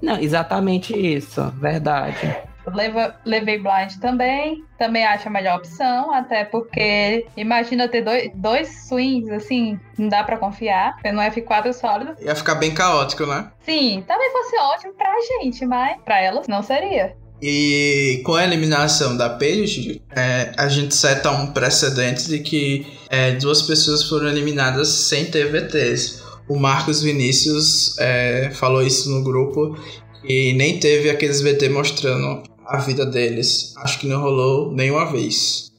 Não, 0.00 0.20
exatamente 0.20 0.94
isso, 0.96 1.50
verdade. 1.60 2.48
Leva, 2.66 3.14
levei 3.24 3.58
blind 3.58 3.96
também. 4.00 4.64
Também 4.78 5.04
acho 5.04 5.28
a 5.28 5.30
melhor 5.30 5.58
opção, 5.58 6.12
até 6.12 6.44
porque 6.44 7.26
imagina 7.36 7.88
ter 7.88 8.02
dois, 8.02 8.30
dois 8.34 8.86
swings, 8.88 9.30
assim, 9.30 9.78
não 9.98 10.08
dá 10.08 10.22
pra 10.24 10.36
confiar. 10.36 10.96
No 11.04 11.20
F4 11.20 11.72
sólido. 11.72 12.14
Ia 12.20 12.34
ficar 12.34 12.54
bem 12.56 12.72
caótico, 12.72 13.26
né? 13.26 13.50
Sim, 13.64 14.04
talvez 14.06 14.32
fosse 14.32 14.56
ótimo 14.56 14.94
pra 14.94 15.12
gente, 15.20 15.64
mas 15.66 16.00
pra 16.02 16.20
elas 16.20 16.48
não 16.48 16.62
seria. 16.62 17.14
E 17.42 18.20
com 18.24 18.34
a 18.34 18.44
eliminação 18.44 19.16
da 19.16 19.30
Paige, 19.30 20.02
é, 20.14 20.52
a 20.58 20.68
gente 20.68 20.94
seta 20.94 21.30
um 21.30 21.52
precedente 21.52 22.28
de 22.28 22.40
que 22.40 22.86
é, 23.08 23.32
duas 23.32 23.62
pessoas 23.62 24.04
foram 24.04 24.28
eliminadas 24.28 24.88
sem 24.88 25.24
ter 25.24 25.50
VTs. 25.50 26.22
O 26.46 26.58
Marcos 26.58 27.02
Vinícius 27.02 27.96
é, 27.98 28.50
falou 28.52 28.82
isso 28.82 29.08
no 29.10 29.24
grupo 29.24 29.78
e 30.24 30.52
nem 30.54 30.78
teve 30.78 31.10
aqueles 31.10 31.40
VT 31.40 31.68
mostrando 31.68 32.42
a 32.66 32.78
vida 32.78 33.04
deles. 33.04 33.74
Acho 33.78 33.98
que 33.98 34.06
não 34.06 34.20
rolou 34.20 34.72
nenhuma 34.72 35.10
vez. 35.10 35.70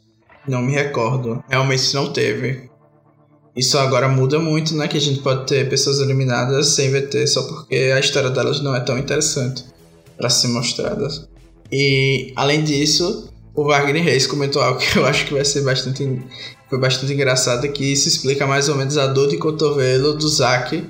Não 0.48 0.62
me 0.62 0.74
recordo. 0.74 1.44
Realmente 1.50 1.94
não 1.94 2.12
teve. 2.12 2.70
Isso 3.56 3.78
agora 3.78 4.08
muda 4.08 4.40
muito, 4.40 4.76
né? 4.76 4.88
Que 4.88 4.98
a 4.98 5.02
gente 5.02 5.22
pode 5.22 5.46
ter 5.46 5.70
pessoas 5.70 6.00
eliminadas 6.00 6.68
sem 6.68 6.92
VT 6.92 7.28
só 7.28 7.44
porque 7.44 7.76
a 7.76 8.00
história 8.00 8.30
delas 8.30 8.62
não 8.62 8.76
é 8.76 8.80
tão 8.80 8.98
interessante 8.98 9.66
para 10.18 10.30
ser 10.30 10.48
mostrada. 10.48 11.08
E 11.72 12.34
além 12.36 12.64
disso, 12.64 13.30
o 13.54 13.66
Wagner 13.66 14.04
Reis 14.04 14.26
comentou 14.28 14.62
algo 14.62 14.80
que 14.84 14.98
eu 14.98 15.06
acho 15.06 15.26
que 15.26 15.34
vai 15.34 15.46
ser 15.46 15.62
bastante 15.62 16.04
foi 16.72 16.80
bastante 16.80 17.12
engraçado 17.12 17.68
que 17.68 17.84
isso 17.84 18.08
explica 18.08 18.48
mais 18.48 18.70
ou 18.70 18.76
menos 18.76 18.98
a 18.98 19.06
dor 19.06 19.28
de 19.28 19.36
cotovelo 19.36 20.14
do 20.14 20.26
Zack 20.30 20.88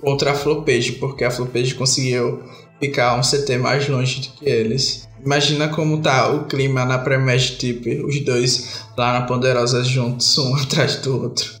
contra 0.00 0.30
a 0.30 0.34
Flopejo, 0.34 0.94
porque 0.94 1.22
a 1.22 1.30
Flopejo 1.30 1.76
conseguiu 1.76 2.42
ficar 2.78 3.16
um 3.16 3.20
CT 3.20 3.58
mais 3.58 3.88
longe 3.88 4.20
do 4.20 4.28
que 4.34 4.48
eles. 4.48 5.08
Imagina 5.24 5.68
como 5.68 6.00
tá 6.00 6.30
o 6.30 6.46
clima 6.46 6.84
na 6.84 6.98
Premage 6.98 7.56
Tip, 7.56 7.86
os 8.04 8.24
dois 8.24 8.84
lá 8.96 9.18
na 9.18 9.26
Ponderosa 9.26 9.84
juntos, 9.84 10.38
um 10.38 10.54
atrás 10.56 10.96
do 10.96 11.22
outro. 11.22 11.58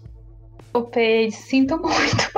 O 0.72 0.82
Paige, 0.82 1.36
sinto 1.36 1.78
muito. 1.78 2.30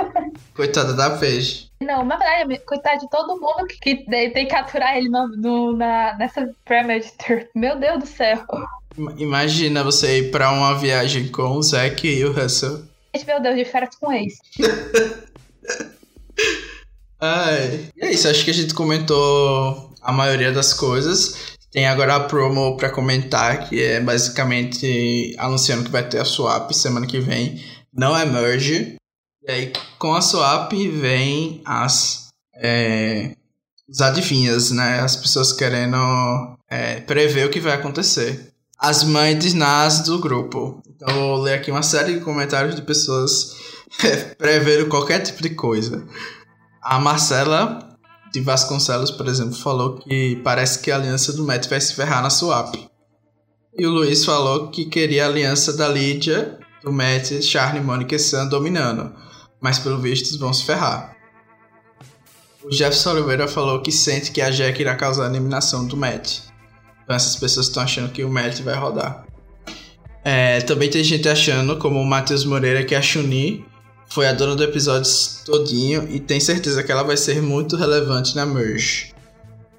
Coitada 0.55 0.93
da 0.93 1.11
Paige. 1.11 1.69
Não, 1.81 2.05
na 2.05 2.17
verdade, 2.17 2.59
coitado 2.65 2.99
de 2.99 3.09
todo 3.09 3.39
mundo 3.39 3.67
que, 3.67 3.97
que 3.97 4.05
tem 4.05 4.47
que 4.47 4.55
aturar 4.55 4.97
ele 4.97 5.09
no, 5.09 5.27
no, 5.27 5.77
na, 5.77 6.15
nessa 6.17 6.49
Premage 6.65 7.11
Tour. 7.17 7.45
Meu 7.55 7.79
Deus 7.79 7.99
do 7.99 8.07
céu. 8.07 8.43
Imagina 9.17 9.83
você 9.83 10.19
ir 10.19 10.31
pra 10.31 10.51
uma 10.51 10.77
viagem 10.77 11.29
com 11.29 11.55
o 11.55 11.63
Zack 11.63 12.07
e 12.07 12.25
o 12.25 12.31
Russell. 12.31 12.83
Meu 13.25 13.41
Deus, 13.41 13.55
de 13.55 13.65
férias 13.65 13.95
com 13.95 14.11
ex. 14.11 14.33
Ai. 17.21 17.89
E 17.95 18.03
é 18.03 18.11
isso, 18.11 18.27
acho 18.27 18.43
que 18.43 18.49
a 18.49 18.53
gente 18.53 18.73
comentou 18.73 19.93
a 20.01 20.11
maioria 20.11 20.51
das 20.51 20.73
coisas. 20.73 21.55
Tem 21.71 21.85
agora 21.87 22.15
a 22.15 22.19
promo 22.21 22.75
para 22.75 22.89
comentar, 22.89 23.69
que 23.69 23.81
é 23.81 24.01
basicamente 24.01 25.35
anunciando 25.37 25.85
que 25.85 25.91
vai 25.91 26.07
ter 26.07 26.19
a 26.19 26.25
swap 26.25 26.71
semana 26.71 27.05
que 27.05 27.19
vem. 27.19 27.63
Não 27.93 28.17
é 28.17 28.25
merge. 28.25 28.95
E 29.47 29.51
aí, 29.51 29.73
com 29.97 30.13
a 30.13 30.21
swap, 30.21 30.73
vem 30.73 31.61
as. 31.63 32.27
É, 32.55 33.31
os 33.87 34.01
adivinhas, 34.01 34.71
né? 34.71 34.99
As 34.99 35.15
pessoas 35.15 35.53
querendo 35.53 35.97
é, 36.69 37.01
prever 37.01 37.45
o 37.45 37.49
que 37.49 37.59
vai 37.59 37.73
acontecer. 37.73 38.51
As 38.77 39.03
mães 39.03 39.37
de 39.39 39.55
Nas 39.55 40.01
do 40.01 40.19
grupo. 40.19 40.81
Então, 40.87 41.13
vou 41.13 41.41
ler 41.41 41.53
aqui 41.53 41.69
uma 41.69 41.83
série 41.83 42.15
de 42.15 42.21
comentários 42.21 42.75
de 42.75 42.81
pessoas 42.81 43.55
prevendo 44.37 44.87
qualquer 44.87 45.19
tipo 45.19 45.41
de 45.41 45.51
coisa. 45.51 46.05
A 46.81 46.99
Marcela 46.99 47.79
de 48.33 48.41
Vasconcelos, 48.41 49.11
por 49.11 49.27
exemplo, 49.27 49.53
falou 49.53 49.97
que 49.97 50.37
parece 50.37 50.79
que 50.79 50.89
a 50.89 50.95
aliança 50.95 51.31
do 51.33 51.45
Matt 51.45 51.67
vai 51.67 51.79
se 51.79 51.93
ferrar 51.93 52.23
na 52.23 52.29
swap. 52.29 52.73
E 53.77 53.85
o 53.85 53.91
Luiz 53.91 54.25
falou 54.25 54.69
que 54.69 54.85
queria 54.85 55.25
a 55.25 55.27
aliança 55.27 55.73
da 55.73 55.87
Lídia, 55.87 56.57
do 56.83 56.91
Matt, 56.91 57.41
Charlie, 57.43 57.83
Mônica 57.83 58.15
e 58.15 58.19
Sam 58.19 58.47
dominando. 58.47 59.13
Mas 59.61 59.77
pelo 59.77 59.99
visto 59.99 60.37
vão 60.39 60.51
se 60.51 60.65
ferrar. 60.65 61.15
O 62.63 62.71
Jefferson 62.71 63.11
Oliveira 63.11 63.47
falou 63.47 63.81
que 63.81 63.91
sente 63.91 64.31
que 64.31 64.41
a 64.41 64.49
Jack 64.49 64.81
irá 64.81 64.95
causar 64.95 65.25
a 65.25 65.29
eliminação 65.29 65.85
do 65.85 65.95
Matt. 65.95 66.39
Então 67.03 67.15
essas 67.15 67.35
pessoas 67.35 67.67
estão 67.67 67.83
achando 67.83 68.11
que 68.11 68.23
o 68.23 68.29
Matt 68.29 68.61
vai 68.61 68.75
rodar. 68.75 69.25
É, 70.23 70.61
também 70.61 70.89
tem 70.89 71.03
gente 71.03 71.29
achando, 71.29 71.77
como 71.77 71.99
o 71.99 72.05
Matheus 72.05 72.43
Moreira, 72.43 72.83
que 72.83 72.95
a 72.95 73.01
Chun-Li 73.01 73.65
foi 74.11 74.27
a 74.27 74.33
dona 74.33 74.55
do 74.55 74.63
episódio 74.63 75.09
todinho 75.45 76.05
e 76.09 76.19
tem 76.19 76.39
certeza 76.39 76.83
que 76.83 76.91
ela 76.91 77.01
vai 77.01 77.15
ser 77.15 77.41
muito 77.41 77.77
relevante 77.77 78.35
na 78.35 78.45
merge. 78.45 79.13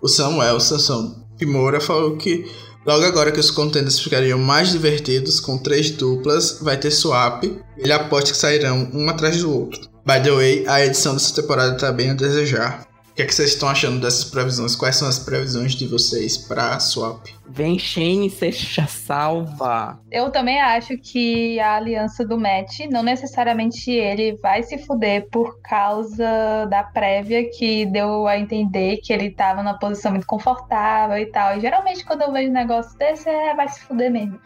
O 0.01 0.09
Samuel 0.09 0.59
Sansão 0.59 1.27
Pimora 1.37 1.81
falou 1.81 2.17
que 2.17 2.51
logo 2.87 3.05
agora 3.05 3.31
que 3.31 3.39
os 3.39 3.51
contenders 3.51 4.01
ficariam 4.01 4.39
mais 4.39 4.73
divertidos 4.73 5.39
com 5.39 5.59
três 5.59 5.91
duplas, 5.91 6.59
vai 6.63 6.79
ter 6.79 6.91
swap. 6.91 7.45
Ele 7.77 7.93
aposta 7.93 8.31
que 8.31 8.37
sairão 8.37 8.89
um 8.95 9.09
atrás 9.11 9.37
do 9.37 9.53
outro. 9.53 9.81
By 10.05 10.23
the 10.23 10.31
way, 10.31 10.67
a 10.67 10.85
edição 10.85 11.13
dessa 11.13 11.35
temporada 11.35 11.77
tá 11.77 11.93
bem 11.93 12.11
a 12.11 12.15
desejar. 12.15 12.87
O 13.13 13.15
que, 13.15 13.21
é 13.21 13.27
que 13.27 13.35
vocês 13.35 13.51
estão 13.51 13.69
achando 13.69 14.01
dessas 14.01 14.25
previsões? 14.25 14.75
Quais 14.75 14.97
são 14.97 15.07
as 15.07 15.19
previsões 15.19 15.75
de 15.75 15.87
vocês 15.87 16.39
para 16.39 16.81
swap? 16.81 17.27
Vem 17.47 17.79
Shane 17.79 18.31
seja 18.31 18.87
salva. 18.87 20.01
Eu 20.11 20.31
também 20.31 20.59
acho 20.59 20.97
que 20.97 21.61
a 21.61 21.77
aliança 21.77 22.25
do 22.25 22.39
Matt, 22.39 22.81
não 22.91 23.03
necessariamente 23.03 23.91
ele 23.91 24.39
vai 24.43 24.63
se 24.63 24.79
fuder 24.79 25.29
por 25.31 25.61
causa 25.61 26.65
da 26.71 26.83
prévia 26.83 27.51
que 27.51 27.85
deu 27.85 28.27
a 28.27 28.39
entender 28.39 28.97
que 28.97 29.13
ele 29.13 29.31
tava 29.31 29.63
numa 29.63 29.79
posição 29.79 30.13
muito 30.13 30.27
confortável 30.27 31.19
e 31.19 31.27
tal. 31.27 31.59
E 31.59 31.61
geralmente 31.61 32.07
quando 32.07 32.23
eu 32.23 32.33
vejo 32.33 32.49
um 32.49 32.55
negócio 32.55 32.97
desse, 32.97 33.29
é 33.29 33.55
vai 33.55 33.69
se 33.69 33.81
fuder 33.81 34.11
mesmo 34.11 34.41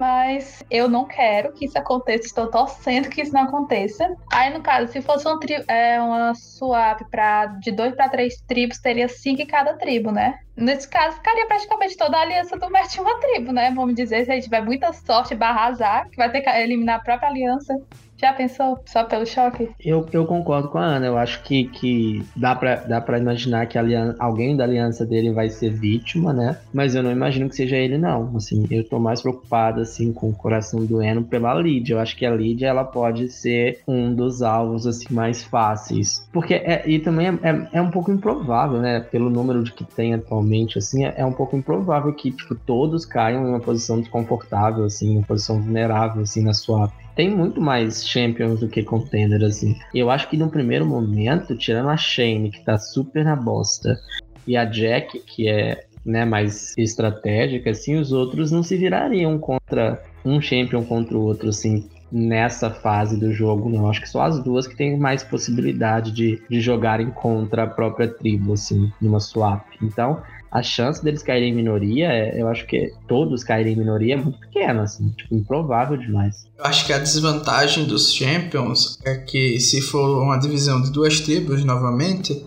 mas 0.00 0.64
eu 0.70 0.88
não 0.88 1.04
quero 1.04 1.52
que 1.52 1.66
isso 1.66 1.78
aconteça, 1.78 2.24
estou 2.24 2.50
torcendo 2.50 3.10
que 3.10 3.20
isso 3.20 3.34
não 3.34 3.42
aconteça. 3.42 4.16
Aí, 4.32 4.50
no 4.50 4.62
caso, 4.62 4.90
se 4.90 5.02
fosse 5.02 5.28
uma, 5.28 5.38
é, 5.68 6.00
uma 6.00 6.34
swap 6.34 7.02
pra, 7.10 7.44
de 7.46 7.70
dois 7.70 7.94
para 7.94 8.08
três 8.08 8.40
tribos, 8.48 8.78
teria 8.78 9.08
cinco 9.10 9.42
em 9.42 9.46
cada 9.46 9.74
tribo, 9.74 10.10
né? 10.10 10.38
Nesse 10.56 10.88
caso, 10.88 11.16
ficaria 11.16 11.46
praticamente 11.46 11.98
toda 11.98 12.16
a 12.16 12.22
aliança 12.22 12.58
do 12.58 12.70
Mert 12.70 12.98
uma 12.98 13.20
tribo, 13.20 13.52
né? 13.52 13.70
Vamos 13.74 13.94
dizer, 13.94 14.24
se 14.24 14.30
a 14.30 14.34
gente 14.34 14.44
tiver 14.44 14.62
muita 14.62 14.90
sorte 14.94 15.34
barra 15.34 15.66
azar, 15.66 16.08
que 16.08 16.16
vai 16.16 16.30
ter 16.30 16.40
que 16.40 16.48
eliminar 16.48 16.96
a 16.96 17.02
própria 17.02 17.28
aliança. 17.28 17.74
Já 18.20 18.32
pensou? 18.32 18.80
Só 18.86 19.04
pelo 19.04 19.26
choque? 19.26 19.70
Eu, 19.84 20.06
eu 20.12 20.26
concordo 20.26 20.68
com 20.68 20.78
a 20.78 20.84
Ana. 20.84 21.06
Eu 21.06 21.16
acho 21.16 21.42
que, 21.42 21.64
que 21.64 22.24
dá, 22.36 22.54
pra, 22.54 22.76
dá 22.76 23.00
pra 23.00 23.18
imaginar 23.18 23.66
que 23.66 23.78
aliança, 23.78 24.16
alguém 24.18 24.56
da 24.56 24.64
aliança 24.64 25.06
dele 25.06 25.32
vai 25.32 25.48
ser 25.48 25.70
vítima, 25.70 26.32
né? 26.32 26.58
Mas 26.72 26.94
eu 26.94 27.02
não 27.02 27.10
imagino 27.10 27.48
que 27.48 27.56
seja 27.56 27.76
ele, 27.76 27.96
não. 27.96 28.36
Assim, 28.36 28.66
eu 28.70 28.86
tô 28.88 28.98
mais 28.98 29.22
preocupado, 29.22 29.80
assim, 29.80 30.12
com 30.12 30.28
o 30.28 30.34
coração 30.34 30.84
doendo 30.84 31.22
pela 31.22 31.54
Lídia. 31.54 31.94
Eu 31.94 32.00
acho 32.00 32.16
que 32.16 32.26
a 32.26 32.34
Lídia, 32.34 32.68
ela 32.68 32.84
pode 32.84 33.30
ser 33.30 33.80
um 33.86 34.14
dos 34.14 34.42
alvos, 34.42 34.86
assim, 34.86 35.12
mais 35.12 35.42
fáceis. 35.42 36.28
Porque, 36.32 36.54
é, 36.54 36.82
e 36.86 36.98
também 36.98 37.28
é, 37.28 37.48
é, 37.48 37.68
é 37.74 37.82
um 37.82 37.90
pouco 37.90 38.10
improvável, 38.10 38.80
né? 38.80 39.00
Pelo 39.00 39.30
número 39.30 39.62
de 39.62 39.72
que 39.72 39.84
tem 39.84 40.14
atualmente 40.14 40.30
atualmente, 40.50 40.78
assim, 40.78 41.04
é, 41.04 41.14
é 41.16 41.24
um 41.24 41.32
pouco 41.32 41.56
improvável 41.56 42.12
que, 42.12 42.30
tipo, 42.30 42.54
todos 42.54 43.04
caiam 43.04 43.44
em 43.44 43.48
uma 43.48 43.60
posição 43.60 44.00
desconfortável, 44.00 44.84
assim, 44.84 45.16
uma 45.16 45.26
posição 45.26 45.60
vulnerável, 45.60 46.22
assim, 46.22 46.42
na 46.42 46.54
swap. 46.54 46.92
Tem 47.20 47.28
muito 47.28 47.60
mais 47.60 48.08
champions 48.08 48.60
do 48.60 48.66
que 48.66 48.82
contender, 48.82 49.44
assim. 49.44 49.76
Eu 49.94 50.10
acho 50.10 50.26
que 50.30 50.38
no 50.38 50.48
primeiro 50.48 50.86
momento, 50.86 51.54
tirando 51.54 51.90
a 51.90 51.96
Shane, 51.98 52.50
que 52.50 52.64
tá 52.64 52.78
super 52.78 53.22
na 53.22 53.36
bosta, 53.36 54.00
e 54.46 54.56
a 54.56 54.64
Jack, 54.64 55.18
que 55.26 55.46
é 55.46 55.84
né, 56.02 56.24
mais 56.24 56.72
estratégica, 56.78 57.72
assim, 57.72 57.96
os 57.96 58.10
outros 58.10 58.50
não 58.50 58.62
se 58.62 58.74
virariam 58.74 59.38
contra 59.38 60.02
um 60.24 60.40
champion 60.40 60.82
contra 60.82 61.14
o 61.14 61.20
outro, 61.20 61.50
assim, 61.50 61.90
nessa 62.10 62.70
fase 62.70 63.20
do 63.20 63.30
jogo, 63.34 63.68
não. 63.68 63.90
Acho 63.90 64.00
que 64.00 64.08
só 64.08 64.22
as 64.22 64.42
duas 64.42 64.66
que 64.66 64.74
têm 64.74 64.98
mais 64.98 65.22
possibilidade 65.22 66.12
de, 66.12 66.42
de 66.48 66.58
jogarem 66.58 67.10
contra 67.10 67.64
a 67.64 67.66
própria 67.66 68.08
tribo, 68.08 68.54
assim, 68.54 68.90
numa 68.98 69.20
swap. 69.20 69.66
Então, 69.82 70.22
a 70.50 70.62
chance 70.62 71.02
deles 71.02 71.22
caírem 71.22 71.50
em 71.50 71.54
minoria, 71.54 72.08
é, 72.08 72.40
eu 72.40 72.48
acho 72.48 72.66
que 72.66 72.92
todos 73.06 73.44
caírem 73.44 73.74
em 73.74 73.76
minoria 73.76 74.14
é 74.14 74.16
muito 74.16 74.38
pequena, 74.38 74.82
assim, 74.82 75.08
tipo, 75.10 75.34
improvável 75.34 75.96
demais. 75.96 76.44
Eu 76.58 76.64
acho 76.64 76.86
que 76.86 76.92
a 76.92 76.98
desvantagem 76.98 77.84
dos 77.84 78.12
Champions 78.12 78.98
é 79.04 79.16
que 79.16 79.60
se 79.60 79.80
for 79.80 80.22
uma 80.22 80.38
divisão 80.38 80.82
de 80.82 80.90
duas 80.90 81.20
tribos 81.20 81.64
novamente, 81.64 82.46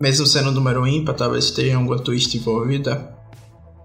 mesmo 0.00 0.26
sendo 0.26 0.50
um 0.50 0.52
número 0.52 0.86
ímpar, 0.86 1.14
talvez 1.14 1.50
tenha 1.50 1.76
alguma 1.76 1.98
twist 1.98 2.36
envolvida, 2.36 3.12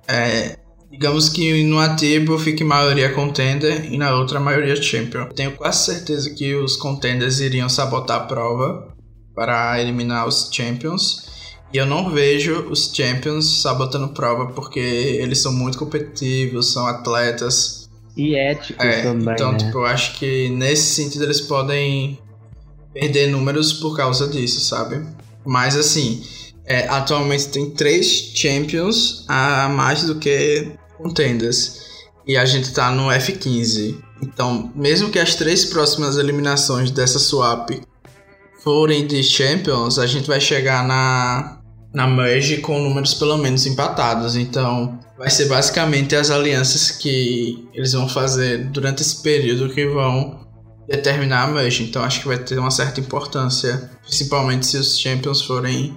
é, 0.07 0.57
Digamos 0.91 1.29
que 1.29 1.63
numa 1.65 1.95
tribo 1.95 2.37
fique 2.39 2.63
maioria 2.63 3.13
contender 3.13 3.93
e 3.93 3.97
na 3.97 4.15
outra 4.15 4.39
maioria 4.39 4.75
champion. 4.81 5.25
Tenho 5.27 5.55
quase 5.55 5.85
certeza 5.85 6.31
que 6.31 6.55
os 6.55 6.75
contenders 6.75 7.39
iriam 7.39 7.69
sabotar 7.69 8.21
a 8.21 8.25
prova 8.25 8.91
para 9.35 9.79
eliminar 9.79 10.27
os 10.27 10.49
champions. 10.51 11.28
E 11.71 11.77
eu 11.77 11.85
não 11.85 12.09
vejo 12.09 12.67
os 12.69 12.91
champions 12.93 13.61
sabotando 13.61 14.09
prova 14.09 14.47
porque 14.53 14.79
eles 14.79 15.39
são 15.39 15.51
muito 15.51 15.77
competitivos, 15.77 16.73
são 16.73 16.87
atletas. 16.87 17.89
E 18.17 18.35
éticos 18.35 18.83
é, 18.83 19.03
também. 19.03 19.33
Então, 19.33 19.51
né? 19.51 19.59
tipo, 19.59 19.77
eu 19.77 19.85
acho 19.85 20.17
que 20.17 20.49
nesse 20.49 20.95
sentido 20.95 21.23
eles 21.23 21.41
podem 21.41 22.17
perder 22.93 23.27
números 23.27 23.73
por 23.73 23.95
causa 23.95 24.27
disso, 24.27 24.59
sabe? 24.61 25.05
Mas 25.45 25.75
assim, 25.75 26.23
é, 26.65 26.87
atualmente 26.87 27.49
tem 27.49 27.69
três 27.69 28.31
Champions 28.35 29.25
a 29.27 29.69
mais 29.69 30.03
do 30.03 30.15
que 30.15 30.71
Contenders. 30.97 31.87
E 32.27 32.37
a 32.37 32.45
gente 32.45 32.71
tá 32.73 32.91
no 32.91 33.09
F15. 33.09 33.97
Então, 34.21 34.71
mesmo 34.75 35.09
que 35.09 35.17
as 35.17 35.35
três 35.35 35.65
próximas 35.65 36.17
eliminações 36.17 36.91
dessa 36.91 37.17
swap 37.17 37.71
forem 38.63 39.07
de 39.07 39.23
Champions, 39.23 39.97
a 39.97 40.05
gente 40.05 40.27
vai 40.27 40.39
chegar 40.39 40.85
na, 40.85 41.58
na 41.93 42.07
Merge 42.07 42.57
com 42.57 42.79
números 42.79 43.13
pelo 43.13 43.37
menos 43.37 43.65
empatados. 43.65 44.35
Então, 44.35 44.99
vai 45.17 45.29
ser 45.29 45.45
basicamente 45.45 46.15
as 46.15 46.29
alianças 46.29 46.91
que 46.91 47.67
eles 47.73 47.93
vão 47.93 48.07
fazer 48.07 48.65
durante 48.69 49.01
esse 49.01 49.21
período 49.21 49.73
que 49.73 49.87
vão 49.87 50.47
determinar 50.87 51.43
a 51.43 51.47
Merge. 51.47 51.83
Então, 51.83 52.03
acho 52.03 52.21
que 52.21 52.27
vai 52.27 52.37
ter 52.37 52.57
uma 52.57 52.71
certa 52.71 52.99
importância, 52.99 53.91
principalmente 54.03 54.65
se 54.65 54.77
os 54.77 54.99
Champions 54.99 55.41
forem 55.41 55.95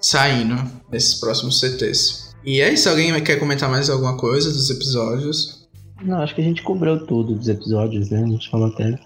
saindo 0.00 0.56
nesses 0.90 1.14
próximos 1.14 1.60
CTs. 1.60 2.34
E 2.44 2.60
é 2.60 2.72
isso, 2.72 2.88
alguém 2.88 3.12
quer 3.22 3.36
comentar 3.36 3.70
mais 3.70 3.90
alguma 3.90 4.16
coisa 4.16 4.50
dos 4.50 4.70
episódios? 4.70 5.68
Não, 6.02 6.22
acho 6.22 6.34
que 6.34 6.40
a 6.40 6.44
gente 6.44 6.62
cobriu 6.62 7.06
tudo 7.06 7.34
dos 7.34 7.48
episódios, 7.48 8.08
né? 8.08 8.22
A 8.22 8.26
gente 8.26 8.48
falou 8.48 8.68
até. 8.68 8.98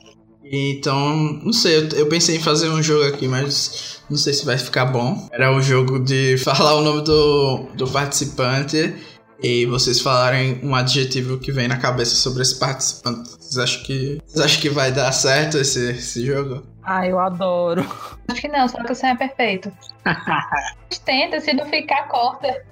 Então, 0.45 1.17
não 1.43 1.53
sei, 1.53 1.79
eu, 1.79 1.89
eu 1.91 2.09
pensei 2.09 2.37
em 2.37 2.41
fazer 2.41 2.69
um 2.69 2.83
jogo 2.83 3.05
aqui, 3.07 3.27
mas 3.27 4.01
não 4.09 4.17
sei 4.17 4.33
se 4.33 4.45
vai 4.45 4.59
ficar 4.59 4.87
bom. 4.87 5.29
Era 5.33 5.55
o 5.55 5.61
jogo 5.61 5.99
de 5.99 6.37
falar 6.45 6.75
o 6.75 6.83
nome 6.83 7.03
do, 7.03 7.69
do 7.75 7.89
participante 7.89 8.95
e 9.43 9.67
vocês 9.67 10.01
falarem 10.01 10.61
um 10.63 10.75
adjetivo 10.75 11.39
que 11.39 11.53
vem 11.53 11.69
na 11.69 11.77
cabeça 11.77 12.15
sobre 12.15 12.43
esse 12.43 12.59
participante. 12.59 13.31
Vocês 13.31 13.59
acham 13.59 13.83
que, 13.83 14.19
vocês 14.25 14.45
acham 14.45 14.61
que 14.61 14.71
vai 14.71 14.93
dar 14.93 15.13
certo 15.13 15.59
esse, 15.59 15.91
esse 15.91 16.25
jogo? 16.25 16.63
Ah, 16.83 17.07
eu 17.07 17.19
adoro. 17.19 17.87
Acho 18.29 18.41
que 18.41 18.49
não, 18.49 18.69
só 18.69 18.83
que 18.83 18.93
o 18.93 18.95
sonho 18.95 19.15
é 19.15 19.17
perfeito. 19.17 19.73
Tenta, 21.05 21.41
se 21.41 21.53
não 21.55 21.67
ficar, 21.67 22.09
corta. 22.09 22.63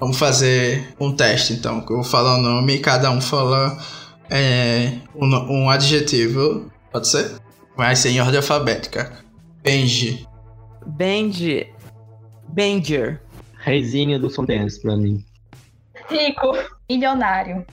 Vamos 0.00 0.18
fazer 0.18 0.94
um 1.00 1.14
teste 1.14 1.54
então. 1.54 1.80
Eu 1.80 1.96
vou 1.96 2.04
falar 2.04 2.36
o 2.36 2.42
nome 2.42 2.74
e 2.74 2.78
cada 2.78 3.10
um 3.10 3.20
fala 3.20 3.78
é, 4.30 4.92
um, 5.14 5.26
um 5.26 5.70
adjetivo. 5.70 6.70
Pode 6.94 7.08
ser? 7.08 7.40
Vai 7.76 7.96
ser 7.96 8.10
em 8.10 8.20
ordem 8.20 8.36
alfabética. 8.36 9.18
Benji. 9.64 10.24
Benji. 10.86 11.74
Benjer. 12.50 13.20
Reizinho 13.58 14.20
do 14.20 14.30
Fontense 14.30 14.80
pra 14.80 14.96
mim. 14.96 15.26
Rico. 16.08 16.52
Milionário. 16.88 17.66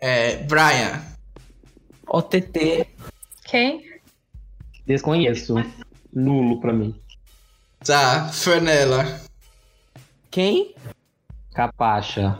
É, 0.00 0.38
Brian. 0.48 1.00
OTT. 2.08 2.88
Quem? 3.44 3.88
Desconheço. 4.84 5.54
Nulo 6.12 6.60
pra 6.60 6.72
mim. 6.72 7.00
Tá, 7.84 8.30
Fernela. 8.30 9.20
Quem? 10.28 10.74
Capacha. 11.54 12.36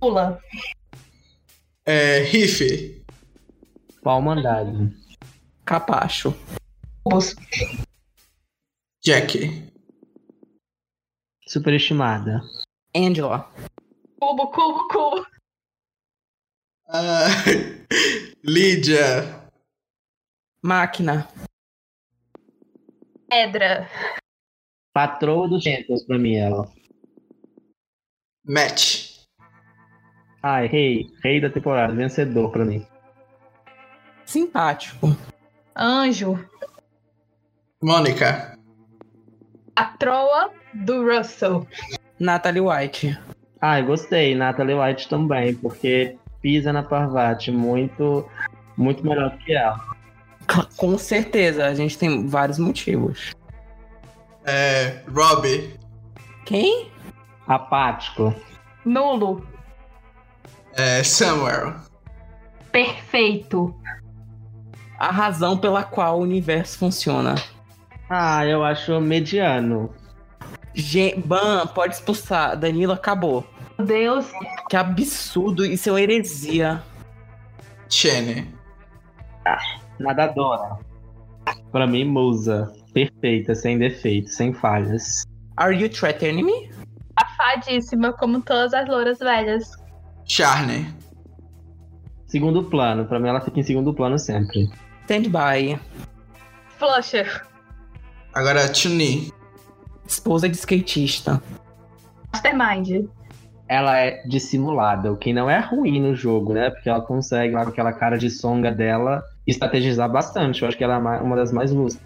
Pula. 0.00 0.40
É, 1.84 2.20
Riff. 2.20 3.04
Palmandade. 4.02 4.98
Capacho. 5.70 6.34
Jack. 9.00 9.38
Superestimada. 11.46 12.40
Angela. 12.92 13.48
Cubo, 14.20 14.50
cubo, 14.50 14.88
cubo. 14.88 15.26
Ah, 16.88 17.28
Lídia. 18.42 19.48
Máquina. 20.60 21.28
Pedra. 23.28 23.88
Patroa 24.92 25.48
dos 25.48 25.62
Champions 25.62 26.04
pra 26.04 26.18
mim, 26.18 26.34
ela. 26.34 26.68
Matt. 28.44 29.24
Ai, 30.42 30.66
rei. 30.66 31.06
Rei 31.22 31.40
da 31.40 31.48
temporada. 31.48 31.94
Vencedor 31.94 32.50
pra 32.50 32.64
mim. 32.64 32.84
Simpático. 34.26 35.06
Anjo. 35.80 36.38
Mônica. 37.82 38.54
A 39.74 39.84
troa 39.84 40.50
do 40.74 41.02
Russell. 41.02 41.66
Natalie 42.18 42.60
White. 42.60 43.18
Ai, 43.62 43.82
gostei. 43.82 44.34
Natalie 44.34 44.74
White 44.74 45.08
também, 45.08 45.54
porque 45.54 46.18
pisa 46.42 46.70
na 46.70 46.82
Parvati 46.82 47.50
muito, 47.50 48.28
muito 48.76 49.02
melhor 49.02 49.30
do 49.30 49.38
que 49.38 49.54
ela. 49.54 49.80
Com 50.76 50.98
certeza, 50.98 51.64
a 51.64 51.74
gente 51.74 51.96
tem 51.96 52.26
vários 52.26 52.58
motivos. 52.58 53.34
É, 54.44 55.02
Robbie. 55.10 55.78
Quem? 56.44 56.90
Apático. 57.46 58.34
Nulo. 58.84 59.46
É, 60.74 61.02
Samuel. 61.02 61.74
Perfeito. 62.70 63.74
A 65.00 65.10
razão 65.10 65.56
pela 65.56 65.82
qual 65.82 66.18
o 66.18 66.22
universo 66.22 66.76
funciona. 66.76 67.34
Ah, 68.10 68.44
eu 68.44 68.62
acho 68.62 69.00
mediano. 69.00 69.88
Gen 70.74 71.18
Ban, 71.20 71.66
pode 71.68 71.94
expulsar. 71.94 72.54
Danilo 72.54 72.92
acabou. 72.92 73.46
Meu 73.78 73.86
Deus. 73.86 74.30
Que 74.68 74.76
absurdo, 74.76 75.64
isso 75.64 75.88
é 75.88 75.92
uma 75.92 76.00
heresia. 76.02 76.82
Chene. 77.88 78.52
Nadadora. 79.98 80.78
Pra 81.72 81.86
mim, 81.86 82.04
musa. 82.04 82.70
Perfeita, 82.92 83.54
sem 83.54 83.78
defeitos, 83.78 84.34
sem 84.34 84.52
falhas. 84.52 85.22
Are 85.56 85.74
you 85.74 85.88
threatening 85.88 86.42
me? 86.42 86.70
Safadíssima, 87.18 88.12
como 88.12 88.42
todas 88.42 88.74
as 88.74 88.86
louras 88.86 89.18
velhas. 89.18 89.70
Charney. 90.26 90.86
Segundo 92.26 92.64
plano. 92.64 93.06
Pra 93.06 93.18
mim, 93.18 93.28
ela 93.28 93.40
fica 93.40 93.60
em 93.60 93.62
segundo 93.62 93.94
plano 93.94 94.18
sempre. 94.18 94.68
Stand 95.04 95.30
by. 95.30 95.78
Flusher. 96.78 97.46
Agora 98.32 98.72
Chun-Li. 98.72 99.32
Esposa 100.06 100.48
de 100.48 100.56
skatista. 100.56 101.42
Mastermind. 102.32 103.08
Ela 103.68 103.98
é 103.98 104.22
dissimulada, 104.26 105.12
o 105.12 105.16
que 105.16 105.32
não 105.32 105.48
é 105.48 105.60
ruim 105.60 106.00
no 106.00 106.14
jogo, 106.14 106.52
né? 106.52 106.70
Porque 106.70 106.88
ela 106.88 107.00
consegue, 107.00 107.54
lá 107.54 107.62
com 107.62 107.70
aquela 107.70 107.92
cara 107.92 108.18
de 108.18 108.28
songa 108.28 108.72
dela, 108.72 109.22
estrategizar 109.46 110.10
bastante. 110.10 110.62
Eu 110.62 110.68
acho 110.68 110.76
que 110.76 110.82
ela 110.82 110.94
é 110.94 111.20
uma 111.20 111.36
das 111.36 111.52
mais 111.52 111.70
lúcidas. 111.70 112.04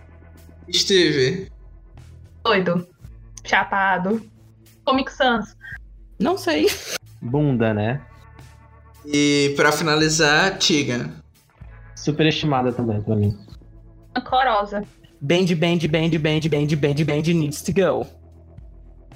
Steve. 0.71 1.51
Doido. 2.45 2.87
Chapado. 3.45 4.23
Comic 4.85 5.11
Sans. 5.11 5.57
Não 6.19 6.37
sei. 6.37 6.67
Bunda, 7.23 7.73
né? 7.73 8.03
E 9.07 9.55
pra 9.57 9.73
finalizar, 9.73 10.59
Tiga. 10.59 11.11
Superestimada 11.95 12.73
também, 12.73 13.01
pra 13.01 13.17
mim. 13.17 13.37
Ancorosa. 14.15 14.83
Band, 15.21 15.47
band, 15.57 15.89
band, 15.89 16.19
band, 16.19 16.49
band, 16.49 16.77
band, 16.77 17.05
band 17.05 17.35
needs 17.35 17.63
to 17.63 17.73
go. 17.73 18.07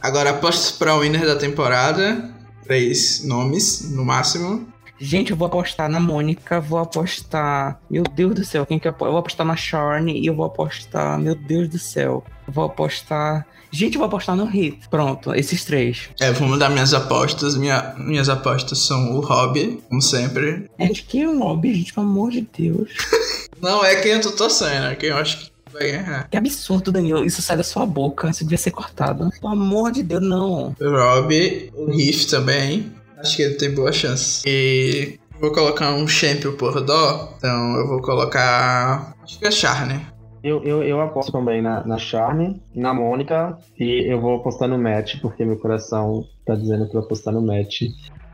Agora 0.01 0.31
apostas 0.31 0.73
pra 0.73 0.95
winner 0.95 1.27
da 1.27 1.37
temporada. 1.37 2.33
Três 2.65 3.25
nomes, 3.25 3.91
no 3.91 4.05
máximo. 4.05 4.67
Gente, 5.01 5.31
eu 5.31 5.37
vou 5.37 5.47
apostar 5.47 5.89
na 5.89 6.01
Mônica, 6.01 6.61
vou 6.61 6.79
apostar. 6.79 7.81
Meu 7.89 8.03
Deus 8.03 8.35
do 8.35 8.45
céu, 8.45 8.67
quem 8.67 8.79
que 8.79 8.89
eu, 8.89 8.95
eu 9.01 9.11
vou 9.11 9.19
apostar 9.19 9.47
na 9.47 9.55
Shorn 9.55 10.13
e 10.13 10.27
eu 10.27 10.35
vou 10.35 10.45
apostar. 10.45 11.19
Meu 11.21 11.35
Deus 11.35 11.69
do 11.69 11.79
céu. 11.79 12.25
Eu 12.47 12.53
vou 12.53 12.65
apostar. 12.65 13.47
Gente, 13.71 13.95
eu 13.95 13.99
vou 13.99 14.07
apostar 14.07 14.35
no 14.35 14.45
Hit. 14.45 14.89
Pronto, 14.89 15.35
esses 15.35 15.65
três. 15.65 16.09
É, 16.21 16.33
vou 16.33 16.49
mudar 16.49 16.69
minhas 16.71 16.95
apostas. 16.95 17.57
Minha, 17.57 17.95
minhas 17.97 18.29
apostas 18.29 18.79
são 18.79 19.17
o 19.17 19.21
Hobby, 19.21 19.81
como 19.89 20.03
sempre. 20.03 20.69
É 20.79 20.87
de 20.87 21.03
que 21.03 21.27
um 21.27 21.39
lobby, 21.39 21.75
gente, 21.75 21.93
pelo 21.93 22.07
amor 22.07 22.31
de 22.31 22.49
Deus. 22.59 22.91
Não 23.61 23.85
é 23.85 23.97
quem 23.97 24.13
eu 24.13 24.21
tô 24.21 24.33
torcendo, 24.33 24.87
é 24.87 24.95
quem 24.95 25.11
eu 25.11 25.17
acho 25.17 25.39
que 25.39 25.51
vai 25.73 25.93
ganhar. 25.93 26.29
Que 26.29 26.37
absurdo, 26.37 26.91
Daniel. 26.91 27.25
Isso 27.25 27.43
sai 27.43 27.57
da 27.57 27.63
sua 27.63 27.85
boca. 27.85 28.31
Isso 28.31 28.45
devia 28.45 28.59
ser 28.59 28.71
cortado. 28.71 29.31
Pelo 29.41 29.53
amor 29.53 29.93
de 29.93 30.03
Deus, 30.03 30.23
não. 30.23 30.75
O 30.81 30.91
Rob, 30.91 31.71
o 31.75 31.91
Riff 31.91 32.27
também. 32.27 32.93
Acho 33.21 33.37
que 33.37 33.43
ele 33.43 33.55
tem 33.55 33.75
boa 33.75 33.93
chance. 33.93 34.43
E 34.47 35.19
vou 35.41 35.53
colocar 35.53 35.93
um 35.95 36.07
champion 36.07 36.53
por 36.53 36.81
dó. 36.81 37.35
Então 37.37 37.77
eu 37.77 37.87
vou 37.87 38.01
colocar. 38.01 39.15
Acho 39.23 39.39
que 39.39 39.47
é 39.47 39.51
Charne. 39.51 40.07
Eu, 40.43 40.63
eu, 40.63 40.83
eu 40.85 41.01
aposto 41.01 41.33
também 41.33 41.61
na, 41.61 41.85
na 41.85 41.99
Charme, 41.99 42.63
na 42.75 42.95
Mônica, 42.95 43.59
e 43.79 44.11
eu 44.11 44.21
vou 44.21 44.37
apostar 44.37 44.69
no 44.69 44.79
Matt, 44.79 45.21
porque 45.21 45.45
meu 45.45 45.59
coração 45.59 46.25
tá 46.47 46.55
dizendo 46.55 46.85
que 46.85 46.91
eu 46.91 47.01
vou 47.01 47.03
apostar 47.03 47.35
no 47.35 47.43
Matt. 47.43 47.83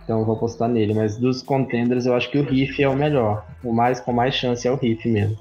Então 0.04 0.20
eu 0.20 0.24
vou 0.26 0.36
apostar 0.36 0.68
nele. 0.68 0.92
Mas 0.92 1.16
dos 1.16 1.42
contenders, 1.42 2.04
eu 2.04 2.14
acho 2.14 2.30
que 2.30 2.38
o 2.38 2.44
Riff 2.44 2.82
é 2.82 2.88
o 2.88 2.96
melhor. 2.96 3.46
O 3.62 3.72
mais 3.72 4.00
com 4.00 4.12
mais 4.12 4.34
chance 4.34 4.68
é 4.68 4.70
o 4.70 4.76
Riff 4.76 5.08
mesmo. 5.08 5.36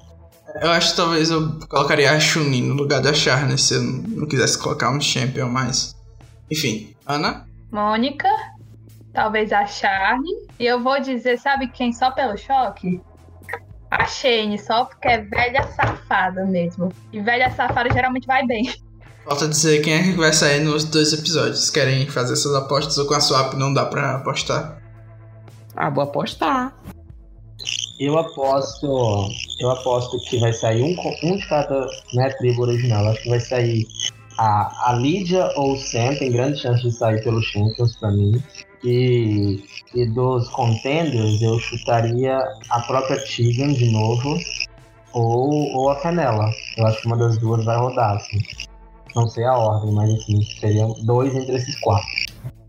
Eu 0.61 0.69
acho 0.69 0.91
que 0.91 0.97
talvez 0.97 1.31
eu 1.31 1.59
colocaria 1.67 2.11
a 2.11 2.19
Chunin 2.19 2.61
no 2.61 2.75
lugar 2.75 3.01
da 3.01 3.13
Charne 3.13 3.57
se 3.57 3.73
eu 3.73 3.81
não 3.81 4.27
quisesse 4.27 4.57
colocar 4.57 4.91
um 4.91 5.01
champion 5.01 5.49
mais. 5.49 5.95
Enfim, 6.49 6.93
Ana? 7.05 7.45
Mônica, 7.71 8.29
talvez 9.13 9.53
a 9.53 9.65
Charne. 9.65 10.29
E 10.59 10.65
eu 10.65 10.81
vou 10.81 10.99
dizer, 10.99 11.37
sabe 11.39 11.67
quem 11.67 11.93
só 11.93 12.11
pelo 12.11 12.37
choque? 12.37 13.01
A 13.89 14.05
Shane, 14.05 14.57
só 14.57 14.85
porque 14.85 15.07
é 15.07 15.21
velha 15.21 15.67
safada 15.67 16.45
mesmo. 16.45 16.91
E 17.11 17.21
velha 17.21 17.51
safada 17.51 17.89
geralmente 17.93 18.25
vai 18.25 18.45
bem. 18.45 18.73
Falta 19.23 19.47
dizer 19.47 19.81
quem 19.81 19.93
é 19.93 20.03
que 20.03 20.11
vai 20.13 20.33
sair 20.33 20.61
nos 20.61 20.83
dois 20.83 21.13
episódios. 21.13 21.69
Querem 21.69 22.07
fazer 22.09 22.33
essas 22.33 22.55
apostas 22.55 22.97
ou 22.97 23.07
com 23.07 23.13
a 23.13 23.21
swap 23.21 23.53
não 23.53 23.71
dá 23.71 23.85
pra 23.85 24.15
apostar? 24.15 24.81
Ah, 25.75 25.89
vou 25.89 26.03
apostar. 26.03 26.73
Eu 27.99 28.17
aposto. 28.17 28.87
Eu 29.59 29.69
aposto 29.69 30.17
que 30.27 30.39
vai 30.39 30.51
sair 30.51 30.81
um, 30.81 31.29
um 31.29 31.37
de 31.37 31.47
cada 31.47 31.85
né, 32.15 32.29
tribo 32.31 32.63
original. 32.63 33.07
Acho 33.07 33.21
que 33.21 33.29
vai 33.29 33.39
sair 33.39 33.85
a, 34.37 34.89
a 34.89 34.93
Lídia 34.93 35.47
ou 35.55 35.73
o 35.73 35.77
Sam, 35.77 36.15
tem 36.15 36.31
grande 36.31 36.59
chance 36.59 36.81
de 36.81 36.91
sair 36.91 37.23
pelos 37.23 37.45
Champions 37.45 37.95
pra 37.97 38.11
mim. 38.11 38.41
E, 38.83 39.63
e 39.95 40.05
dos 40.07 40.49
contenders 40.49 41.41
eu 41.41 41.57
chutaria 41.59 42.37
a 42.69 42.79
própria 42.81 43.17
Tegan 43.23 43.73
de 43.73 43.91
novo. 43.91 44.37
Ou, 45.13 45.75
ou 45.75 45.89
a 45.89 45.95
Canela. 46.01 46.49
Eu 46.77 46.87
acho 46.87 47.01
que 47.01 47.07
uma 47.07 47.17
das 47.17 47.37
duas 47.37 47.63
vai 47.63 47.77
rodar, 47.77 48.15
assim. 48.15 48.39
Não 49.15 49.27
sei 49.27 49.43
a 49.43 49.55
ordem, 49.55 49.93
mas 49.93 50.09
assim, 50.09 50.41
seriam 50.59 50.93
dois 51.03 51.33
entre 51.35 51.55
esses 51.55 51.79
quatro. 51.81 52.07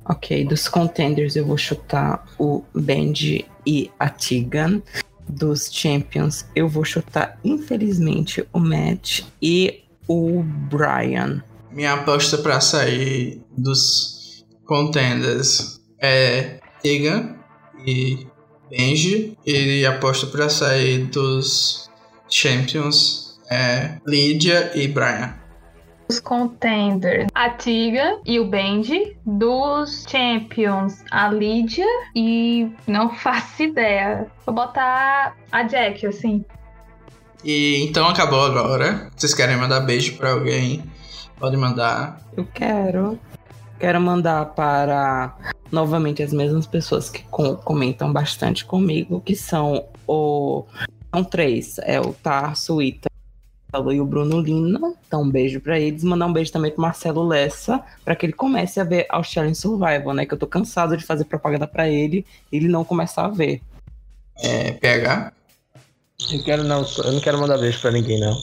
Ok, 0.06 0.44
dos 0.44 0.68
contenders 0.68 1.34
eu 1.34 1.46
vou 1.46 1.56
chutar 1.56 2.22
o 2.38 2.62
Benji 2.74 3.46
e 3.66 3.90
a 3.98 4.10
Tegan. 4.10 4.82
Dos 5.26 5.70
champions 5.72 6.44
eu 6.54 6.68
vou 6.68 6.84
chutar, 6.84 7.38
infelizmente, 7.42 8.46
o 8.52 8.60
Matt 8.60 9.22
e 9.40 9.82
o 10.06 10.42
Brian. 10.42 11.42
Minha 11.70 11.94
aposta 11.94 12.36
pra 12.36 12.60
sair 12.60 13.42
dos 13.56 14.44
contenders 14.66 15.80
é 16.04 16.60
Tegan 16.82 17.36
e 17.86 18.26
Benji. 18.70 19.36
E 19.46 19.86
aposta 19.86 20.26
pra 20.26 20.48
sair 20.48 21.06
dos 21.06 21.90
champions 22.28 23.38
é 23.50 23.98
Lydia 24.06 24.72
e 24.74 24.86
Brian. 24.88 25.34
Os 26.06 26.20
contenders, 26.20 27.26
a 27.34 27.48
Tiga 27.48 28.18
e 28.26 28.38
o 28.38 28.46
Benji. 28.46 29.16
Dos 29.24 30.04
champions, 30.06 31.02
a 31.10 31.28
Lídia 31.28 31.86
e 32.14 32.70
não 32.86 33.08
faço 33.16 33.62
ideia. 33.62 34.26
Vou 34.44 34.54
botar 34.54 35.34
a 35.50 35.62
Jack, 35.62 36.06
assim. 36.06 36.44
E 37.42 37.82
então 37.82 38.06
acabou 38.08 38.42
agora. 38.44 39.10
Vocês 39.16 39.32
querem 39.32 39.56
mandar 39.56 39.80
beijo 39.80 40.16
pra 40.16 40.32
alguém? 40.32 40.84
Pode 41.38 41.56
mandar. 41.56 42.20
Eu 42.36 42.46
quero. 42.52 43.18
Quero 43.84 44.00
mandar 44.00 44.46
para 44.54 45.36
novamente 45.70 46.22
as 46.22 46.32
mesmas 46.32 46.66
pessoas 46.66 47.10
que 47.10 47.22
com- 47.24 47.54
comentam 47.54 48.10
bastante 48.10 48.64
comigo, 48.64 49.20
que 49.20 49.36
são 49.36 49.84
o. 50.08 50.64
São 51.14 51.22
três. 51.22 51.76
É 51.80 52.00
o 52.00 52.14
Tarso, 52.14 52.76
o 52.76 52.82
Ítalo 52.82 53.92
e 53.92 54.00
o 54.00 54.06
Bruno 54.06 54.40
Lina. 54.40 54.94
Então, 55.06 55.20
um 55.20 55.30
beijo 55.30 55.60
pra 55.60 55.78
eles. 55.78 56.02
Mandar 56.02 56.24
um 56.24 56.32
beijo 56.32 56.50
também 56.50 56.70
pro 56.70 56.80
Marcelo 56.80 57.28
Lessa, 57.28 57.84
para 58.02 58.16
que 58.16 58.24
ele 58.24 58.32
comece 58.32 58.80
a 58.80 58.84
ver 58.84 59.04
Australian 59.10 59.52
Survival, 59.52 60.14
né? 60.14 60.24
Que 60.24 60.32
eu 60.32 60.38
tô 60.38 60.46
cansado 60.46 60.96
de 60.96 61.04
fazer 61.04 61.26
propaganda 61.26 61.66
pra 61.66 61.86
ele 61.86 62.24
e 62.50 62.56
ele 62.56 62.68
não 62.68 62.86
começar 62.86 63.26
a 63.26 63.28
ver. 63.28 63.60
É, 64.38 64.72
PH. 64.72 65.30
Eu 66.32 66.42
quero 66.42 66.64
não, 66.64 66.86
eu 67.04 67.12
não 67.12 67.20
quero 67.20 67.38
mandar 67.38 67.58
beijo 67.58 67.82
pra 67.82 67.90
ninguém, 67.90 68.18
não. 68.18 68.34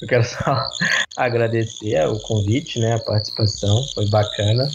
Eu 0.00 0.08
quero 0.08 0.24
só 0.24 0.68
agradecer 1.16 2.06
o 2.08 2.18
convite, 2.20 2.80
né? 2.80 2.94
A 2.94 2.98
participação, 2.98 3.82
foi 3.94 4.08
bacana. 4.08 4.68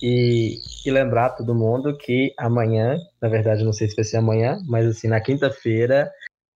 E, 0.00 0.60
e 0.86 0.90
lembrar 0.90 1.30
todo 1.30 1.54
mundo 1.54 1.96
que 1.96 2.32
amanhã, 2.38 2.96
na 3.20 3.28
verdade, 3.28 3.64
não 3.64 3.72
sei 3.72 3.88
se 3.88 3.96
vai 3.96 4.04
ser 4.04 4.18
amanhã, 4.18 4.60
mas 4.68 4.86
assim, 4.86 5.08
na 5.08 5.20
quinta-feira 5.20 6.10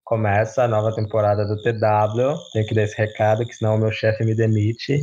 começa 0.05 0.63
a 0.63 0.69
nova 0.69 0.95
temporada 0.95 1.45
do 1.45 1.57
TW. 1.61 2.39
Tenho 2.53 2.67
que 2.67 2.75
dar 2.75 2.83
esse 2.83 2.97
recado, 2.97 3.45
que 3.45 3.55
senão 3.55 3.75
o 3.75 3.79
meu 3.79 3.91
chefe 3.91 4.25
me 4.25 4.35
demite. 4.35 5.01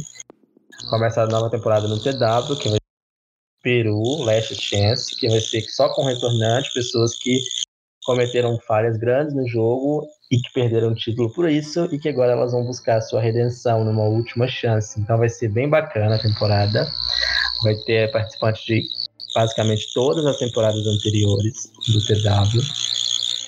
Começa 0.89 1.23
a 1.23 1.27
nova 1.27 1.49
temporada 1.49 1.87
no 1.87 1.99
TW, 1.99 2.55
que 2.57 2.69
vai 2.69 2.77
ser 2.77 3.61
Peru, 3.61 4.23
Last 4.23 4.55
Chance, 4.55 5.15
que 5.17 5.27
vai 5.27 5.41
ser 5.41 5.61
só 5.63 5.89
com 5.93 6.05
retornante, 6.05 6.73
pessoas 6.73 7.17
que 7.17 7.41
cometeram 8.05 8.57
falhas 8.59 8.97
grandes 8.97 9.35
no 9.35 9.47
jogo 9.47 10.07
e 10.31 10.37
que 10.37 10.53
perderam 10.53 10.89
o 10.89 10.95
título 10.95 11.31
por 11.33 11.49
isso 11.49 11.87
e 11.91 11.97
que 11.97 12.07
agora 12.07 12.33
elas 12.33 12.51
vão 12.51 12.63
buscar 12.63 13.01
sua 13.01 13.19
redenção 13.19 13.83
numa 13.83 14.03
última 14.03 14.47
chance. 14.47 14.99
Então 14.99 15.17
vai 15.17 15.29
ser 15.29 15.49
bem 15.49 15.67
bacana 15.67 16.15
a 16.15 16.19
temporada. 16.19 16.87
Vai 17.63 17.75
ter 17.85 18.11
participantes 18.11 18.63
de 18.63 18.83
basicamente 19.33 19.91
todas 19.93 20.25
as 20.25 20.37
temporadas 20.37 20.85
anteriores 20.85 21.71
do 21.87 21.99
TW, 22.05 22.61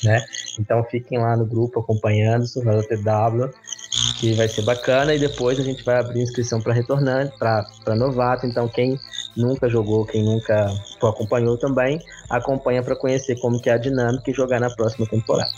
né? 0.03 0.25
Então 0.59 0.83
fiquem 0.85 1.17
lá 1.19 1.37
no 1.37 1.45
grupo 1.45 1.79
acompanhando 1.79 2.43
o 2.43 2.83
TW, 2.83 3.49
que 4.19 4.33
vai 4.33 4.47
ser 4.47 4.63
bacana 4.63 5.13
e 5.13 5.19
depois 5.19 5.59
a 5.59 5.63
gente 5.63 5.83
vai 5.83 5.99
abrir 5.99 6.21
inscrição 6.21 6.61
para 6.61 6.73
retornante, 6.73 7.37
para 7.37 7.95
novato. 7.95 8.45
Então 8.45 8.67
quem 8.67 8.99
nunca 9.37 9.69
jogou, 9.69 10.05
quem 10.05 10.23
nunca 10.23 10.67
acompanhou 11.01 11.57
também, 11.57 12.01
acompanha 12.29 12.83
para 12.83 12.95
conhecer 12.95 13.39
como 13.39 13.61
que 13.61 13.69
é 13.69 13.73
a 13.73 13.77
dinâmica 13.77 14.29
e 14.29 14.33
jogar 14.33 14.59
na 14.59 14.69
próxima 14.69 15.07
temporada. 15.07 15.51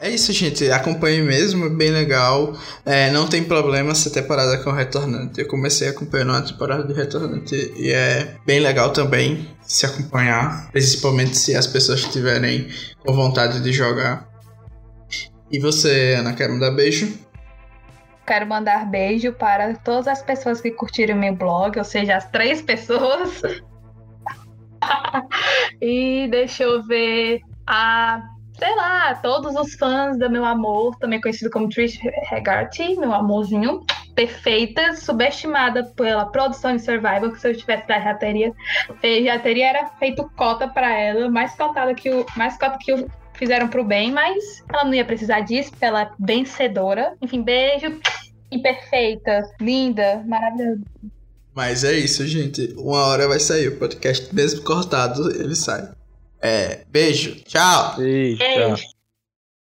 É 0.00 0.08
isso, 0.10 0.32
gente. 0.32 0.70
Acompanhe 0.70 1.20
mesmo, 1.22 1.66
é 1.66 1.68
bem 1.68 1.90
legal. 1.90 2.56
É, 2.86 3.10
não 3.10 3.26
tem 3.26 3.42
problema 3.42 3.90
essa 3.90 4.08
temporada 4.10 4.62
com 4.62 4.70
o 4.70 4.72
Retornante. 4.72 5.40
Eu 5.40 5.48
comecei 5.48 5.88
acompanhando 5.88 6.32
a 6.32 6.42
temporada 6.42 6.84
do 6.84 6.94
Retornante 6.94 7.72
e 7.76 7.90
é 7.90 8.36
bem 8.46 8.60
legal 8.60 8.92
também 8.92 9.48
se 9.60 9.84
acompanhar, 9.84 10.70
principalmente 10.70 11.36
se 11.36 11.56
as 11.56 11.66
pessoas 11.66 12.00
estiverem 12.00 12.68
com 13.04 13.12
vontade 13.12 13.60
de 13.60 13.72
jogar. 13.72 14.28
E 15.50 15.58
você, 15.58 16.14
Ana, 16.16 16.32
quer 16.32 16.48
mandar 16.48 16.70
beijo? 16.70 17.18
Quero 18.24 18.46
mandar 18.46 18.88
beijo 18.88 19.32
para 19.32 19.74
todas 19.74 20.06
as 20.06 20.22
pessoas 20.22 20.60
que 20.60 20.70
curtiram 20.70 21.16
meu 21.16 21.34
blog, 21.34 21.76
ou 21.76 21.84
seja, 21.84 22.16
as 22.16 22.30
três 22.30 22.62
pessoas. 22.62 23.42
e 25.82 26.28
deixa 26.30 26.64
eu 26.64 26.82
ver 26.82 27.40
a, 27.66 28.22
sei 28.58 28.74
lá, 28.74 29.14
todos 29.16 29.54
os 29.54 29.74
fãs 29.74 30.18
do 30.18 30.28
meu 30.28 30.44
amor, 30.44 30.96
também 30.96 31.20
conhecido 31.20 31.50
como 31.50 31.68
Trish 31.68 31.98
Hegarty, 32.32 32.96
meu 32.96 33.12
amorzinho, 33.12 33.84
perfeita, 34.14 34.94
subestimada 34.94 35.84
pela 35.96 36.26
produção 36.26 36.74
de 36.74 36.82
Survival, 36.82 37.30
que 37.30 37.40
se 37.40 37.48
eu 37.48 37.52
estivesse 37.52 37.86
da 37.86 38.00
já 38.00 38.14
teria, 38.14 38.52
eh, 39.02 39.22
já 39.22 39.38
teria 39.38 39.68
era 39.68 39.86
feito 39.98 40.28
cota 40.36 40.66
para 40.66 40.92
ela, 40.92 41.30
mais 41.30 41.54
cotada 41.54 41.94
que 41.94 42.10
o, 42.10 42.26
mais 42.36 42.58
cota 42.58 42.76
que 42.80 42.92
o 42.92 43.08
fizeram 43.34 43.68
pro 43.68 43.84
bem, 43.84 44.10
mas 44.10 44.64
ela 44.68 44.84
não 44.84 44.94
ia 44.94 45.04
precisar 45.04 45.40
disso, 45.40 45.70
porque 45.70 45.84
ela 45.84 46.02
é 46.02 46.10
vencedora. 46.18 47.14
Enfim, 47.22 47.42
beijo. 47.42 48.00
Imperfeita, 48.50 49.48
linda, 49.60 50.24
maravilhosa. 50.26 50.80
Mas 51.54 51.84
é 51.84 51.92
isso, 51.92 52.26
gente. 52.26 52.74
Uma 52.76 53.06
hora 53.06 53.28
vai 53.28 53.38
sair 53.38 53.68
o 53.68 53.78
podcast, 53.78 54.34
mesmo 54.34 54.62
cortado, 54.62 55.30
ele 55.30 55.54
sai. 55.54 55.88
É, 56.40 56.84
beijo, 56.88 57.34
tchau! 57.44 57.96
Beijo. 57.96 58.97